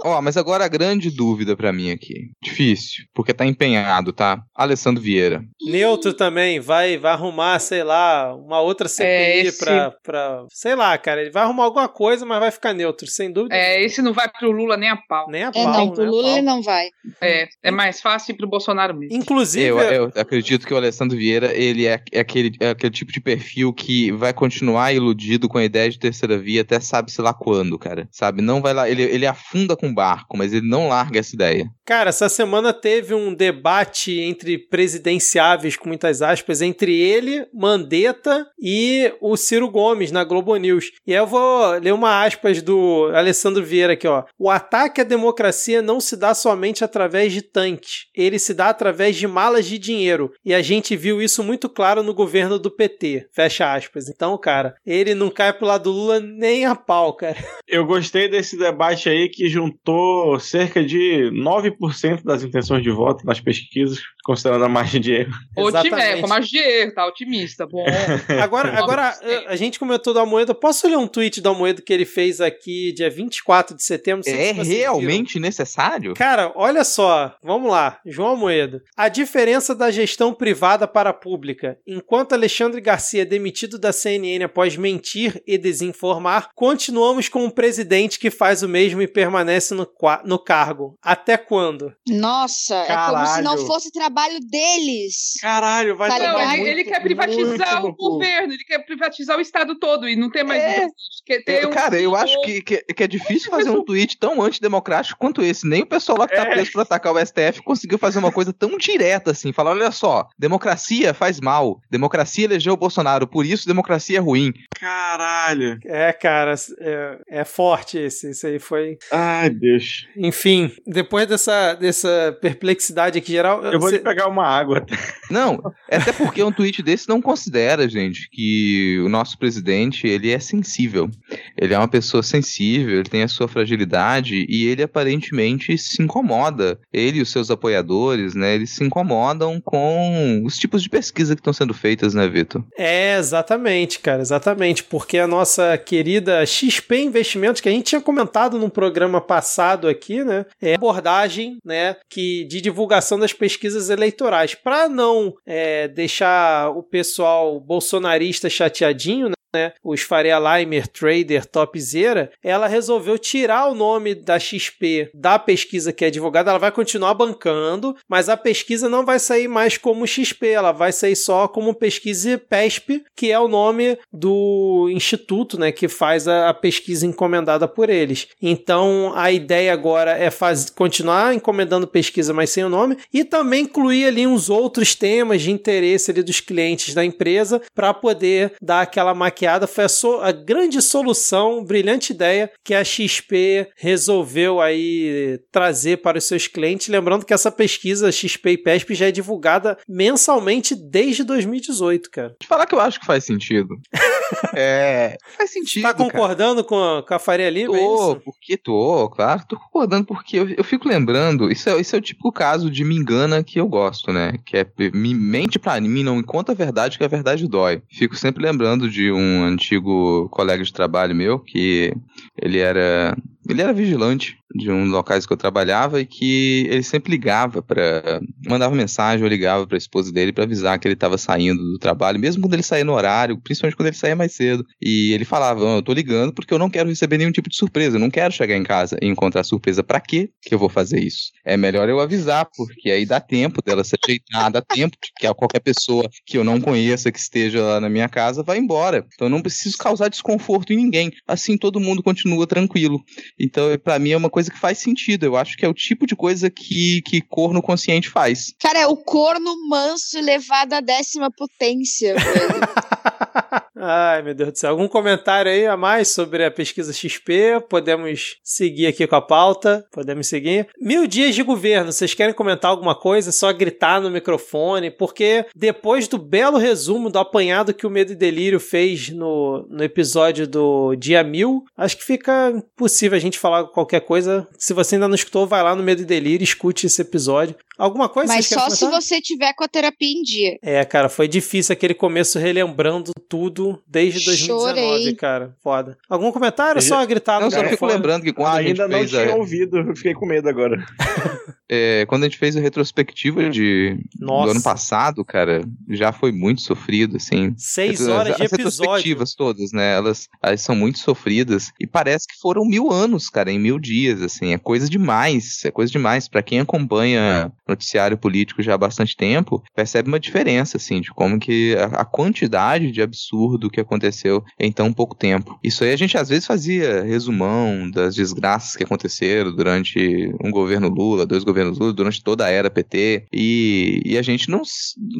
Ó, 0.05 0.21
mas 0.23 0.37
agora 0.37 0.65
a 0.65 0.69
grande 0.69 1.11
dúvida 1.11 1.34
pra 1.57 1.73
mim 1.73 1.91
aqui. 1.91 2.31
Difícil, 2.43 3.05
porque 3.15 3.33
tá 3.35 3.45
empenhado, 3.45 4.13
tá? 4.13 4.41
Alessandro 4.55 5.03
Vieira. 5.03 5.43
Neutro 5.67 6.13
também, 6.15 6.61
vai, 6.61 6.97
vai 6.99 7.13
arrumar, 7.13 7.59
sei 7.59 7.83
lá, 7.83 8.35
uma 8.35 8.61
outra 8.61 8.89
CPI 8.89 9.07
É, 9.07 9.41
esse- 9.41 9.59
pra, 9.65 9.91
pra. 10.03 10.45
Sei 10.51 10.75
lá, 10.75 10.97
cara. 10.99 11.21
Ele 11.23 11.31
vai 11.31 11.43
arrumar 11.43 11.65
alguma 11.65 11.89
coisa, 11.89 12.25
mas 12.27 12.39
vai 12.41 12.51
ficar 12.51 12.73
neutro, 12.73 13.07
sem 13.07 13.33
dúvida. 13.33 13.55
É, 13.55 13.83
esse 13.83 14.01
não 14.03 14.13
vai 14.13 14.29
pro 14.29 14.51
Lula 14.51 14.77
nem 14.77 14.89
a 14.89 14.97
pau. 14.97 15.29
Nem 15.31 15.45
a 15.45 15.49
É, 15.49 15.53
pau, 15.53 15.65
não, 15.73 15.91
pro 15.91 16.05
né? 16.05 16.11
Lula 16.11 16.29
ele 16.31 16.43
não 16.43 16.63
vai. 16.63 16.87
É, 17.21 17.47
é 17.63 17.71
mais 17.71 18.01
fácil 18.01 18.33
ir 18.33 18.37
pro 18.37 18.49
Bolsonaro 18.49 18.95
mesmo. 18.97 19.17
Inclusive, 19.17 19.67
Eu, 19.67 19.79
eu 19.79 20.13
acredito 20.17 20.67
que 20.67 20.75
o 20.75 20.77
Alessandro 20.77 21.17
Vieira, 21.17 21.53
ele 21.55 21.87
é, 21.87 22.01
é 22.13 22.21
aquele, 22.21 22.53
é 22.61 22.71
aquele 22.71 22.93
tipo 22.93 23.13
de 23.13 23.21
perfil 23.21 23.73
que 23.73 24.13
vai 24.13 24.33
continuar 24.33 24.93
iludido 24.93 25.49
com 25.49 25.59
a 25.59 25.65
ideia 25.65 25.89
de 25.91 25.99
terceira 25.99 26.37
via 26.39 26.63
até 26.63 26.79
sabe-se 26.81 27.21
lá 27.21 27.33
quando, 27.33 27.79
cara. 27.79 28.09
Sabe? 28.11 28.43
Não 28.43 28.61
vai 28.61 28.73
lá, 28.75 28.89
ele, 28.89 29.03
ele 29.03 29.27
afunda 29.27 29.77
com 29.77 29.89
o 29.89 29.95
barco, 29.95 30.37
mas 30.37 30.53
ele 30.53 30.67
não 30.69 30.89
larga 30.89 31.19
essa 31.25 31.35
ideia. 31.35 31.67
Cara, 31.85 32.11
essa 32.11 32.29
semana 32.29 32.73
teve 32.73 33.15
um 33.15 33.35
debate 33.35 34.21
entre 34.21 34.59
presidenciáveis, 34.59 35.77
com 35.77 35.89
muitas 35.89 36.23
aspas, 36.23 36.63
entre 36.63 36.99
ele, 36.99 37.47
Mandetta 37.53 38.47
e 38.61 39.13
o 39.21 39.37
Ciro 39.37 39.71
Gomes 39.71 40.13
na 40.13 40.23
Globo 40.23 40.55
News. 40.57 40.93
E 41.07 41.13
aí 41.13 41.19
eu 41.19 41.27
vou 41.27 41.71
ler 41.79 41.93
uma 41.93 42.25
aspas 42.25 42.63
do 42.63 43.11
Alessandro 43.15 43.65
Vieira 43.65 43.95
aqui, 43.95 44.07
ó. 44.07 44.25
O 44.39 44.51
ataque 44.51 45.01
à 45.01 45.05
democracia 45.05 45.83
não 45.83 46.01
se 46.01 46.17
dá 46.17 46.35
somente 46.35 46.85
através 46.85 47.33
de 47.33 47.43
tanques, 47.43 48.07
ele 48.15 48.39
se 48.39 48.55
dá 48.55 48.69
através 48.69 49.17
de 49.17 49.27
malas 49.27 49.67
de 49.67 49.79
dinheiro. 49.79 50.33
E 50.45 50.55
a 50.55 50.63
gente 50.63 50.97
viu 50.97 51.21
isso 51.21 51.43
muito 51.43 51.69
claro 51.69 52.03
no 52.03 52.15
governo 52.15 52.59
do 52.59 52.71
PT. 52.71 53.27
Fecha 53.33 53.75
aspas. 53.75 54.09
Então, 54.09 54.37
cara, 54.39 54.75
ele 54.87 55.15
não 55.15 55.31
cai 55.31 55.53
pro 55.53 55.67
lado 55.67 55.85
do 55.85 55.93
Lula 55.93 56.21
nem 56.21 56.65
a 56.65 56.75
pau, 56.75 57.15
cara. 57.15 57.37
Eu 57.67 57.85
gostei 57.85 58.29
desse 58.29 58.57
debate 58.57 59.09
aí 59.09 59.29
que 59.29 59.49
juntou 59.49 60.39
cerca 60.39 60.83
de 60.83 61.04
9% 61.33 62.23
das 62.25 62.43
intenções 62.43 62.83
de 62.83 62.91
voto 62.91 63.25
nas 63.27 63.41
pesquisas, 63.41 63.99
considerando 64.25 64.65
a 64.65 64.69
margem 64.69 65.01
de 65.01 65.13
erro. 65.13 65.33
Otimi- 65.57 65.87
Exatamente. 65.89 66.19
é, 66.19 66.21
com 66.21 66.29
margem 66.29 66.51
de 66.51 66.59
erro, 66.59 66.95
tá 66.95 67.07
otimista. 67.07 67.67
Bom. 67.67 67.85
Agora, 68.43 68.79
agora 68.79 69.03
a- 69.09 69.53
a 69.53 69.57
gente 69.57 69.79
comentou 69.79 70.13
do 70.13 70.21
Almoedo. 70.21 70.55
Posso 70.55 70.87
ler 70.89 70.97
um 70.97 71.07
tweet 71.07 71.41
do 71.41 71.49
Almoedo 71.49 71.83
que 71.83 71.93
ele 71.93 72.05
fez 72.05 72.41
aqui 72.41 72.93
dia 72.93 73.11
24 73.11 73.77
de 73.77 73.83
setembro? 73.85 74.23
É 74.29 74.53
realmente 74.53 75.39
necessário? 75.41 76.15
Cara, 76.15 76.53
olha 76.55 76.85
só, 76.85 77.35
vamos 77.43 77.71
lá, 77.71 78.01
João 78.07 78.31
Almoedo. 78.31 78.81
A 78.97 79.09
diferença 79.09 79.75
da 79.75 79.91
gestão 79.91 80.33
privada 80.35 80.87
para 80.87 81.11
a 81.11 81.15
pública. 81.15 81.79
Enquanto 81.87 82.33
Alexandre 82.33 82.81
Garcia 82.81 83.23
é 83.23 83.25
demitido 83.25 83.79
da 83.79 83.93
CNN 83.93 84.45
após 84.45 84.77
mentir 84.77 85.43
e 85.47 85.57
desinformar, 85.59 86.49
continuamos 86.55 87.29
com 87.29 87.45
um 87.45 87.51
presidente 87.51 88.19
que 88.19 88.31
faz 88.31 88.63
o 88.63 88.69
mesmo 88.69 89.03
e 89.03 89.09
permanece 89.09 89.75
no, 89.75 89.87
qua- 89.87 90.23
no 90.25 90.39
cargo. 90.39 90.94
Até 91.03 91.37
quando? 91.37 91.93
Nossa, 92.09 92.75
é 92.77 92.87
como 92.97 93.27
se 93.27 93.43
não 93.43 93.51
Caralho. 93.53 93.67
fosse 93.67 93.93
trabalho 93.93 94.39
deles. 94.41 95.35
Caralho, 95.41 95.97
vai 95.97 96.09
Tá 96.11 96.19
Não, 96.19 96.49
muito, 96.49 96.67
ele 96.67 96.85
quer 96.85 97.01
privatizar 97.03 97.85
o 97.85 97.95
governo, 97.95 98.53
ele 98.53 98.65
quer 98.65 98.79
privatizar 98.85 99.37
o 99.37 99.41
Estado 99.41 99.79
todo 99.79 100.09
e 100.09 100.17
não 100.17 100.31
ter 100.31 100.43
mais. 100.45 100.63
É. 100.63 100.87
Quer 101.27 101.43
ter 101.45 101.63
Eu- 101.65 101.69
um 101.69 101.73
cara, 101.73 102.01
eu 102.01 102.15
acho 102.15 102.41
que, 102.43 102.63
que, 102.63 102.77
que 102.83 103.03
é 103.03 103.07
difícil 103.07 103.51
fazer 103.51 103.71
um 103.71 103.85
tweet 103.85 104.19
tão 104.19 104.41
antidemocrático 104.43 105.19
quanto 105.19 105.43
esse. 105.43 105.67
Nem 105.67 105.83
o 105.83 105.87
pessoal 105.87 106.19
lá 106.19 106.29
que 106.29 106.37
tá 106.37 106.43
É. 106.43 106.51
preso 106.51 106.73
pra 106.73 106.83
atacar 106.83 107.13
o 107.13 107.19
STF 107.19 107.63
conseguiu 107.63 107.99
fazer 107.99 108.19
uma 108.19 108.33
coisa 108.33 108.53
tão 108.53 108.77
direta 108.77 109.31
assim. 109.31 109.53
Falar, 109.53 109.71
olha 109.73 109.91
só, 109.91 110.29
democracia 110.39 111.13
faz 111.15 111.41
mal. 111.41 111.81
Democracia 111.91 112.45
elegeu 112.45 112.75
o 112.75 112.77
Bolsonaro, 112.77 113.27
por 113.27 113.45
isso 113.47 113.67
democracia 113.67 114.19
é 114.19 114.21
ruim. 114.21 114.53
Caralho. 114.79 115.79
É, 115.85 116.13
cara, 116.13 116.55
é, 116.81 117.19
é 117.41 117.45
forte 117.45 117.99
esse. 117.99 118.31
Isso 118.31 118.47
aí 118.47 118.59
foi. 118.59 118.97
Ai, 119.11 119.51
Deus. 119.51 120.07
Enfim, 120.17 120.71
depois 120.87 121.27
dessa, 121.27 121.75
dessa 121.75 122.37
perplexidade 122.41 123.19
aqui 123.19 123.33
geral. 123.33 123.65
Eu 123.65 123.79
vou 123.81 123.89
cê- 123.91 123.99
pegar 123.99 124.29
uma 124.29 124.47
água. 124.47 124.85
Não, 125.31 125.61
é 125.89 125.97
até 125.97 126.13
porque 126.13 126.43
um 126.43 126.53
tweet 126.53 126.83
desse 126.83 127.09
não 127.09 127.21
considera, 127.23 127.89
gente, 127.89 128.29
que 128.31 129.01
o 129.05 129.09
nosso 129.09 129.39
presidente, 129.39 130.07
ele 130.07 130.31
é 130.31 130.39
sensível. 130.39 131.09
Ele 131.57 131.73
é 131.75 131.79
uma 131.79 131.89
pessoa 131.89 132.23
sensível, 132.23 132.95
ele 132.97 133.09
tem 133.09 133.23
a 133.23 133.29
sua 133.29 133.49
fragilidade 133.49 134.47
e 134.49 134.67
ele 134.67 134.83
aparentemente 134.83 135.77
se 135.79 136.03
incomoda. 136.03 136.79
Ele 136.93 137.19
e 137.19 137.23
os 137.23 137.31
seus 137.31 137.51
apoiadores, 137.51 138.35
né, 138.35 138.55
eles 138.55 138.71
se 138.71 138.85
incomodam 138.85 139.61
com 139.61 140.43
os 140.45 140.57
tipos 140.59 140.83
de 140.83 140.89
pesquisa 140.89 141.35
que 141.35 141.41
estão 141.41 141.53
sendo 141.53 141.73
feitas, 141.75 142.15
né, 142.15 142.29
Vitor? 142.29 142.63
É, 142.77 143.17
exatamente, 143.19 143.99
cara, 144.01 144.21
exatamente, 144.21 144.85
porque 144.85 145.19
a 145.19 145.27
nossa 145.27 145.77
querida 145.79 146.45
XP 146.45 146.99
Investimentos, 147.05 147.61
que 147.61 147.69
a 147.69 147.73
gente 147.73 147.85
tinha 147.87 148.01
comentado 148.01 148.59
num 148.59 148.69
programa 148.69 149.21
passado 149.21 149.89
aqui, 149.89 150.23
né, 150.23 150.45
é 150.61 150.74
abordagem, 150.75 151.59
né, 151.65 151.97
que 152.09 152.45
de 152.45 152.61
divulgação 152.61 153.19
das 153.19 153.33
pesquisas 153.33 153.91
eleitorais, 153.91 154.55
para 154.55 154.89
não 154.89 155.35
é, 155.47 155.89
deixar 155.89 156.71
o 156.71 156.83
pessoal 156.83 157.61
bolsonarista 157.61 158.49
chateadinho, 158.49 159.29
né, 159.29 159.35
né, 159.55 159.73
os 159.83 160.03
Faria 160.03 160.39
Limer 160.39 160.89
Trader 160.89 161.47
Topzera, 161.47 162.31
ela 162.43 162.67
resolveu 162.67 163.19
tirar 163.19 163.71
o 163.71 163.75
nome 163.75 164.15
da 164.15 164.39
XP 164.39 165.11
da 165.15 165.39
pesquisa 165.39 165.93
que 165.93 166.05
é 166.05 166.11
divulgada. 166.11 166.51
Ela 166.51 166.59
vai 166.59 166.73
continuar 166.73 167.15
bancando, 167.15 167.97
mas 168.09 168.29
a 168.29 168.37
pesquisa 168.37 168.89
não 168.89 169.05
vai 169.05 169.19
sair 169.19 169.49
mais 169.49 169.79
como 169.79 170.07
XP, 170.07 170.49
ela 170.49 170.73
vai 170.73 170.93
sair 170.93 171.17
só 171.17 171.47
como 171.47 171.75
pesquisa 171.75 172.37
PESP, 172.37 173.05
que 173.15 173.31
é 173.31 173.39
o 173.39 173.49
nome 173.49 173.97
do 174.13 174.89
instituto, 174.91 175.59
né, 175.59 175.71
que 175.71 175.89
faz 175.89 176.27
a, 176.27 176.53
pesquisa 176.53 177.07
encomendada 177.07 177.69
por 177.69 177.89
eles. 177.89 178.29
Então 178.41 179.13
a 179.15 179.31
ideia 179.31 179.73
agora 179.73 180.13
é 180.13 180.29
continuar 180.75 181.35
encomendando 181.35 181.87
pesquisa, 181.87 182.33
mas 182.33 182.51
sem 182.51 182.65
o 182.65 182.69
nome, 182.69 182.97
e 183.13 183.25
também 183.25 183.63
incluir 183.63 184.07
ali 184.07 184.27
uns 184.27 184.51
outros 184.51 184.95
temas 184.95 185.43
de 185.43 185.51
interesse 185.51 186.11
ali 186.11 186.23
dos 186.23 186.41
clientes 186.41 186.95
da 186.95 187.05
empresa 187.05 187.61
para 187.75 187.93
poder 187.93 188.55
dar 188.61 188.81
aquela 188.81 189.15
maquiada. 189.45 189.67
Foi 189.67 189.85
a, 189.85 189.89
so, 189.89 190.21
a 190.21 190.33
grande 190.33 190.81
solução, 190.81 191.65
brilhante 191.65 192.13
ideia 192.13 192.51
que 192.65 192.75
a 192.75 192.83
XP 192.83 193.69
resolveu 193.77 194.61
aí 194.61 195.39
trazer 195.53 195.99
para 195.99 196.19
os 196.19 196.25
seus 196.25 196.47
clientes. 196.47 196.89
Lembrando 196.89 197.25
que 197.25 197.35
essa 197.35 197.53
pesquisa 197.53 198.11
XP 198.11 198.51
e 198.51 198.59
PESP 198.59 198.95
já 198.95 199.07
é 199.07 199.13
divulgada 199.13 199.79
mensalmente 199.89 200.75
desde 200.75 201.23
2018, 201.25 202.11
cara. 202.11 202.37
Te 202.41 202.47
falar 202.47 202.67
que 202.67 202.75
eu 202.75 202.81
acho 202.81 202.99
que 202.99 203.07
faz 203.07 203.25
sentido. 203.25 203.77
é, 204.55 205.17
faz 205.37 205.51
sentido. 205.51 205.83
Tá 205.83 205.95
concordando 205.95 206.65
com 206.65 206.83
a, 206.83 207.03
com 207.03 207.15
a 207.15 207.19
Faria 207.19 207.51
Lima? 207.51 207.77
É 207.77 207.79
tô, 207.79 208.13
é 208.13 208.15
porque 208.17 208.57
tô, 208.57 209.11
claro, 209.11 209.43
tô 209.49 209.59
concordando 209.59 210.07
porque 210.07 210.39
eu, 210.39 210.49
eu 210.51 210.65
fico 210.65 210.89
lembrando, 210.89 211.51
isso 211.51 211.69
é, 211.69 211.81
isso 211.81 211.95
é 211.95 211.99
o 211.99 212.03
típico 212.03 212.33
caso 212.33 212.71
de 212.71 212.85
me 212.85 212.97
engana 212.97 213.43
que 213.43 213.61
eu 213.61 213.69
gosto, 213.69 214.13
né? 214.13 214.35
Que 214.45 214.59
é 214.59 214.67
me 214.93 215.15
mente 215.15 215.59
pra 215.59 215.81
mim, 215.81 216.03
não 216.03 216.17
me 216.17 216.23
conta 216.23 216.53
a 216.53 216.55
verdade 216.55 216.97
que 216.97 217.05
a 217.05 217.09
verdade 217.09 217.49
dói. 217.49 217.83
Fico 217.91 218.17
sempre 218.17 218.43
lembrando 218.43 218.89
de 218.89 219.11
um 219.11 219.34
antigo 219.43 220.29
colega 220.31 220.63
de 220.63 220.73
trabalho 220.73 221.15
meu 221.15 221.39
que 221.39 221.93
ele 222.37 222.59
era 222.59 223.17
ele 223.49 223.63
era 223.63 223.73
vigilante 223.73 224.37
de 224.55 224.71
um 224.71 224.87
locais 224.87 225.27
que 225.27 225.33
eu 225.33 225.37
trabalhava 225.37 226.01
e 226.01 226.07
que 226.07 226.67
ele 226.71 226.83
sempre 226.83 227.13
ligava 227.13 227.61
para 227.61 228.21
mandava 228.47 228.75
mensagem 228.75 229.23
ou 229.23 229.29
ligava 229.29 229.67
para 229.67 229.77
a 229.77 229.79
esposa 229.79 230.13
dele 230.13 230.33
para 230.33 230.45
avisar 230.45 230.79
que 230.79 230.87
ele 230.87 230.95
estava 230.95 231.19
saindo 231.19 231.61
do 231.61 231.79
trabalho, 231.79 232.19
mesmo 232.19 232.43
quando 232.43 232.55
ele 232.55 232.63
saía 232.63 232.85
no 232.85 232.93
horário, 232.93 233.41
principalmente 233.41 233.77
quando 233.77 233.89
ele 233.89 233.97
saía 233.97 234.17
mais 234.17 234.33
cedo. 234.33 234.65
E 234.81 235.13
ele 235.13 235.25
falava: 235.25 235.61
"Eu 235.61 235.83
tô 235.83 235.93
ligando 235.93 236.33
porque 236.33 236.55
eu 236.55 236.59
não 236.59 236.71
quero 236.71 236.89
receber 236.89 237.19
nenhum 237.19 237.33
tipo 237.33 237.49
de 237.49 237.57
surpresa, 237.57 237.97
eu 237.97 238.01
não 238.01 238.11
quero 238.11 238.33
chegar 238.33 238.57
em 238.57 238.63
casa 238.63 238.97
e 239.03 239.07
encontrar 239.07 239.45
surpresa. 239.45 239.83
Para 239.83 240.01
quê 240.01 240.31
que 240.43 240.55
eu 240.55 240.59
vou 240.59 240.69
fazer 240.69 241.01
isso? 241.01 241.33
É 241.45 241.57
melhor 241.57 241.89
eu 241.89 242.01
avisar, 242.01 242.47
porque 242.57 242.91
aí 242.91 243.05
dá 243.05 243.21
tempo 243.21 243.61
dela 243.63 243.83
se 243.85 243.97
ajeitar, 244.03 244.51
dá 244.51 244.63
tempo 244.63 244.97
de 245.03 245.11
que 245.17 245.35
qualquer 245.35 245.61
pessoa 245.61 246.09
que 246.27 246.39
eu 246.39 246.45
não 246.45 246.61
conheça 246.61 247.11
que 247.11 247.19
esteja 247.19 247.63
lá 247.63 247.81
na 247.81 247.89
minha 247.89 248.09
casa 248.09 248.43
vá 248.43 248.57
embora. 248.57 249.05
Então 249.15 249.27
eu 249.27 249.31
não 249.31 249.43
preciso 249.43 249.77
causar 249.77 250.09
desconforto 250.09 250.73
em 250.73 250.77
ninguém. 250.77 251.11
Assim 251.27 251.57
todo 251.57 251.81
mundo 251.81 252.03
continua 252.03 252.47
tranquilo. 252.47 253.03
Então, 253.39 253.77
para 253.79 253.99
mim, 253.99 254.11
é 254.11 254.17
uma 254.17 254.31
coisa 254.31 254.51
que 254.51 254.59
faz 254.59 254.79
sentido. 254.79 255.25
Eu 255.25 255.37
acho 255.37 255.57
que 255.57 255.65
é 255.65 255.69
o 255.69 255.75
tipo 255.75 256.07
de 256.07 256.15
coisa 256.15 256.49
que, 256.49 257.03
que 257.03 257.21
corno 257.21 257.61
consciente 257.61 258.09
faz. 258.09 258.55
Cara, 258.61 258.79
é 258.79 258.87
o 258.87 258.97
corno 258.97 259.69
manso 259.69 260.17
elevado 260.17 260.75
à 260.75 260.81
décima 260.81 261.31
potência, 261.31 262.15
Ai, 263.77 264.23
meu 264.23 264.35
Deus 264.35 264.53
do 264.53 264.59
céu. 264.59 264.71
Algum 264.71 264.87
comentário 264.87 265.51
aí 265.51 265.67
a 265.67 265.77
mais 265.77 266.09
sobre 266.09 266.45
a 266.45 266.51
pesquisa 266.51 266.93
XP? 266.93 267.61
Podemos 267.69 268.37
seguir 268.43 268.87
aqui 268.87 269.07
com 269.07 269.17
a 269.17 269.23
pauta. 269.23 269.85
Podemos 269.91 270.29
seguir. 270.29 270.69
Mil 270.81 271.07
dias 271.07 271.35
de 271.35 271.43
governo. 271.43 271.91
Vocês 271.91 272.15
querem 272.15 272.35
comentar 272.35 272.71
alguma 272.71 272.95
coisa? 272.95 273.31
É 273.31 273.33
só 273.33 273.53
gritar 273.53 274.01
no 274.01 274.11
microfone. 274.11 274.91
Porque 274.91 275.45
depois 275.57 276.07
do 276.07 276.19
belo 276.19 276.57
resumo 276.57 277.11
do 277.11 277.19
apanhado 277.19 277.75
que 277.75 277.87
o 277.87 277.91
Medo 277.91 278.13
e 278.13 278.17
Delírio 278.17 278.61
fez 278.61 279.11
no, 279.11 279.67
no 279.69 279.83
episódio 279.83 280.47
do 280.47 280.95
dia 280.95 281.25
mil, 281.25 281.65
acho 281.77 281.97
que 281.97 282.05
fica 282.05 282.53
impossível 282.55 283.17
a 283.17 283.21
gente 283.21 283.39
falar 283.39 283.65
qualquer 283.65 284.01
coisa. 284.01 284.47
Se 284.57 284.73
você 284.73 284.95
ainda 284.95 285.09
não 285.09 285.15
escutou, 285.15 285.47
vai 285.47 285.63
lá 285.63 285.75
no 285.75 285.83
Medo 285.83 286.03
e 286.03 286.05
Delírio 286.05 286.45
escute 286.45 286.87
esse 286.87 287.03
episódio. 287.03 287.57
Alguma 287.77 288.09
coisa? 288.09 288.33
Mas 288.33 288.47
só 288.47 288.71
se 288.71 288.87
você 288.87 289.21
tiver 289.21 289.53
com 289.55 289.65
a 289.65 289.69
terapia 289.69 290.09
em 290.09 290.23
dia. 290.23 290.59
É, 290.63 290.85
cara, 290.85 291.09
foi 291.09 291.27
difícil 291.27 291.73
aquele 291.73 291.95
começo 291.95 292.39
relembrando 292.39 293.11
tudo 293.29 293.64
desde 293.87 294.25
2019, 294.25 294.79
Chorei. 294.79 295.15
cara. 295.15 295.57
Foda. 295.63 295.97
Algum 296.09 296.31
comentário? 296.33 296.79
Eu 296.79 296.83
só 296.83 297.05
gritar 297.07 297.41
Não, 297.41 297.51
só 297.51 297.65
fico 297.65 297.87
lembrando 297.87 298.23
que 298.23 298.33
quando 298.33 298.49
ah, 298.49 298.59
a 298.59 298.63
gente 298.63 298.81
ainda 298.81 298.97
fez 298.97 299.13
não 299.13 299.21
tinha 299.21 299.35
a... 299.35 299.37
ouvido, 299.37 299.77
eu 299.79 299.97
fiquei 299.97 300.15
com 300.15 300.27
medo 300.27 300.49
agora. 300.49 300.85
é, 301.69 302.05
quando 302.07 302.25
a 302.25 302.27
gente 302.27 302.39
fez 302.39 302.57
a 302.57 302.61
retrospectiva 302.61 303.49
de, 303.49 303.99
do 304.17 304.33
ano 304.33 304.63
passado, 304.63 305.25
cara, 305.25 305.63
já 305.91 306.13
foi 306.13 306.33
muito 306.33 306.63
sofrido, 306.63 307.17
assim. 307.17 307.55
Seis 307.57 308.07
horas 308.07 308.33
as, 308.33 308.37
de 308.37 308.43
as 308.45 308.53
episódio. 308.53 308.81
retrospectivas 308.81 309.35
todas, 309.35 309.73
né? 309.73 309.95
Elas, 309.95 310.29
elas 310.43 310.61
são 310.61 310.75
muito 310.75 310.99
sofridas 310.99 311.73
e 311.81 311.87
parece 311.87 312.27
que 312.27 312.39
foram 312.41 312.65
mil 312.65 312.91
anos, 312.91 313.29
cara, 313.29 313.51
em 313.51 313.59
mil 313.59 313.79
dias, 313.79 314.21
assim. 314.23 314.53
É 314.53 314.59
coisa 314.59 314.89
demais, 314.89 315.65
é 315.65 315.71
coisa 315.71 315.93
demais. 315.93 316.29
Para 316.29 316.43
quem 316.43 316.61
acompanha 316.61 317.53
noticiário 317.69 318.19
político 318.19 318.63
já 318.63 318.75
há 318.75 318.79
bastante 318.79 319.17
tempo, 319.17 319.63
percebe 319.75 320.09
uma 320.09 320.21
diferença, 320.21 320.77
assim, 320.77 321.01
de 321.01 321.11
como 321.11 321.39
que 321.39 321.75
a, 321.77 322.01
a 322.01 322.05
quantidade 322.05 322.91
de 322.91 323.03
absurdo 323.03 323.54
que 323.71 323.81
aconteceu 323.81 324.43
em 324.59 324.73
tão 324.73 324.93
pouco 324.93 325.15
tempo. 325.15 325.59
Isso 325.63 325.85
aí 325.85 325.93
a 325.93 325.97
gente 325.97 326.17
às 326.17 326.29
vezes 326.29 326.47
fazia 326.47 327.03
resumão 327.03 327.91
das 327.91 328.15
desgraças 328.15 328.77
que 328.77 328.85
aconteceram 328.85 329.55
durante 329.55 330.33
um 330.43 330.51
governo 330.51 330.89
Lula, 330.89 331.27
dois 331.27 331.45
governos 331.45 331.79
Lula, 331.79 331.93
durante 331.93 332.23
toda 332.23 332.45
a 332.45 332.51
era 332.51 332.71
PT, 332.71 333.27
e, 333.33 334.03
e 334.05 334.19
a 334.19 334.23
gente 334.23 334.51
não, 334.51 334.63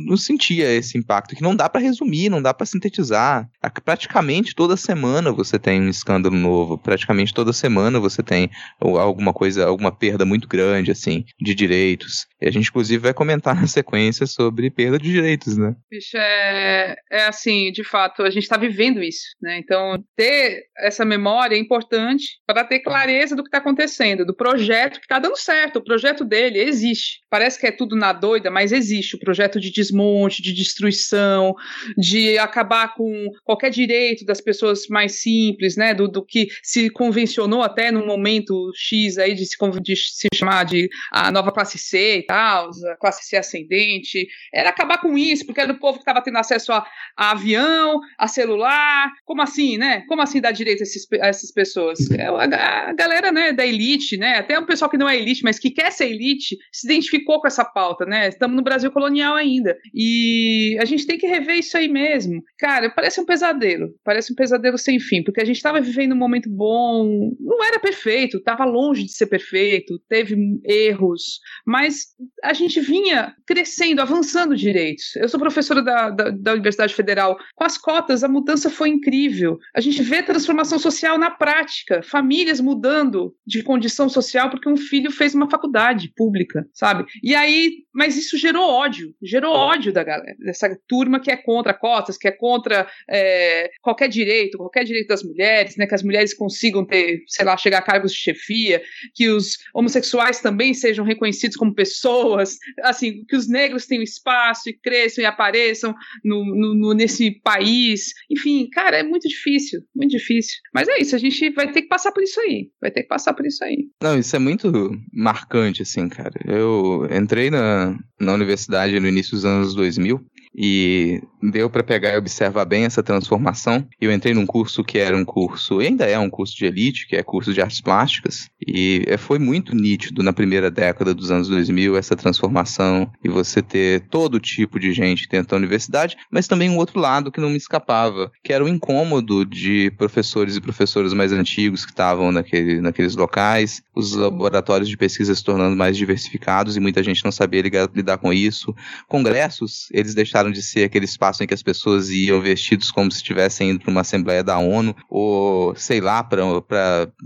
não 0.07 0.17
sentia 0.17 0.71
esse 0.71 0.97
impacto, 0.99 1.35
que 1.35 1.43
não 1.43 1.55
dá 1.55 1.69
para 1.69 1.81
resumir, 1.81 2.29
não 2.29 2.43
dá 2.43 2.53
para 2.53 2.67
sintetizar. 2.67 3.49
Praticamente 3.85 4.55
toda 4.55 4.77
semana 4.77 5.33
você 5.33 5.59
tem 5.59 5.81
um 5.81 5.89
escândalo 5.89 6.37
novo, 6.37 6.79
praticamente 6.79 7.35
toda 7.35 7.53
semana 7.53 8.01
você 8.01 8.23
tem 8.23 8.51
alguma 8.81 9.33
coisa, 9.33 9.67
alguma 9.67 9.93
perda 9.93 10.25
muito 10.25 10.49
grande, 10.49 10.91
assim, 10.91 11.25
de 11.41 11.55
direitos. 11.55 12.27
E 12.41 12.49
a 12.49 12.51
gente, 12.51 12.69
inclusive, 12.69 13.03
vai 13.03 13.15
comentar 13.15 13.55
na 13.59 13.67
sequência 13.67 14.27
sobre 14.27 14.71
perda 14.71 14.99
de 14.99 15.11
direitos, 15.11 15.57
né? 15.57 15.75
Bicho, 15.91 16.17
é, 16.17 16.97
é 17.11 17.27
assim, 17.27 17.71
de 17.73 17.85
fato, 17.85 18.23
a 18.25 18.31
gente 18.31 18.45
está 18.45 18.57
vivendo 18.57 19.03
isso, 19.03 19.25
né? 19.41 19.59
Então, 19.59 20.03
ter 20.17 20.65
essa 20.79 21.05
memória 21.05 21.55
é 21.55 21.59
importante 21.59 22.39
para 22.47 22.65
ter 22.65 22.81
clareza 22.81 23.37
do 23.37 23.43
que 23.43 23.49
está 23.49 23.59
acontecendo, 23.59 24.25
do 24.25 24.35
projeto 24.35 24.99
que 24.99 25.07
está 25.07 25.19
dando 25.19 25.37
certo. 25.37 25.77
O 25.77 25.85
projeto 25.85 26.25
dele 26.25 26.59
existe. 26.59 27.21
Parece 27.31 27.59
que 27.59 27.67
é 27.67 27.73
tudo 27.73 27.97
na 27.97 28.13
doida, 28.13 28.51
mas 28.51 28.73
existe 28.73 29.17
o 29.17 29.19
projeto 29.19 29.61
de 29.61 29.71
desmonte, 29.71 30.43
de 30.43 30.53
destruição, 30.53 31.55
de 31.97 32.39
acabar 32.39 32.95
com 32.95 33.31
qualquer 33.45 33.71
direito 33.71 34.25
das 34.25 34.41
pessoas 34.41 34.87
mais 34.89 35.21
simples, 35.21 35.77
né? 35.77 35.95
Do, 35.95 36.09
do 36.09 36.25
que 36.25 36.49
se 36.63 36.91
convencionou 36.91 37.63
até 37.63 37.91
no 37.91 38.07
momento 38.07 38.71
X 38.75 39.19
aí 39.19 39.35
de 39.35 39.47
se, 39.47 39.57
de 39.83 39.97
se 39.97 40.29
chamar 40.35 40.65
de 40.65 40.89
a 41.13 41.31
nova 41.31 41.53
classe 41.53 41.79
C 41.79 42.19
e 42.19 42.23
tal, 42.23 42.71
a 42.71 42.97
classe 42.97 43.25
C 43.29 43.37
ascendente. 43.37 44.27
Era 44.53 44.71
acabar 44.71 44.99
com 44.99 45.17
isso, 45.17 45.45
porque 45.47 45.61
era 45.61 45.73
o 45.73 45.79
povo 45.79 45.99
que 45.99 46.03
estava 46.03 46.23
tendo 46.23 46.39
acesso 46.39 46.73
a, 46.73 46.87
a 47.17 47.31
avião, 47.33 48.01
a 48.19 48.29
celular. 48.29 49.11
Como 49.25 49.43
assim, 49.43 49.77
né? 49.77 50.05
Como 50.09 50.23
assim 50.23 50.41
dar 50.41 50.53
direito 50.53 50.81
a, 50.81 50.85
esses, 50.85 51.07
a 51.21 51.27
essas 51.29 51.53
pessoas? 51.53 51.99
É, 52.11 52.27
a, 52.27 52.91
a, 52.91 52.93
galera, 52.93 53.33
né, 53.33 53.53
da 53.53 53.67
elite, 53.67 54.17
né? 54.17 54.39
Até 54.39 54.59
um 54.59 54.67
pessoal 54.67 54.91
que 54.91 54.99
não 54.99 55.09
é 55.09 55.17
elite, 55.17 55.43
mas 55.43 55.59
que 55.59 55.71
quer 55.71 55.91
ser 55.93 56.11
elite, 56.11 56.57
se 56.73 56.87
identificou 56.87 57.41
com 57.41 57.47
essa 57.47 57.65
pauta, 57.65 58.05
né? 58.05 58.29
Estamos 58.29 58.57
no 58.57 58.63
Brasil 58.63 58.91
colonial 58.91 59.35
ainda. 59.35 59.77
E 59.93 60.77
a 60.81 60.85
gente 60.85 61.07
tem 61.07 61.19
que 61.19 61.27
rever 61.27 61.59
isso 61.59 61.77
aí 61.77 61.89
mesmo. 61.89 62.43
Cara, 62.59 62.91
parece 62.91 63.21
um 63.21 63.27
pesadelo. 63.27 63.89
Parece 64.05 64.33
um 64.33 64.37
pesadelo 64.37 64.79
sem 64.79 64.99
fim, 64.99 65.23
porque 65.23 65.41
a 65.41 65.45
gente 65.45 65.57
estava 65.57 65.81
vivendo 65.81 66.13
um 66.13 66.19
momento 66.19 66.49
bom, 66.49 67.33
não 67.41 67.65
era 67.65 67.79
perfeito, 67.79 68.39
estava 68.39 68.65
longe 68.65 69.05
de 69.05 69.13
ser 69.13 69.27
perfeito, 69.27 69.99
teve 70.09 70.37
erros, 70.65 71.41
mas 71.67 72.07
a 72.43 72.53
gente 72.53 72.81
vinha 72.81 73.35
crescendo, 73.47 74.01
avançando 74.01 74.57
direitos. 74.57 75.17
Eu 75.17 75.29
sou 75.29 75.41
professora 75.41 75.83
da, 75.83 76.11
da, 76.11 76.31
da 76.31 76.53
Universidade 76.53 76.95
Federal. 76.95 77.37
Com 77.55 77.65
as 77.65 77.79
cotas, 77.79 78.04
a 78.11 78.29
mudança 78.29 78.71
foi 78.71 78.89
incrível. 78.89 79.59
A 79.75 79.81
gente 79.81 80.03
vê 80.03 80.23
transformação 80.23 80.79
social 80.79 81.19
na 81.19 81.31
prática, 81.31 82.03
famílias 82.03 82.61
mudando 82.61 83.35
de 83.47 83.63
condição 83.63 84.09
social 84.09 84.51
porque 84.51 84.69
um 84.69 84.77
filho 84.77 85.11
fez 85.11 85.35
uma 85.35 85.49
faculdade 85.49 86.13
pública, 86.17 86.67
sabe? 86.73 87.05
E 87.23 87.35
aí, 87.35 87.85
mas 87.93 88.17
isso 88.17 88.37
gerou 88.37 88.69
ódio, 88.69 89.15
gerou 89.23 89.55
ódio 89.55 89.93
da 89.93 90.03
galera, 90.03 90.37
dessa 90.39 90.77
turma 90.89 91.21
que 91.21 91.31
é 91.31 91.37
contra 91.37 91.73
cotas, 91.73 92.19
que 92.19 92.29
é 92.29 92.33
contra 92.33 92.87
é, 93.09 93.71
qualquer 93.81 94.09
direito, 94.09 94.59
qualquer 94.59 94.85
direito 94.85 95.09
das 95.09 95.23
mulheres, 95.23 95.77
né? 95.77 95.87
Que 95.87 95.95
as 95.95 96.03
mulheres 96.03 96.35
consigam 96.35 96.85
ter, 96.85 97.23
sei 97.29 97.45
lá, 97.45 97.57
chegar 97.57 97.79
a 97.79 97.83
cargos 97.83 98.13
de 98.13 98.19
chefia, 98.19 98.83
que 99.15 99.29
os 99.29 99.59
homossexuais 99.75 100.41
também 100.41 100.75
sejam 100.75 101.05
reconhecidos 101.05 101.57
como 101.57 101.75
pessoas, 101.75 102.59
assim, 102.83 103.25
que 103.25 103.37
os 103.37 103.49
negros 103.49 103.87
tenham 103.87 104.03
espaço 104.03 104.69
e 104.69 104.73
cresçam 104.73 105.23
e 105.23 105.27
apareçam 105.27 105.95
no, 106.25 106.45
no, 106.45 106.75
no 106.75 106.93
nesse 106.95 107.31
país. 107.31 107.94
Enfim, 108.31 108.69
cara, 108.71 108.99
é 108.99 109.03
muito 109.03 109.29
difícil, 109.29 109.81
muito 109.95 110.11
difícil. 110.11 110.55
Mas 110.75 110.89
é 110.89 111.01
isso, 111.01 111.15
a 111.15 111.19
gente 111.19 111.51
vai 111.51 111.71
ter 111.71 111.83
que 111.83 111.89
passar 111.89 112.13
por 112.13 112.23
isso 112.23 112.41
aí. 112.41 112.71
Vai 112.81 112.91
ter 112.91 113.03
que 113.03 113.09
passar 113.09 113.35
por 113.35 113.47
isso 113.47 113.63
aí. 113.65 113.87
Não, 114.03 114.19
isso 114.19 114.35
é 114.35 114.39
muito 114.39 114.73
marcante, 115.13 115.83
assim, 115.83 116.09
cara. 116.09 116.33
Eu 116.47 117.09
entrei 117.11 117.51
na, 117.51 117.97
na 118.21 118.33
universidade 118.33 118.99
no 118.99 119.09
início 119.09 119.33
dos 119.33 119.45
anos 119.45 119.75
2000 119.75 120.21
e 120.57 121.21
deu 121.51 121.69
para 121.69 121.83
pegar 121.83 122.13
e 122.13 122.17
observar 122.17 122.65
bem 122.65 122.85
essa 122.85 123.03
transformação. 123.03 123.87
Eu 124.01 124.13
entrei 124.13 124.35
num 124.35 124.47
curso 124.47 124.85
que 124.85 124.99
era 124.99 125.17
um 125.17 125.25
curso, 125.25 125.81
e 125.83 125.87
ainda 125.87 126.05
é 126.05 126.19
um 126.19 126.31
curso 126.31 126.57
de 126.57 126.67
elite, 126.67 127.07
que 127.07 127.17
é 127.17 127.23
curso 127.23 127.53
de 127.53 127.61
artes 127.61 127.81
plásticas, 127.81 128.49
e 128.67 129.05
é, 129.07 129.17
foi 129.17 129.39
muito 129.39 129.75
nítido 129.75 130.23
na 130.23 130.33
primeira 130.33 130.71
década 130.71 131.15
dos 131.15 131.31
anos 131.31 131.49
2000 131.49 131.97
essa 131.97 132.17
transformação 132.17 133.11
e 133.23 133.29
você 133.29 133.61
ter 133.63 134.01
todo 134.09 134.41
tipo 134.41 134.79
de 134.79 134.93
gente 134.93 135.29
dentro 135.29 135.51
da 135.51 135.57
universidade, 135.57 136.17
mas 136.31 136.47
também 136.47 136.71
um 136.71 136.77
outro 136.77 136.99
lado 136.99 137.31
que 137.31 137.41
não 137.41 137.51
me 137.51 137.57
escapava, 137.57 138.31
que 138.43 138.53
era 138.53 138.65
o 138.65 138.69
incômodo 138.69 139.45
de 139.45 139.91
professores 139.97 140.57
e 140.57 140.61
professoras 140.61 141.13
mais 141.13 141.33
antigos 141.33 141.85
que 141.85 141.93
estavam 141.93 142.33
naquele, 142.33 142.81
naqueles 142.81 143.17
locais, 143.17 143.83
os 143.95 144.15
laboratórios 144.15 144.89
de 144.89 144.97
pesquisa 144.97 145.35
se 145.35 145.45
tornando 145.45 145.77
mais 145.77 145.97
diversificados 145.97 146.77
e 146.77 146.81
muita 146.81 147.03
gente 147.03 147.25
não 147.25 147.33
sabia 147.33 147.63
lidar, 147.63 147.91
lidar 147.95 148.19
com 148.19 148.33
isso. 148.33 148.75
Congressos, 149.09 149.89
eles 149.93 150.15
deixaram 150.15 150.51
de 150.51 150.63
ser 150.63 150.85
aquele 150.85 151.05
espaço 151.05 151.34
em 151.43 151.47
que 151.47 151.55
as 151.55 151.63
pessoas 151.63 152.11
iam 152.11 152.41
vestidos 152.41 152.91
como 152.91 153.11
se 153.11 153.19
estivessem 153.19 153.71
indo 153.71 153.81
para 153.81 153.91
uma 153.91 154.03
assembleia 154.03 154.43
da 154.43 154.59
ONU 154.59 154.95
ou 155.09 155.75
sei 155.75 156.01
lá 156.01 156.23
para 156.23 156.43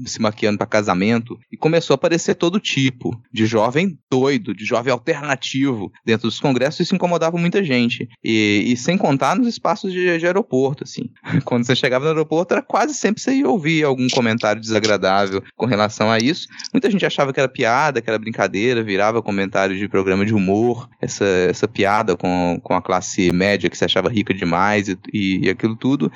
se 0.06 0.20
maquiando 0.20 0.58
para 0.58 0.66
casamento 0.66 1.38
e 1.52 1.56
começou 1.56 1.94
a 1.94 1.96
aparecer 1.96 2.34
todo 2.34 2.60
tipo 2.60 3.20
de 3.32 3.46
jovem 3.46 3.98
doido, 4.10 4.54
de 4.54 4.64
jovem 4.64 4.92
alternativo 4.92 5.92
dentro 6.04 6.28
dos 6.28 6.40
congressos. 6.40 6.80
Isso 6.80 6.94
incomodava 6.94 7.36
muita 7.36 7.62
gente 7.62 8.08
e, 8.22 8.64
e 8.66 8.76
sem 8.76 8.96
contar 8.96 9.36
nos 9.36 9.48
espaços 9.48 9.92
de, 9.92 10.18
de, 10.18 10.26
aeroporto, 10.26 10.84
assim. 10.84 11.10
Quando 11.44 11.64
você 11.64 11.74
chegava 11.74 12.04
no 12.04 12.10
aeroporto, 12.10 12.54
era 12.54 12.62
quase 12.62 12.94
sempre 12.94 13.20
você 13.20 13.34
ia 13.34 13.48
ouvir 13.48 13.84
algum 13.84 14.08
comentário 14.08 14.60
desagradável 14.60 15.42
com 15.56 15.66
relação 15.66 16.10
a 16.10 16.18
isso. 16.18 16.46
Muita 16.72 16.90
gente 16.90 17.04
achava 17.04 17.32
que 17.32 17.40
era 17.40 17.48
piada, 17.48 18.00
que 18.00 18.08
era 18.08 18.18
brincadeira, 18.18 18.82
virava 18.82 19.22
comentário 19.22 19.76
de 19.76 19.88
programa 19.88 20.24
de 20.24 20.34
humor, 20.34 20.88
essa, 21.00 21.24
essa 21.24 21.66
piada 21.66 22.16
com, 22.16 22.60
com 22.62 22.74
a 22.74 22.82
classe 22.82 23.32
média 23.32 23.68
que 23.68 23.76
se 23.76 23.84
achava 23.84 23.97
rica 24.06 24.34
demais 24.34 24.88
e, 24.88 24.98
e, 25.12 25.46
e 25.46 25.50
aquilo 25.50 25.74
tudo 25.74 26.12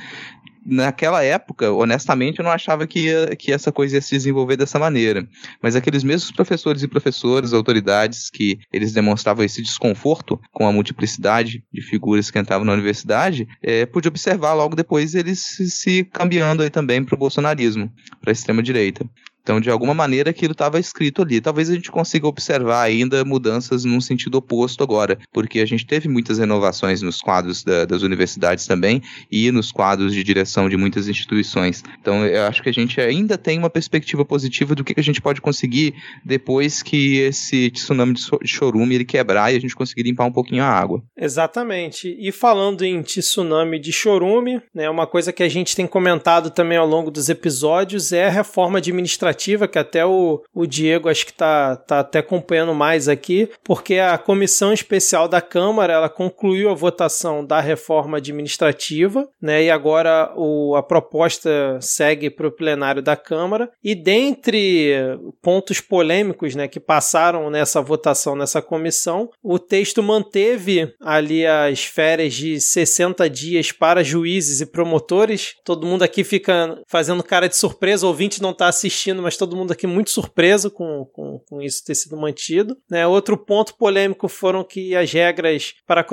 naquela 0.64 1.22
época, 1.22 1.72
honestamente, 1.72 2.38
eu 2.38 2.44
não 2.44 2.52
achava 2.52 2.86
que, 2.86 3.00
ia, 3.06 3.36
que 3.36 3.52
essa 3.52 3.72
coisa 3.72 3.96
ia 3.96 4.02
se 4.02 4.14
desenvolver 4.14 4.56
dessa 4.56 4.78
maneira. 4.78 5.26
Mas 5.60 5.76
aqueles 5.76 6.04
mesmos 6.04 6.30
professores 6.30 6.82
e 6.82 6.88
professoras, 6.88 7.52
autoridades, 7.52 8.30
que 8.30 8.58
eles 8.72 8.92
demonstravam 8.92 9.44
esse 9.44 9.62
desconforto 9.62 10.40
com 10.52 10.66
a 10.66 10.72
multiplicidade 10.72 11.64
de 11.72 11.82
figuras 11.82 12.30
que 12.30 12.38
entravam 12.38 12.64
na 12.64 12.72
universidade, 12.72 13.48
é, 13.62 13.84
pude 13.86 14.08
observar 14.08 14.54
logo 14.54 14.76
depois 14.76 15.14
eles 15.14 15.40
se, 15.40 15.70
se 15.70 16.04
cambiando 16.04 16.62
aí 16.62 16.70
também 16.70 17.04
para 17.04 17.14
o 17.14 17.18
bolsonarismo, 17.18 17.92
para 18.20 18.30
a 18.30 18.32
extrema-direita. 18.32 19.04
Então, 19.42 19.60
de 19.60 19.68
alguma 19.70 19.92
maneira, 19.92 20.30
aquilo 20.30 20.52
estava 20.52 20.78
escrito 20.78 21.22
ali. 21.22 21.40
Talvez 21.40 21.68
a 21.68 21.74
gente 21.74 21.90
consiga 21.90 22.28
observar 22.28 22.82
ainda 22.82 23.24
mudanças 23.24 23.84
num 23.84 24.00
sentido 24.00 24.36
oposto 24.36 24.84
agora, 24.84 25.18
porque 25.32 25.58
a 25.60 25.66
gente 25.66 25.84
teve 25.84 26.08
muitas 26.08 26.38
renovações 26.38 27.02
nos 27.02 27.20
quadros 27.20 27.64
da, 27.64 27.84
das 27.84 28.02
universidades 28.02 28.66
também 28.66 29.02
e 29.30 29.50
nos 29.50 29.72
quadros 29.72 30.14
de 30.14 30.22
direção 30.22 30.68
de 30.68 30.76
muitas 30.76 31.08
instituições. 31.08 31.82
Então, 32.00 32.24
eu 32.24 32.44
acho 32.44 32.62
que 32.62 32.68
a 32.68 32.72
gente 32.72 33.00
ainda 33.00 33.36
tem 33.36 33.58
uma 33.58 33.68
perspectiva 33.68 34.24
positiva 34.24 34.76
do 34.76 34.84
que, 34.84 34.94
que 34.94 35.00
a 35.00 35.04
gente 35.04 35.20
pode 35.20 35.40
conseguir 35.40 35.94
depois 36.24 36.82
que 36.82 37.18
esse 37.18 37.70
tsunami 37.70 38.14
de 38.14 38.48
chorume 38.48 38.94
ele 38.94 39.04
quebrar 39.04 39.52
e 39.52 39.56
a 39.56 39.60
gente 39.60 39.74
conseguir 39.74 40.04
limpar 40.04 40.26
um 40.26 40.32
pouquinho 40.32 40.62
a 40.62 40.68
água. 40.68 41.02
Exatamente. 41.16 42.16
E 42.18 42.30
falando 42.30 42.84
em 42.84 43.02
tsunami 43.02 43.80
de 43.80 43.90
chorume, 43.90 44.62
né, 44.72 44.88
uma 44.88 45.06
coisa 45.06 45.32
que 45.32 45.42
a 45.42 45.48
gente 45.48 45.74
tem 45.74 45.86
comentado 45.86 46.50
também 46.50 46.78
ao 46.78 46.86
longo 46.86 47.10
dos 47.10 47.28
episódios 47.28 48.12
é 48.12 48.26
a 48.26 48.30
reforma 48.30 48.78
administrativa 48.78 49.31
legislativa, 49.32 49.66
que 49.66 49.78
até 49.78 50.04
o, 50.04 50.42
o 50.54 50.66
Diego 50.66 51.08
acho 51.08 51.24
que 51.24 51.32
está 51.32 51.76
tá 51.76 52.00
até 52.00 52.18
acompanhando 52.20 52.74
mais 52.74 53.08
aqui, 53.08 53.48
porque 53.64 53.98
a 53.98 54.16
comissão 54.18 54.72
especial 54.72 55.26
da 55.26 55.40
Câmara 55.40 55.94
ela 55.94 56.08
concluiu 56.08 56.70
a 56.70 56.74
votação 56.74 57.44
da 57.44 57.60
reforma 57.60 58.18
administrativa, 58.18 59.26
né? 59.40 59.64
E 59.64 59.70
agora 59.70 60.32
o, 60.36 60.76
a 60.76 60.82
proposta 60.82 61.78
segue 61.80 62.30
para 62.30 62.46
o 62.46 62.52
plenário 62.52 63.02
da 63.02 63.16
Câmara. 63.16 63.70
E 63.82 63.94
dentre 63.94 64.92
pontos 65.40 65.80
polêmicos, 65.80 66.54
né, 66.54 66.68
que 66.68 66.80
passaram 66.80 67.50
nessa 67.50 67.80
votação 67.80 68.36
nessa 68.36 68.60
comissão, 68.60 69.30
o 69.42 69.58
texto 69.58 70.02
manteve 70.02 70.92
ali 71.00 71.46
as 71.46 71.84
férias 71.84 72.34
de 72.34 72.60
60 72.60 73.28
dias 73.30 73.72
para 73.72 74.04
juízes 74.04 74.60
e 74.60 74.66
promotores. 74.66 75.54
Todo 75.64 75.86
mundo 75.86 76.02
aqui 76.02 76.22
fica 76.24 76.80
fazendo 76.86 77.22
cara 77.22 77.48
de 77.48 77.56
surpresa, 77.56 78.06
ouvinte 78.06 78.42
não 78.42 78.50
está 78.50 78.68
assistindo 78.68 79.21
mas 79.22 79.36
todo 79.36 79.56
mundo 79.56 79.72
aqui 79.72 79.86
muito 79.86 80.10
surpreso 80.10 80.70
com, 80.70 81.06
com, 81.12 81.38
com 81.48 81.62
isso 81.62 81.84
ter 81.84 81.94
sido 81.94 82.16
mantido. 82.16 82.76
Né? 82.90 83.06
Outro 83.06 83.36
ponto 83.36 83.74
polêmico 83.76 84.28
foram 84.28 84.64
que 84.64 84.94
as 84.94 85.12
regras 85.12 85.74
para, 85.86 86.04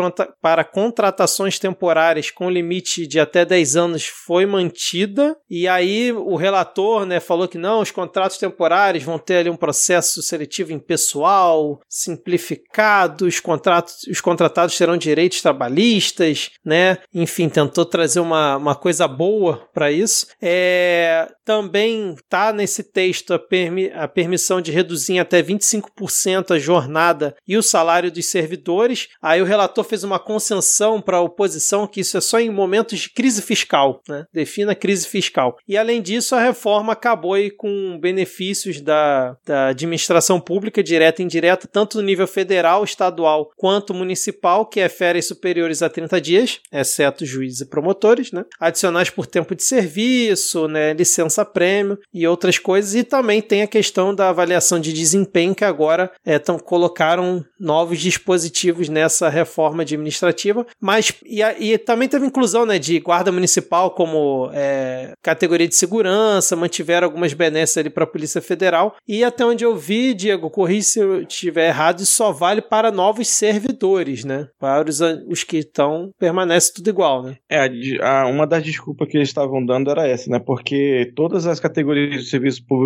para 0.42 0.64
contratações 0.64 1.60
temporárias 1.60 2.32
com 2.32 2.50
limite 2.50 3.08
de 3.08 3.20
até 3.20 3.44
10 3.44 3.76
anos 3.76 4.06
foi 4.06 4.46
mantida, 4.46 5.36
e 5.50 5.68
aí 5.68 6.12
o 6.12 6.36
relator 6.36 7.06
né, 7.06 7.20
falou 7.20 7.48
que 7.48 7.58
não, 7.58 7.82
os 7.82 7.92
contratos 7.92 8.38
temporários 8.38 9.04
vão 9.04 9.18
ter 9.18 9.38
ali 9.38 9.50
um 9.50 9.56
processo 9.56 10.22
seletivo 10.22 10.72
impessoal, 10.72 11.80
simplificado, 11.88 13.26
os, 13.26 13.40
contratos, 13.40 14.04
os 14.10 14.22
contratados 14.22 14.78
terão 14.78 14.98
direitos 14.98 15.42
trabalhistas, 15.42 16.52
né? 16.64 16.98
enfim, 17.14 17.50
tentou 17.50 17.86
trazer 17.86 18.20
uma, 18.20 18.58
uma 18.58 18.76
coisa 18.76 19.08
boa 19.08 19.68
para 19.74 19.92
isso. 19.92 20.28
É, 20.42 21.28
também 21.44 22.16
tá 22.30 22.54
nesse 22.54 22.84
texto 23.00 23.34
a, 23.34 23.40
permi 23.40 23.90
a 23.94 24.10
permissão 24.10 24.60
de 24.60 24.74
reduzir 24.74 25.14
em 25.14 25.20
até 25.22 25.42
25% 25.42 26.52
a 26.52 26.60
jornada 26.60 27.34
e 27.48 27.56
o 27.56 27.64
salário 27.64 28.12
dos 28.12 28.26
servidores. 28.26 29.08
Aí 29.22 29.42
o 29.42 29.46
relator 29.46 29.86
fez 29.86 30.04
uma 30.04 30.20
concessão 30.20 31.00
para 31.00 31.16
a 31.16 31.22
oposição 31.22 31.88
que 31.88 32.02
isso 32.02 32.18
é 32.18 32.22
só 32.22 32.42
em 32.42 32.50
momentos 32.50 33.00
de 33.00 33.10
crise 33.10 33.42
fiscal, 33.42 34.02
né? 34.06 34.26
defina 34.34 34.76
crise 34.76 35.08
fiscal. 35.08 35.56
E 35.66 35.78
além 35.78 36.02
disso, 36.02 36.36
a 36.36 36.42
reforma 36.42 36.92
acabou 36.92 37.36
aí 37.36 37.50
com 37.50 37.98
benefícios 37.98 38.82
da, 38.82 39.38
da 39.46 39.68
administração 39.68 40.38
pública, 40.38 40.84
direta 40.84 41.22
e 41.22 41.26
indireta, 41.26 41.70
tanto 41.72 42.00
no 42.00 42.04
nível 42.04 42.28
federal, 42.28 42.84
estadual 42.84 43.50
quanto 43.56 43.94
municipal, 43.94 44.66
que 44.66 44.82
é 44.82 44.90
férias 44.90 45.26
superiores 45.26 45.82
a 45.82 45.90
30 45.90 46.20
dias, 46.20 46.60
exceto 46.70 47.26
juízes 47.26 47.62
e 47.62 47.70
promotores, 47.70 48.34
né? 48.34 48.44
adicionais 48.60 49.10
por 49.10 49.26
tempo 49.26 49.56
de 49.56 49.64
serviço, 49.64 50.68
né? 50.68 50.92
licença-prêmio 50.92 51.98
e 52.14 52.28
outras 52.28 52.58
coisas 52.58 52.89
e 52.94 53.04
também 53.04 53.42
tem 53.42 53.62
a 53.62 53.68
questão 53.68 54.14
da 54.14 54.30
avaliação 54.30 54.80
de 54.80 54.94
desempenho, 54.94 55.56
que 55.56 55.66
agora 55.66 56.12
é, 56.26 56.38
tão, 56.40 56.58
colocaram 56.58 57.44
novos 57.60 58.00
dispositivos 58.00 58.90
nessa 58.90 59.30
reforma 59.30 59.84
administrativa, 59.84 60.66
mas 60.80 61.14
e, 61.26 61.42
e 61.42 61.78
também 61.78 62.08
teve 62.08 62.26
inclusão 62.26 62.66
né, 62.66 62.80
de 62.80 63.00
guarda 63.00 63.32
municipal 63.32 63.92
como 63.92 64.50
é, 64.54 65.14
categoria 65.22 65.68
de 65.68 65.76
segurança, 65.76 66.56
mantiveram 66.56 67.06
algumas 67.08 67.34
benesses 67.34 67.78
ali 67.78 67.90
para 67.90 68.04
a 68.04 68.08
Polícia 68.08 68.42
Federal, 68.42 68.96
e 69.08 69.24
até 69.24 69.46
onde 69.46 69.64
eu 69.64 69.76
vi, 69.76 70.14
Diego, 70.14 70.50
corri 70.50 70.82
se 70.84 71.00
eu 71.00 71.22
estiver 71.22 71.68
errado, 71.68 72.02
isso 72.02 72.14
só 72.14 72.32
vale 72.32 72.62
para 72.62 72.92
novos 72.92 73.28
servidores, 73.28 74.24
né? 74.24 74.48
Para 74.60 74.90
os, 74.90 75.00
os 75.28 75.44
que 75.44 75.58
estão, 75.58 76.12
permanece 76.20 76.74
tudo 76.74 76.90
igual, 76.90 77.24
né? 77.24 77.38
É, 77.50 77.70
a, 78.02 78.28
uma 78.28 78.46
das 78.46 78.64
desculpas 78.64 79.08
que 79.08 79.18
eles 79.18 79.30
estavam 79.30 79.66
dando 79.66 79.92
era 79.92 80.08
essa, 80.08 80.30
né? 80.30 80.40
Porque 80.40 81.12
todas 81.16 81.46
as 81.46 81.60
categorias 81.60 82.24
de 82.24 82.30
serviço 82.30 82.66
público, 82.66 82.79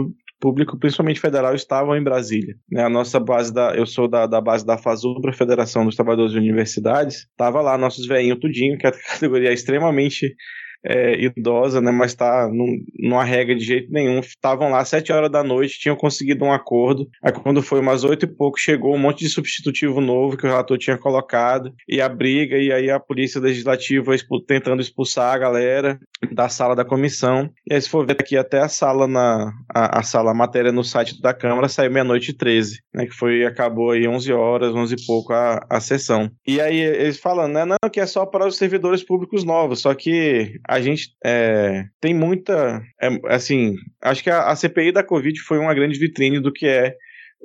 principalmente 0.79 1.19
federal, 1.19 1.55
estavam 1.55 1.95
em 1.95 2.03
Brasília. 2.03 2.55
Né? 2.69 2.83
A 2.83 2.89
nossa 2.89 3.19
base 3.19 3.53
da. 3.53 3.75
Eu 3.75 3.85
sou 3.85 4.07
da, 4.07 4.27
da 4.27 4.41
base 4.41 4.65
da 4.65 4.77
FASUBRA, 4.77 5.31
Federação 5.31 5.85
dos 5.85 5.95
Trabalhadores 5.95 6.33
de 6.33 6.39
Universidades. 6.39 7.27
Tava 7.37 7.61
lá 7.61 7.77
nossos 7.77 8.05
velhinhos 8.05 8.39
tudinho, 8.39 8.77
que 8.77 8.85
é 8.85 8.89
a 8.89 8.91
categoria 8.91 9.53
extremamente 9.53 10.35
é, 10.85 11.19
idosa, 11.21 11.79
né, 11.81 11.91
mas 11.91 12.13
tá 12.13 12.49
num, 12.51 12.79
numa 12.99 13.23
regra 13.23 13.55
de 13.55 13.63
jeito 13.63 13.91
nenhum. 13.91 14.19
Estavam 14.19 14.69
lá 14.69 14.83
sete 14.83 15.11
horas 15.11 15.31
da 15.31 15.43
noite, 15.43 15.79
tinham 15.79 15.95
conseguido 15.95 16.45
um 16.45 16.51
acordo. 16.51 17.07
Aí 17.23 17.31
quando 17.31 17.61
foi 17.61 17.79
umas 17.79 18.03
oito 18.03 18.25
e 18.25 18.27
pouco, 18.27 18.59
chegou 18.59 18.93
um 18.93 18.99
monte 18.99 19.19
de 19.19 19.29
substitutivo 19.29 20.01
novo 20.01 20.37
que 20.37 20.45
o 20.45 20.49
relator 20.49 20.77
tinha 20.77 20.97
colocado, 20.97 21.73
e 21.87 22.01
a 22.01 22.09
briga, 22.09 22.57
e 22.57 22.71
aí 22.71 22.89
a 22.89 22.99
polícia 22.99 23.39
legislativa 23.39 24.13
tentando 24.47 24.81
expulsar 24.81 25.33
a 25.33 25.37
galera 25.37 25.99
da 26.31 26.49
sala 26.49 26.75
da 26.75 26.85
comissão. 26.85 27.49
E 27.69 27.73
aí 27.73 27.81
se 27.81 27.89
for 27.89 28.05
ver 28.05 28.17
aqui 28.19 28.37
até 28.37 28.59
a 28.59 28.67
sala 28.67 29.07
na 29.07 29.51
a, 29.73 29.99
a 29.99 30.03
sala 30.03 30.31
a 30.31 30.33
matéria 30.33 30.71
no 30.71 30.83
site 30.83 31.21
da 31.21 31.33
Câmara 31.33 31.67
saiu 31.67 31.91
meia-noite 31.91 32.31
e 32.31 32.33
treze, 32.33 32.79
né, 32.93 33.05
que 33.05 33.13
foi 33.13 33.45
acabou 33.45 33.91
aí 33.91 34.07
onze 34.07 34.31
horas, 34.31 34.73
onze 34.73 34.95
e 34.95 35.05
pouco 35.05 35.33
a, 35.33 35.65
a 35.69 35.79
sessão. 35.79 36.29
E 36.47 36.59
aí 36.59 36.79
eles 36.79 37.19
falando, 37.19 37.53
né, 37.53 37.65
não, 37.65 37.89
que 37.91 37.99
é 37.99 38.05
só 38.05 38.25
para 38.25 38.47
os 38.47 38.57
servidores 38.57 39.03
públicos 39.03 39.43
novos, 39.43 39.81
só 39.81 39.93
que 39.93 40.59
a 40.73 40.81
gente 40.81 41.09
é, 41.23 41.85
tem 42.01 42.13
muita. 42.13 42.81
É, 43.01 43.09
assim, 43.27 43.75
acho 44.01 44.23
que 44.23 44.29
a, 44.29 44.49
a, 44.49 44.55
CPI 44.55 44.91
da 44.91 45.03
Covid 45.03 45.39
foi 45.41 45.59
uma 45.59 45.73
grande 45.73 45.99
vitrine 45.99 46.39
do 46.39 46.51
que 46.51 46.65
é 46.65 46.95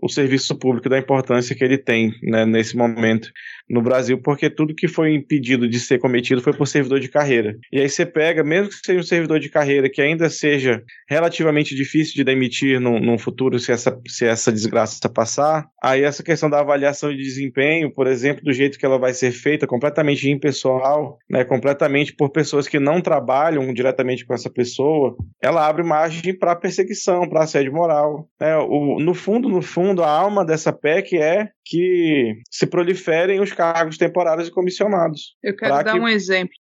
o 0.03 0.09
serviço 0.09 0.57
público 0.59 0.89
da 0.89 0.99
importância 0.99 1.55
que 1.55 1.63
ele 1.63 1.77
tem 1.77 2.15
né, 2.23 2.47
nesse 2.47 2.77
momento 2.77 3.31
no 3.69 3.83
Brasil, 3.83 4.21
porque 4.23 4.49
tudo 4.49 4.75
que 4.75 4.89
foi 4.89 5.15
impedido 5.15 5.69
de 5.69 5.79
ser 5.79 5.99
cometido 5.99 6.41
foi 6.41 6.53
por 6.53 6.67
servidor 6.67 7.01
de 7.01 7.09
carreira. 7.09 7.57
E 7.73 7.81
aí 7.81 7.89
você 7.89 8.07
pega, 8.07 8.43
mesmo 8.43 8.71
que 8.71 8.77
seja 8.77 9.01
um 9.01 9.03
servidor 9.03 9.41
de 9.41 9.49
carreira 9.49 9.91
que 9.91 10.01
ainda 10.01 10.31
seja 10.31 10.83
relativamente 11.09 11.75
difícil 11.75 12.15
de 12.15 12.25
demitir 12.25 12.81
no, 12.81 12.99
no 12.99 13.19
futuro 13.19 13.59
se 13.59 13.73
essa, 13.73 13.99
se 14.07 14.25
essa 14.25 14.53
desgraça 14.53 15.09
passar, 15.09 15.67
aí 15.83 16.03
essa 16.03 16.23
questão 16.23 16.51
da 16.51 16.61
avaliação 16.61 17.11
de 17.11 17.23
desempenho, 17.23 17.93
por 17.93 18.07
exemplo, 18.07 18.45
do 18.45 18.53
jeito 18.53 18.79
que 18.79 18.87
ela 18.87 18.99
vai 18.99 19.13
ser 19.13 19.33
feita, 19.33 19.67
completamente 19.67 20.29
impessoal, 20.31 21.19
né, 21.29 21.45
completamente 21.45 22.15
por 22.15 22.31
pessoas 22.31 22.69
que 22.69 22.79
não 22.79 23.01
trabalham 23.01 23.73
diretamente 23.73 24.25
com 24.27 24.35
essa 24.35 24.51
pessoa, 24.51 25.17
ela 25.43 25.67
abre 25.67 25.83
margem 25.83 26.37
para 26.37 26.57
perseguição, 26.57 27.29
para 27.29 27.45
assédio 27.45 27.73
moral. 27.73 28.29
Né? 28.41 28.57
O, 28.57 28.99
no 29.01 29.15
fundo, 29.15 29.49
no 29.49 29.63
fundo, 29.63 30.03
a 30.03 30.11
alma 30.11 30.45
dessa 30.45 30.73
PEC 30.73 31.17
é 31.17 31.49
que 31.65 32.35
se 32.51 32.67
proliferem 32.67 33.41
os 33.41 33.53
cargos 33.59 33.99
temporários 33.99 34.47
e 34.47 34.53
comissionados. 34.53 35.35
Eu 35.43 35.57
quero 35.57 35.83
dar 35.83 35.95
que... 35.95 35.99
um 35.99 36.07
exemplo. 36.07 36.53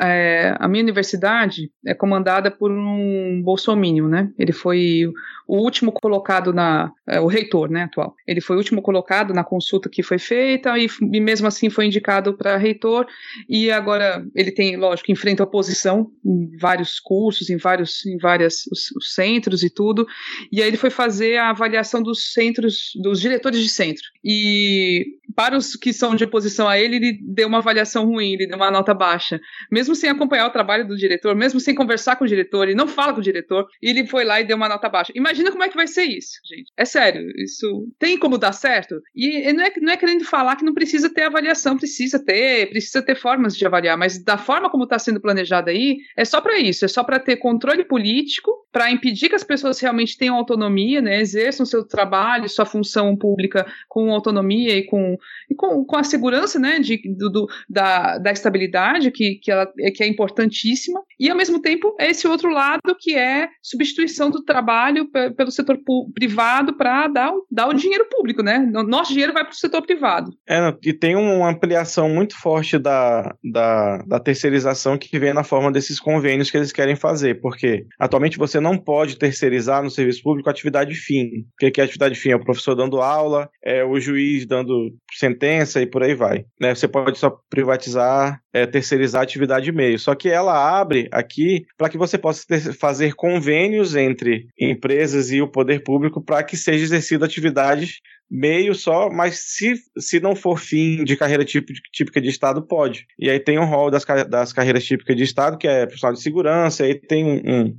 É, 0.00 0.56
a 0.58 0.66
minha 0.66 0.82
universidade 0.82 1.70
é 1.86 1.94
comandada 1.94 2.50
por 2.50 2.72
um 2.72 3.40
bolsomínio, 3.40 4.08
né? 4.08 4.32
Ele 4.36 4.50
foi 4.50 5.08
o 5.46 5.58
último 5.58 5.92
colocado 5.92 6.52
na. 6.52 6.92
É, 7.08 7.20
o 7.20 7.26
reitor, 7.26 7.70
né, 7.70 7.84
atual. 7.84 8.16
Ele 8.26 8.40
foi 8.40 8.56
o 8.56 8.58
último 8.58 8.82
colocado 8.82 9.32
na 9.32 9.44
consulta 9.44 9.88
que 9.88 10.02
foi 10.02 10.18
feita 10.18 10.76
e, 10.76 10.88
e 11.12 11.20
mesmo 11.20 11.46
assim 11.46 11.70
foi 11.70 11.86
indicado 11.86 12.36
para 12.36 12.56
reitor. 12.56 13.06
E 13.48 13.70
agora 13.70 14.24
ele 14.34 14.50
tem, 14.50 14.76
lógico, 14.76 15.12
enfrenta 15.12 15.44
oposição 15.44 16.10
em 16.24 16.56
vários 16.58 16.98
cursos, 16.98 17.48
em 17.48 17.56
vários 17.56 18.04
em 18.04 18.18
várias 18.18 18.66
os, 18.66 18.90
os 18.96 19.14
centros 19.14 19.62
e 19.62 19.70
tudo. 19.70 20.04
E 20.50 20.60
aí 20.60 20.66
ele 20.66 20.76
foi 20.76 20.90
fazer 20.90 21.36
a 21.36 21.50
avaliação 21.50 22.02
dos 22.02 22.32
centros, 22.32 22.90
dos 23.00 23.20
diretores 23.20 23.60
de 23.60 23.68
centro. 23.68 24.02
E 24.24 25.19
para 25.34 25.56
os 25.56 25.76
que 25.76 25.92
são 25.92 26.14
de 26.14 26.24
oposição 26.24 26.68
a 26.68 26.78
ele, 26.78 26.96
ele 26.96 27.18
deu 27.22 27.48
uma 27.48 27.58
avaliação 27.58 28.06
ruim, 28.06 28.32
ele 28.32 28.46
deu 28.46 28.56
uma 28.56 28.70
nota 28.70 28.94
baixa. 28.94 29.40
Mesmo 29.70 29.94
sem 29.94 30.10
acompanhar 30.10 30.46
o 30.46 30.50
trabalho 30.50 30.86
do 30.86 30.96
diretor, 30.96 31.34
mesmo 31.34 31.60
sem 31.60 31.74
conversar 31.74 32.16
com 32.16 32.24
o 32.24 32.28
diretor, 32.28 32.64
ele 32.64 32.76
não 32.76 32.88
fala 32.88 33.12
com 33.12 33.20
o 33.20 33.22
diretor, 33.22 33.66
ele 33.82 34.06
foi 34.06 34.24
lá 34.24 34.40
e 34.40 34.44
deu 34.44 34.56
uma 34.56 34.68
nota 34.68 34.88
baixa. 34.88 35.12
Imagina 35.14 35.50
como 35.50 35.62
é 35.62 35.68
que 35.68 35.76
vai 35.76 35.86
ser 35.86 36.04
isso, 36.04 36.38
gente. 36.48 36.70
É 36.76 36.84
sério, 36.84 37.22
isso 37.36 37.88
tem 37.98 38.18
como 38.18 38.38
dar 38.38 38.52
certo? 38.52 39.00
E 39.14 39.52
não 39.52 39.64
é, 39.64 39.72
não 39.80 39.92
é 39.92 39.96
querendo 39.96 40.24
falar 40.24 40.56
que 40.56 40.64
não 40.64 40.74
precisa 40.74 41.12
ter 41.12 41.24
avaliação, 41.24 41.76
precisa 41.76 42.22
ter, 42.24 42.70
precisa 42.70 43.02
ter 43.02 43.14
formas 43.14 43.56
de 43.56 43.66
avaliar, 43.66 43.96
mas 43.96 44.22
da 44.22 44.38
forma 44.38 44.70
como 44.70 44.84
está 44.84 44.98
sendo 44.98 45.20
planejado 45.20 45.70
aí, 45.70 45.98
é 46.16 46.24
só 46.24 46.40
para 46.40 46.58
isso, 46.58 46.84
é 46.84 46.88
só 46.88 47.02
para 47.04 47.18
ter 47.18 47.36
controle 47.36 47.84
político, 47.84 48.50
para 48.72 48.90
impedir 48.90 49.28
que 49.28 49.34
as 49.34 49.44
pessoas 49.44 49.80
realmente 49.80 50.16
tenham 50.16 50.36
autonomia, 50.36 51.00
né, 51.00 51.20
exerçam 51.20 51.66
seu 51.66 51.84
trabalho, 51.86 52.48
sua 52.48 52.64
função 52.64 53.16
pública 53.16 53.66
com 53.88 54.12
autonomia 54.12 54.76
e 54.76 54.84
com, 54.84 55.16
e 55.50 55.54
com, 55.54 55.84
com 55.84 55.96
a 55.96 56.04
segurança, 56.04 56.58
né, 56.58 56.78
de, 56.78 57.00
do, 57.16 57.30
do, 57.30 57.46
da, 57.68 58.18
da 58.18 58.30
estabilidade, 58.30 59.10
que, 59.10 59.36
que, 59.42 59.50
ela, 59.50 59.66
que 59.94 60.02
é 60.02 60.06
importantíssima, 60.06 61.02
e 61.18 61.28
ao 61.28 61.36
mesmo 61.36 61.60
tempo 61.60 61.94
é 61.98 62.10
esse 62.10 62.26
outro 62.26 62.50
lado 62.50 62.96
que 62.98 63.16
é 63.16 63.48
substituição 63.62 64.30
do 64.30 64.42
trabalho 64.42 65.08
pelo 65.36 65.50
setor 65.50 65.78
privado 66.14 66.76
para 66.76 67.08
dar, 67.08 67.32
dar 67.50 67.68
o 67.68 67.74
dinheiro 67.74 68.06
público, 68.10 68.42
né? 68.42 68.58
Nosso 68.58 69.12
dinheiro 69.12 69.32
vai 69.32 69.44
para 69.44 69.52
o 69.52 69.56
setor 69.56 69.82
privado. 69.82 70.32
É, 70.48 70.74
e 70.84 70.92
tem 70.92 71.16
uma 71.16 71.50
ampliação 71.50 72.08
muito 72.08 72.38
forte 72.38 72.78
da, 72.78 73.34
da, 73.42 73.98
da 74.06 74.20
terceirização 74.20 74.96
que 74.96 75.18
vem 75.18 75.32
na 75.32 75.44
forma 75.44 75.70
desses 75.70 76.00
convênios 76.00 76.50
que 76.50 76.56
eles 76.56 76.72
querem 76.72 76.96
fazer, 76.96 77.40
porque 77.40 77.86
atualmente 77.98 78.38
você 78.38 78.60
não 78.60 78.76
pode 78.76 79.18
terceirizar 79.18 79.82
no 79.82 79.90
serviço 79.90 80.22
público 80.22 80.48
atividade 80.48 80.94
fim. 80.94 81.44
O 81.62 81.70
que 81.70 81.80
é 81.80 81.84
atividade 81.84 82.14
fim? 82.14 82.30
É 82.30 82.36
o 82.36 82.44
professor 82.44 82.74
dando 82.74 83.00
aula, 83.00 83.48
é 83.62 83.84
o 83.84 83.98
juiz 83.98 84.46
dando 84.46 84.92
sentença 85.12 85.80
e 85.80 85.86
por 85.86 86.02
aí 86.02 86.14
vai. 86.14 86.44
Né? 86.60 86.74
Você 86.74 86.86
pode 86.86 87.18
só 87.18 87.30
privatizar, 87.48 88.40
é, 88.52 88.66
terceirizar 88.66 89.22
atividade 89.22 89.70
meio. 89.72 89.98
Só 89.98 90.14
que 90.14 90.28
ela 90.28 90.80
abre 90.80 91.08
aqui 91.10 91.66
para 91.76 91.88
que 91.88 91.98
você 91.98 92.16
possa 92.18 92.44
ter, 92.46 92.60
fazer 92.74 93.14
convênios 93.14 93.94
entre 93.94 94.48
empresas 94.58 95.30
e 95.30 95.40
o 95.40 95.48
poder 95.48 95.82
público 95.82 96.22
para 96.22 96.42
que 96.42 96.56
seja 96.56 96.84
exercida 96.84 97.26
atividades 97.26 98.00
meio 98.30 98.74
só, 98.74 99.10
mas 99.10 99.40
se, 99.40 99.74
se 99.98 100.20
não 100.20 100.36
for 100.36 100.58
fim 100.58 101.02
de 101.02 101.16
carreira 101.16 101.44
típica 101.44 102.20
de 102.20 102.28
Estado, 102.28 102.62
pode. 102.62 103.06
E 103.18 103.28
aí 103.28 103.40
tem 103.40 103.58
um 103.58 103.64
rol 103.64 103.90
das, 103.90 104.04
das 104.28 104.52
carreiras 104.52 104.84
típicas 104.84 105.16
de 105.16 105.24
Estado, 105.24 105.58
que 105.58 105.66
é 105.66 105.84
profissional 105.84 106.14
de 106.14 106.22
segurança, 106.22 106.84
aí 106.84 106.94
tem 106.94 107.24
um, 107.24 107.76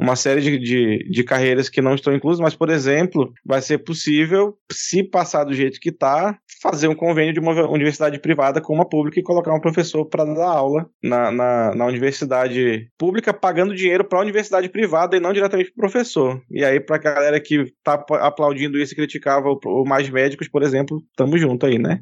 uma 0.00 0.16
série 0.16 0.40
de, 0.40 0.58
de, 0.58 1.10
de, 1.10 1.24
carreiras 1.24 1.68
que 1.68 1.82
não 1.82 1.94
estão 1.94 2.14
inclusas, 2.14 2.40
mas, 2.40 2.54
por 2.54 2.70
exemplo, 2.70 3.32
vai 3.44 3.60
ser 3.60 3.78
possível, 3.78 4.56
se 4.72 5.04
passar 5.04 5.44
do 5.44 5.52
jeito 5.52 5.78
que 5.78 5.90
está, 5.90 6.38
fazer 6.62 6.88
um 6.88 6.94
convênio 6.94 7.34
de 7.34 7.40
uma 7.40 7.68
universidade 7.68 8.18
privada 8.18 8.62
com 8.62 8.72
uma 8.72 8.88
pública 8.88 9.20
e 9.20 9.22
colocar 9.22 9.52
um 9.52 9.60
professor 9.60 10.06
para 10.06 10.24
dar 10.24 10.48
aula 10.48 10.88
na, 11.02 11.30
na, 11.30 11.74
na, 11.74 11.86
universidade 11.86 12.88
pública, 12.96 13.34
pagando 13.34 13.74
dinheiro 13.74 14.02
para 14.02 14.18
a 14.18 14.22
universidade 14.22 14.70
privada 14.70 15.16
e 15.16 15.20
não 15.20 15.34
diretamente 15.34 15.70
para 15.70 15.86
o 15.86 15.90
professor. 15.90 16.40
E 16.50 16.64
aí, 16.64 16.80
para 16.80 16.96
a 16.96 16.98
galera 16.98 17.40
que 17.40 17.60
está 17.60 18.02
aplaudindo 18.20 18.78
isso 18.78 18.94
e 18.94 18.96
criticava 18.96 19.50
o, 19.50 19.60
o 19.66 19.84
Mais 19.84 20.08
Médicos, 20.08 20.48
por 20.48 20.62
exemplo, 20.62 21.02
estamos 21.10 21.38
junto 21.38 21.66
aí, 21.66 21.78
né? 21.78 22.00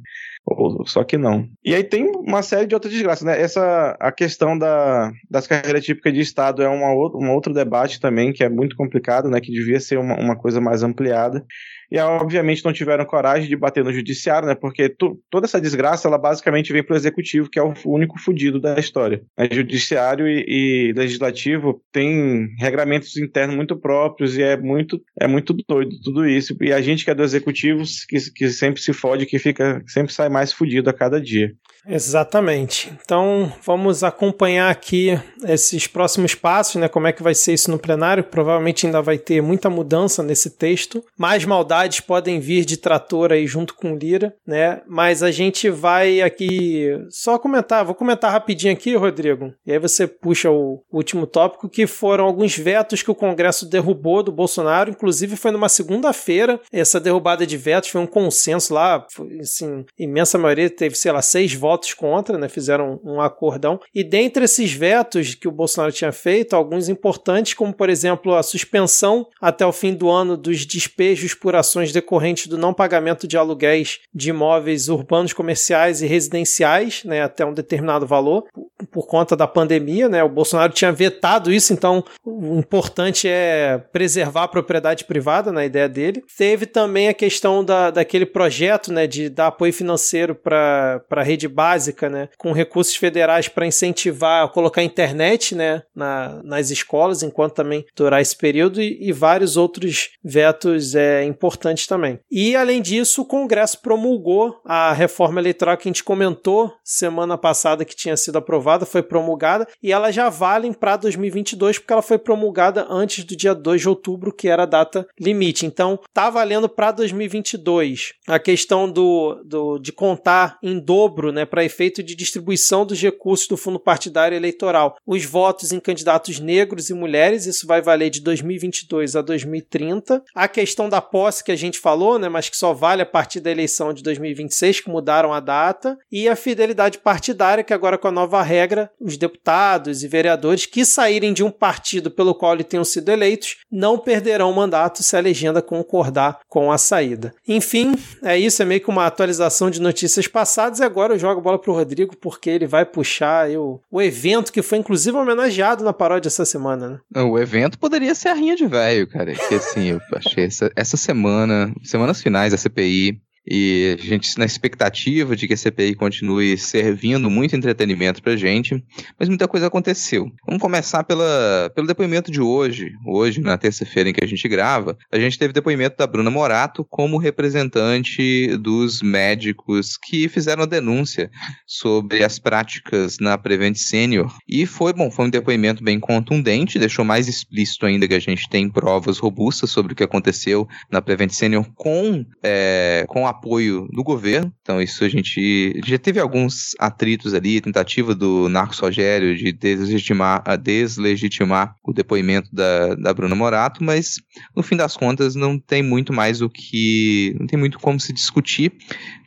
Só 0.87 1.05
que 1.05 1.19
não. 1.19 1.47
E 1.65 1.75
aí 1.75 1.85
tem 1.85 2.05
uma 2.05 2.43
série 2.43 2.67
de 2.67 2.75
outras 2.75 2.93
desgraças, 2.93 3.25
né? 3.25 3.41
Essa, 3.41 3.97
a 4.01 4.11
questão 4.11 4.59
da, 4.59 5.13
das 5.31 5.47
carreiras 5.47 5.85
típicas 5.85 6.15
de 6.15 6.21
Estado 6.21 6.63
é 6.63 6.69
uma, 6.69 6.91
um 6.91 7.31
outro 7.33 7.53
debate 7.53 8.01
também 8.01 8.33
que 8.33 8.43
é 8.43 8.49
muito 8.49 8.77
complicado, 8.77 9.29
né? 9.29 9.41
Que 9.41 9.53
devia 9.53 9.79
ser 9.79 9.99
uma, 9.99 10.19
uma 10.19 10.37
coisa 10.37 10.61
mais 10.61 10.83
ampliada 10.83 11.45
e 11.91 11.99
obviamente 11.99 12.65
não 12.65 12.73
tiveram 12.73 13.05
coragem 13.05 13.49
de 13.49 13.57
bater 13.57 13.83
no 13.83 13.93
judiciário, 13.93 14.47
né? 14.47 14.55
Porque 14.55 14.95
toda 15.31 15.47
essa 15.47 15.61
desgraça 15.61 16.07
ela 16.07 16.19
basicamente 16.19 16.73
vem 16.73 16.83
para 16.83 16.95
o 16.95 16.97
executivo, 16.97 17.49
que 17.49 17.59
é 17.59 17.63
o 17.63 17.75
único 17.87 18.19
fudido 18.19 18.61
da 18.61 18.79
história. 18.79 19.23
O 19.39 19.55
judiciário 19.55 20.29
e, 20.29 20.45
e, 20.47 20.93
legislativo 20.93 21.83
têm 21.93 22.49
regramentos 22.59 23.17
internos 23.17 23.57
muito 23.57 23.77
próprios 23.77 24.37
e 24.37 24.43
é 24.43 24.57
muito 24.57 25.01
é 25.19 25.27
muito 25.27 25.55
doido 25.67 25.99
tudo 26.03 26.27
isso. 26.27 26.57
E 26.61 26.73
a 26.73 26.81
gente 26.81 27.05
que 27.05 27.11
é 27.11 27.15
do 27.15 27.23
executivo 27.23 27.83
que, 28.09 28.19
que 28.33 28.51
sempre 28.51 28.81
se 28.81 28.93
fode, 28.93 29.27
que 29.27 29.39
fica 29.39 29.83
sempre 29.87 30.13
sai 30.13 30.29
mais 30.29 30.53
fudido 30.53 30.91
a 30.91 30.93
cada 30.93 31.21
dia. 31.21 31.53
Exatamente. 31.87 32.93
Então 33.03 33.53
vamos 33.65 34.03
acompanhar 34.05 34.71
aqui 34.71 35.19
esses 35.47 35.87
próximos 35.87 36.35
passos, 36.35 36.77
né? 36.77 36.89
Como 36.89 37.07
é 37.07 37.13
que 37.13 37.23
vai 37.23 37.35
ser 37.35 37.55
isso 37.55 37.71
no 37.71 37.79
plenário? 37.79 38.25
Provavelmente 38.25 38.87
ainda 38.87 39.01
vai 39.01 39.19
ter 39.19 39.41
muita 39.41 39.71
mudança 39.71 40.23
nesse 40.23 40.51
texto. 40.51 41.03
Mais 41.17 41.45
maldades 41.45 42.01
podem 42.01 42.41
vir 42.41 42.65
de 42.65 42.77
trator 42.77 43.33
aí 43.33 43.47
junto 43.47 43.75
com 43.75 43.97
Lira, 43.97 44.35
né? 44.47 44.83
Mas 44.87 45.23
a 45.23 45.31
gente 45.31 45.71
vai 45.71 46.21
aqui 46.21 46.91
só 47.11 47.39
comentar, 47.39 47.85
vou 47.85 47.95
comentar 47.95 48.33
rapidinho 48.33 48.73
aqui, 48.73 48.95
Rodrigo. 48.97 49.53
E 49.67 49.73
aí 49.73 49.79
você 49.79 50.07
puxa 50.07 50.51
o 50.51 50.83
último 50.93 51.27
tópico 51.27 51.69
que 51.69 51.87
foram 51.87 52.25
alguns 52.25 52.57
vetos 52.57 53.03
que 53.03 53.11
o 53.11 53.15
Congresso 53.15 53.67
derrubou 53.67 54.23
do 54.23 54.33
Bolsonaro, 54.33 54.91
inclusive 54.91 55.37
foi 55.37 55.51
numa 55.51 55.69
segunda-feira. 55.69 56.61
Essa 56.73 57.01
derrubada 57.01 57.47
de 57.47 57.57
vetos 57.57 57.91
foi 57.91 58.01
um 58.01 58.07
consenso 58.07 58.75
lá, 58.75 59.07
foi, 59.11 59.41
assim, 59.41 59.85
imensa 59.99 60.39
maioria 60.39 60.69
teve, 60.69 60.95
sei 60.95 61.13
lá, 61.13 61.23
seis 61.23 61.55
votos 61.55 61.68
votos 61.69 61.93
contra, 61.93 62.39
né, 62.39 62.49
fizeram 62.49 62.99
um 63.05 63.21
acordão. 63.21 63.79
E 63.95 64.03
dentre 64.03 64.45
esses 64.45 64.73
vetos 64.73 65.35
que 65.35 65.47
o 65.47 65.53
Bolsonaro 65.53 65.93
tinha 65.93 66.13
feito, 66.13 66.57
alguns 66.57 66.89
importantes, 66.89 67.53
como 67.53 67.75
por 67.75 67.91
exemplo 67.91 68.35
a 68.35 68.43
suspensão 68.43 69.27
até 69.39 69.67
o 69.67 69.73
fim 69.73 69.93
do 69.93 70.09
ano 70.09 70.35
dos 70.35 70.65
despejos 70.65 71.35
por 71.35 71.55
ações 71.55 71.93
decorrentes 71.93 72.47
do 72.47 72.57
não 72.57 72.73
pagamento 72.73 73.29
de 73.29 73.37
aluguéis 73.37 74.01
de 74.15 74.31
imóveis 74.31 74.89
urbanos, 74.89 75.35
comerciais 75.35 76.01
e 76.01 76.07
residenciais, 76.07 77.05
né, 77.05 77.23
até 77.23 77.45
um 77.45 77.53
determinado 77.53 78.07
valor, 78.07 78.45
por 78.91 79.07
conta 79.07 79.37
da 79.37 79.47
pandemia. 79.47 80.09
Né, 80.09 80.25
o 80.25 80.29
Bolsonaro 80.29 80.73
tinha 80.73 80.91
vetado 80.91 81.53
isso, 81.53 81.75
então 81.75 82.03
o 82.25 82.59
importante 82.59 83.29
é 83.29 83.79
preservar 83.93 84.45
a 84.45 84.49
propriedade 84.49 85.05
privada, 85.05 85.53
na 85.53 85.67
ideia 85.67 85.89
dele. 85.89 86.23
Teve 86.37 86.65
também 86.65 87.09
a 87.09 87.15
questão 87.15 87.65
da, 87.65 87.91
daquele 87.91 88.25
projeto 88.25 88.93
né, 88.93 89.07
de 89.07 89.29
dar 89.29 89.49
apoio 89.49 89.73
financeiro 89.73 90.35
para 90.35 91.03
a 91.11 91.23
rede 91.23 91.49
básica, 91.59 92.09
né, 92.09 92.29
com 92.39 92.53
recursos 92.53 92.95
federais 92.95 93.49
para 93.49 93.67
incentivar, 93.67 94.49
colocar 94.51 94.81
internet, 94.81 95.57
né, 95.57 95.83
na, 95.93 96.41
nas 96.45 96.71
escolas, 96.71 97.25
enquanto 97.25 97.55
também 97.55 97.85
durar 97.97 98.23
esse 98.23 98.37
período, 98.37 98.81
e, 98.81 99.09
e 99.09 99.11
vários 99.11 99.57
outros 99.57 100.11
vetos 100.23 100.95
é, 100.95 101.25
importantes 101.25 101.89
também. 101.89 102.21
E, 102.31 102.55
além 102.55 102.81
disso, 102.81 103.23
o 103.23 103.27
Congresso 103.27 103.83
promulgou 103.83 104.61
a 104.65 104.93
reforma 104.93 105.41
eleitoral 105.41 105.77
que 105.77 105.89
a 105.89 105.91
gente 105.91 106.05
comentou 106.05 106.73
semana 106.85 107.37
passada 107.37 107.85
que 107.85 107.97
tinha 107.97 108.17
sido 108.17 108.39
aprovada 108.39 108.87
foi 108.87 109.03
promulgada, 109.03 109.67
e 109.83 109.91
elas 109.91 110.15
já 110.15 110.29
valem 110.29 110.73
para 110.73 110.97
2022 110.97 111.81
porque 111.81 111.93
ela 111.93 112.03
foi 112.03 112.19
promulgada 112.19 112.87
antes 112.89 113.25
do 113.25 113.35
dia 113.35 113.53
2 113.53 113.81
de 113.81 113.89
outubro, 113.89 114.33
que 114.33 114.47
era 114.47 114.63
a 114.63 114.67
data 114.67 115.09
limite. 115.19 115.67
Então, 115.67 115.99
tá 116.15 116.31
valendo 116.31 116.69
para 116.69 116.93
2022 116.93 118.13
a 118.29 118.39
questão 118.39 118.89
do, 118.89 119.43
do, 119.45 119.79
de 119.81 119.91
contar 119.91 120.57
em 120.63 120.79
dobro, 120.79 121.33
né, 121.33 121.48
para 121.49 121.65
efeito 121.65 122.03
de 122.03 122.15
distribuição 122.15 122.85
dos 122.85 123.01
recursos 123.01 123.49
do 123.49 123.57
fundo 123.57 123.81
partidário 123.81 124.37
eleitoral. 124.37 124.97
Os 125.07 125.25
votos 125.25 125.73
em 125.73 125.81
candidatos 125.81 126.39
negros 126.39 126.91
e 126.91 126.95
mulheres, 126.95 127.47
isso 127.47 127.67
vai 127.67 127.81
valer 127.83 128.11
de 128.11 128.21
2022 128.21 129.17
a 129.17 129.23
2030. 129.23 130.23
A 130.35 130.49
questão 130.49 130.89
da 130.89 131.01
posse 131.01 131.43
que 131.43 131.53
a 131.53 131.57
gente 131.57 131.79
falou, 131.79 132.19
né, 132.19 132.29
mas 132.29 132.49
que 132.49 132.57
só 132.57 132.73
vale 132.73 133.03
a 133.03 133.07
partir 133.07 133.41
da 133.41 133.51
eleição 133.51 133.93
de 133.93 134.03
2026, 134.03 134.81
que 134.81 134.91
mudaram 134.91 135.33
a 135.33 135.41
data, 135.41 135.99
e 136.11 136.29
a 136.29 136.37
fidelidade 136.37 136.99
partidária, 136.99 137.65
que 137.65 137.73
agora 137.73 137.99
com 137.99 138.09
a 138.09 138.13
nova 138.13 138.43
regra, 138.43 138.91
os 139.01 139.17
deputados 139.17 140.03
e 140.03 140.09
vereadores 140.09 140.67
que 140.67 140.85
saírem 140.85 141.33
de 141.33 141.43
um 141.43 141.51
partido 141.51 142.11
pelo 142.11 142.35
qual 142.35 142.55
eles 142.55 142.67
tenham 142.67 142.85
sido 142.85 143.11
eleitos 143.11 143.57
não 143.71 143.99
perderão 143.99 144.51
o 144.51 144.55
mandato 144.55 145.03
se 145.03 145.17
a 145.17 145.21
legenda 145.21 145.63
concordar 145.63 146.41
com 146.49 146.71
a 146.71 146.79
saída. 146.79 147.35
Enfim, 147.47 147.95
é 148.23 148.39
isso, 148.39 148.63
é 148.63 148.65
meio 148.65 148.81
que 148.81 148.91
uma 148.91 149.07
atualização 149.07 149.71
de 149.71 149.81
notícias 149.81 150.27
passadas 150.27 150.81
e 150.81 150.85
agora 150.85 151.15
eu 151.15 151.19
jogo 151.19 151.38
a 151.39 151.43
bola 151.43 151.59
pro 151.59 151.73
Rodrigo 151.73 152.17
porque 152.17 152.51
ele 152.51 152.67
vai 152.67 152.85
puxar 152.85 153.51
eu, 153.51 153.81
o 153.91 154.01
evento 154.03 154.53
que 154.53 154.63
foi 154.63 154.79
inclusive 154.79 155.17
homenageado 155.17 155.85
na 155.85 155.93
paródia 155.93 156.29
essa 156.29 156.45
semana, 156.45 157.03
né? 157.15 157.23
O 157.23 157.39
evento 157.39 157.79
poderia 157.79 158.15
ser 158.15 158.29
a 158.29 158.35
rinha 158.35 158.57
de 158.57 158.67
velho, 158.67 159.07
cara, 159.07 159.33
que 159.33 159.55
assim, 159.55 159.89
eu 159.89 160.01
achei 160.13 160.45
essa, 160.45 160.71
essa 160.75 160.97
semana, 160.97 161.73
semanas 161.83 162.23
finais 162.23 162.53
da 162.53 162.59
CPI, 162.59 163.21
e 163.51 163.97
a 163.99 164.03
gente 164.03 164.39
na 164.39 164.45
expectativa 164.45 165.35
de 165.35 165.49
que 165.49 165.55
a 165.55 165.57
CPI 165.57 165.95
continue 165.95 166.57
servindo 166.59 167.31
muito 167.31 167.57
entretenimento 167.57 168.23
pra 168.23 168.37
gente, 168.37 168.83
mas 169.19 169.29
muita 169.29 169.49
coisa 169.49 169.67
aconteceu. 169.67 170.31
Vamos 170.47 170.61
começar 170.61 171.05
pela, 171.05 171.71
pelo 171.75 171.87
depoimento 171.87 172.31
de 172.31 172.41
hoje. 172.41 172.93
Hoje, 173.07 173.41
na 173.41 173.57
terça-feira 173.57 174.11
em 174.11 174.13
que 174.13 174.23
a 174.23 174.27
gente 174.27 174.47
grava, 174.49 174.97
a 175.11 175.19
gente 175.19 175.39
teve 175.39 175.53
depoimento 175.53 175.97
da 175.97 176.07
Bruna 176.07 176.31
Morato 176.31 176.85
como 176.85 177.17
representante 177.17 178.57
dos 178.59 179.01
médicos 179.01 179.97
que 179.97 180.29
fizeram 180.29 180.65
a 180.65 180.67
denúncia 180.67 181.31
sobre 181.67 182.23
as 182.23 182.39
práticas 182.39 183.19
na 183.19 183.39
Prevent 183.39 183.77
Senior. 183.77 184.37
E 184.49 184.67
foi, 184.67 184.93
bom, 184.93 185.11
foi 185.11 185.27
um 185.27 185.31
depoimento 185.31 185.83
bem 185.83 185.99
contundente, 185.99 186.79
deixou 186.79 187.05
mais 187.05 187.29
explícito 187.29 187.87
ainda 187.87 188.07
que 188.07 188.15
a 188.15 188.21
gente 188.21 188.49
tem 188.49 188.69
provas 188.69 189.19
robustas 189.19 189.71
sobre 189.71 189.93
o 189.93 189.97
que 189.97 190.05
aconteceu 190.05 190.69
na 190.91 191.01
Prevent 191.01 191.31
Senior 191.31 191.67
com, 191.75 192.25
é, 192.43 193.05
com 193.09 193.27
a 193.27 193.38
apoio 193.39 193.89
do 193.93 194.03
governo. 194.03 194.53
Então, 194.61 194.83
isso 194.83 195.05
a 195.05 195.09
gente 195.09 195.81
já 195.87 195.99
teve 195.99 196.19
alguns 196.21 196.75
atritos 196.79 197.33
ali, 197.35 197.61
tentativa 197.61 198.15
do 198.15 198.49
Narcos 198.49 198.79
Rogério 198.79 199.37
de 199.37 199.53
deslegitimar, 199.53 200.43
deslegitimar 200.61 201.75
o 201.85 201.93
depoimento 201.93 202.49
da, 202.53 202.95
da 202.95 203.15
Bruna 203.15 203.35
Morato, 203.35 203.83
mas 203.83 204.17
no 204.55 204.63
fim 204.63 204.77
das 204.77 204.97
contas 204.97 205.35
não 205.35 205.59
tem 205.59 205.83
muito 205.83 206.13
mais 206.13 206.43
o 206.43 206.49
que. 206.49 207.35
não 207.39 207.47
tem 207.47 207.59
muito 207.59 207.79
como 207.79 207.99
se 208.01 208.13
discutir 208.13 208.73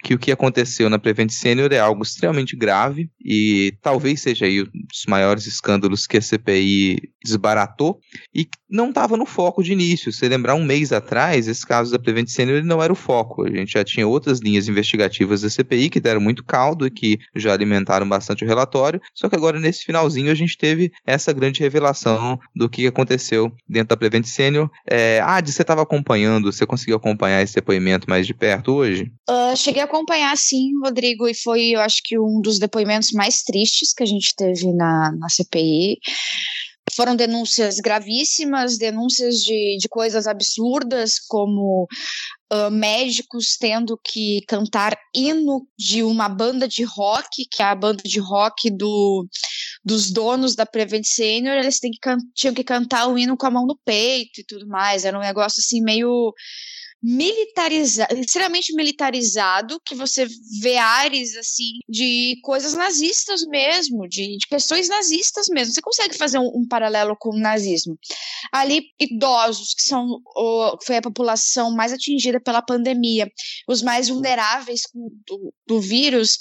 que 0.03 0.13
o 0.13 0.19
que 0.19 0.31
aconteceu 0.31 0.89
na 0.89 0.99
Prevent 0.99 1.29
Senior 1.29 1.71
é 1.71 1.79
algo 1.79 2.03
extremamente 2.03 2.55
grave 2.55 3.09
e 3.23 3.73
talvez 3.81 4.21
seja 4.21 4.45
aí 4.45 4.61
um 4.61 4.65
dos 4.65 5.05
maiores 5.07 5.45
escândalos 5.45 6.07
que 6.07 6.17
a 6.17 6.21
CPI 6.21 7.11
desbaratou 7.23 7.99
e 8.33 8.47
não 8.69 8.89
estava 8.89 9.15
no 9.15 9.25
foco 9.25 9.63
de 9.63 9.73
início. 9.73 10.11
Se 10.11 10.27
lembrar, 10.27 10.55
um 10.55 10.63
mês 10.63 10.91
atrás, 10.91 11.47
esse 11.47 11.65
caso 11.65 11.91
da 11.91 11.99
Prevent 11.99 12.27
Senior 12.27 12.63
não 12.63 12.81
era 12.81 12.91
o 12.91 12.95
foco. 12.95 13.45
A 13.45 13.49
gente 13.49 13.73
já 13.73 13.83
tinha 13.83 14.07
outras 14.07 14.39
linhas 14.39 14.67
investigativas 14.67 15.41
da 15.41 15.49
CPI 15.49 15.89
que 15.89 15.99
deram 15.99 16.21
muito 16.21 16.43
caldo 16.43 16.87
e 16.87 16.91
que 16.91 17.19
já 17.35 17.53
alimentaram 17.53 18.07
bastante 18.07 18.43
o 18.43 18.47
relatório, 18.47 19.01
só 19.13 19.29
que 19.29 19.35
agora 19.35 19.59
nesse 19.59 19.83
finalzinho 19.83 20.31
a 20.31 20.35
gente 20.35 20.57
teve 20.57 20.91
essa 21.05 21.31
grande 21.33 21.59
revelação 21.59 22.39
do 22.55 22.69
que 22.69 22.87
aconteceu 22.87 23.51
dentro 23.67 23.89
da 23.89 23.97
Prevent 23.97 24.25
Senior. 24.25 24.69
É, 24.89 25.21
ah, 25.23 25.41
você 25.43 25.61
estava 25.61 25.81
acompanhando, 25.81 26.51
você 26.51 26.65
conseguiu 26.65 26.95
acompanhar 26.95 27.41
esse 27.41 27.55
depoimento 27.55 28.09
mais 28.09 28.25
de 28.25 28.33
perto 28.33 28.73
hoje? 28.73 29.11
Uh, 29.29 29.55
cheguei 29.55 29.81
a 29.81 29.87
acompanhar 29.91 30.35
sim, 30.37 30.71
Rodrigo, 30.81 31.27
e 31.27 31.33
foi, 31.33 31.67
eu 31.67 31.81
acho 31.81 32.01
que 32.03 32.17
um 32.17 32.41
dos 32.41 32.57
depoimentos 32.57 33.11
mais 33.11 33.43
tristes 33.43 33.93
que 33.93 34.01
a 34.01 34.05
gente 34.05 34.33
teve 34.35 34.71
na, 34.73 35.11
na 35.11 35.27
CPI. 35.29 35.99
Foram 36.95 37.15
denúncias 37.15 37.77
gravíssimas, 37.77 38.77
denúncias 38.77 39.37
de, 39.43 39.77
de 39.77 39.89
coisas 39.89 40.25
absurdas, 40.27 41.19
como 41.27 41.87
Uh, 42.53 42.69
médicos 42.69 43.55
tendo 43.57 43.97
que 44.03 44.41
cantar 44.45 44.97
hino 45.15 45.65
de 45.79 46.03
uma 46.03 46.27
banda 46.27 46.67
de 46.67 46.83
rock, 46.83 47.47
que 47.49 47.63
é 47.63 47.65
a 47.65 47.73
banda 47.73 48.03
de 48.03 48.19
rock 48.19 48.69
do, 48.69 49.25
dos 49.85 50.11
donos 50.11 50.53
da 50.53 50.65
Prevent 50.65 51.05
Senior, 51.05 51.55
eles 51.55 51.79
que 51.79 51.89
tinham 52.35 52.53
que 52.53 52.65
cantar 52.65 53.07
o 53.07 53.17
hino 53.17 53.37
com 53.37 53.47
a 53.47 53.51
mão 53.51 53.65
no 53.65 53.79
peito 53.85 54.41
e 54.41 54.43
tudo 54.45 54.67
mais. 54.67 55.05
Era 55.05 55.17
um 55.17 55.21
negócio 55.21 55.61
assim 55.61 55.81
meio 55.81 56.33
militarizado, 57.01 58.15
extremamente 58.15 58.73
militarizado, 58.75 59.81
que 59.83 59.95
você 59.95 60.27
vê 60.61 60.77
ares 60.77 61.35
assim 61.35 61.79
de 61.89 62.39
coisas 62.43 62.73
nazistas 62.73 63.41
mesmo, 63.47 64.07
de, 64.07 64.37
de 64.37 64.47
questões 64.47 64.87
nazistas 64.87 65.47
mesmo. 65.49 65.73
Você 65.73 65.81
consegue 65.81 66.15
fazer 66.15 66.37
um, 66.37 66.51
um, 66.55 66.67
paralelo 66.67 67.15
com 67.17 67.29
o 67.29 67.39
nazismo. 67.39 67.97
Ali, 68.51 68.83
idosos, 68.99 69.73
que 69.73 69.81
são 69.81 70.21
o, 70.35 70.77
foi 70.85 70.97
a 70.97 71.01
população 71.01 71.71
mais 71.71 71.91
atingida 71.91 72.39
pela 72.39 72.61
pandemia, 72.61 73.27
os 73.67 73.81
mais 73.81 74.07
vulneráveis 74.07 74.81
do, 75.25 75.53
do 75.67 75.81
vírus, 75.81 76.37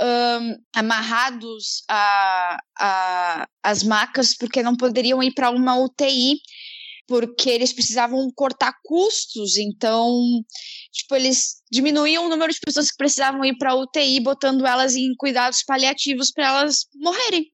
um, 0.00 0.56
amarrados 0.74 1.82
a, 1.88 2.58
a, 2.78 3.48
as 3.62 3.82
macas 3.82 4.34
porque 4.36 4.62
não 4.62 4.76
poderiam 4.76 5.22
ir 5.22 5.32
para 5.34 5.50
uma 5.50 5.78
UTI 5.78 6.40
porque 7.10 7.50
eles 7.50 7.72
precisavam 7.72 8.30
cortar 8.36 8.72
custos, 8.84 9.56
então, 9.58 10.16
tipo, 10.92 11.16
eles 11.16 11.56
diminuíam 11.68 12.24
o 12.24 12.28
número 12.28 12.52
de 12.52 12.60
pessoas 12.60 12.88
que 12.88 12.96
precisavam 12.96 13.44
ir 13.44 13.58
para 13.58 13.74
UTI, 13.74 14.20
botando 14.20 14.64
elas 14.64 14.94
em 14.94 15.12
cuidados 15.18 15.64
paliativos 15.66 16.30
para 16.30 16.46
elas 16.46 16.86
morrerem, 16.94 17.46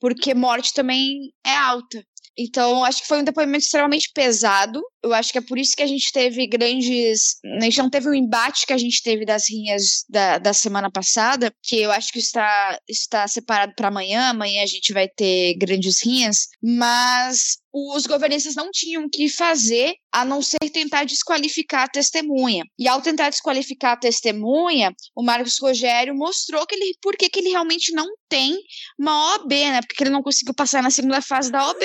porque 0.00 0.32
morte 0.32 0.72
também 0.72 1.30
é 1.44 1.54
alta. 1.54 2.02
Então, 2.36 2.84
acho 2.84 3.02
que 3.02 3.08
foi 3.08 3.20
um 3.20 3.24
depoimento 3.24 3.64
extremamente 3.64 4.10
pesado. 4.14 4.82
Eu 5.02 5.12
acho 5.12 5.32
que 5.32 5.38
é 5.38 5.42
por 5.42 5.58
isso 5.58 5.76
que 5.76 5.82
a 5.82 5.86
gente 5.86 6.10
teve 6.12 6.46
grandes. 6.46 7.36
A 7.44 7.64
gente 7.64 7.78
não 7.78 7.90
teve 7.90 8.08
o 8.08 8.14
embate 8.14 8.66
que 8.66 8.72
a 8.72 8.78
gente 8.78 9.02
teve 9.02 9.24
das 9.24 9.48
rinhas 9.48 10.04
da, 10.08 10.38
da 10.38 10.52
semana 10.52 10.90
passada, 10.90 11.52
que 11.62 11.76
eu 11.76 11.90
acho 11.90 12.12
que 12.12 12.18
está, 12.18 12.78
está 12.88 13.28
separado 13.28 13.74
para 13.76 13.88
amanhã. 13.88 14.30
Amanhã 14.30 14.62
a 14.62 14.66
gente 14.66 14.92
vai 14.92 15.08
ter 15.08 15.54
grandes 15.58 16.02
rinhas. 16.04 16.48
Mas 16.62 17.62
os 17.72 18.06
governistas 18.06 18.54
não 18.54 18.70
tinham 18.70 19.08
que 19.08 19.28
fazer 19.28 19.94
a 20.12 20.24
não 20.24 20.42
ser 20.42 20.58
tentar 20.70 21.04
desqualificar 21.04 21.84
a 21.84 21.88
testemunha. 21.88 22.64
E 22.78 22.86
ao 22.86 23.00
tentar 23.00 23.30
desqualificar 23.30 23.92
a 23.92 23.96
testemunha, 23.96 24.92
o 25.16 25.22
Marcos 25.22 25.58
Rogério 25.58 26.14
mostrou 26.14 26.66
que 26.66 26.74
ele, 26.74 26.94
por 27.00 27.16
que 27.16 27.30
ele 27.34 27.48
realmente 27.48 27.92
não 27.92 28.06
tem 28.28 28.58
uma 28.98 29.36
OB, 29.36 29.54
né? 29.54 29.80
Porque 29.80 30.02
ele 30.02 30.10
não 30.10 30.22
conseguiu 30.22 30.54
passar 30.54 30.82
na 30.82 30.90
segunda 30.90 31.22
fase 31.22 31.50
da 31.50 31.70
OB. 31.70 31.80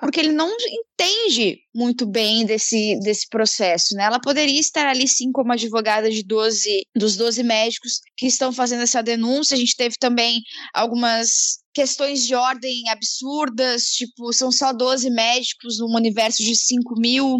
Porque 0.00 0.20
ele 0.20 0.32
não 0.32 0.50
entende 0.50 1.58
muito 1.74 2.06
bem 2.06 2.46
desse, 2.46 2.98
desse 3.00 3.28
processo, 3.28 3.94
né? 3.94 4.04
Ela 4.04 4.20
poderia 4.20 4.60
estar 4.60 4.86
ali 4.86 5.08
sim 5.08 5.32
como 5.32 5.52
advogada 5.52 6.10
de 6.10 6.22
12 6.22 6.86
dos 6.94 7.16
12 7.16 7.42
médicos 7.42 8.00
que 8.16 8.26
estão 8.26 8.52
fazendo 8.52 8.82
essa 8.82 9.02
denúncia. 9.02 9.54
A 9.54 9.58
gente 9.58 9.76
teve 9.76 9.96
também 9.98 10.40
algumas 10.72 11.58
questões 11.74 12.24
de 12.24 12.34
ordem 12.36 12.88
absurdas, 12.88 13.86
tipo, 13.86 14.32
são 14.32 14.52
só 14.52 14.72
12 14.72 15.10
médicos 15.10 15.80
num 15.80 15.92
universo 15.96 16.42
de 16.42 16.54
5 16.54 16.94
mil, 17.00 17.36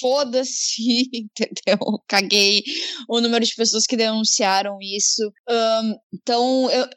foda-se, 0.00 0.82
entendeu? 1.12 2.00
Caguei 2.08 2.62
o 3.06 3.20
número 3.20 3.44
de 3.44 3.54
pessoas 3.54 3.84
que 3.84 3.96
denunciaram 3.96 4.78
isso. 4.80 5.22
Um, 5.48 5.94
então, 6.14 6.70
eu, 6.70 6.88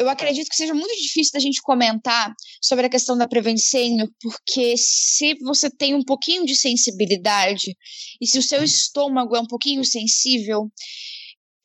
eu 0.00 0.08
acredito 0.08 0.48
que 0.48 0.56
seja 0.56 0.72
muito 0.72 0.96
difícil 0.96 1.32
da 1.34 1.38
gente 1.38 1.60
comentar 1.60 2.34
sobre 2.62 2.86
a 2.86 2.88
questão 2.88 3.18
da 3.18 3.28
prevenção, 3.28 3.60
porque 4.22 4.74
se 4.78 5.34
você 5.42 5.68
tem 5.70 5.94
um 5.94 6.02
pouquinho 6.02 6.46
de 6.46 6.56
sensibilidade 6.56 7.76
e 8.18 8.26
se 8.26 8.38
o 8.38 8.42
seu 8.42 8.64
estômago 8.64 9.36
é 9.36 9.40
um 9.40 9.46
pouquinho 9.46 9.84
sensível, 9.84 10.70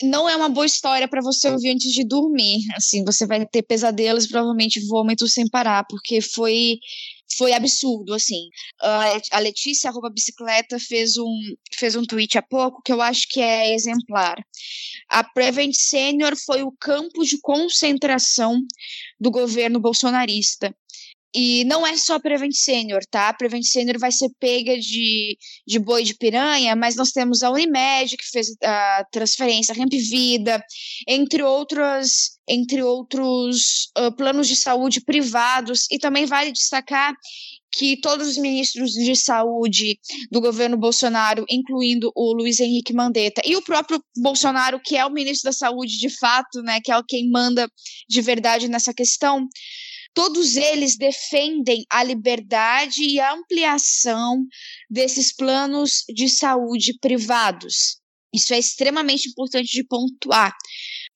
não 0.03 0.27
é 0.27 0.35
uma 0.35 0.49
boa 0.49 0.65
história 0.65 1.07
para 1.07 1.21
você 1.21 1.49
ouvir 1.49 1.69
antes 1.69 1.93
de 1.93 2.05
dormir. 2.05 2.59
Assim, 2.75 3.05
você 3.05 3.25
vai 3.25 3.45
ter 3.45 3.63
pesadelos, 3.63 4.27
provavelmente 4.27 4.85
vômitos 4.85 5.31
sem 5.31 5.47
parar, 5.47 5.85
porque 5.89 6.19
foi 6.19 6.77
foi 7.37 7.53
absurdo, 7.53 8.13
assim. 8.13 8.49
A 9.31 9.39
Letícia, 9.39 9.89
arroba 9.89 10.09
bicicleta, 10.09 10.79
fez 10.79 11.17
um, 11.17 11.55
fez 11.73 11.95
um 11.95 12.03
tweet 12.03 12.37
há 12.37 12.41
pouco 12.41 12.81
que 12.83 12.91
eu 12.91 13.01
acho 13.01 13.27
que 13.29 13.41
é 13.41 13.73
exemplar. 13.73 14.35
A 15.09 15.23
Prevent 15.23 15.73
Senior 15.73 16.35
foi 16.45 16.63
o 16.63 16.71
campo 16.71 17.23
de 17.23 17.39
concentração 17.39 18.61
do 19.19 19.31
governo 19.31 19.79
bolsonarista. 19.79 20.75
E 21.35 21.65
não 21.65 21.85
é 21.85 21.97
só 21.97 22.17
Prevent 22.17 22.53
Senior, 22.53 23.01
tá? 23.11 23.33
Prevent 23.33 23.63
Senior 23.63 23.99
vai 23.99 24.09
ser 24.09 24.29
pega 24.39 24.79
de, 24.79 25.37
de 25.67 25.79
boi 25.79 26.01
de 26.03 26.15
piranha, 26.15 26.73
mas 26.77 26.95
nós 26.95 27.11
temos 27.11 27.43
a 27.43 27.51
Unimed, 27.51 28.15
que 28.15 28.29
fez 28.31 28.47
a 28.63 29.05
transferência, 29.11 29.73
a 29.73 29.77
Ramp 29.77 29.91
Vida, 29.91 30.63
entre 31.05 31.43
outras 31.43 32.35
entre 32.47 32.83
outros 32.83 33.89
uh, 33.97 34.15
planos 34.15 34.47
de 34.47 34.55
saúde 34.55 35.01
privados, 35.01 35.87
e 35.91 35.97
também 35.97 36.27
vale 36.27 36.51
destacar 36.51 37.11
que 37.75 37.97
todos 37.97 38.27
os 38.27 38.37
ministros 38.37 38.91
de 38.91 39.15
saúde 39.15 39.99
do 40.31 40.39
governo 40.39 40.77
Bolsonaro, 40.77 41.45
incluindo 41.49 42.11
o 42.15 42.33
Luiz 42.33 42.59
Henrique 42.59 42.93
Mandetta, 42.93 43.41
e 43.43 43.55
o 43.55 43.61
próprio 43.61 44.01
Bolsonaro, 44.17 44.79
que 44.79 44.95
é 44.95 45.05
o 45.05 45.11
ministro 45.11 45.49
da 45.49 45.53
saúde 45.53 45.97
de 45.97 46.09
fato, 46.09 46.61
né, 46.61 46.79
que 46.81 46.91
é 46.91 47.01
quem 47.07 47.29
manda 47.29 47.67
de 48.07 48.21
verdade 48.21 48.69
nessa 48.69 48.93
questão, 48.93 49.45
todos 50.15 50.55
eles 50.55 50.97
defendem 50.97 51.85
a 51.91 52.01
liberdade 52.01 53.03
e 53.03 53.19
a 53.19 53.33
ampliação 53.33 54.43
desses 54.89 55.35
planos 55.35 56.03
de 56.07 56.29
saúde 56.29 56.97
privados. 56.99 57.97
Isso 58.33 58.53
é 58.53 58.59
extremamente 58.59 59.29
importante 59.29 59.71
de 59.71 59.83
pontuar. 59.83 60.55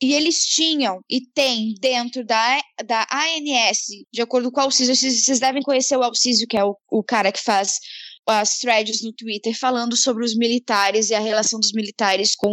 E 0.02 0.14
eles 0.14 0.46
tinham 0.46 1.02
e 1.10 1.22
têm 1.22 1.74
dentro 1.80 2.26
da, 2.26 2.62
da 2.86 3.08
ANS, 3.12 3.80
de 4.14 4.22
acordo 4.22 4.52
com 4.52 4.62
o 4.62 4.64
Alciso, 4.64 4.96
vocês, 4.96 5.40
devem 5.40 5.62
conhecer 5.62 5.98
o 5.98 6.04
Alciso, 6.04 6.46
que 6.48 6.58
é 6.58 6.64
o, 6.64 6.78
o 6.90 7.04
cara 7.04 7.32
que 7.32 7.42
faz 7.42 7.80
as 8.28 8.60
threads 8.60 9.02
no 9.02 9.12
Twitter 9.14 9.58
falando 9.58 9.98
sobre 9.98 10.24
os 10.24 10.36
militares 10.36 11.10
e 11.10 11.16
a 11.16 11.20
relação 11.20 11.60
dos 11.60 11.72
militares 11.74 12.36
com 12.36 12.52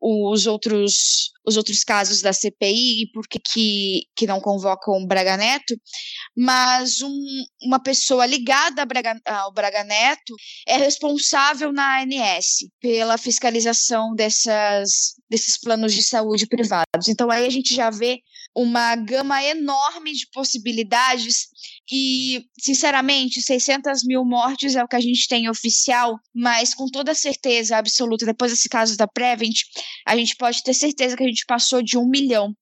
os 0.00 0.46
outros, 0.46 1.30
os 1.44 1.56
outros 1.56 1.84
casos 1.84 2.22
da 2.22 2.32
CPI 2.32 3.02
e 3.02 3.10
por 3.12 3.28
que, 3.28 3.38
que, 4.16 4.26
não 4.26 4.40
convocam 4.40 4.94
o 4.94 5.06
Braga 5.06 5.36
Neto, 5.36 5.78
mas 6.36 7.02
um, 7.02 7.44
uma 7.62 7.78
pessoa 7.78 8.24
ligada 8.24 8.86
Braga, 8.86 9.20
ao 9.26 9.52
Braga 9.52 9.84
Neto 9.84 10.34
é 10.66 10.76
responsável 10.76 11.72
na 11.72 12.02
ANS 12.02 12.66
pela 12.80 13.18
fiscalização 13.18 14.14
dessas, 14.14 15.14
desses 15.28 15.58
planos 15.58 15.92
de 15.92 16.02
saúde 16.02 16.46
privados. 16.46 17.08
Então 17.08 17.30
aí 17.30 17.46
a 17.46 17.50
gente 17.50 17.74
já 17.74 17.90
vê 17.90 18.20
uma 18.54 18.96
gama 18.96 19.42
enorme 19.44 20.12
de 20.12 20.26
possibilidades 20.32 21.48
e, 21.90 22.44
sinceramente, 22.58 23.42
600 23.42 24.04
mil 24.04 24.24
mortes 24.24 24.76
é 24.76 24.82
o 24.82 24.88
que 24.88 24.96
a 24.96 25.00
gente 25.00 25.26
tem 25.28 25.48
oficial, 25.48 26.18
mas 26.34 26.72
com 26.74 26.86
toda 26.86 27.14
certeza 27.14 27.76
absoluta, 27.76 28.26
depois 28.26 28.52
desse 28.52 28.68
caso 28.68 28.96
da 28.96 29.08
Prevent, 29.08 29.56
a 30.06 30.16
gente 30.16 30.36
pode 30.36 30.62
ter 30.62 30.74
certeza 30.74 31.16
que 31.16 31.22
a 31.22 31.26
gente 31.26 31.44
passou 31.46 31.82
de 31.82 31.98
um 31.98 32.06
milhão. 32.08 32.54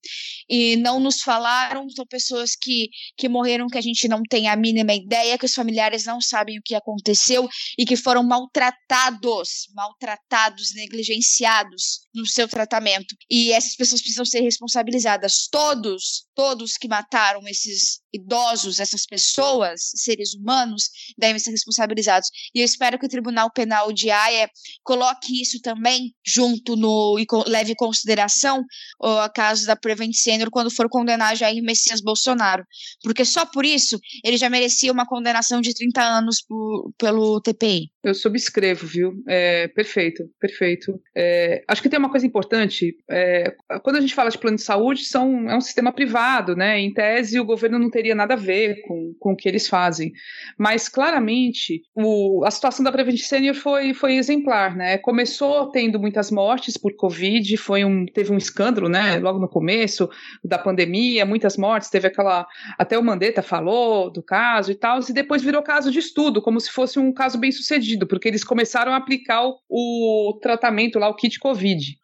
E 0.49 0.75
não 0.77 0.99
nos 0.99 1.21
falaram, 1.21 1.89
são 1.89 2.05
pessoas 2.05 2.55
que, 2.55 2.89
que 3.17 3.29
morreram 3.29 3.67
que 3.67 3.77
a 3.77 3.81
gente 3.81 4.07
não 4.07 4.23
tem 4.23 4.47
a 4.47 4.55
mínima 4.55 4.93
ideia, 4.93 5.37
que 5.37 5.45
os 5.45 5.53
familiares 5.53 6.05
não 6.05 6.19
sabem 6.19 6.57
o 6.57 6.61
que 6.63 6.75
aconteceu 6.75 7.47
e 7.77 7.85
que 7.85 7.95
foram 7.95 8.23
maltratados, 8.23 9.67
maltratados, 9.75 10.73
negligenciados 10.73 11.99
no 12.13 12.25
seu 12.25 12.47
tratamento. 12.47 13.15
E 13.29 13.51
essas 13.51 13.75
pessoas 13.75 14.01
precisam 14.01 14.25
ser 14.25 14.41
responsabilizadas. 14.41 15.47
Todos, 15.51 16.25
todos 16.33 16.77
que 16.77 16.87
mataram 16.87 17.47
esses 17.47 17.99
idosos, 18.13 18.79
essas 18.79 19.05
pessoas, 19.05 19.91
seres 19.95 20.33
humanos, 20.33 20.89
devem 21.17 21.39
ser 21.39 21.51
responsabilizados. 21.51 22.29
E 22.53 22.59
eu 22.59 22.65
espero 22.65 22.97
que 22.97 23.05
o 23.05 23.09
Tribunal 23.09 23.51
Penal 23.51 23.91
de 23.93 24.09
Haia 24.09 24.49
coloque 24.83 25.41
isso 25.41 25.61
também 25.61 26.13
junto 26.25 26.75
no 26.75 27.19
e 27.19 27.25
leve 27.47 27.73
em 27.73 27.75
consideração 27.75 28.63
o 28.99 29.29
caso 29.29 29.65
da 29.65 29.75
Prevent 29.75 30.13
Senior 30.39 30.49
quando 30.49 30.71
for 30.71 30.87
condenar 30.89 31.35
Jair 31.35 31.61
Messias 31.61 32.01
Bolsonaro, 32.01 32.63
porque 33.03 33.25
só 33.25 33.45
por 33.45 33.65
isso 33.65 33.99
ele 34.23 34.37
já 34.37 34.49
merecia 34.49 34.91
uma 34.91 35.05
condenação 35.05 35.59
de 35.59 35.73
30 35.73 36.01
anos 36.01 36.41
por, 36.41 36.91
pelo 36.97 37.41
TPI. 37.41 37.91
Eu 38.01 38.13
subscrevo, 38.13 38.87
viu? 38.87 39.13
É, 39.27 39.67
perfeito, 39.67 40.23
perfeito. 40.39 40.99
É, 41.15 41.63
acho 41.67 41.81
que 41.81 41.89
tem 41.89 41.99
uma 41.99 42.09
coisa 42.09 42.25
importante. 42.25 42.95
É, 43.09 43.53
quando 43.83 43.97
a 43.97 44.01
gente 44.01 44.15
fala 44.15 44.29
de 44.29 44.37
plano 44.37 44.55
de 44.55 44.63
saúde, 44.63 45.03
são, 45.03 45.49
é 45.49 45.55
um 45.55 45.61
sistema 45.61 45.91
privado, 45.91 46.55
né? 46.55 46.79
Em 46.79 46.93
tese, 46.93 47.39
o 47.39 47.45
governo 47.45 47.77
não 47.77 47.89
teria 47.89 48.15
nada 48.15 48.35
a 48.35 48.37
ver 48.37 48.81
com, 48.83 49.13
com 49.19 49.33
o 49.33 49.35
que 49.35 49.49
eles 49.49 49.67
fazem. 49.67 50.13
Mas, 50.57 50.87
claramente, 50.87 51.81
o, 51.93 52.43
a 52.45 52.51
situação 52.51 52.83
da 52.83 52.91
Prevent 52.91 53.19
Senior 53.19 53.55
foi, 53.55 53.93
foi 53.93 54.15
exemplar, 54.15 54.75
né? 54.75 54.97
Começou 54.97 55.69
tendo 55.69 55.99
muitas 55.99 56.31
mortes 56.31 56.77
por 56.77 56.95
Covid, 56.95 57.57
foi 57.57 57.83
um, 57.83 58.05
teve 58.05 58.31
um 58.31 58.37
escândalo, 58.37 58.87
né? 58.87 59.19
Logo 59.19 59.39
no 59.39 59.49
começo 59.49 60.09
da 60.43 60.57
pandemia, 60.57 61.25
muitas 61.25 61.57
mortes, 61.57 61.89
teve 61.89 62.07
aquela. 62.07 62.47
Até 62.77 62.97
o 62.97 63.03
Mandetta 63.03 63.41
falou 63.41 64.09
do 64.09 64.21
caso 64.21 64.71
e 64.71 64.75
tal, 64.75 64.99
e 65.07 65.13
depois 65.13 65.41
virou 65.41 65.61
caso 65.61 65.91
de 65.91 65.99
estudo, 65.99 66.41
como 66.41 66.59
se 66.59 66.71
fosse 66.71 66.99
um 66.99 67.11
caso 67.11 67.37
bem 67.37 67.51
sucedido, 67.51 68.07
porque 68.07 68.27
eles 68.27 68.43
começaram 68.43 68.93
a 68.93 68.97
aplicar 68.97 69.43
o, 69.45 69.57
o 69.69 70.33
tratamento 70.39 70.99
lá, 70.99 71.09
o 71.09 71.15
kit 71.15 71.39
Covid 71.39 71.97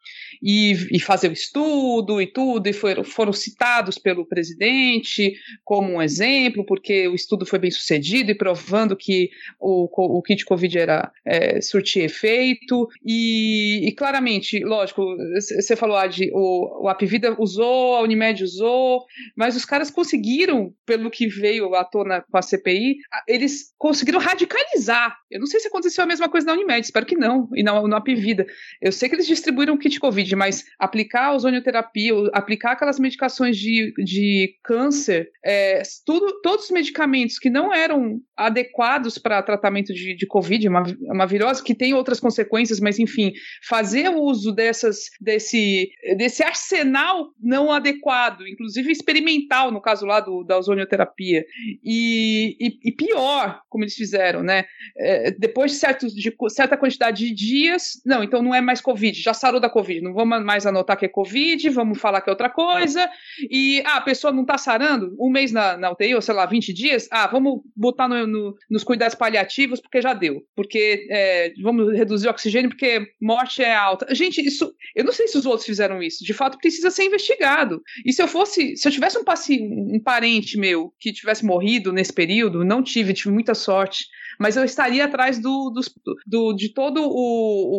e, 0.46 0.74
e 0.92 1.00
fazer 1.00 1.30
o 1.30 1.34
estudo 1.34 2.22
e 2.22 2.28
tudo, 2.28 2.68
e 2.68 2.74
foram, 2.74 3.04
foram 3.04 3.34
citados 3.34 3.98
pelo 3.98 4.28
presidente 4.28 5.34
como 5.64 5.94
um 5.94 6.02
exemplo, 6.02 6.64
porque 6.64 7.08
o 7.08 7.16
estudo 7.16 7.48
foi 7.48 7.58
bem 7.58 7.72
sucedido 7.72 8.30
e 8.30 8.36
provando 8.36 8.96
que 8.96 9.32
o, 9.60 9.90
o 10.20 10.22
kit 10.22 10.46
Covid 10.46 10.78
era 10.78 11.12
é, 11.26 11.60
surtir 11.62 12.04
efeito, 12.04 12.88
e, 13.04 13.88
e, 13.88 13.92
claramente, 13.94 14.64
lógico, 14.64 15.18
você 15.34 15.76
falou 15.76 15.96
de 16.08 16.30
o, 16.32 16.84
o 16.84 16.90
Apivida 16.90 17.36
usou, 17.40 17.96
a 17.96 18.02
Unimed 18.02 18.44
usou, 18.44 19.04
mas 19.36 19.56
os 19.56 19.66
caras 19.66 19.90
conseguiram, 19.90 20.72
pelo 20.86 21.10
que 21.10 21.28
veio 21.28 21.74
à 21.74 21.84
tona 21.84 22.22
com 22.22 22.38
a 22.38 22.42
CPI, 22.44 22.98
eles 23.28 23.74
conseguiram 23.80 24.20
radicalizar. 24.20 25.18
Eu 25.32 25.40
não 25.40 25.48
sei 25.48 25.60
se 25.60 25.70
aconteceu 25.70 26.04
a 26.04 26.08
mesma 26.08 26.30
coisa 26.30 26.46
na 26.46 26.54
Unimed, 26.54 26.86
espero 26.86 27.06
que 27.06 27.16
não, 27.16 27.50
e 27.56 27.64
na, 27.64 27.82
na 27.88 27.98
Apivida. 27.98 28.46
Eu 28.80 28.92
sei 28.92 29.10
que 29.10 29.16
eles 29.16 29.26
distribuíram 29.26 29.74
o 29.74 29.80
kit 29.80 30.00
Covid 30.00 30.35
Mas 30.36 30.66
aplicar 30.80 31.28
a 31.28 31.34
ozonioterapia, 31.34 32.14
aplicar 32.34 32.72
aquelas 32.72 33.00
medicações 33.00 33.58
de, 33.58 33.94
de 33.98 34.56
câncer, 34.64 35.30
é, 35.44 35.82
tudo, 36.06 36.42
todos 36.42 36.66
os 36.66 36.72
medicamentos 36.72 37.40
que 37.40 37.50
não 37.50 37.74
eram 37.74 38.20
adequados 38.36 39.18
para 39.18 39.42
tratamento 39.42 39.94
de, 39.94 40.16
de 40.16 40.28
Covid, 40.28 40.68
uma, 40.68 40.84
uma 41.02 41.26
virose 41.26 41.64
que 41.64 41.76
tem 41.76 41.94
outras 41.94 42.20
consequências, 42.20 42.80
mas 42.80 43.00
enfim, 43.00 43.32
fazer 43.68 44.10
o 44.10 44.22
uso 44.22 44.52
dessas, 44.52 44.98
desse, 45.22 45.90
desse 46.18 46.44
arsenal 46.44 47.30
não 47.42 47.72
adequado, 47.72 48.48
inclusive 48.48 48.92
experimental, 48.92 49.72
no 49.72 49.82
caso 49.82 50.06
lá 50.06 50.20
do, 50.20 50.44
da 50.44 50.58
ozonioterapia, 50.58 51.46
e, 51.84 52.58
e, 52.60 52.90
e 52.90 52.92
pior, 52.92 53.62
como 53.70 53.84
eles 53.84 53.96
fizeram, 53.96 54.44
né? 54.44 54.66
É, 54.98 55.32
depois 55.32 55.72
de, 55.72 55.78
certos, 55.78 56.14
de 56.14 56.34
certa 56.50 56.78
quantidade 56.78 57.26
de 57.28 57.34
dias, 57.34 58.02
não, 58.06 58.24
então 58.24 58.42
não 58.42 58.54
é 58.54 58.62
mais 58.62 58.82
Covid, 58.82 59.20
já 59.20 59.34
sarou 59.34 59.60
da 59.60 59.70
Covid, 59.70 60.02
não 60.02 60.14
vamos 60.16 60.44
mais 60.44 60.66
anotar 60.66 60.98
que 60.98 61.06
é 61.06 61.10
Covid, 61.10 61.70
vamos 61.70 62.00
falar 62.00 62.22
que 62.22 62.30
é 62.30 62.34
outra 62.34 62.50
coisa. 62.50 63.10
E 63.50 63.84
ah, 63.86 63.98
a 63.98 64.02
pessoa 64.02 64.32
não 64.32 64.42
está 64.42 64.58
sarando 64.58 65.16
um 65.20 65.30
mês 65.30 65.52
na, 65.52 65.78
na 65.78 65.92
UTI, 65.92 66.16
ou 66.16 66.22
sei 66.22 66.34
lá, 66.34 66.46
20 66.46 66.74
dias. 66.74 67.08
Ah, 67.12 67.28
vamos 67.28 67.62
botar 67.76 68.08
no, 68.08 68.26
no, 68.26 68.56
nos 68.70 68.84
cuidados 68.84 69.16
paliativos 69.16 69.82
porque 69.82 70.02
já 70.02 70.14
deu. 70.14 70.42
Porque 70.56 71.06
é, 71.12 71.54
vamos 71.62 71.94
reduzir 71.94 72.28
o 72.28 72.32
oxigênio 72.32 72.70
porque 72.70 73.06
morte 73.22 73.62
é 73.62 73.76
alta. 73.76 74.08
Gente, 74.16 74.42
isso. 74.42 74.74
Eu 74.96 75.04
não 75.04 75.12
sei 75.12 75.28
se 75.28 75.38
os 75.38 75.46
outros 75.46 75.66
fizeram 75.66 76.02
isso. 76.02 76.24
De 76.24 76.34
fato, 76.34 76.58
precisa 76.58 76.90
ser 76.90 77.04
investigado. 77.04 77.82
E 78.06 78.14
se 78.14 78.22
eu 78.22 78.28
fosse. 78.28 78.76
Se 78.78 78.88
eu 78.88 78.92
tivesse 78.92 79.18
um, 79.18 79.24
paci, 79.24 79.60
um 79.62 80.00
parente 80.02 80.58
meu 80.58 80.94
que 81.00 81.12
tivesse 81.12 81.46
morrido 81.46 81.92
nesse 81.92 82.14
período, 82.14 82.64
não 82.64 82.82
tive, 82.82 83.14
tive 83.14 83.32
muita 83.32 83.54
sorte 83.54 84.06
mas 84.40 84.56
eu 84.56 84.64
estaria 84.64 85.06
atrás 85.06 85.40
do, 85.40 85.70
do, 85.70 85.82
do 86.26 86.54
de 86.54 86.70
toda 86.74 87.00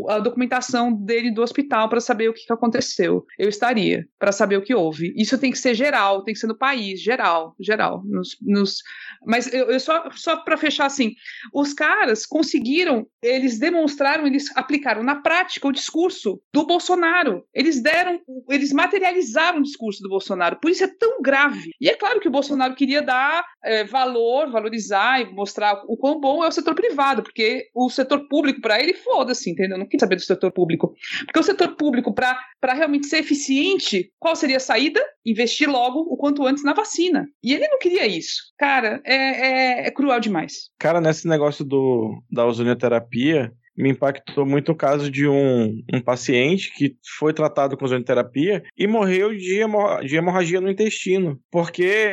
a 0.08 0.18
documentação 0.18 0.92
dele 0.92 1.30
do 1.30 1.42
hospital 1.42 1.88
para 1.88 2.00
saber 2.00 2.28
o 2.28 2.32
que, 2.32 2.46
que 2.46 2.52
aconteceu. 2.52 3.24
Eu 3.38 3.48
estaria 3.48 4.06
para 4.18 4.32
saber 4.32 4.56
o 4.56 4.62
que 4.62 4.74
houve. 4.74 5.14
Isso 5.16 5.38
tem 5.38 5.50
que 5.50 5.58
ser 5.58 5.74
geral, 5.74 6.22
tem 6.22 6.34
que 6.34 6.40
ser 6.40 6.46
no 6.46 6.58
país, 6.58 7.00
geral, 7.00 7.54
geral. 7.60 8.02
Nos, 8.04 8.36
nos... 8.40 8.82
Mas 9.26 9.52
eu, 9.52 9.66
eu 9.70 9.80
só, 9.80 10.08
só 10.12 10.36
para 10.36 10.56
fechar 10.56 10.86
assim, 10.86 11.14
os 11.52 11.72
caras 11.72 12.26
conseguiram, 12.26 13.06
eles 13.22 13.58
demonstraram, 13.58 14.26
eles 14.26 14.54
aplicaram 14.56 15.02
na 15.02 15.16
prática 15.16 15.68
o 15.68 15.72
discurso 15.72 16.40
do 16.52 16.66
Bolsonaro. 16.66 17.44
Eles 17.54 17.82
deram, 17.82 18.20
eles 18.48 18.72
materializaram 18.72 19.58
o 19.58 19.62
discurso 19.62 20.02
do 20.02 20.08
Bolsonaro. 20.08 20.58
Por 20.60 20.70
isso 20.70 20.84
é 20.84 20.88
tão 20.88 21.20
grave. 21.20 21.70
E 21.80 21.88
é 21.88 21.94
claro 21.94 22.20
que 22.20 22.28
o 22.28 22.30
Bolsonaro 22.30 22.74
queria 22.74 23.02
dar 23.02 23.44
é, 23.64 23.84
valor, 23.84 24.50
valorizar 24.50 25.20
e 25.20 25.32
mostrar 25.32 25.82
o 25.86 25.96
quão 25.96 26.20
bom 26.20 26.42
é 26.46 26.48
o 26.48 26.52
setor 26.52 26.74
privado, 26.74 27.22
porque 27.22 27.68
o 27.74 27.90
setor 27.90 28.28
público, 28.28 28.60
para 28.60 28.80
ele, 28.80 28.94
foda-se, 28.94 29.50
entendeu? 29.50 29.78
Não 29.78 29.86
quer 29.86 29.98
saber 29.98 30.16
do 30.16 30.22
setor 30.22 30.52
público. 30.52 30.94
Porque 31.24 31.38
o 31.38 31.42
setor 31.42 31.76
público, 31.76 32.14
para 32.14 32.74
realmente 32.74 33.06
ser 33.06 33.18
eficiente, 33.18 34.10
qual 34.18 34.36
seria 34.36 34.56
a 34.56 34.60
saída? 34.60 35.00
Investir 35.24 35.68
logo 35.68 36.00
o 36.00 36.16
quanto 36.16 36.46
antes 36.46 36.64
na 36.64 36.72
vacina. 36.72 37.28
E 37.42 37.52
ele 37.52 37.68
não 37.68 37.78
queria 37.78 38.06
isso. 38.06 38.42
Cara, 38.58 39.00
é, 39.04 39.14
é, 39.14 39.86
é 39.88 39.90
cruel 39.90 40.20
demais. 40.20 40.70
Cara, 40.78 41.00
nesse 41.00 41.26
negócio 41.28 41.64
do, 41.64 42.22
da 42.30 42.46
ozonioterapia, 42.46 43.52
me 43.76 43.90
impactou 43.90 44.46
muito 44.46 44.72
o 44.72 44.76
caso 44.76 45.10
de 45.10 45.28
um, 45.28 45.82
um 45.92 46.00
paciente 46.00 46.72
que 46.74 46.96
foi 47.18 47.32
tratado 47.32 47.76
com 47.76 47.84
ozonioterapia 47.84 48.62
e 48.76 48.86
morreu 48.86 49.30
de, 49.30 49.60
de 50.06 50.16
hemorragia 50.16 50.60
no 50.60 50.70
intestino. 50.70 51.38
Porque, 51.50 52.12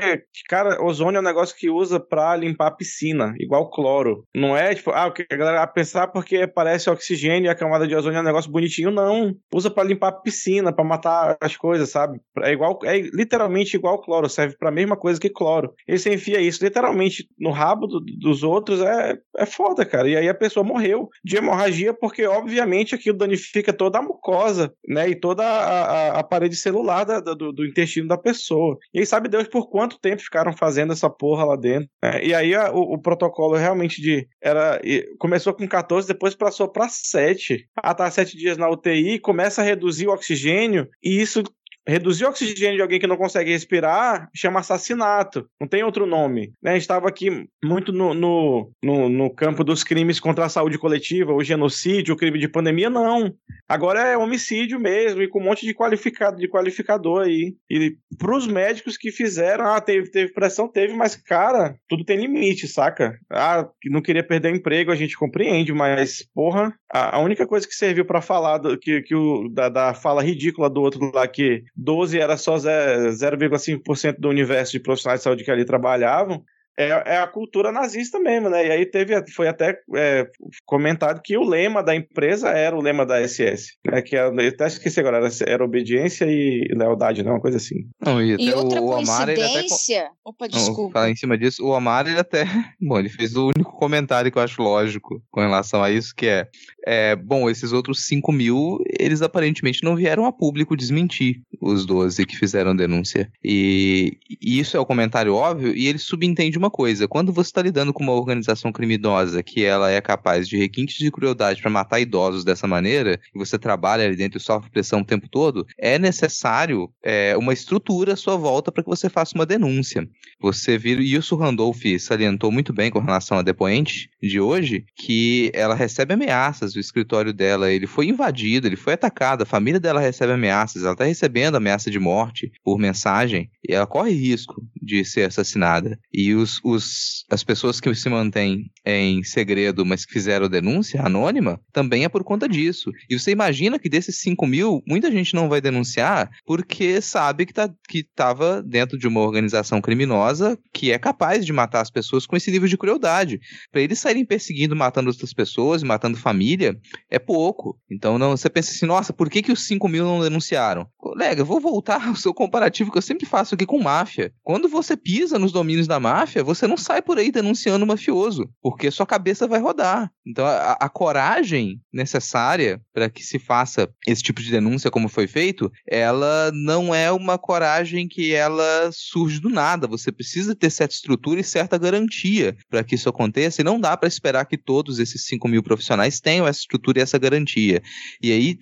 cara, 0.49 0.83
ozônio 0.83 1.17
é 1.17 1.21
um 1.21 1.23
negócio 1.23 1.55
que 1.55 1.69
usa 1.69 1.99
pra 1.99 2.35
limpar 2.35 2.67
a 2.67 2.71
piscina, 2.71 3.33
igual 3.39 3.69
cloro. 3.69 4.25
Não 4.35 4.57
é 4.57 4.75
tipo, 4.75 4.91
ah, 4.91 5.05
a 5.05 5.35
galera 5.35 5.67
pensar 5.67 6.07
porque 6.07 6.45
parece 6.47 6.89
oxigênio 6.89 7.47
e 7.47 7.49
a 7.49 7.55
camada 7.55 7.87
de 7.87 7.95
ozônio 7.95 8.17
é 8.17 8.21
um 8.21 8.25
negócio 8.25 8.51
bonitinho. 8.51 8.91
Não. 8.91 9.33
Usa 9.53 9.69
para 9.69 9.87
limpar 9.87 10.09
a 10.09 10.21
piscina, 10.21 10.73
para 10.73 10.83
matar 10.83 11.37
as 11.39 11.55
coisas, 11.55 11.89
sabe? 11.89 12.19
É 12.41 12.51
igual, 12.51 12.79
é 12.83 12.99
literalmente 12.99 13.77
igual 13.77 14.01
cloro, 14.01 14.29
serve 14.29 14.57
pra 14.57 14.71
mesma 14.71 14.97
coisa 14.97 15.19
que 15.19 15.29
cloro. 15.29 15.73
E 15.87 15.97
você 15.97 16.13
enfia 16.13 16.41
isso 16.41 16.63
literalmente 16.63 17.27
no 17.39 17.51
rabo 17.51 17.87
do, 17.87 17.99
dos 17.99 18.43
outros, 18.43 18.81
é, 18.81 19.17
é 19.37 19.45
foda, 19.45 19.85
cara. 19.85 20.09
E 20.09 20.17
aí 20.17 20.27
a 20.27 20.33
pessoa 20.33 20.63
morreu 20.63 21.09
de 21.23 21.37
hemorragia 21.37 21.52
porque, 21.93 22.25
obviamente, 22.25 22.95
aquilo 22.95 23.17
danifica 23.17 23.73
toda 23.73 23.99
a 23.99 24.01
mucosa, 24.01 24.73
né? 24.87 25.09
E 25.09 25.15
toda 25.15 25.43
a, 25.43 25.81
a, 25.81 26.19
a 26.19 26.23
parede 26.23 26.55
celular 26.55 27.03
da, 27.03 27.19
do, 27.19 27.51
do, 27.51 27.65
intestino 27.65 28.07
da 28.07 28.17
pessoa. 28.17 28.77
E 28.93 28.99
aí 28.99 29.05
sabe 29.05 29.29
Deus 29.29 29.47
por 29.47 29.69
quanto 29.69 29.99
tempo 29.99 30.21
ficaram 30.21 30.53
fazendo 30.53 30.93
essa 30.93 31.09
porra 31.09 31.43
lá 31.43 31.55
dentro. 31.55 31.89
Né? 32.01 32.25
E 32.25 32.33
aí 32.33 32.55
a, 32.55 32.71
o, 32.71 32.93
o, 32.93 33.01
protocolo 33.01 33.55
realmente 33.55 34.01
de. 34.01 34.27
era 34.41 34.81
Começou 35.19 35.53
com 35.53 35.67
14, 35.67 36.07
depois 36.07 36.35
passou 36.35 36.67
para 36.67 36.87
7. 36.89 37.67
Ah, 37.75 37.93
tá 37.93 38.09
7 38.09 38.37
dias 38.37 38.57
na 38.57 38.69
UTI, 38.69 39.19
começa 39.19 39.61
a 39.61 39.65
reduzir 39.65 40.07
o 40.07 40.13
oxigênio, 40.13 40.87
e 41.03 41.21
isso 41.21 41.43
reduzir 41.87 42.25
o 42.25 42.29
oxigênio 42.29 42.75
de 42.75 42.81
alguém 42.81 42.99
que 42.99 43.07
não 43.07 43.17
consegue 43.17 43.51
respirar 43.51 44.29
chama 44.35 44.59
assassinato. 44.59 45.47
Não 45.59 45.67
tem 45.67 45.83
outro 45.83 46.05
nome. 46.05 46.53
Né? 46.61 46.71
A 46.71 46.73
gente 46.73 46.83
estava 46.83 47.07
aqui 47.07 47.47
muito 47.63 47.91
no, 47.91 48.13
no, 48.13 48.71
no, 48.83 49.09
no, 49.09 49.29
campo 49.29 49.63
dos 49.63 49.83
crimes 49.83 50.19
contra 50.19 50.45
a 50.45 50.49
saúde 50.49 50.77
coletiva, 50.77 51.33
o 51.33 51.43
genocídio, 51.43 52.13
o 52.13 52.17
crime 52.17 52.39
de 52.39 52.47
pandemia, 52.47 52.89
não. 52.89 53.33
Agora 53.67 54.01
é 54.01 54.17
homicídio 54.17 54.79
mesmo, 54.79 55.21
e 55.21 55.27
com 55.27 55.39
um 55.39 55.43
monte 55.43 55.65
de 55.65 55.73
qualificado, 55.73 56.37
de 56.37 56.47
qualificador 56.47 57.23
aí. 57.23 57.55
E 57.69 57.95
pros 58.17 58.47
médicos 58.47 58.97
que 58.97 59.11
fizeram, 59.11 59.65
ah, 59.65 59.81
teve, 59.81 60.09
teve 60.09 60.33
pressão, 60.33 60.67
teve, 60.67 60.93
mas, 60.93 61.15
cara, 61.15 61.75
tudo 61.87 62.05
tem 62.05 62.17
limite, 62.17 62.67
saca? 62.67 63.17
Ah, 63.31 63.67
não 63.85 64.01
queria 64.01 64.23
perder 64.23 64.53
o 64.53 64.55
emprego, 64.55 64.91
a 64.91 64.95
gente 64.95 65.17
compreende, 65.17 65.73
mas, 65.73 66.25
porra, 66.33 66.73
a, 66.91 67.17
a 67.17 67.19
única 67.19 67.47
coisa 67.47 67.67
que 67.67 67.73
serviu 67.73 68.05
para 68.05 68.21
falar 68.21 68.59
do, 68.59 68.77
que, 68.77 69.01
que 69.01 69.15
o, 69.15 69.49
da, 69.49 69.69
da 69.69 69.93
fala 69.93 70.23
ridícula 70.23 70.69
do 70.69 70.81
outro 70.81 71.11
lá 71.13 71.27
que 71.27 71.63
12 71.75 72.19
era 72.19 72.37
só 72.37 72.55
0,5% 72.55 74.19
do 74.19 74.29
universo 74.29 74.73
de 74.73 74.79
profissionais 74.79 75.19
de 75.19 75.23
saúde 75.23 75.43
que 75.43 75.51
ali 75.51 75.65
trabalhavam, 75.65 76.43
é, 76.77 76.87
é, 76.87 77.17
a 77.17 77.27
cultura 77.27 77.71
nazista 77.71 78.19
mesmo, 78.19 78.49
né? 78.49 78.65
E 78.67 78.71
aí 78.71 78.85
teve, 78.85 79.13
foi 79.31 79.47
até 79.47 79.79
é, 79.95 80.27
comentado 80.65 81.21
que 81.21 81.37
o 81.37 81.43
lema 81.43 81.83
da 81.83 81.95
empresa 81.95 82.49
era 82.49 82.75
o 82.75 82.81
lema 82.81 83.05
da 83.05 83.25
SS, 83.25 83.77
né? 83.85 84.01
Que 84.01 84.15
era, 84.15 84.33
eu 84.33 84.49
até 84.49 84.65
esqueci 84.65 84.99
agora, 84.99 85.17
era, 85.17 85.29
era 85.45 85.63
obediência 85.63 86.25
e 86.25 86.67
lealdade, 86.73 87.21
não, 87.21 87.29
né? 87.29 87.35
uma 87.35 87.41
coisa 87.41 87.57
assim. 87.57 87.87
Não, 88.03 88.19
e, 88.19 88.35
e 88.39 88.51
outra 88.53 88.81
o, 88.81 88.85
Omar, 88.89 89.25
coincidência... 89.27 90.01
Até... 90.01 90.11
Opa, 90.25 90.47
desculpa. 90.47 90.93
Falar 90.93 91.11
em 91.11 91.15
cima 91.15 91.37
disso, 91.37 91.63
o 91.63 91.69
Omar, 91.69 92.07
ele 92.07 92.19
até... 92.19 92.43
Bom, 92.81 92.97
ele 92.97 93.09
fez 93.09 93.35
o 93.35 93.51
único 93.55 93.77
comentário 93.77 94.31
que 94.31 94.37
eu 94.37 94.41
acho 94.41 94.61
lógico 94.61 95.21
com 95.29 95.41
relação 95.41 95.83
a 95.83 95.91
isso, 95.91 96.13
que 96.15 96.25
é, 96.25 96.47
é 96.85 97.15
bom, 97.15 97.49
esses 97.49 97.71
outros 97.71 98.05
5 98.07 98.31
mil, 98.31 98.79
eles 98.99 99.21
aparentemente 99.21 99.83
não 99.83 99.95
vieram 99.95 100.25
a 100.25 100.31
público 100.31 100.75
desmentir 100.75 101.41
os 101.63 101.85
12 101.85 102.25
que 102.25 102.35
fizeram 102.35 102.75
denúncia. 102.75 103.31
E, 103.43 104.17
e 104.41 104.59
isso 104.59 104.75
é 104.75 104.79
o 104.79 104.85
comentário 104.85 105.33
óbvio, 105.33 105.73
e 105.75 105.87
ele 105.87 105.97
subentende 105.97 106.57
uma 106.57 106.69
coisa: 106.69 107.07
quando 107.07 107.31
você 107.31 107.49
está 107.49 107.61
lidando 107.61 107.93
com 107.93 108.03
uma 108.03 108.13
organização 108.13 108.71
criminosa 108.71 109.41
que 109.41 109.63
ela 109.63 109.89
é 109.89 110.01
capaz 110.01 110.47
de 110.47 110.57
requintes 110.57 110.97
de 110.97 111.11
crueldade 111.11 111.61
para 111.61 111.71
matar 111.71 111.99
idosos 111.99 112.43
dessa 112.43 112.67
maneira, 112.67 113.19
e 113.33 113.37
você 113.37 113.57
trabalha 113.57 114.05
ali 114.05 114.15
dentro 114.15 114.37
e 114.37 114.41
sofre 114.41 114.69
pressão 114.69 114.99
o 115.01 115.05
tempo 115.05 115.27
todo, 115.29 115.65
é 115.77 115.97
necessário 115.97 116.89
é, 117.01 117.35
uma 117.37 117.53
estrutura 117.53 118.13
à 118.13 118.15
sua 118.15 118.35
volta 118.35 118.71
para 118.71 118.83
que 118.83 118.89
você 118.89 119.09
faça 119.09 119.35
uma 119.35 119.45
denúncia. 119.45 120.07
Você 120.41 120.77
vira, 120.77 121.01
e 121.01 121.13
isso 121.13 121.35
Randolph 121.35 121.83
salientou 121.99 122.51
muito 122.51 122.73
bem 122.73 122.91
com 122.91 122.99
relação 122.99 123.37
à 123.37 123.41
depoente 123.41 124.09
de 124.21 124.39
hoje, 124.39 124.85
que 124.95 125.51
ela 125.53 125.75
recebe 125.75 126.13
ameaças, 126.13 126.75
o 126.75 126.79
escritório 126.79 127.31
dela 127.31 127.71
ele 127.71 127.87
foi 127.87 128.07
invadido, 128.07 128.67
ele 128.67 128.75
foi 128.75 128.93
atacado, 128.93 129.43
a 129.43 129.45
família 129.45 129.79
dela 129.79 130.01
recebe 130.01 130.33
ameaças, 130.33 130.83
ela 130.83 130.93
está 130.93 131.05
recebendo 131.05 131.52
ameaça 131.57 131.91
de 131.91 131.99
morte 131.99 132.51
por 132.63 132.77
mensagem, 132.77 133.49
ela 133.67 133.87
corre 133.87 134.11
risco 134.11 134.61
de 134.81 135.05
ser 135.05 135.27
assassinada. 135.27 135.99
E 136.11 136.33
os 136.33 136.59
os, 136.63 137.25
as 137.29 137.43
pessoas 137.43 137.79
que 137.79 137.93
se 137.93 138.09
mantêm 138.09 138.71
em 138.85 139.23
segredo, 139.23 139.85
mas 139.85 140.05
que 140.05 140.13
fizeram 140.13 140.49
denúncia 140.49 141.01
anônima, 141.01 141.59
também 141.71 142.03
é 142.03 142.09
por 142.09 142.23
conta 142.23 142.47
disso. 142.47 142.91
E 143.09 143.17
você 143.17 143.31
imagina 143.31 143.79
que 143.79 143.89
desses 143.89 144.19
5 144.19 144.45
mil, 144.47 144.81
muita 144.87 145.11
gente 145.11 145.33
não 145.33 145.49
vai 145.49 145.61
denunciar 145.61 146.29
porque 146.45 147.01
sabe 147.01 147.45
que 147.45 147.53
tá, 147.53 147.69
estava 147.93 148.61
dentro 148.63 148.97
de 148.97 149.07
uma 149.07 149.21
organização 149.21 149.81
criminosa 149.81 150.57
que 150.73 150.91
é 150.91 150.97
capaz 150.97 151.45
de 151.45 151.53
matar 151.53 151.81
as 151.81 151.91
pessoas 151.91 152.25
com 152.25 152.35
esse 152.35 152.51
nível 152.51 152.67
de 152.67 152.77
crueldade. 152.77 153.39
Para 153.71 153.81
eles 153.81 153.99
saírem 153.99 154.25
perseguindo, 154.25 154.75
matando 154.75 155.09
outras 155.09 155.33
pessoas, 155.33 155.83
matando 155.83 156.17
família, 156.17 156.77
é 157.09 157.19
pouco. 157.19 157.77
Então 157.91 158.17
não, 158.17 158.31
você 158.31 158.49
pensa 158.49 158.71
assim, 158.71 158.85
nossa, 158.85 159.13
por 159.13 159.29
que, 159.29 159.41
que 159.41 159.51
os 159.51 159.65
5 159.67 159.87
mil 159.87 160.05
não 160.05 160.21
denunciaram? 160.21 160.87
Colega, 160.97 161.42
vou 161.45 161.59
voltar 161.59 162.07
ao 162.07 162.15
seu 162.15 162.33
comparativo 162.33 162.91
que 162.91 162.97
eu 162.97 163.01
sempre 163.01 163.25
faço 163.25 163.55
aqui 163.55 163.65
com 163.65 163.81
máfia. 163.81 164.33
Quando 164.43 164.67
você 164.67 164.95
pisa 164.95 165.39
nos 165.39 165.51
domínios 165.51 165.87
da 165.87 165.99
máfia, 165.99 166.43
você 166.43 166.67
não 166.67 166.77
sai 166.77 167.01
por 167.01 167.17
aí 167.17 167.31
denunciando 167.31 167.85
o 167.85 167.87
mafioso, 167.87 168.49
porque 168.61 168.91
sua 168.91 169.05
cabeça 169.05 169.47
vai 169.47 169.59
rodar. 169.59 170.11
Então, 170.25 170.45
a, 170.45 170.77
a 170.79 170.89
coragem 170.89 171.81
necessária 171.91 172.81
para 172.93 173.09
que 173.09 173.23
se 173.23 173.39
faça 173.39 173.89
esse 174.07 174.23
tipo 174.23 174.41
de 174.41 174.51
denúncia, 174.51 174.91
como 174.91 175.09
foi 175.09 175.27
feito, 175.27 175.71
ela 175.87 176.51
não 176.53 176.93
é 176.93 177.11
uma 177.11 177.37
coragem 177.37 178.07
que 178.07 178.33
ela 178.33 178.89
surge 178.91 179.39
do 179.39 179.49
nada. 179.49 179.87
Você 179.87 180.11
precisa 180.11 180.55
ter 180.55 180.69
certa 180.69 180.93
estrutura 180.93 181.39
e 181.39 181.43
certa 181.43 181.77
garantia 181.77 182.55
para 182.69 182.83
que 182.83 182.95
isso 182.95 183.09
aconteça, 183.09 183.61
e 183.61 183.65
não 183.65 183.79
dá 183.79 183.95
para 183.97 184.07
esperar 184.07 184.45
que 184.45 184.57
todos 184.57 184.99
esses 184.99 185.25
5 185.25 185.47
mil 185.47 185.63
profissionais 185.63 186.19
tenham 186.19 186.47
essa 186.47 186.59
estrutura 186.59 186.99
e 186.99 187.01
essa 187.01 187.17
garantia. 187.17 187.81
E 188.21 188.31
aí 188.31 188.57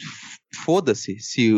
foda-se 0.53 1.17
se 1.19 1.51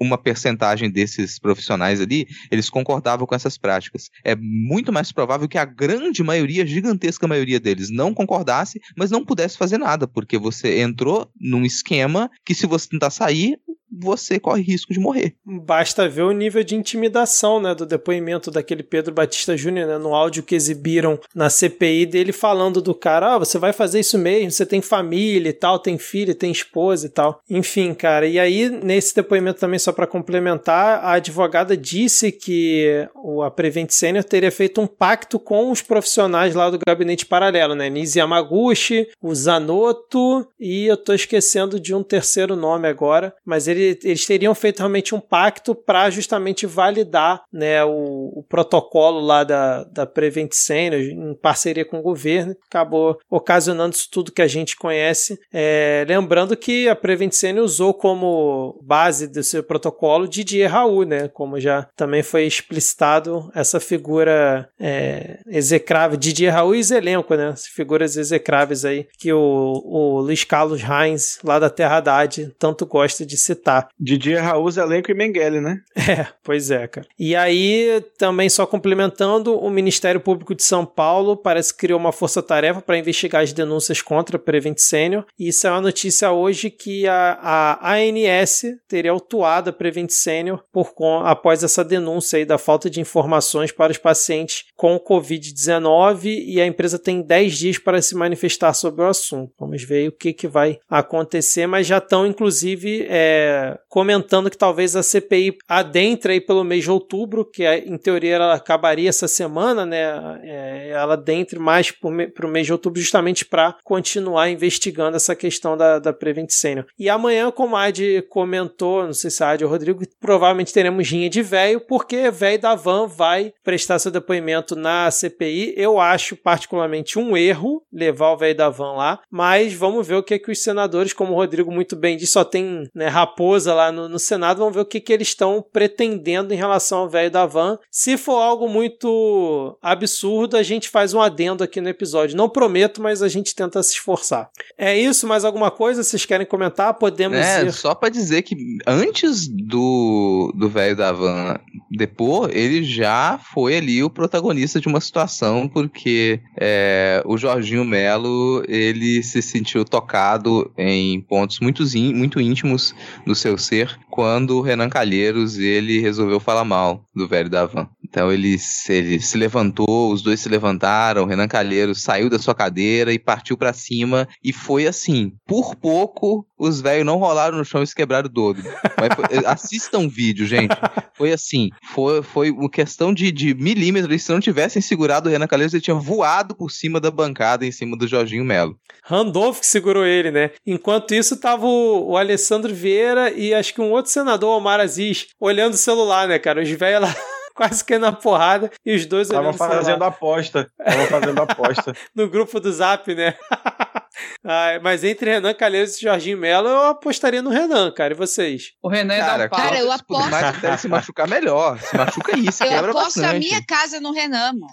uma 0.00 0.18
percentagem 0.18 0.90
desses 0.90 1.38
profissionais 1.38 2.00
ali, 2.00 2.26
eles 2.50 2.70
concordavam 2.70 3.26
com 3.26 3.34
essas 3.34 3.56
práticas. 3.56 4.10
É 4.24 4.36
muito 4.36 4.92
mais 4.92 5.12
provável 5.12 5.48
que 5.48 5.58
a 5.58 5.64
grande 5.64 6.22
maioria, 6.22 6.66
gigantesca 6.66 7.26
maioria 7.26 7.60
deles 7.60 7.90
não 7.90 8.14
concordasse, 8.14 8.80
mas 8.96 9.10
não 9.10 9.24
pudesse 9.24 9.56
fazer 9.56 9.78
nada, 9.78 10.06
porque 10.06 10.38
você 10.38 10.80
entrou 10.80 11.30
num 11.40 11.64
esquema 11.64 12.30
que 12.44 12.54
se 12.54 12.66
você 12.66 12.88
tentar 12.88 13.10
sair, 13.10 13.58
você 13.90 14.38
corre 14.38 14.62
risco 14.62 14.92
de 14.92 15.00
morrer. 15.00 15.34
Basta 15.44 16.08
ver 16.08 16.22
o 16.22 16.32
nível 16.32 16.62
de 16.62 16.74
intimidação, 16.74 17.60
né, 17.60 17.74
do 17.74 17.86
depoimento 17.86 18.50
daquele 18.50 18.82
Pedro 18.82 19.14
Batista 19.14 19.56
Júnior, 19.56 19.88
né, 19.88 19.98
no 19.98 20.14
áudio 20.14 20.42
que 20.42 20.54
exibiram 20.54 21.18
na 21.34 21.48
CPI 21.48 22.06
dele 22.06 22.32
falando 22.32 22.80
do 22.80 22.94
cara, 22.94 23.34
ah, 23.34 23.38
você 23.38 23.58
vai 23.58 23.72
fazer 23.72 24.00
isso 24.00 24.18
mesmo, 24.18 24.50
você 24.50 24.66
tem 24.66 24.80
família 24.80 25.50
e 25.50 25.52
tal, 25.52 25.78
tem 25.78 25.98
filho, 25.98 26.34
tem 26.34 26.50
esposa 26.50 27.06
e 27.06 27.10
tal. 27.10 27.40
Enfim, 27.48 27.94
cara, 27.94 28.26
e 28.26 28.38
aí 28.38 28.68
nesse 28.68 29.14
depoimento 29.14 29.60
também 29.60 29.78
só 29.78 29.92
para 29.92 30.06
complementar, 30.06 31.04
a 31.04 31.12
advogada 31.12 31.76
disse 31.76 32.30
que 32.30 33.08
a 33.44 33.50
Prevent 33.50 33.90
Senior 33.90 34.24
teria 34.24 34.50
feito 34.50 34.80
um 34.80 34.86
pacto 34.86 35.38
com 35.38 35.70
os 35.70 35.82
profissionais 35.82 36.54
lá 36.54 36.70
do 36.70 36.78
gabinete 36.86 37.26
paralelo, 37.26 37.74
né, 37.74 37.88
Nisi 37.88 38.18
Yamaguchi, 38.18 39.08
o 39.22 39.34
Zanotto 39.34 40.46
e 40.58 40.86
eu 40.86 40.96
tô 40.96 41.12
esquecendo 41.12 41.80
de 41.80 41.94
um 41.94 42.02
terceiro 42.02 42.56
nome 42.56 42.88
agora, 42.88 43.34
mas 43.44 43.68
ele 43.68 43.77
ele, 43.78 43.98
eles 44.04 44.26
teriam 44.26 44.54
feito 44.54 44.78
realmente 44.78 45.14
um 45.14 45.20
pacto 45.20 45.74
para 45.74 46.10
justamente 46.10 46.66
validar 46.66 47.42
né, 47.52 47.84
o, 47.84 48.32
o, 48.36 48.44
protocolo 48.48 49.20
lá 49.20 49.44
da, 49.44 49.84
da 49.84 50.06
Prevent 50.06 50.52
Senior 50.52 51.00
em 51.00 51.34
parceria 51.34 51.84
com 51.84 51.98
o 51.98 52.02
governo. 52.02 52.56
Acabou 52.66 53.18
ocasionando 53.30 53.94
isso 53.94 54.08
tudo 54.10 54.32
que 54.32 54.42
a 54.42 54.46
gente 54.46 54.76
conhece. 54.76 55.38
É, 55.52 56.04
lembrando 56.08 56.56
que 56.56 56.88
a 56.88 56.96
Prevent 56.96 57.32
Senior 57.32 57.64
usou 57.64 57.94
como 57.94 58.78
base 58.82 59.26
do 59.26 59.42
seu 59.42 59.62
protocolo 59.62 60.28
Didier 60.28 60.70
Raul, 60.70 61.04
né, 61.04 61.28
como 61.28 61.60
já 61.60 61.88
também 61.96 62.22
foi 62.22 62.44
explicitado 62.44 63.50
essa 63.54 63.80
figura 63.80 64.68
é, 64.78 65.40
execrável, 65.46 66.16
Didier 66.16 66.52
Raul 66.52 66.74
e 66.74 66.82
Zelenco, 66.82 67.34
né, 67.34 67.48
as 67.48 67.66
figuras 67.66 68.16
execráveis 68.16 68.84
aí 68.84 69.06
que 69.18 69.32
o, 69.32 69.82
o 69.84 70.20
Luiz 70.20 70.44
Carlos 70.44 70.82
Reins, 70.82 71.38
lá 71.44 71.58
da 71.58 71.70
Terra 71.70 71.98
Haddad, 71.98 72.54
tanto 72.58 72.86
gosta 72.86 73.24
de 73.24 73.36
citar 73.36 73.67
reforçar. 73.68 73.88
Didi 73.98 74.34
Raul, 74.34 74.70
Zelenco 74.70 75.10
e 75.10 75.14
Mengele, 75.14 75.60
né? 75.60 75.80
É, 76.08 76.26
pois 76.42 76.70
é, 76.70 76.88
cara. 76.88 77.06
E 77.18 77.36
aí, 77.36 78.02
também 78.16 78.48
só 78.48 78.64
complementando, 78.64 79.58
o 79.58 79.68
Ministério 79.68 80.18
Público 80.18 80.54
de 80.54 80.62
São 80.62 80.86
Paulo 80.86 81.36
parece 81.36 81.70
que 81.70 81.80
criou 81.80 82.00
uma 82.00 82.12
força-tarefa 82.12 82.80
para 82.80 82.96
investigar 82.96 83.42
as 83.42 83.52
denúncias 83.52 84.00
contra 84.00 84.38
a 84.38 84.40
Prevent 84.40 84.78
Senior. 84.78 85.26
E 85.38 85.48
isso 85.48 85.66
é 85.66 85.70
uma 85.70 85.82
notícia 85.82 86.32
hoje 86.32 86.70
que 86.70 87.06
a, 87.06 87.38
a 87.42 87.94
ANS 87.96 88.62
teria 88.88 89.10
autuado 89.10 89.68
a 89.68 89.72
Prevent 89.72 90.08
Senior 90.08 90.64
por, 90.72 90.94
após 91.26 91.62
essa 91.62 91.84
denúncia 91.84 92.38
aí 92.38 92.46
da 92.46 92.56
falta 92.56 92.88
de 92.88 93.02
informações 93.02 93.70
para 93.70 93.92
os 93.92 93.98
pacientes 93.98 94.64
com 94.74 94.98
Covid-19 94.98 96.24
e 96.24 96.58
a 96.58 96.66
empresa 96.66 96.98
tem 96.98 97.20
10 97.20 97.58
dias 97.58 97.78
para 97.78 98.00
se 98.00 98.14
manifestar 98.14 98.72
sobre 98.72 99.02
o 99.02 99.08
assunto. 99.08 99.52
Vamos 99.60 99.82
ver 99.82 100.08
o 100.08 100.12
que, 100.12 100.32
que 100.32 100.48
vai 100.48 100.78
acontecer, 100.88 101.66
mas 101.66 101.86
já 101.86 101.98
estão, 101.98 102.26
inclusive, 102.26 103.06
é, 103.10 103.57
comentando 103.88 104.50
que 104.50 104.58
talvez 104.58 104.96
a 104.96 105.02
CPI 105.02 105.58
adentre 105.68 106.34
aí 106.34 106.40
pelo 106.40 106.64
mês 106.64 106.84
de 106.84 106.90
outubro, 106.90 107.44
que 107.44 107.64
é, 107.64 107.78
em 107.78 107.96
teoria 107.96 108.36
ela 108.36 108.54
acabaria 108.54 109.08
essa 109.08 109.28
semana, 109.28 109.84
né? 109.84 110.40
É, 110.42 110.90
ela 110.90 111.14
adentre 111.14 111.58
mais 111.58 111.90
para 111.90 112.46
o 112.46 112.50
mês 112.50 112.66
de 112.66 112.72
outubro, 112.72 113.00
justamente 113.00 113.44
para 113.44 113.76
continuar 113.84 114.50
investigando 114.50 115.16
essa 115.16 115.34
questão 115.34 115.76
da, 115.76 115.98
da 115.98 116.12
Prevent 116.12 116.50
Senior. 116.50 116.86
E 116.98 117.08
amanhã, 117.08 117.50
como 117.50 117.76
a 117.76 117.84
Adi 117.84 118.22
comentou, 118.28 119.04
não 119.04 119.12
sei 119.12 119.30
se 119.30 119.42
a 119.42 119.50
Adi 119.50 119.64
ou 119.64 119.70
o 119.70 119.72
Rodrigo, 119.72 120.02
provavelmente 120.20 120.72
teremos 120.72 121.08
rinha 121.08 121.30
de 121.30 121.42
velho, 121.42 121.80
porque 121.80 122.30
velho 122.30 122.60
da 122.60 122.74
van 122.74 123.06
vai 123.06 123.52
prestar 123.62 123.98
seu 123.98 124.10
depoimento 124.10 124.74
na 124.74 125.10
CPI. 125.10 125.74
Eu 125.76 126.00
acho 126.00 126.36
particularmente 126.36 127.18
um 127.18 127.36
erro 127.36 127.82
levar 127.92 128.32
o 128.32 128.36
velho 128.36 128.56
da 128.56 128.68
van 128.68 128.92
lá, 128.92 129.20
mas 129.30 129.74
vamos 129.74 130.06
ver 130.06 130.16
o 130.16 130.22
que, 130.22 130.38
que 130.38 130.50
os 130.50 130.62
senadores, 130.62 131.12
como 131.12 131.32
o 131.32 131.36
Rodrigo 131.36 131.70
muito 131.70 131.96
bem 131.96 132.16
disse, 132.16 132.32
só 132.32 132.44
tem 132.44 132.88
né, 132.94 133.08
raposa 133.48 133.74
lá 133.74 133.90
no, 133.90 134.08
no 134.08 134.18
Senado, 134.18 134.58
vamos 134.58 134.74
ver 134.74 134.80
o 134.80 134.84
que, 134.84 135.00
que 135.00 135.12
eles 135.12 135.28
estão 135.28 135.64
pretendendo 135.72 136.52
em 136.52 136.56
relação 136.56 137.00
ao 137.00 137.08
velho 137.08 137.30
da 137.30 137.46
van. 137.46 137.78
Se 137.90 138.16
for 138.16 138.40
algo 138.40 138.68
muito 138.68 139.78
absurdo, 139.82 140.56
a 140.56 140.62
gente 140.62 140.88
faz 140.88 141.14
um 141.14 141.20
adendo 141.20 141.64
aqui 141.64 141.80
no 141.80 141.88
episódio. 141.88 142.36
Não 142.36 142.48
prometo, 142.48 143.00
mas 143.00 143.22
a 143.22 143.28
gente 143.28 143.54
tenta 143.54 143.82
se 143.82 143.94
esforçar. 143.94 144.50
É 144.76 144.96
isso, 144.98 145.26
mais 145.26 145.44
alguma 145.44 145.70
coisa? 145.70 146.02
Vocês 146.02 146.26
querem 146.26 146.46
comentar? 146.46 146.94
Podemos 146.94 147.38
é, 147.38 147.64
ir. 147.64 147.72
Só 147.72 147.94
para 147.94 148.10
dizer 148.10 148.42
que 148.42 148.56
antes 148.86 149.48
do 149.48 150.52
velho 150.68 150.96
da 150.96 151.12
van 151.12 151.58
depor, 151.90 152.50
ele 152.52 152.82
já 152.84 153.40
foi 153.52 153.76
ali 153.76 154.02
o 154.02 154.10
protagonista 154.10 154.80
de 154.80 154.88
uma 154.88 155.00
situação, 155.00 155.66
porque 155.68 156.40
é, 156.60 157.22
o 157.24 157.38
Jorginho 157.38 157.84
Melo 157.84 158.62
ele 158.68 159.22
se 159.22 159.40
sentiu 159.40 159.84
tocado 159.84 160.70
em 160.76 161.20
pontos 161.20 161.60
muito, 161.60 161.82
muito 162.14 162.40
íntimos 162.40 162.94
do 163.26 163.34
seu 163.38 163.56
ser 163.56 163.98
quando 164.10 164.58
o 164.58 164.60
Renan 164.60 164.88
Calheiros 164.88 165.56
ele 165.56 166.00
resolveu 166.00 166.38
falar 166.40 166.64
mal 166.64 167.04
do 167.14 167.26
velho 167.26 167.48
da 167.48 167.64
van. 167.64 167.88
Então 168.08 168.32
ele, 168.32 168.56
ele 168.88 169.20
se 169.20 169.36
levantou, 169.36 170.12
os 170.12 170.22
dois 170.22 170.40
se 170.40 170.48
levantaram, 170.48 171.26
Renan 171.26 171.46
Calheiros 171.46 172.02
saiu 172.02 172.30
da 172.30 172.38
sua 172.38 172.54
cadeira 172.54 173.12
e 173.12 173.18
partiu 173.18 173.56
para 173.56 173.72
cima 173.72 174.26
e 174.42 174.52
foi 174.52 174.86
assim, 174.86 175.32
por 175.46 175.76
pouco 175.76 176.46
os 176.58 176.80
velhos 176.80 177.06
não 177.06 177.16
rolaram 177.16 177.58
no 177.58 177.64
chão 177.64 177.82
e 177.82 177.86
se 177.86 177.94
quebraram 177.94 178.28
todo. 178.28 178.62
Mas 178.98 179.14
foi, 179.14 179.46
assistam 179.46 180.00
o 180.00 180.08
vídeo, 180.08 180.46
gente. 180.46 180.74
Foi 181.14 181.32
assim, 181.32 181.70
foi, 181.92 182.22
foi 182.22 182.50
uma 182.50 182.70
questão 182.70 183.12
de, 183.12 183.30
de 183.30 183.54
milímetros. 183.54 184.22
Se 184.22 184.32
não 184.32 184.40
tivessem 184.40 184.82
segurado 184.82 185.28
o 185.28 185.32
Renan 185.32 185.46
Calheiros, 185.46 185.74
ele 185.74 185.82
tinha 185.82 185.94
voado 185.94 186.54
por 186.54 186.70
cima 186.70 186.98
da 187.00 187.10
bancada, 187.10 187.64
em 187.64 187.72
cima 187.72 187.96
do 187.96 188.08
Jorginho 188.08 188.44
Melo. 188.44 188.78
Randolph 189.04 189.60
que 189.60 189.66
segurou 189.66 190.04
ele, 190.04 190.30
né? 190.30 190.50
Enquanto 190.66 191.14
isso, 191.14 191.36
tava 191.36 191.66
o, 191.66 192.10
o 192.10 192.16
Alessandro 192.16 192.74
Vieira 192.74 193.32
e 193.32 193.54
acho 193.54 193.72
que 193.72 193.80
um 193.80 193.90
outro 193.90 194.10
senador, 194.10 194.56
Omar 194.56 194.80
Aziz, 194.80 195.28
olhando 195.40 195.74
o 195.74 195.78
celular, 195.78 196.26
né, 196.26 196.38
cara? 196.38 196.62
Os 196.62 196.70
velhos 196.70 197.02
lá 197.02 197.14
quase 197.58 197.84
que 197.84 197.98
na 197.98 198.12
porrada 198.12 198.70
e 198.86 198.94
os 198.94 199.04
dois 199.04 199.26
Estavam 199.26 199.52
fazendo 199.52 200.04
aposta. 200.04 200.70
Estavam 200.78 201.06
fazendo 201.06 201.42
aposta. 201.42 201.92
no 202.14 202.30
grupo 202.30 202.60
do 202.60 202.72
Zap, 202.72 203.12
né? 203.12 203.34
Ah, 204.44 204.78
mas 204.82 205.04
entre 205.04 205.30
Renan 205.30 205.54
Calheiros 205.54 205.96
e 205.96 206.02
Jorginho 206.02 206.38
Melo, 206.38 206.68
eu 206.68 206.82
apostaria 206.88 207.42
no 207.42 207.50
Renan, 207.50 207.90
cara. 207.92 208.14
E 208.14 208.16
vocês? 208.16 208.72
O 208.82 208.88
Renan 208.88 209.14
é 209.14 209.20
cara, 209.20 209.38
da 209.44 209.48
pau. 209.48 209.60
Cara, 209.60 209.78
eu 209.78 209.92
aposto. 209.92 210.30
Mais 210.30 210.44
até 210.44 210.76
se 210.76 210.88
machucar 210.88 211.28
melhor. 211.28 211.78
Se 211.80 211.96
machuca 211.96 212.38
isso, 212.38 212.62
Eu 212.64 212.68
quebra 212.68 212.90
aposto 212.90 213.20
bastante. 213.20 213.36
a 213.36 213.38
minha 213.38 213.64
casa 213.66 214.00
no 214.00 214.12
Renan, 214.12 214.52
mano. 214.54 214.66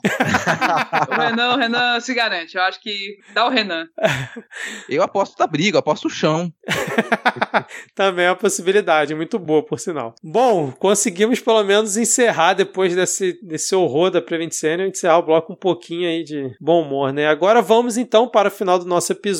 O 1.09 1.22
Renan, 1.22 1.53
o 1.53 1.57
Renan 1.57 1.99
se 1.99 2.13
garante. 2.13 2.55
Eu 2.55 2.63
acho 2.63 2.81
que 2.81 3.17
dá 3.34 3.45
o 3.45 3.49
Renan. 3.49 3.88
Eu 4.89 5.01
aposto 5.03 5.38
da 5.38 5.47
briga, 5.47 5.77
eu 5.77 5.80
aposto 5.80 6.05
o 6.05 6.09
chão. 6.09 6.51
Também 7.95 8.26
é 8.26 8.30
uma 8.30 8.35
possibilidade, 8.35 9.15
muito 9.15 9.38
boa, 9.39 9.63
por 9.63 9.80
sinal. 9.80 10.13
Bom, 10.23 10.72
conseguimos 10.72 11.39
pelo 11.39 11.63
menos 11.63 11.97
encerrar 11.97 12.53
depois 12.53 12.95
desse, 12.95 13.39
desse 13.41 13.76
horror 13.76 14.11
da 14.11 14.22
Prevent 14.22 14.51
Senior, 14.51 14.88
encerrar 14.88 15.17
o 15.19 15.23
bloco 15.23 15.53
um 15.53 15.55
pouquinho 15.55 16.07
aí 16.07 16.23
de 16.23 16.55
bom 16.59 16.81
humor, 16.84 17.11
né? 17.11 17.27
Agora 17.27 17.61
vamos 17.61 17.97
então 17.97 18.27
para 18.27 18.47
o 18.49 18.51
final 18.51 18.77
do 18.80 18.85
nosso 18.85 19.11
episódio, 19.11 19.35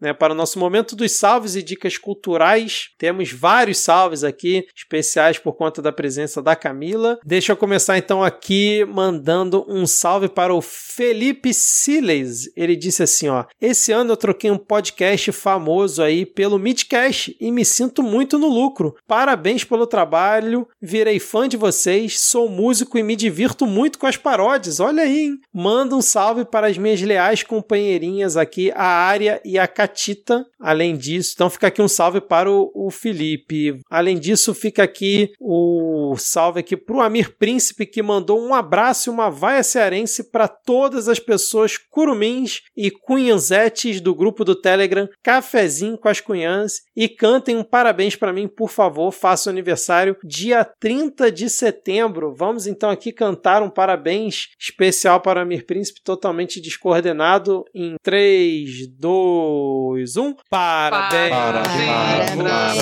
né? 0.00 0.12
Para 0.12 0.32
o 0.32 0.36
nosso 0.36 0.58
momento 0.58 0.96
dos 0.96 1.12
salves 1.12 1.54
e 1.54 1.62
dicas 1.62 1.96
culturais. 1.96 2.88
Temos 2.98 3.30
vários 3.30 3.78
salves 3.78 4.24
aqui, 4.24 4.66
especiais 4.74 5.38
por 5.38 5.52
conta 5.52 5.80
da 5.80 5.92
presença 5.92 6.42
da 6.42 6.56
Camila. 6.56 7.18
Deixa 7.24 7.52
eu 7.52 7.56
começar 7.56 7.96
então 7.98 8.22
aqui 8.22 8.84
mandando 8.86 9.64
um 9.68 9.86
salve 9.86 10.28
para 10.28 10.54
o 10.54 10.60
Felipe 10.60 11.54
Siles. 11.54 12.50
Ele 12.56 12.74
disse 12.74 13.02
assim, 13.02 13.28
ó: 13.28 13.44
"Esse 13.60 13.92
ano 13.92 14.12
eu 14.12 14.16
troquei 14.16 14.50
um 14.50 14.58
podcast 14.58 15.30
famoso 15.32 16.02
aí 16.02 16.26
pelo 16.26 16.58
Midcast 16.58 17.36
e 17.40 17.52
me 17.52 17.64
sinto 17.64 18.02
muito 18.02 18.38
no 18.38 18.48
lucro. 18.48 18.96
Parabéns 19.06 19.64
pelo 19.64 19.86
trabalho. 19.86 20.66
Virei 20.80 21.18
fã 21.18 21.48
de 21.48 21.56
vocês, 21.56 22.20
sou 22.20 22.48
músico 22.48 22.98
e 22.98 23.02
me 23.02 23.14
divirto 23.14 23.66
muito 23.66 23.98
com 23.98 24.06
as 24.06 24.16
paródias. 24.16 24.80
Olha 24.80 25.02
aí, 25.02 25.20
hein? 25.20 25.40
Manda 25.52 25.94
um 25.94 26.02
salve 26.02 26.44
para 26.44 26.66
as 26.66 26.78
minhas 26.78 27.00
leais 27.00 27.42
companheirinhas 27.42 28.36
aqui, 28.36 28.72
a 28.74 28.84
Área 29.20 29.40
e 29.44 29.58
a 29.58 29.68
Catita. 29.68 30.46
Além 30.58 30.96
disso, 30.96 31.32
então 31.34 31.50
fica 31.50 31.66
aqui 31.66 31.82
um 31.82 31.88
salve 31.88 32.20
para 32.20 32.50
o, 32.50 32.70
o 32.74 32.90
Felipe. 32.90 33.80
Além 33.90 34.18
disso, 34.18 34.54
fica 34.54 34.82
aqui 34.82 35.30
o 35.38 36.14
salve 36.16 36.60
aqui 36.60 36.76
para 36.76 36.96
o 36.96 37.00
Amir 37.00 37.36
Príncipe 37.36 37.84
que 37.84 38.02
mandou 38.02 38.40
um 38.40 38.54
abraço 38.54 39.10
e 39.10 39.12
uma 39.12 39.30
vaia 39.30 39.62
cearense 39.62 40.30
para 40.30 40.48
todas 40.48 41.08
as 41.08 41.18
pessoas 41.18 41.76
curumins 41.76 42.62
e 42.76 42.90
cunhanzetes 42.90 44.00
do 44.00 44.14
grupo 44.14 44.44
do 44.44 44.54
Telegram 44.54 45.08
Cafezinho 45.22 45.98
com 45.98 46.08
as 46.08 46.20
Cunhãs 46.20 46.80
e 46.96 47.08
cantem 47.08 47.56
um 47.56 47.64
parabéns 47.64 48.16
para 48.16 48.32
mim, 48.32 48.48
por 48.48 48.70
favor. 48.70 49.12
Faço 49.12 49.50
aniversário 49.50 50.16
dia 50.24 50.64
30 50.64 51.30
de 51.30 51.48
setembro. 51.50 52.34
Vamos 52.34 52.66
então 52.66 52.88
aqui 52.90 53.12
cantar 53.12 53.62
um 53.62 53.70
parabéns 53.70 54.48
especial 54.58 55.20
para 55.20 55.40
o 55.40 55.42
Amir 55.42 55.66
Príncipe, 55.66 56.00
totalmente 56.02 56.60
descoordenado 56.60 57.64
em 57.74 57.96
3, 58.02 58.86
2, 58.88 59.09
1. 59.10 60.34
Parabéns! 60.48 61.30
Parabéns 61.30 62.30
pra 62.36 62.74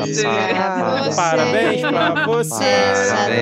você. 0.00 0.24
Parabéns 1.16 1.80
pra 1.80 2.24
você! 2.26 2.64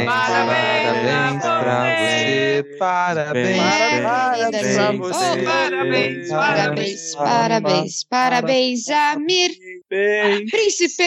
Parabéns 0.06 1.42
pra 1.42 1.72
você. 1.72 2.76
Parabéns. 2.78 3.56
Parabéns 4.02 4.76
pra 4.76 4.92
você! 4.92 5.30
Oh, 5.30 5.44
parabéns, 5.44 6.28
Parabéns, 6.28 7.14
parabéns, 7.14 8.04
parabéns, 8.04 8.88
Amir 8.88 9.50
Bem, 9.90 10.46
Príncipe! 10.46 11.02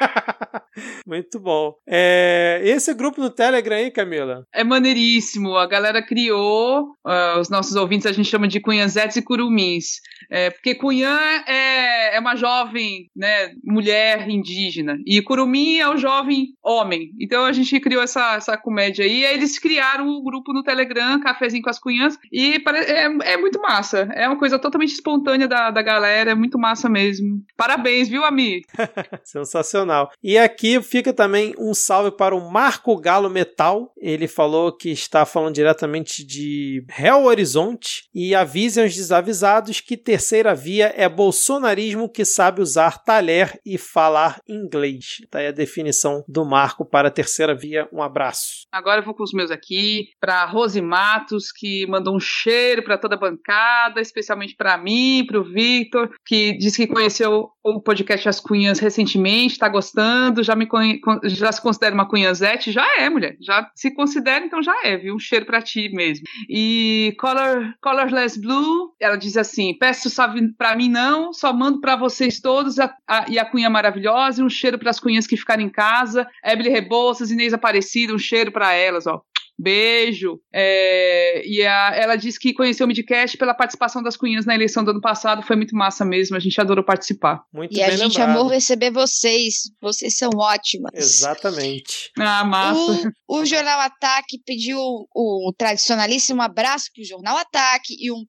Muito 1.06 1.38
bom. 1.38 1.74
É, 1.86 2.60
esse 2.64 2.92
grupo 2.94 3.20
no 3.20 3.30
Telegram 3.30 3.76
aí, 3.76 3.90
Camila? 3.90 4.46
É 4.52 4.64
maneiríssimo. 4.64 5.56
A 5.56 5.66
galera 5.66 6.02
criou, 6.02 6.94
ah, 7.04 7.38
os 7.40 7.48
nossos 7.48 7.76
ouvintes 7.76 8.06
a 8.06 8.12
gente 8.12 8.28
chama 8.28 8.48
de 8.48 8.60
cunhanzetes 8.60 9.16
e 9.16 9.22
curumins. 9.22 10.00
É, 10.30 10.50
porque 10.50 10.74
cunhã 10.74 11.18
é, 11.46 12.16
é 12.16 12.20
uma 12.20 12.34
jovem 12.34 13.10
né, 13.14 13.52
mulher 13.62 14.28
indígena 14.28 14.98
e 15.06 15.20
curumim 15.22 15.78
é 15.78 15.88
o 15.88 15.96
jovem 15.96 16.48
homem. 16.62 17.10
Então 17.20 17.44
a 17.44 17.52
gente 17.52 17.78
criou 17.80 18.02
essa, 18.02 18.34
essa 18.36 18.56
comédia 18.56 19.04
aí. 19.04 19.20
E 19.20 19.26
aí 19.26 19.34
eles 19.34 19.58
criaram 19.58 20.08
o 20.08 20.22
grupo 20.22 20.52
no 20.52 20.62
Telegram, 20.62 21.20
Cafezinho 21.20 21.62
com 21.62 21.70
as 21.70 21.78
Cunhãs, 21.78 22.18
e 22.32 22.62
é, 22.88 23.32
é 23.32 23.36
muito 23.36 23.60
massa. 23.60 24.08
É 24.14 24.26
uma 24.26 24.38
coisa 24.38 24.58
totalmente 24.58 24.92
espontânea 24.92 25.46
da, 25.46 25.70
da 25.70 25.82
galera, 25.82 26.32
é 26.32 26.34
muito 26.34 26.58
massa 26.58 26.88
mesmo. 26.88 27.44
Parabéns, 27.56 28.08
viu, 28.08 28.24
Ami? 28.24 28.62
Sensacional. 29.24 29.83
E 30.22 30.38
aqui 30.38 30.80
fica 30.82 31.12
também 31.12 31.54
um 31.58 31.74
salve 31.74 32.10
para 32.10 32.34
o 32.34 32.50
Marco 32.50 32.96
Galo 32.96 33.30
Metal. 33.30 33.92
Ele 33.96 34.26
falou 34.26 34.76
que 34.76 34.90
está 34.90 35.24
falando 35.24 35.54
diretamente 35.54 36.24
de 36.24 36.84
Real 36.88 37.24
Horizonte 37.24 38.08
e 38.14 38.34
avisem 38.34 38.84
os 38.84 38.94
desavisados 38.94 39.80
que 39.80 39.96
terceira 39.96 40.54
via 40.54 40.92
é 40.96 41.08
bolsonarismo 41.08 42.08
que 42.08 42.24
sabe 42.24 42.60
usar 42.60 43.02
talher 43.04 43.60
e 43.64 43.78
falar 43.78 44.40
inglês. 44.48 45.18
Tá 45.30 45.38
aí 45.38 45.46
a 45.48 45.52
definição 45.52 46.24
do 46.28 46.44
Marco 46.44 46.84
para 46.84 47.10
terceira 47.10 47.54
via. 47.54 47.88
Um 47.92 48.02
abraço. 48.02 48.66
Agora 48.72 49.00
eu 49.00 49.04
vou 49.04 49.14
com 49.14 49.22
os 49.22 49.32
meus 49.32 49.50
aqui, 49.50 50.08
para 50.20 50.44
Rose 50.46 50.80
Matos, 50.80 51.50
que 51.52 51.86
mandou 51.86 52.16
um 52.16 52.20
cheiro 52.20 52.82
para 52.82 52.98
toda 52.98 53.14
a 53.14 53.18
bancada, 53.18 54.00
especialmente 54.00 54.54
para 54.56 54.76
mim, 54.76 55.24
para 55.26 55.38
o 55.38 55.44
Victor, 55.44 56.10
que 56.24 56.56
disse 56.56 56.86
que 56.86 56.92
conheceu 56.92 57.48
o 57.62 57.80
podcast 57.80 58.28
As 58.28 58.40
Cunhas 58.40 58.78
recentemente, 58.78 59.54
está 59.54 59.68
gostando, 59.74 60.42
já 60.42 60.54
me 60.54 60.66
conhe, 60.66 61.00
já 61.24 61.50
se 61.50 61.60
considera 61.60 61.94
uma 61.94 62.08
cunhazete? 62.08 62.70
Já 62.70 62.86
é, 62.98 63.10
mulher. 63.10 63.36
Já 63.40 63.68
se 63.74 63.92
considera, 63.92 64.44
então 64.44 64.62
já 64.62 64.74
é, 64.84 64.96
viu? 64.96 65.16
Um 65.16 65.18
cheiro 65.18 65.44
para 65.44 65.60
ti 65.60 65.90
mesmo. 65.92 66.24
E 66.48 67.14
Color, 67.18 67.74
Colorless 67.80 68.40
Blue, 68.40 68.94
ela 69.00 69.16
diz 69.16 69.36
assim: 69.36 69.76
peço 69.76 70.08
para 70.56 70.76
mim 70.76 70.88
não, 70.88 71.32
só 71.32 71.52
mando 71.52 71.80
para 71.80 71.96
vocês 71.96 72.40
todos 72.40 72.78
a, 72.78 72.94
a, 73.06 73.26
e 73.28 73.38
a 73.38 73.44
cunha 73.44 73.68
maravilhosa 73.68 74.40
e 74.40 74.44
um 74.44 74.48
cheiro 74.48 74.78
para 74.78 74.90
as 74.90 75.00
cunhas 75.00 75.26
que 75.26 75.36
ficaram 75.36 75.62
em 75.62 75.68
casa. 75.68 76.26
Ebele 76.44 76.70
Rebouças, 76.70 77.30
Inês 77.30 77.52
Aparecida, 77.52 78.14
um 78.14 78.18
cheiro 78.18 78.52
para 78.52 78.72
elas, 78.72 79.06
ó. 79.06 79.22
Beijo. 79.58 80.40
É, 80.52 81.46
e 81.46 81.64
a, 81.64 81.92
ela 81.94 82.16
disse 82.16 82.38
que 82.38 82.52
conheceu 82.52 82.84
o 82.84 82.88
Midcast 82.88 83.36
pela 83.38 83.54
participação 83.54 84.02
das 84.02 84.16
cunhas 84.16 84.44
na 84.44 84.54
eleição 84.54 84.82
do 84.82 84.90
ano 84.90 85.00
passado. 85.00 85.42
Foi 85.42 85.56
muito 85.56 85.76
massa 85.76 86.04
mesmo. 86.04 86.36
A 86.36 86.40
gente 86.40 86.60
adorou 86.60 86.84
participar. 86.84 87.44
Muito 87.52 87.76
e 87.76 87.82
a 87.82 87.90
gente 87.90 88.18
lembrado. 88.18 88.38
amou 88.38 88.48
receber 88.48 88.90
vocês. 88.90 89.70
Vocês 89.80 90.16
são 90.16 90.30
ótimas. 90.34 90.92
Exatamente. 90.94 92.10
Ah, 92.18 92.44
massa. 92.44 93.12
O, 93.28 93.40
o 93.40 93.44
Jornal 93.44 93.80
Ataque 93.80 94.38
pediu 94.44 94.78
o, 94.78 95.48
o 95.48 95.52
tradicionalíssimo 95.56 96.42
abraço 96.42 96.90
pro 96.94 97.04
Jornal 97.04 97.36
Ataque 97.36 97.96
e 97.98 98.10
um 98.10 98.24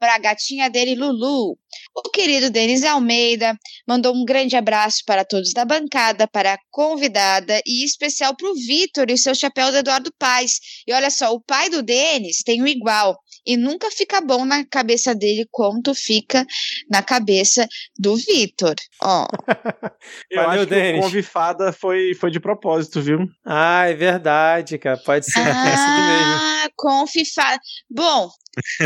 para 0.00 0.14
a 0.14 0.18
gatinha 0.18 0.70
dele, 0.70 0.94
Lulu. 0.94 1.58
O 1.94 2.10
querido 2.10 2.50
Denis 2.50 2.82
Almeida 2.82 3.56
mandou 3.86 4.14
um 4.14 4.24
grande 4.24 4.56
abraço 4.56 5.02
para 5.06 5.24
todos 5.24 5.52
da 5.52 5.64
bancada, 5.64 6.26
para 6.26 6.54
a 6.54 6.58
convidada 6.70 7.60
e 7.66 7.84
especial 7.84 8.34
para 8.34 8.50
o 8.50 8.54
Vitor 8.54 9.10
e 9.10 9.12
o 9.12 9.18
seu 9.18 9.34
chapéu 9.34 9.70
do 9.70 9.76
Eduardo 9.76 10.10
Paz. 10.18 10.58
E 10.86 10.92
olha 10.94 11.10
só, 11.10 11.32
o 11.32 11.40
pai 11.40 11.68
do 11.68 11.82
Denis 11.82 12.38
tem 12.38 12.62
o 12.62 12.66
igual 12.66 13.16
e 13.50 13.56
nunca 13.56 13.90
fica 13.90 14.20
bom 14.20 14.44
na 14.44 14.64
cabeça 14.64 15.12
dele 15.12 15.44
quanto 15.50 15.92
fica 15.92 16.46
na 16.88 17.02
cabeça 17.02 17.66
do 17.98 18.14
Vitor. 18.14 18.76
Ó. 19.02 19.26
Eu 20.30 20.44
Valeu, 20.44 20.62
acho 20.62 20.68
que 20.68 20.92
o 20.92 21.00
convifada 21.00 21.72
foi, 21.72 22.14
foi 22.14 22.30
de 22.30 22.38
propósito, 22.38 23.02
viu? 23.02 23.28
Ah, 23.44 23.88
é 23.88 23.94
verdade, 23.94 24.78
cara. 24.78 24.98
Pode 24.98 25.26
ser. 25.26 25.40
Ah, 25.40 26.68
confifada. 26.76 27.58
Bom, 27.90 28.30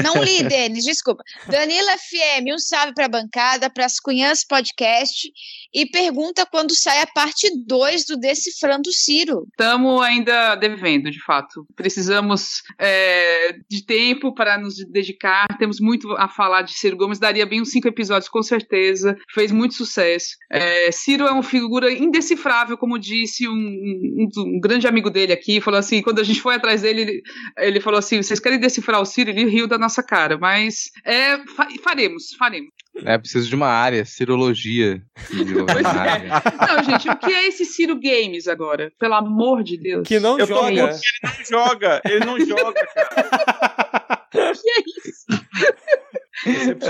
não 0.02 0.22
li, 0.22 0.42
Denis, 0.44 0.84
desculpa. 0.84 1.22
Danila 1.48 1.96
FM, 1.98 2.54
um 2.54 2.58
salve 2.58 2.94
para 2.94 3.06
a 3.06 3.08
bancada, 3.08 3.70
para 3.70 3.84
as 3.84 3.98
Cunhãs 3.98 4.44
Podcast 4.44 5.30
e 5.72 5.86
pergunta 5.86 6.46
quando 6.46 6.74
sai 6.74 7.00
a 7.00 7.06
parte 7.06 7.50
2 7.66 8.04
do 8.06 8.16
Decifrando 8.16 8.92
Ciro. 8.92 9.46
Estamos 9.50 10.02
ainda 10.02 10.54
devendo, 10.56 11.10
de 11.10 11.22
fato. 11.22 11.66
Precisamos 11.74 12.62
é, 12.78 13.56
de 13.68 13.84
tempo 13.84 14.34
para 14.34 14.53
nos 14.58 14.76
dedicar. 14.90 15.46
Temos 15.58 15.80
muito 15.80 16.12
a 16.12 16.28
falar 16.28 16.62
de 16.62 16.74
Ciro 16.74 16.96
Gomes. 16.96 17.18
Daria 17.18 17.46
bem 17.46 17.60
uns 17.60 17.70
cinco 17.70 17.88
episódios, 17.88 18.28
com 18.28 18.42
certeza. 18.42 19.16
Fez 19.32 19.50
muito 19.50 19.74
sucesso. 19.74 20.36
É, 20.50 20.90
Ciro 20.92 21.26
é 21.26 21.30
uma 21.30 21.42
figura 21.42 21.92
indecifrável, 21.92 22.76
como 22.76 22.98
disse 22.98 23.48
um, 23.48 23.52
um, 23.52 24.28
um, 24.38 24.60
grande 24.60 24.86
amigo 24.86 25.10
dele 25.10 25.32
aqui. 25.32 25.60
Falou 25.60 25.78
assim: 25.78 26.02
quando 26.02 26.20
a 26.20 26.24
gente 26.24 26.40
foi 26.40 26.54
atrás 26.54 26.82
dele, 26.82 27.00
ele, 27.02 27.22
ele 27.58 27.80
falou 27.80 27.98
assim: 27.98 28.22
vocês 28.22 28.40
querem 28.40 28.58
decifrar 28.58 29.00
o 29.00 29.06
Ciro? 29.06 29.30
Ele 29.30 29.44
riu 29.44 29.66
da 29.66 29.78
nossa 29.78 30.02
cara. 30.02 30.38
Mas 30.38 30.90
é, 31.04 31.38
faremos, 31.82 32.34
faremos. 32.38 32.70
É 33.04 33.18
preciso 33.18 33.48
de 33.48 33.56
uma 33.56 33.68
área, 33.68 34.04
cirologia. 34.04 35.02
Pois 35.74 35.86
é. 35.86 36.66
Não, 36.66 36.84
gente, 36.84 37.08
o 37.08 37.16
que 37.16 37.32
é 37.32 37.48
esse 37.48 37.64
Ciro 37.64 37.98
Games 37.98 38.46
agora? 38.46 38.92
Pelo 38.98 39.14
amor 39.14 39.62
de 39.62 39.76
Deus. 39.76 40.06
Que 40.06 40.20
não 40.20 40.38
Eu 40.38 40.46
joga. 40.46 40.68
Ele 40.70 40.80
não 40.82 41.44
joga, 41.48 42.02
ele 42.04 42.24
não 42.24 42.40
joga, 42.40 42.86
cara. 42.94 44.04
que 44.60 44.70
é 44.70 44.82
isso? 45.08 45.26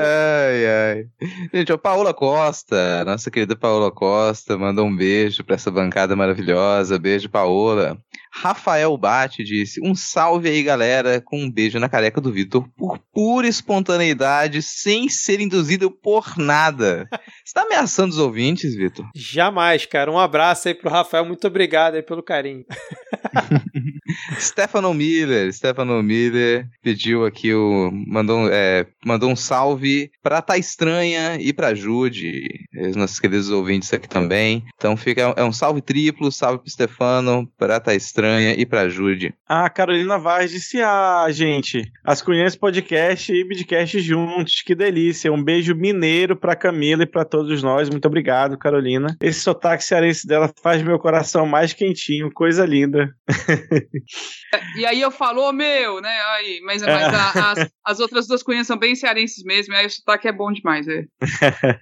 ai, 0.00 0.66
ai. 0.66 1.06
Gente, 1.52 1.72
a 1.72 1.78
Paola 1.78 2.14
Costa, 2.14 3.04
nossa 3.04 3.30
querida 3.30 3.54
Paola 3.54 3.90
Costa, 3.90 4.56
mandou 4.56 4.86
um 4.86 4.96
beijo 4.96 5.44
para 5.44 5.54
essa 5.54 5.70
bancada 5.70 6.16
maravilhosa. 6.16 6.98
Beijo, 6.98 7.28
Paola. 7.28 7.98
Rafael 8.36 8.96
Bate 8.96 9.44
disse: 9.44 9.80
Um 9.80 9.94
salve 9.94 10.48
aí, 10.48 10.62
galera, 10.62 11.20
com 11.20 11.40
um 11.40 11.50
beijo 11.50 11.78
na 11.78 11.88
careca 11.88 12.20
do 12.20 12.32
Vitor, 12.32 12.68
por 12.76 12.98
pura 13.12 13.46
espontaneidade, 13.46 14.60
sem 14.60 15.08
ser 15.08 15.40
induzido 15.40 15.88
por 15.88 16.36
nada. 16.36 17.08
Você 17.44 17.54
tá 17.54 17.62
ameaçando 17.62 18.10
os 18.10 18.18
ouvintes, 18.18 18.74
Vitor? 18.74 19.06
Jamais, 19.14 19.86
cara. 19.86 20.10
Um 20.10 20.18
abraço 20.18 20.66
aí 20.66 20.74
pro 20.74 20.90
Rafael, 20.90 21.24
muito 21.24 21.46
obrigado 21.46 21.94
aí 21.94 22.02
pelo 22.02 22.22
carinho. 22.22 22.64
Stefano 24.38 24.92
Miller, 24.92 25.52
Stefano 25.52 26.02
Miller 26.02 26.66
pediu 26.82 27.24
aqui 27.24 27.54
o. 27.54 27.90
mandou, 28.06 28.48
é, 28.50 28.86
mandou 29.04 29.30
um 29.30 29.36
salve 29.36 30.10
pra 30.22 30.42
Tá 30.42 30.58
Estranha 30.58 31.36
e 31.40 31.52
pra 31.52 31.74
Jude, 31.74 32.42
os 32.88 32.96
nossos 32.96 33.20
queridos 33.20 33.50
ouvintes 33.50 33.92
aqui 33.92 34.08
também. 34.08 34.64
Então 34.76 34.96
fica, 34.96 35.34
é 35.36 35.44
um 35.44 35.52
salve 35.52 35.80
triplo, 35.80 36.32
salve 36.32 36.58
pro 36.58 36.70
Stefano, 36.70 37.48
pra 37.56 37.80
Tá 37.80 37.94
Estranha 37.94 38.23
e 38.56 38.66
pra 38.66 38.88
Jude. 38.88 39.34
Ah, 39.48 39.68
Carolina 39.68 40.18
Vaz 40.18 40.50
disse: 40.50 40.80
Ah, 40.80 41.26
gente, 41.30 41.82
as 42.04 42.22
Cunhãs 42.22 42.56
Podcast 42.56 43.32
e 43.32 43.44
Midcast 43.44 44.00
juntos, 44.00 44.62
que 44.62 44.74
delícia. 44.74 45.32
Um 45.32 45.42
beijo 45.42 45.74
mineiro 45.74 46.36
pra 46.36 46.56
Camila 46.56 47.02
e 47.02 47.06
pra 47.06 47.24
todos 47.24 47.62
nós. 47.62 47.88
Muito 47.88 48.06
obrigado, 48.06 48.58
Carolina. 48.58 49.16
Esse 49.20 49.40
sotaque 49.40 49.84
cearense 49.84 50.26
dela 50.26 50.52
faz 50.62 50.82
meu 50.82 50.98
coração 50.98 51.46
mais 51.46 51.72
quentinho, 51.72 52.32
coisa 52.32 52.64
linda. 52.64 53.14
e 54.76 54.86
aí 54.86 55.00
eu 55.00 55.10
falo, 55.10 55.52
meu, 55.52 56.00
né? 56.00 56.16
Aí, 56.36 56.60
mas, 56.64 56.82
mas 56.82 57.14
a, 57.14 57.52
as, 57.52 57.70
as, 57.84 58.00
outras 58.00 58.26
duas 58.26 58.42
cunhas 58.42 58.66
são 58.66 58.78
bem 58.78 58.94
cearenses 58.94 59.42
mesmo, 59.44 59.74
aí 59.74 59.86
o 59.86 59.90
sotaque 59.90 60.28
é 60.28 60.32
bom 60.32 60.52
demais, 60.52 60.86
é. 60.88 61.04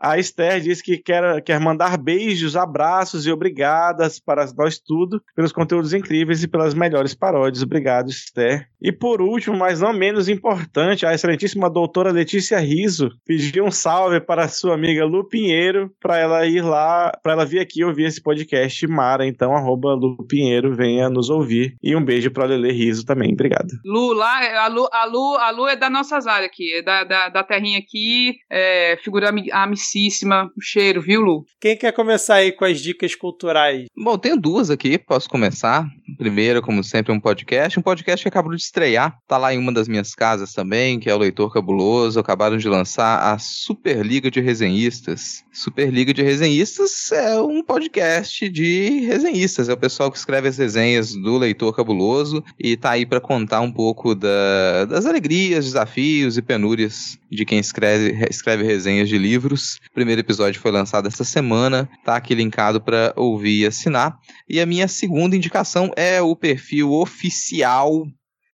a 0.00 0.18
Esther 0.18 0.60
disse 0.60 0.82
que 0.82 0.98
quer, 0.98 1.42
quer 1.42 1.60
mandar 1.60 1.96
beijos, 1.96 2.56
abraços 2.56 3.26
e 3.26 3.32
obrigadas 3.32 4.18
para 4.18 4.46
nós 4.56 4.78
tudo, 4.78 5.22
pelos 5.34 5.52
conteúdos 5.52 5.92
incríveis 5.92 6.42
e 6.42 6.48
pelas 6.48 6.74
melhores 6.74 7.14
paródias. 7.14 7.62
Obrigado, 7.62 8.10
Esther. 8.10 8.66
E 8.80 8.90
por 8.90 9.22
último, 9.22 9.56
mas 9.56 9.80
não 9.80 9.92
menos 9.92 10.28
importante, 10.28 11.06
a 11.06 11.14
excelentíssima 11.14 11.70
doutora 11.70 12.10
Letícia 12.10 12.58
Riso 12.58 13.10
pediu 13.24 13.64
um 13.64 13.70
salve 13.70 14.20
para 14.20 14.48
sua 14.48 14.74
amiga 14.74 15.04
Lu 15.04 15.28
Pinheiro, 15.28 15.90
para 16.00 16.18
ela 16.18 16.46
ir 16.46 16.62
lá, 16.62 17.12
para 17.22 17.32
ela 17.32 17.44
vir 17.44 17.60
aqui 17.60 17.84
ouvir 17.84 18.06
esse 18.06 18.20
podcast 18.20 18.86
Mara, 18.86 19.26
então 19.26 19.54
arroba 19.54 19.94
Lu 19.94 20.16
Pinheiro, 20.26 20.74
venha 20.74 21.08
nos 21.08 21.30
ouvir. 21.30 21.76
E 21.82 21.94
um 21.94 22.04
beijo 22.04 22.30
para 22.30 22.46
Lele 22.46 22.72
Riso 22.72 23.04
também, 23.04 23.32
obrigado. 23.32 23.68
Lu, 23.84 24.12
lá, 24.12 24.64
a 24.64 24.66
Lu, 24.66 24.88
a 24.92 25.04
Lu, 25.04 25.36
a 25.36 25.50
Lu 25.50 25.68
é 25.68 25.76
da 25.76 25.88
nossas 25.88 26.26
áreas 26.26 26.50
aqui, 26.50 26.74
é 26.74 26.82
da, 26.82 27.04
da, 27.04 27.28
da 27.28 27.44
terrinha 27.44 27.78
aqui, 27.78 28.36
é, 28.50 28.96
figura 29.02 29.30
amicíssima, 29.52 30.50
o 30.56 30.60
cheiro, 30.60 31.00
viu, 31.00 31.20
Lu? 31.20 31.44
Quem 31.60 31.76
quer 31.76 31.92
começar 31.92 32.36
aí 32.36 32.52
com 32.52 32.64
as 32.64 32.80
dicas 32.80 33.14
culturais? 33.14 33.86
Bom, 33.96 34.18
tenho 34.18 34.36
duas 34.36 34.70
aqui, 34.70 34.98
posso 34.98 35.21
começar. 35.28 35.88
Primeiro, 36.16 36.62
como 36.62 36.82
sempre, 36.84 37.12
um 37.12 37.20
podcast, 37.20 37.78
um 37.78 37.82
podcast 37.82 38.22
que 38.22 38.28
acabou 38.28 38.54
de 38.54 38.62
estrear, 38.62 39.16
tá 39.26 39.36
lá 39.38 39.54
em 39.54 39.58
uma 39.58 39.72
das 39.72 39.88
minhas 39.88 40.14
casas 40.14 40.52
também, 40.52 40.98
que 40.98 41.08
é 41.08 41.14
o 41.14 41.18
Leitor 41.18 41.52
Cabuloso, 41.52 42.20
acabaram 42.20 42.56
de 42.56 42.68
lançar 42.68 43.32
a 43.32 43.38
Superliga 43.38 44.30
de 44.30 44.40
Resenhistas. 44.40 45.44
Superliga 45.52 46.12
de 46.12 46.22
Resenhistas 46.22 47.10
é 47.12 47.40
um 47.40 47.62
podcast 47.62 48.48
de 48.48 49.00
resenhistas, 49.06 49.68
é 49.68 49.72
o 49.72 49.76
pessoal 49.76 50.10
que 50.10 50.18
escreve 50.18 50.48
as 50.48 50.58
resenhas 50.58 51.14
do 51.14 51.38
Leitor 51.38 51.74
Cabuloso 51.74 52.42
e 52.58 52.76
tá 52.76 52.90
aí 52.90 53.06
para 53.06 53.20
contar 53.20 53.60
um 53.60 53.72
pouco 53.72 54.14
da, 54.14 54.84
das 54.88 55.06
alegrias, 55.06 55.64
desafios 55.64 56.36
e 56.36 56.42
penúrias 56.42 57.18
de 57.32 57.46
quem 57.46 57.58
escreve, 57.58 58.26
escreve 58.28 58.62
resenhas 58.62 59.08
de 59.08 59.16
livros. 59.16 59.76
O 59.90 59.94
primeiro 59.94 60.20
episódio 60.20 60.60
foi 60.60 60.70
lançado 60.70 61.08
esta 61.08 61.24
semana, 61.24 61.88
tá 62.04 62.16
aqui 62.16 62.34
linkado 62.34 62.80
para 62.80 63.14
ouvir 63.16 63.62
e 63.62 63.66
assinar. 63.66 64.18
E 64.46 64.60
a 64.60 64.66
minha 64.66 64.86
segunda 64.86 65.34
indicação 65.34 65.90
é 65.96 66.20
o 66.20 66.36
perfil 66.36 66.92
oficial 66.92 68.06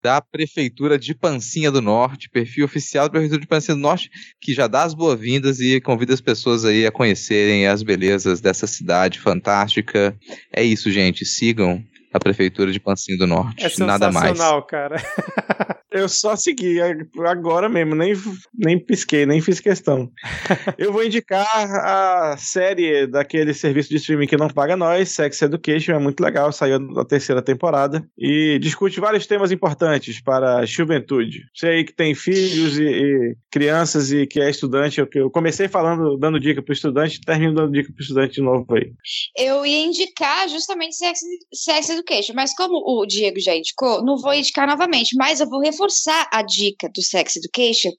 da 0.03 0.21
Prefeitura 0.21 0.99
de 0.99 1.15
Pancinha 1.15 1.71
do 1.71 1.81
Norte, 1.81 2.29
perfil 2.29 2.67
oficial 2.67 3.07
da 3.07 3.13
Prefeitura 3.13 3.41
de 3.41 3.47
Pancinha 3.47 3.75
do 3.75 3.81
Norte, 3.81 4.11
que 4.41 4.53
já 4.53 4.67
dá 4.67 4.85
as 4.85 4.95
boas-vindas 4.95 5.59
e 5.59 5.81
convida 5.81 6.13
as 6.13 6.21
pessoas 6.21 6.65
aí 6.65 6.87
a 6.87 6.93
conhecerem 6.93 7.67
as 7.67 7.83
belezas 7.83 8.41
dessa 8.41 8.67
cidade 8.67 9.19
fantástica. 9.19 10.17
É 10.55 10.63
isso, 10.63 10.93
gente. 10.93 11.25
Sigam 11.25 11.83
a 12.13 12.19
Prefeitura 12.19 12.73
de 12.73 12.81
Pancinho 12.81 13.19
do 13.19 13.27
Norte. 13.27 13.65
É 13.65 13.85
Nada 13.85 14.11
mais. 14.11 14.39
cara. 14.69 14.97
Eu 15.97 16.11
só 16.11 16.37
segui 16.37 16.79
agora 17.27 17.71
mesmo, 17.71 17.95
nem, 17.95 18.13
nem 18.55 18.79
pisquei, 18.79 19.25
nem 19.25 19.41
fiz 19.41 19.61
questão. 19.61 20.11
Eu 20.77 20.93
vou 20.93 21.03
indicar 21.03 21.47
a 21.55 22.37
série 22.37 23.07
daquele 23.07 23.55
serviço 23.55 23.89
de 23.89 23.97
streaming 23.97 24.27
que 24.27 24.37
não 24.37 24.49
paga 24.49 24.77
nós, 24.77 25.11
Sex 25.11 25.41
Education, 25.41 25.93
é 25.93 25.99
muito 25.99 26.21
legal, 26.21 26.53
saiu 26.53 26.77
a 26.99 27.05
terceira 27.05 27.41
temporada 27.41 28.07
e 28.19 28.59
discute 28.61 29.01
vários 29.01 29.27
temas 29.27 29.51
importantes 29.51 30.21
para 30.21 30.59
a 30.59 30.67
juventude. 30.67 31.45
Você 31.55 31.69
aí 31.69 31.85
que 31.85 31.95
tem 31.95 32.15
filhos 32.15 32.79
e, 32.79 32.85
e 32.85 33.37
crianças 33.51 34.13
e 34.13 34.27
que 34.27 34.39
é 34.39 34.51
estudante, 34.51 35.01
eu, 35.01 35.09
eu 35.15 35.31
comecei 35.31 35.67
falando, 35.67 36.19
dando 36.19 36.39
dica 36.39 36.61
para 36.63 36.73
o 36.73 36.75
estudante, 36.75 37.21
termino 37.23 37.55
dando 37.55 37.73
dica 37.73 37.91
para 37.91 38.01
o 38.01 38.03
estudante 38.03 38.35
de 38.35 38.43
novo 38.43 38.67
aí. 38.75 38.93
Eu 39.39 39.65
ia 39.65 39.87
indicar 39.87 40.47
justamente 40.49 40.95
Sex, 40.95 41.21
Sex 41.55 41.89
Education, 41.97 42.35
mas 42.35 42.55
como 42.55 42.83
o 42.85 43.07
Diego 43.07 43.41
já 43.41 43.55
indicou, 43.55 44.05
não 44.05 44.17
vou 44.17 44.35
indicar 44.35 44.67
novamente, 44.67 45.17
mas 45.17 45.41
eu 45.41 45.49
vou 45.49 45.61
reforçar 45.61 46.29
a 46.33 46.43
dica 46.43 46.89
do 46.95 47.03
Sex 47.03 47.37
Education. 47.37 47.91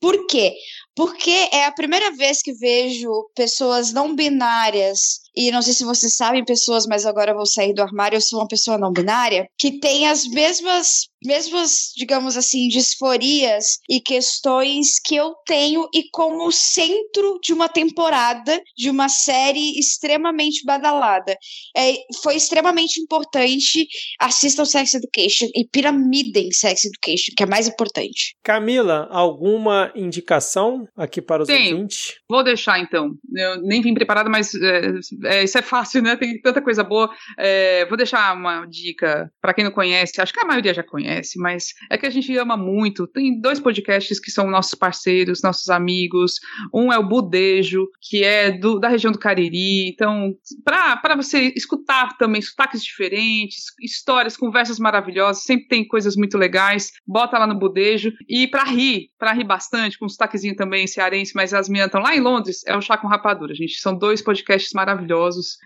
Por 0.00 0.26
quê? 0.26 0.54
porque 0.98 1.30
é 1.52 1.64
a 1.64 1.70
primeira 1.70 2.10
vez 2.16 2.42
que 2.42 2.52
vejo 2.52 3.08
pessoas 3.32 3.92
não 3.92 4.16
binárias 4.16 5.20
e 5.38 5.52
não 5.52 5.62
sei 5.62 5.72
se 5.72 5.84
vocês 5.84 6.16
sabem, 6.16 6.44
pessoas, 6.44 6.84
mas 6.84 7.06
agora 7.06 7.30
eu 7.30 7.36
vou 7.36 7.46
sair 7.46 7.72
do 7.72 7.80
armário, 7.80 8.16
eu 8.16 8.20
sou 8.20 8.40
uma 8.40 8.48
pessoa 8.48 8.76
não 8.76 8.92
binária, 8.92 9.48
que 9.56 9.78
tem 9.78 10.08
as 10.08 10.26
mesmas, 10.26 11.08
mesmas, 11.24 11.92
digamos 11.96 12.36
assim, 12.36 12.66
disforias 12.66 13.78
e 13.88 14.00
questões 14.00 14.98
que 14.98 15.14
eu 15.14 15.36
tenho 15.46 15.88
e 15.94 16.10
como 16.10 16.50
centro 16.50 17.38
de 17.40 17.52
uma 17.52 17.68
temporada 17.68 18.60
de 18.76 18.90
uma 18.90 19.08
série 19.08 19.78
extremamente 19.78 20.64
badalada. 20.64 21.36
É, 21.76 21.94
foi 22.20 22.34
extremamente 22.34 23.00
importante. 23.00 23.86
Assistam 24.18 24.64
Sex 24.64 24.94
Education 24.94 25.46
e 25.54 25.64
piramidem 25.64 26.50
Sex 26.50 26.84
Education, 26.84 27.32
que 27.36 27.44
é 27.44 27.46
mais 27.46 27.68
importante. 27.68 28.34
Camila, 28.42 29.06
alguma 29.12 29.92
indicação 29.94 30.88
aqui 30.96 31.22
para 31.22 31.42
os 31.42 31.46
Tenho. 31.46 31.76
ouvintes? 31.76 32.14
Vou 32.28 32.42
deixar 32.42 32.80
então. 32.80 33.12
Eu 33.36 33.62
nem 33.62 33.80
vim 33.80 33.94
preparada, 33.94 34.28
mas 34.28 34.52
é, 34.54 35.27
é, 35.28 35.44
isso 35.44 35.58
é 35.58 35.62
fácil, 35.62 36.02
né? 36.02 36.16
Tem 36.16 36.40
tanta 36.40 36.60
coisa 36.60 36.82
boa. 36.82 37.10
É, 37.36 37.86
vou 37.86 37.96
deixar 37.96 38.34
uma 38.34 38.66
dica 38.66 39.30
para 39.40 39.54
quem 39.54 39.64
não 39.64 39.70
conhece. 39.70 40.20
Acho 40.20 40.32
que 40.32 40.40
a 40.40 40.46
maioria 40.46 40.74
já 40.74 40.82
conhece, 40.82 41.38
mas 41.38 41.74
é 41.90 41.98
que 41.98 42.06
a 42.06 42.10
gente 42.10 42.36
ama 42.36 42.56
muito. 42.56 43.06
Tem 43.06 43.40
dois 43.40 43.60
podcasts 43.60 44.18
que 44.18 44.30
são 44.30 44.50
nossos 44.50 44.74
parceiros, 44.74 45.42
nossos 45.42 45.68
amigos. 45.68 46.34
Um 46.72 46.92
é 46.92 46.98
o 46.98 47.06
Budejo, 47.06 47.88
que 48.00 48.24
é 48.24 48.50
do, 48.50 48.78
da 48.78 48.88
região 48.88 49.12
do 49.12 49.18
Cariri. 49.18 49.88
Então, 49.88 50.34
para 50.64 51.16
você 51.16 51.52
escutar 51.56 52.16
também 52.16 52.40
sotaques 52.42 52.82
diferentes, 52.82 53.64
histórias, 53.80 54.36
conversas 54.36 54.78
maravilhosas, 54.78 55.44
sempre 55.44 55.68
tem 55.68 55.86
coisas 55.86 56.16
muito 56.16 56.38
legais. 56.38 56.92
Bota 57.06 57.38
lá 57.38 57.46
no 57.46 57.58
Budejo. 57.58 58.12
E 58.28 58.46
para 58.46 58.64
rir, 58.64 59.10
para 59.18 59.32
rir 59.32 59.44
bastante, 59.44 59.98
com 59.98 60.06
um 60.06 60.08
sotaquezinho 60.08 60.56
também 60.56 60.86
cearense, 60.86 61.32
mas 61.34 61.52
as 61.52 61.68
meninas 61.68 61.88
estão 61.88 62.00
lá 62.00 62.14
em 62.14 62.20
Londres, 62.20 62.62
é 62.66 62.76
o 62.76 62.80
Chá 62.80 62.96
com 62.96 63.08
Rapadura, 63.08 63.54
gente. 63.54 63.80
São 63.80 63.96
dois 63.96 64.22
podcasts 64.22 64.72
maravilhosos, 64.72 65.17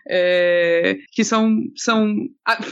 é, 0.08 0.96
que 1.12 1.24
são, 1.24 1.56
são 1.76 2.14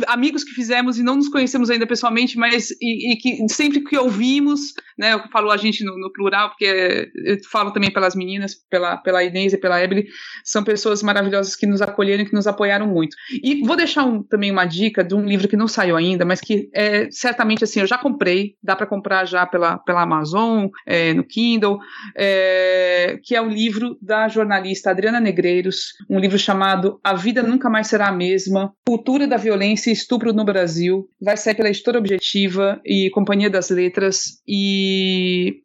amigos 0.06 0.44
que 0.44 0.52
fizemos 0.52 0.98
e 0.98 1.02
não 1.02 1.16
nos 1.16 1.28
conhecemos 1.28 1.70
ainda 1.70 1.86
pessoalmente, 1.86 2.36
mas 2.38 2.70
e, 2.80 3.12
e 3.12 3.16
que 3.16 3.48
sempre 3.48 3.82
que 3.82 3.96
ouvimos, 3.96 4.72
né, 5.00 5.14
eu 5.14 5.20
falo 5.32 5.50
a 5.50 5.56
gente 5.56 5.82
no, 5.82 5.98
no 5.98 6.12
plural, 6.12 6.50
porque 6.50 7.10
eu 7.24 7.38
falo 7.50 7.70
também 7.70 7.90
pelas 7.90 8.14
meninas, 8.14 8.54
pela, 8.68 8.98
pela 8.98 9.24
Inês 9.24 9.54
e 9.54 9.56
pela 9.56 9.82
Ebele, 9.82 10.06
são 10.44 10.62
pessoas 10.62 11.02
maravilhosas 11.02 11.56
que 11.56 11.66
nos 11.66 11.80
acolheram 11.80 12.22
e 12.22 12.26
que 12.26 12.34
nos 12.34 12.46
apoiaram 12.46 12.86
muito. 12.86 13.16
E 13.42 13.66
vou 13.66 13.76
deixar 13.76 14.04
um- 14.04 14.22
também 14.22 14.50
uma 14.50 14.66
dica 14.66 15.02
de 15.02 15.14
um 15.14 15.24
livro 15.24 15.48
que 15.48 15.56
não 15.56 15.66
saiu 15.66 15.96
ainda, 15.96 16.26
mas 16.26 16.38
que 16.38 16.68
é 16.74 17.08
certamente 17.10 17.64
assim, 17.64 17.80
eu 17.80 17.86
já 17.86 17.96
comprei, 17.96 18.56
dá 18.62 18.76
para 18.76 18.86
comprar 18.86 19.24
já 19.24 19.46
pela, 19.46 19.78
pela 19.78 20.02
Amazon, 20.02 20.66
é, 20.86 21.14
no 21.14 21.24
Kindle, 21.24 21.78
é, 22.14 23.18
que 23.24 23.34
é 23.34 23.40
o 23.40 23.48
livro 23.48 23.96
da 24.02 24.28
jornalista 24.28 24.90
Adriana 24.90 25.18
Negreiros, 25.18 25.94
um 26.10 26.18
livro 26.18 26.38
chamado 26.38 27.00
A 27.02 27.14
Vida 27.14 27.42
Nunca 27.42 27.70
Mais 27.70 27.86
Será 27.86 28.08
a 28.08 28.12
Mesma, 28.12 28.74
Cultura 28.86 29.26
da 29.26 29.38
Violência 29.38 29.88
e 29.88 29.94
Estupro 29.94 30.34
no 30.34 30.44
Brasil, 30.44 31.08
vai 31.18 31.38
sair 31.38 31.54
pela 31.54 31.70
Editora 31.70 31.98
Objetiva 31.98 32.78
e 32.84 33.08
Companhia 33.10 33.48
das 33.48 33.70
Letras, 33.70 34.42
e 34.46 34.89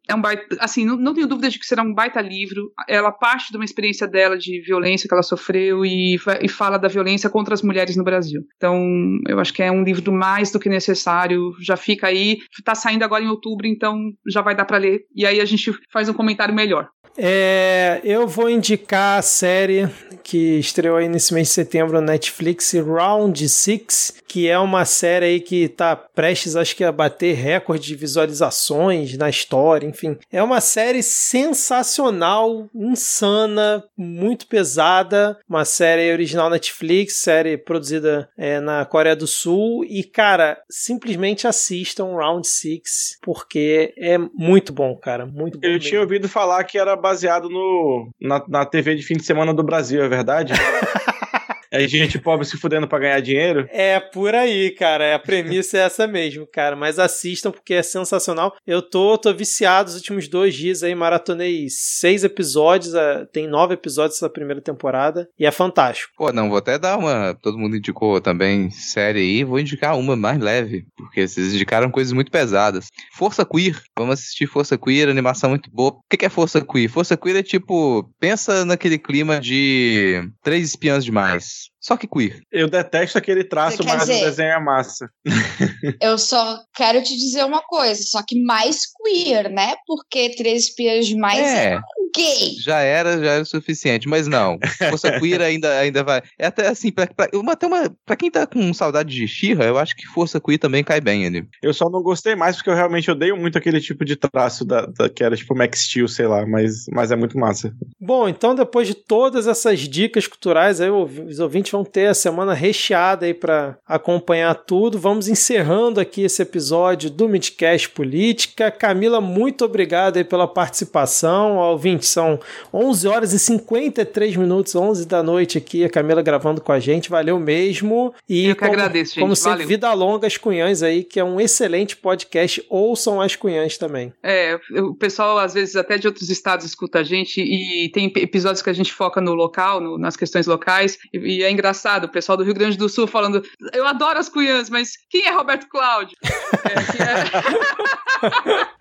é 0.08 0.14
um 0.14 0.20
baita, 0.20 0.56
assim, 0.60 0.84
não, 0.84 0.96
não 0.96 1.14
tenho 1.14 1.26
dúvida 1.26 1.48
de 1.48 1.58
que 1.58 1.66
será 1.66 1.82
um 1.82 1.94
baita 1.94 2.20
livro, 2.20 2.72
ela 2.88 3.12
parte 3.12 3.50
de 3.50 3.56
uma 3.56 3.64
experiência 3.64 4.06
dela 4.06 4.36
de 4.36 4.60
violência 4.60 5.08
que 5.08 5.14
ela 5.14 5.22
sofreu 5.22 5.84
e, 5.84 6.18
e 6.40 6.48
fala 6.48 6.78
da 6.78 6.88
violência 6.88 7.30
contra 7.30 7.54
as 7.54 7.62
mulheres 7.62 7.96
no 7.96 8.04
Brasil. 8.04 8.42
Então, 8.56 8.80
eu 9.28 9.38
acho 9.38 9.52
que 9.52 9.62
é 9.62 9.70
um 9.70 9.84
livro 9.84 10.12
mais 10.12 10.50
do 10.50 10.60
que 10.60 10.68
necessário, 10.68 11.52
já 11.60 11.76
fica 11.76 12.06
aí, 12.06 12.38
tá 12.64 12.74
saindo 12.74 13.04
agora 13.04 13.24
em 13.24 13.28
outubro, 13.28 13.66
então 13.66 13.98
já 14.28 14.40
vai 14.42 14.54
dar 14.54 14.64
para 14.64 14.78
ler, 14.78 15.02
e 15.14 15.26
aí 15.26 15.40
a 15.40 15.44
gente 15.44 15.72
faz 15.92 16.08
um 16.08 16.14
comentário 16.14 16.54
melhor. 16.54 16.88
É, 17.18 18.00
eu 18.04 18.26
vou 18.26 18.48
indicar 18.50 19.18
a 19.18 19.22
série 19.22 19.88
que 20.22 20.58
estreou 20.58 20.96
aí 20.96 21.08
nesse 21.08 21.32
mês 21.32 21.48
de 21.48 21.54
setembro 21.54 22.00
no 22.00 22.06
Netflix, 22.06 22.72
Round 22.74 23.48
Six, 23.48 24.14
que 24.26 24.48
é 24.48 24.58
uma 24.58 24.84
série 24.84 25.24
aí 25.24 25.40
que 25.40 25.68
tá 25.68 25.94
prestes, 25.94 26.56
acho 26.56 26.74
que, 26.74 26.82
a 26.82 26.90
bater 26.90 27.34
recorde 27.34 27.86
de 27.86 27.94
visualizações 27.94 29.16
na 29.16 29.30
história, 29.30 29.86
enfim. 29.86 30.18
É 30.32 30.42
uma 30.42 30.60
série 30.60 31.00
sensacional, 31.00 32.68
insana, 32.74 33.84
muito 33.96 34.48
pesada, 34.48 35.38
uma 35.48 35.64
série 35.64 36.12
original 36.12 36.50
Netflix, 36.50 37.14
série 37.18 37.56
produzida 37.56 38.28
é, 38.36 38.58
na 38.58 38.84
Coreia 38.84 39.14
do 39.14 39.28
Sul, 39.28 39.84
e, 39.84 40.02
cara, 40.02 40.60
simplesmente 40.68 41.46
assistam 41.46 42.16
Round 42.16 42.46
Six, 42.48 43.18
porque 43.22 43.94
é 43.96 44.18
muito 44.18 44.72
bom, 44.72 44.96
cara, 44.96 45.24
muito 45.24 45.58
bom 45.58 45.66
Eu 45.66 45.74
mesmo. 45.74 45.88
tinha 45.88 46.00
ouvido 46.00 46.28
falar 46.28 46.64
que 46.64 46.78
era 46.78 46.96
baseado 47.06 47.48
no, 47.48 48.10
na, 48.20 48.42
na 48.48 48.66
TV 48.66 48.96
de 48.96 49.02
fim 49.02 49.16
de 49.16 49.24
semana 49.24 49.54
do 49.54 49.62
Brasil, 49.62 50.02
é 50.02 50.08
verdade? 50.08 50.52
É 51.70 51.86
gente 51.86 52.18
pobre 52.18 52.46
se 52.46 52.56
fudendo 52.56 52.88
pra 52.88 52.98
ganhar 52.98 53.20
dinheiro? 53.20 53.68
É 53.70 53.98
por 54.00 54.34
aí, 54.34 54.70
cara. 54.70 55.14
A 55.14 55.18
premissa 55.18 55.78
é 55.78 55.80
essa 55.80 56.06
mesmo, 56.06 56.46
cara. 56.46 56.76
Mas 56.76 56.98
assistam 56.98 57.50
porque 57.50 57.74
é 57.74 57.82
sensacional. 57.82 58.56
Eu 58.66 58.82
tô, 58.82 59.16
tô 59.18 59.32
viciado 59.32 59.88
os 59.90 59.96
últimos 59.96 60.28
dois 60.28 60.54
dias 60.54 60.82
aí, 60.82 60.94
maratonei 60.94 61.66
seis 61.68 62.24
episódios. 62.24 62.92
Tem 63.32 63.46
nove 63.46 63.74
episódios 63.74 64.16
essa 64.16 64.30
primeira 64.30 64.60
temporada 64.60 65.28
e 65.38 65.46
é 65.46 65.50
fantástico. 65.50 66.12
Pô, 66.16 66.32
não, 66.32 66.48
vou 66.48 66.58
até 66.58 66.78
dar 66.78 66.98
uma. 66.98 67.34
Todo 67.42 67.58
mundo 67.58 67.76
indicou 67.76 68.20
também 68.20 68.70
série 68.70 69.20
aí, 69.20 69.44
vou 69.44 69.58
indicar 69.58 69.98
uma 69.98 70.16
mais 70.16 70.38
leve, 70.38 70.86
porque 70.96 71.26
vocês 71.26 71.54
indicaram 71.54 71.90
coisas 71.90 72.12
muito 72.12 72.30
pesadas. 72.30 72.88
Força 73.12 73.44
Queer, 73.44 73.80
vamos 73.96 74.14
assistir 74.14 74.46
Força 74.46 74.78
Queer, 74.78 75.08
animação 75.08 75.50
muito 75.50 75.70
boa. 75.70 75.92
O 75.92 76.00
que 76.08 76.16
que 76.16 76.26
é 76.26 76.28
Força 76.28 76.60
Queer? 76.60 76.88
Força 76.88 77.16
Queer 77.16 77.36
é 77.36 77.42
tipo, 77.42 78.10
pensa 78.18 78.64
naquele 78.64 78.98
clima 78.98 79.40
de 79.40 80.28
Três 80.42 80.70
Espiãs 80.70 81.04
Demais. 81.04 81.55
us 81.56 81.70
Só 81.86 81.96
que 81.96 82.08
queer. 82.08 82.40
Eu 82.50 82.68
detesto 82.68 83.16
aquele 83.16 83.44
traço, 83.44 83.84
mas 83.84 84.00
dizer- 84.00 84.22
o 84.22 84.24
desenho 84.26 84.50
é 84.52 84.60
massa. 84.60 85.08
Eu 86.00 86.18
só 86.18 86.58
quero 86.74 87.00
te 87.02 87.16
dizer 87.16 87.44
uma 87.44 87.62
coisa, 87.62 88.02
só 88.02 88.22
que 88.26 88.42
mais 88.42 88.80
queer, 89.04 89.48
né? 89.50 89.74
Porque 89.86 90.30
Três 90.36 90.64
Espias 90.64 91.06
Demais 91.06 91.38
é, 91.38 91.74
É, 91.74 91.80
gay. 92.14 92.54
já 92.60 92.80
era, 92.80 93.18
já 93.22 93.32
era 93.34 93.42
o 93.42 93.46
suficiente, 93.46 94.08
mas 94.08 94.26
não. 94.26 94.58
Força 94.90 95.18
Queer 95.20 95.40
ainda, 95.42 95.78
ainda 95.78 96.02
vai. 96.02 96.22
É 96.38 96.46
até 96.46 96.66
assim, 96.66 96.90
pra, 96.90 97.06
pra, 97.06 97.28
uma, 97.34 97.52
até 97.52 97.66
uma, 97.66 97.94
pra 98.04 98.16
quem 98.16 98.30
tá 98.30 98.46
com 98.46 98.72
saudade 98.74 99.14
de 99.14 99.28
Xirra, 99.28 99.64
eu 99.64 99.78
acho 99.78 99.94
que 99.94 100.06
Força 100.06 100.40
Queer 100.40 100.58
também 100.58 100.82
cai 100.82 101.00
bem 101.00 101.24
ali. 101.26 101.46
Eu 101.62 101.72
só 101.72 101.88
não 101.88 102.02
gostei 102.02 102.34
mais 102.34 102.56
porque 102.56 102.70
eu 102.70 102.74
realmente 102.74 103.10
odeio 103.10 103.36
muito 103.36 103.58
aquele 103.58 103.80
tipo 103.80 104.04
de 104.04 104.16
traço 104.16 104.64
da, 104.64 104.86
da- 104.86 105.08
que 105.08 105.22
era 105.22 105.36
tipo 105.36 105.54
Max 105.54 105.82
Steel, 105.84 106.08
sei 106.08 106.26
lá, 106.26 106.44
mas, 106.46 106.86
mas 106.90 107.12
é 107.12 107.16
muito 107.16 107.38
massa. 107.38 107.72
Bom, 108.00 108.28
então 108.28 108.54
depois 108.56 108.88
de 108.88 108.94
todas 108.94 109.46
essas 109.46 109.78
dicas 109.80 110.26
culturais, 110.26 110.80
aí 110.80 110.90
os 110.90 111.38
ouvintes 111.38 111.70
vão 111.76 111.84
ter 111.84 112.06
a 112.06 112.14
semana 112.14 112.54
recheada 112.54 113.26
aí 113.26 113.34
para 113.34 113.76
acompanhar 113.86 114.54
tudo. 114.54 114.98
Vamos 114.98 115.28
encerrando 115.28 116.00
aqui 116.00 116.22
esse 116.22 116.40
episódio 116.40 117.10
do 117.10 117.28
Midcast 117.28 117.90
Política. 117.90 118.70
Camila, 118.70 119.20
muito 119.20 119.64
obrigado 119.64 120.16
aí 120.16 120.24
pela 120.24 120.48
participação. 120.48 121.56
Ó, 121.56 121.72
Ouvintes, 121.72 122.08
são 122.08 122.40
11 122.72 123.06
horas 123.08 123.32
e 123.34 123.38
53 123.38 124.36
minutos, 124.36 124.74
11 124.74 125.06
da 125.06 125.22
noite 125.22 125.58
aqui, 125.58 125.84
a 125.84 125.90
Camila 125.90 126.22
gravando 126.22 126.62
com 126.62 126.72
a 126.72 126.80
gente. 126.80 127.10
Valeu 127.10 127.38
mesmo. 127.38 128.14
E 128.26 128.46
Eu 128.46 128.54
que 128.54 128.60
como, 128.60 128.72
agradeço, 128.72 129.14
gente. 129.14 129.20
Como 129.22 129.36
sempre, 129.36 129.50
Valeu. 129.50 129.68
Vida 129.68 129.92
Longa 129.92 130.26
As 130.26 130.38
Cunhãs 130.38 130.82
aí, 130.82 131.04
que 131.04 131.20
é 131.20 131.24
um 131.24 131.38
excelente 131.38 131.94
podcast. 131.96 132.64
Ouçam 132.70 133.20
As 133.20 133.36
Cunhãs 133.36 133.76
também. 133.76 134.12
É, 134.22 134.58
o 134.80 134.94
pessoal, 134.94 135.38
às 135.38 135.52
vezes, 135.52 135.76
até 135.76 135.98
de 135.98 136.06
outros 136.06 136.30
estados 136.30 136.64
escuta 136.64 137.00
a 137.00 137.02
gente 137.02 137.40
e 137.42 137.90
tem 137.90 138.10
episódios 138.16 138.62
que 138.62 138.70
a 138.70 138.72
gente 138.72 138.92
foca 138.92 139.20
no 139.20 139.34
local, 139.34 139.78
no- 139.80 139.98
nas 139.98 140.16
questões 140.16 140.46
locais, 140.46 140.96
e, 141.12 141.18
e 141.40 141.42
é 141.42 141.50
engraçado, 141.50 141.65
o 142.06 142.08
pessoal 142.08 142.36
do 142.36 142.44
Rio 142.44 142.54
Grande 142.54 142.76
do 142.76 142.88
Sul 142.88 143.06
falando, 143.06 143.42
eu 143.72 143.86
adoro 143.86 144.18
as 144.18 144.28
cunhãs, 144.28 144.68
mas 144.70 144.92
quem 145.08 145.26
é 145.26 145.32
Roberto 145.32 145.68
Cláudio? 145.68 146.16
É, 146.64 146.72
é- 147.02 148.66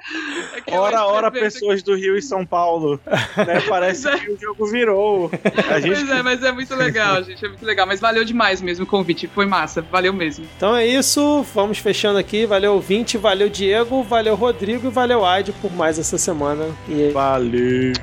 É 0.56 0.62
que 0.62 0.74
é 0.74 0.80
Ora, 0.80 1.06
ora, 1.06 1.32
pessoas 1.32 1.82
do 1.82 1.96
Rio 1.96 2.16
e 2.16 2.22
São 2.22 2.46
Paulo. 2.46 3.00
né? 3.06 3.62
Parece 3.68 4.08
é. 4.08 4.18
que 4.18 4.32
o 4.32 4.40
jogo 4.40 4.66
virou. 4.68 5.32
A 5.70 5.80
gente 5.80 5.96
Pois 5.96 6.10
é, 6.10 6.22
mas 6.22 6.44
é 6.44 6.52
muito 6.52 6.76
legal, 6.76 7.24
gente, 7.24 7.44
é 7.44 7.48
muito 7.48 7.66
legal. 7.66 7.88
Mas 7.88 8.00
valeu 8.00 8.24
demais 8.24 8.62
mesmo 8.62 8.86
o 8.86 8.88
convite, 8.88 9.28
foi 9.28 9.46
massa, 9.46 9.82
valeu 9.82 10.14
mesmo. 10.14 10.48
Então 10.56 10.76
é 10.76 10.86
isso, 10.86 11.44
vamos 11.54 11.80
fechando 11.80 12.20
aqui. 12.20 12.46
Valeu, 12.46 12.74
ouvinte, 12.74 13.18
valeu, 13.18 13.50
Diego, 13.50 14.04
valeu, 14.04 14.36
Rodrigo 14.36 14.88
e 14.88 14.92
valeu, 14.92 15.26
Aide, 15.26 15.52
por 15.54 15.72
mais 15.74 15.98
essa 15.98 16.18
semana. 16.18 16.66
E 16.88 17.10
Valeu. 17.10 17.94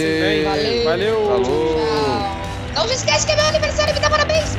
Bem. 0.00 0.44
Valeu! 0.44 0.84
Valeu. 0.84 1.26
Falou! 1.26 1.74
Tchau. 1.74 2.57
Não 2.74 2.86
se 2.86 2.94
esquece 2.94 3.26
que 3.26 3.32
é 3.32 3.36
meu 3.36 3.46
aniversário, 3.46 3.94
me 3.94 4.00
dá 4.00 4.10
parabéns. 4.10 4.56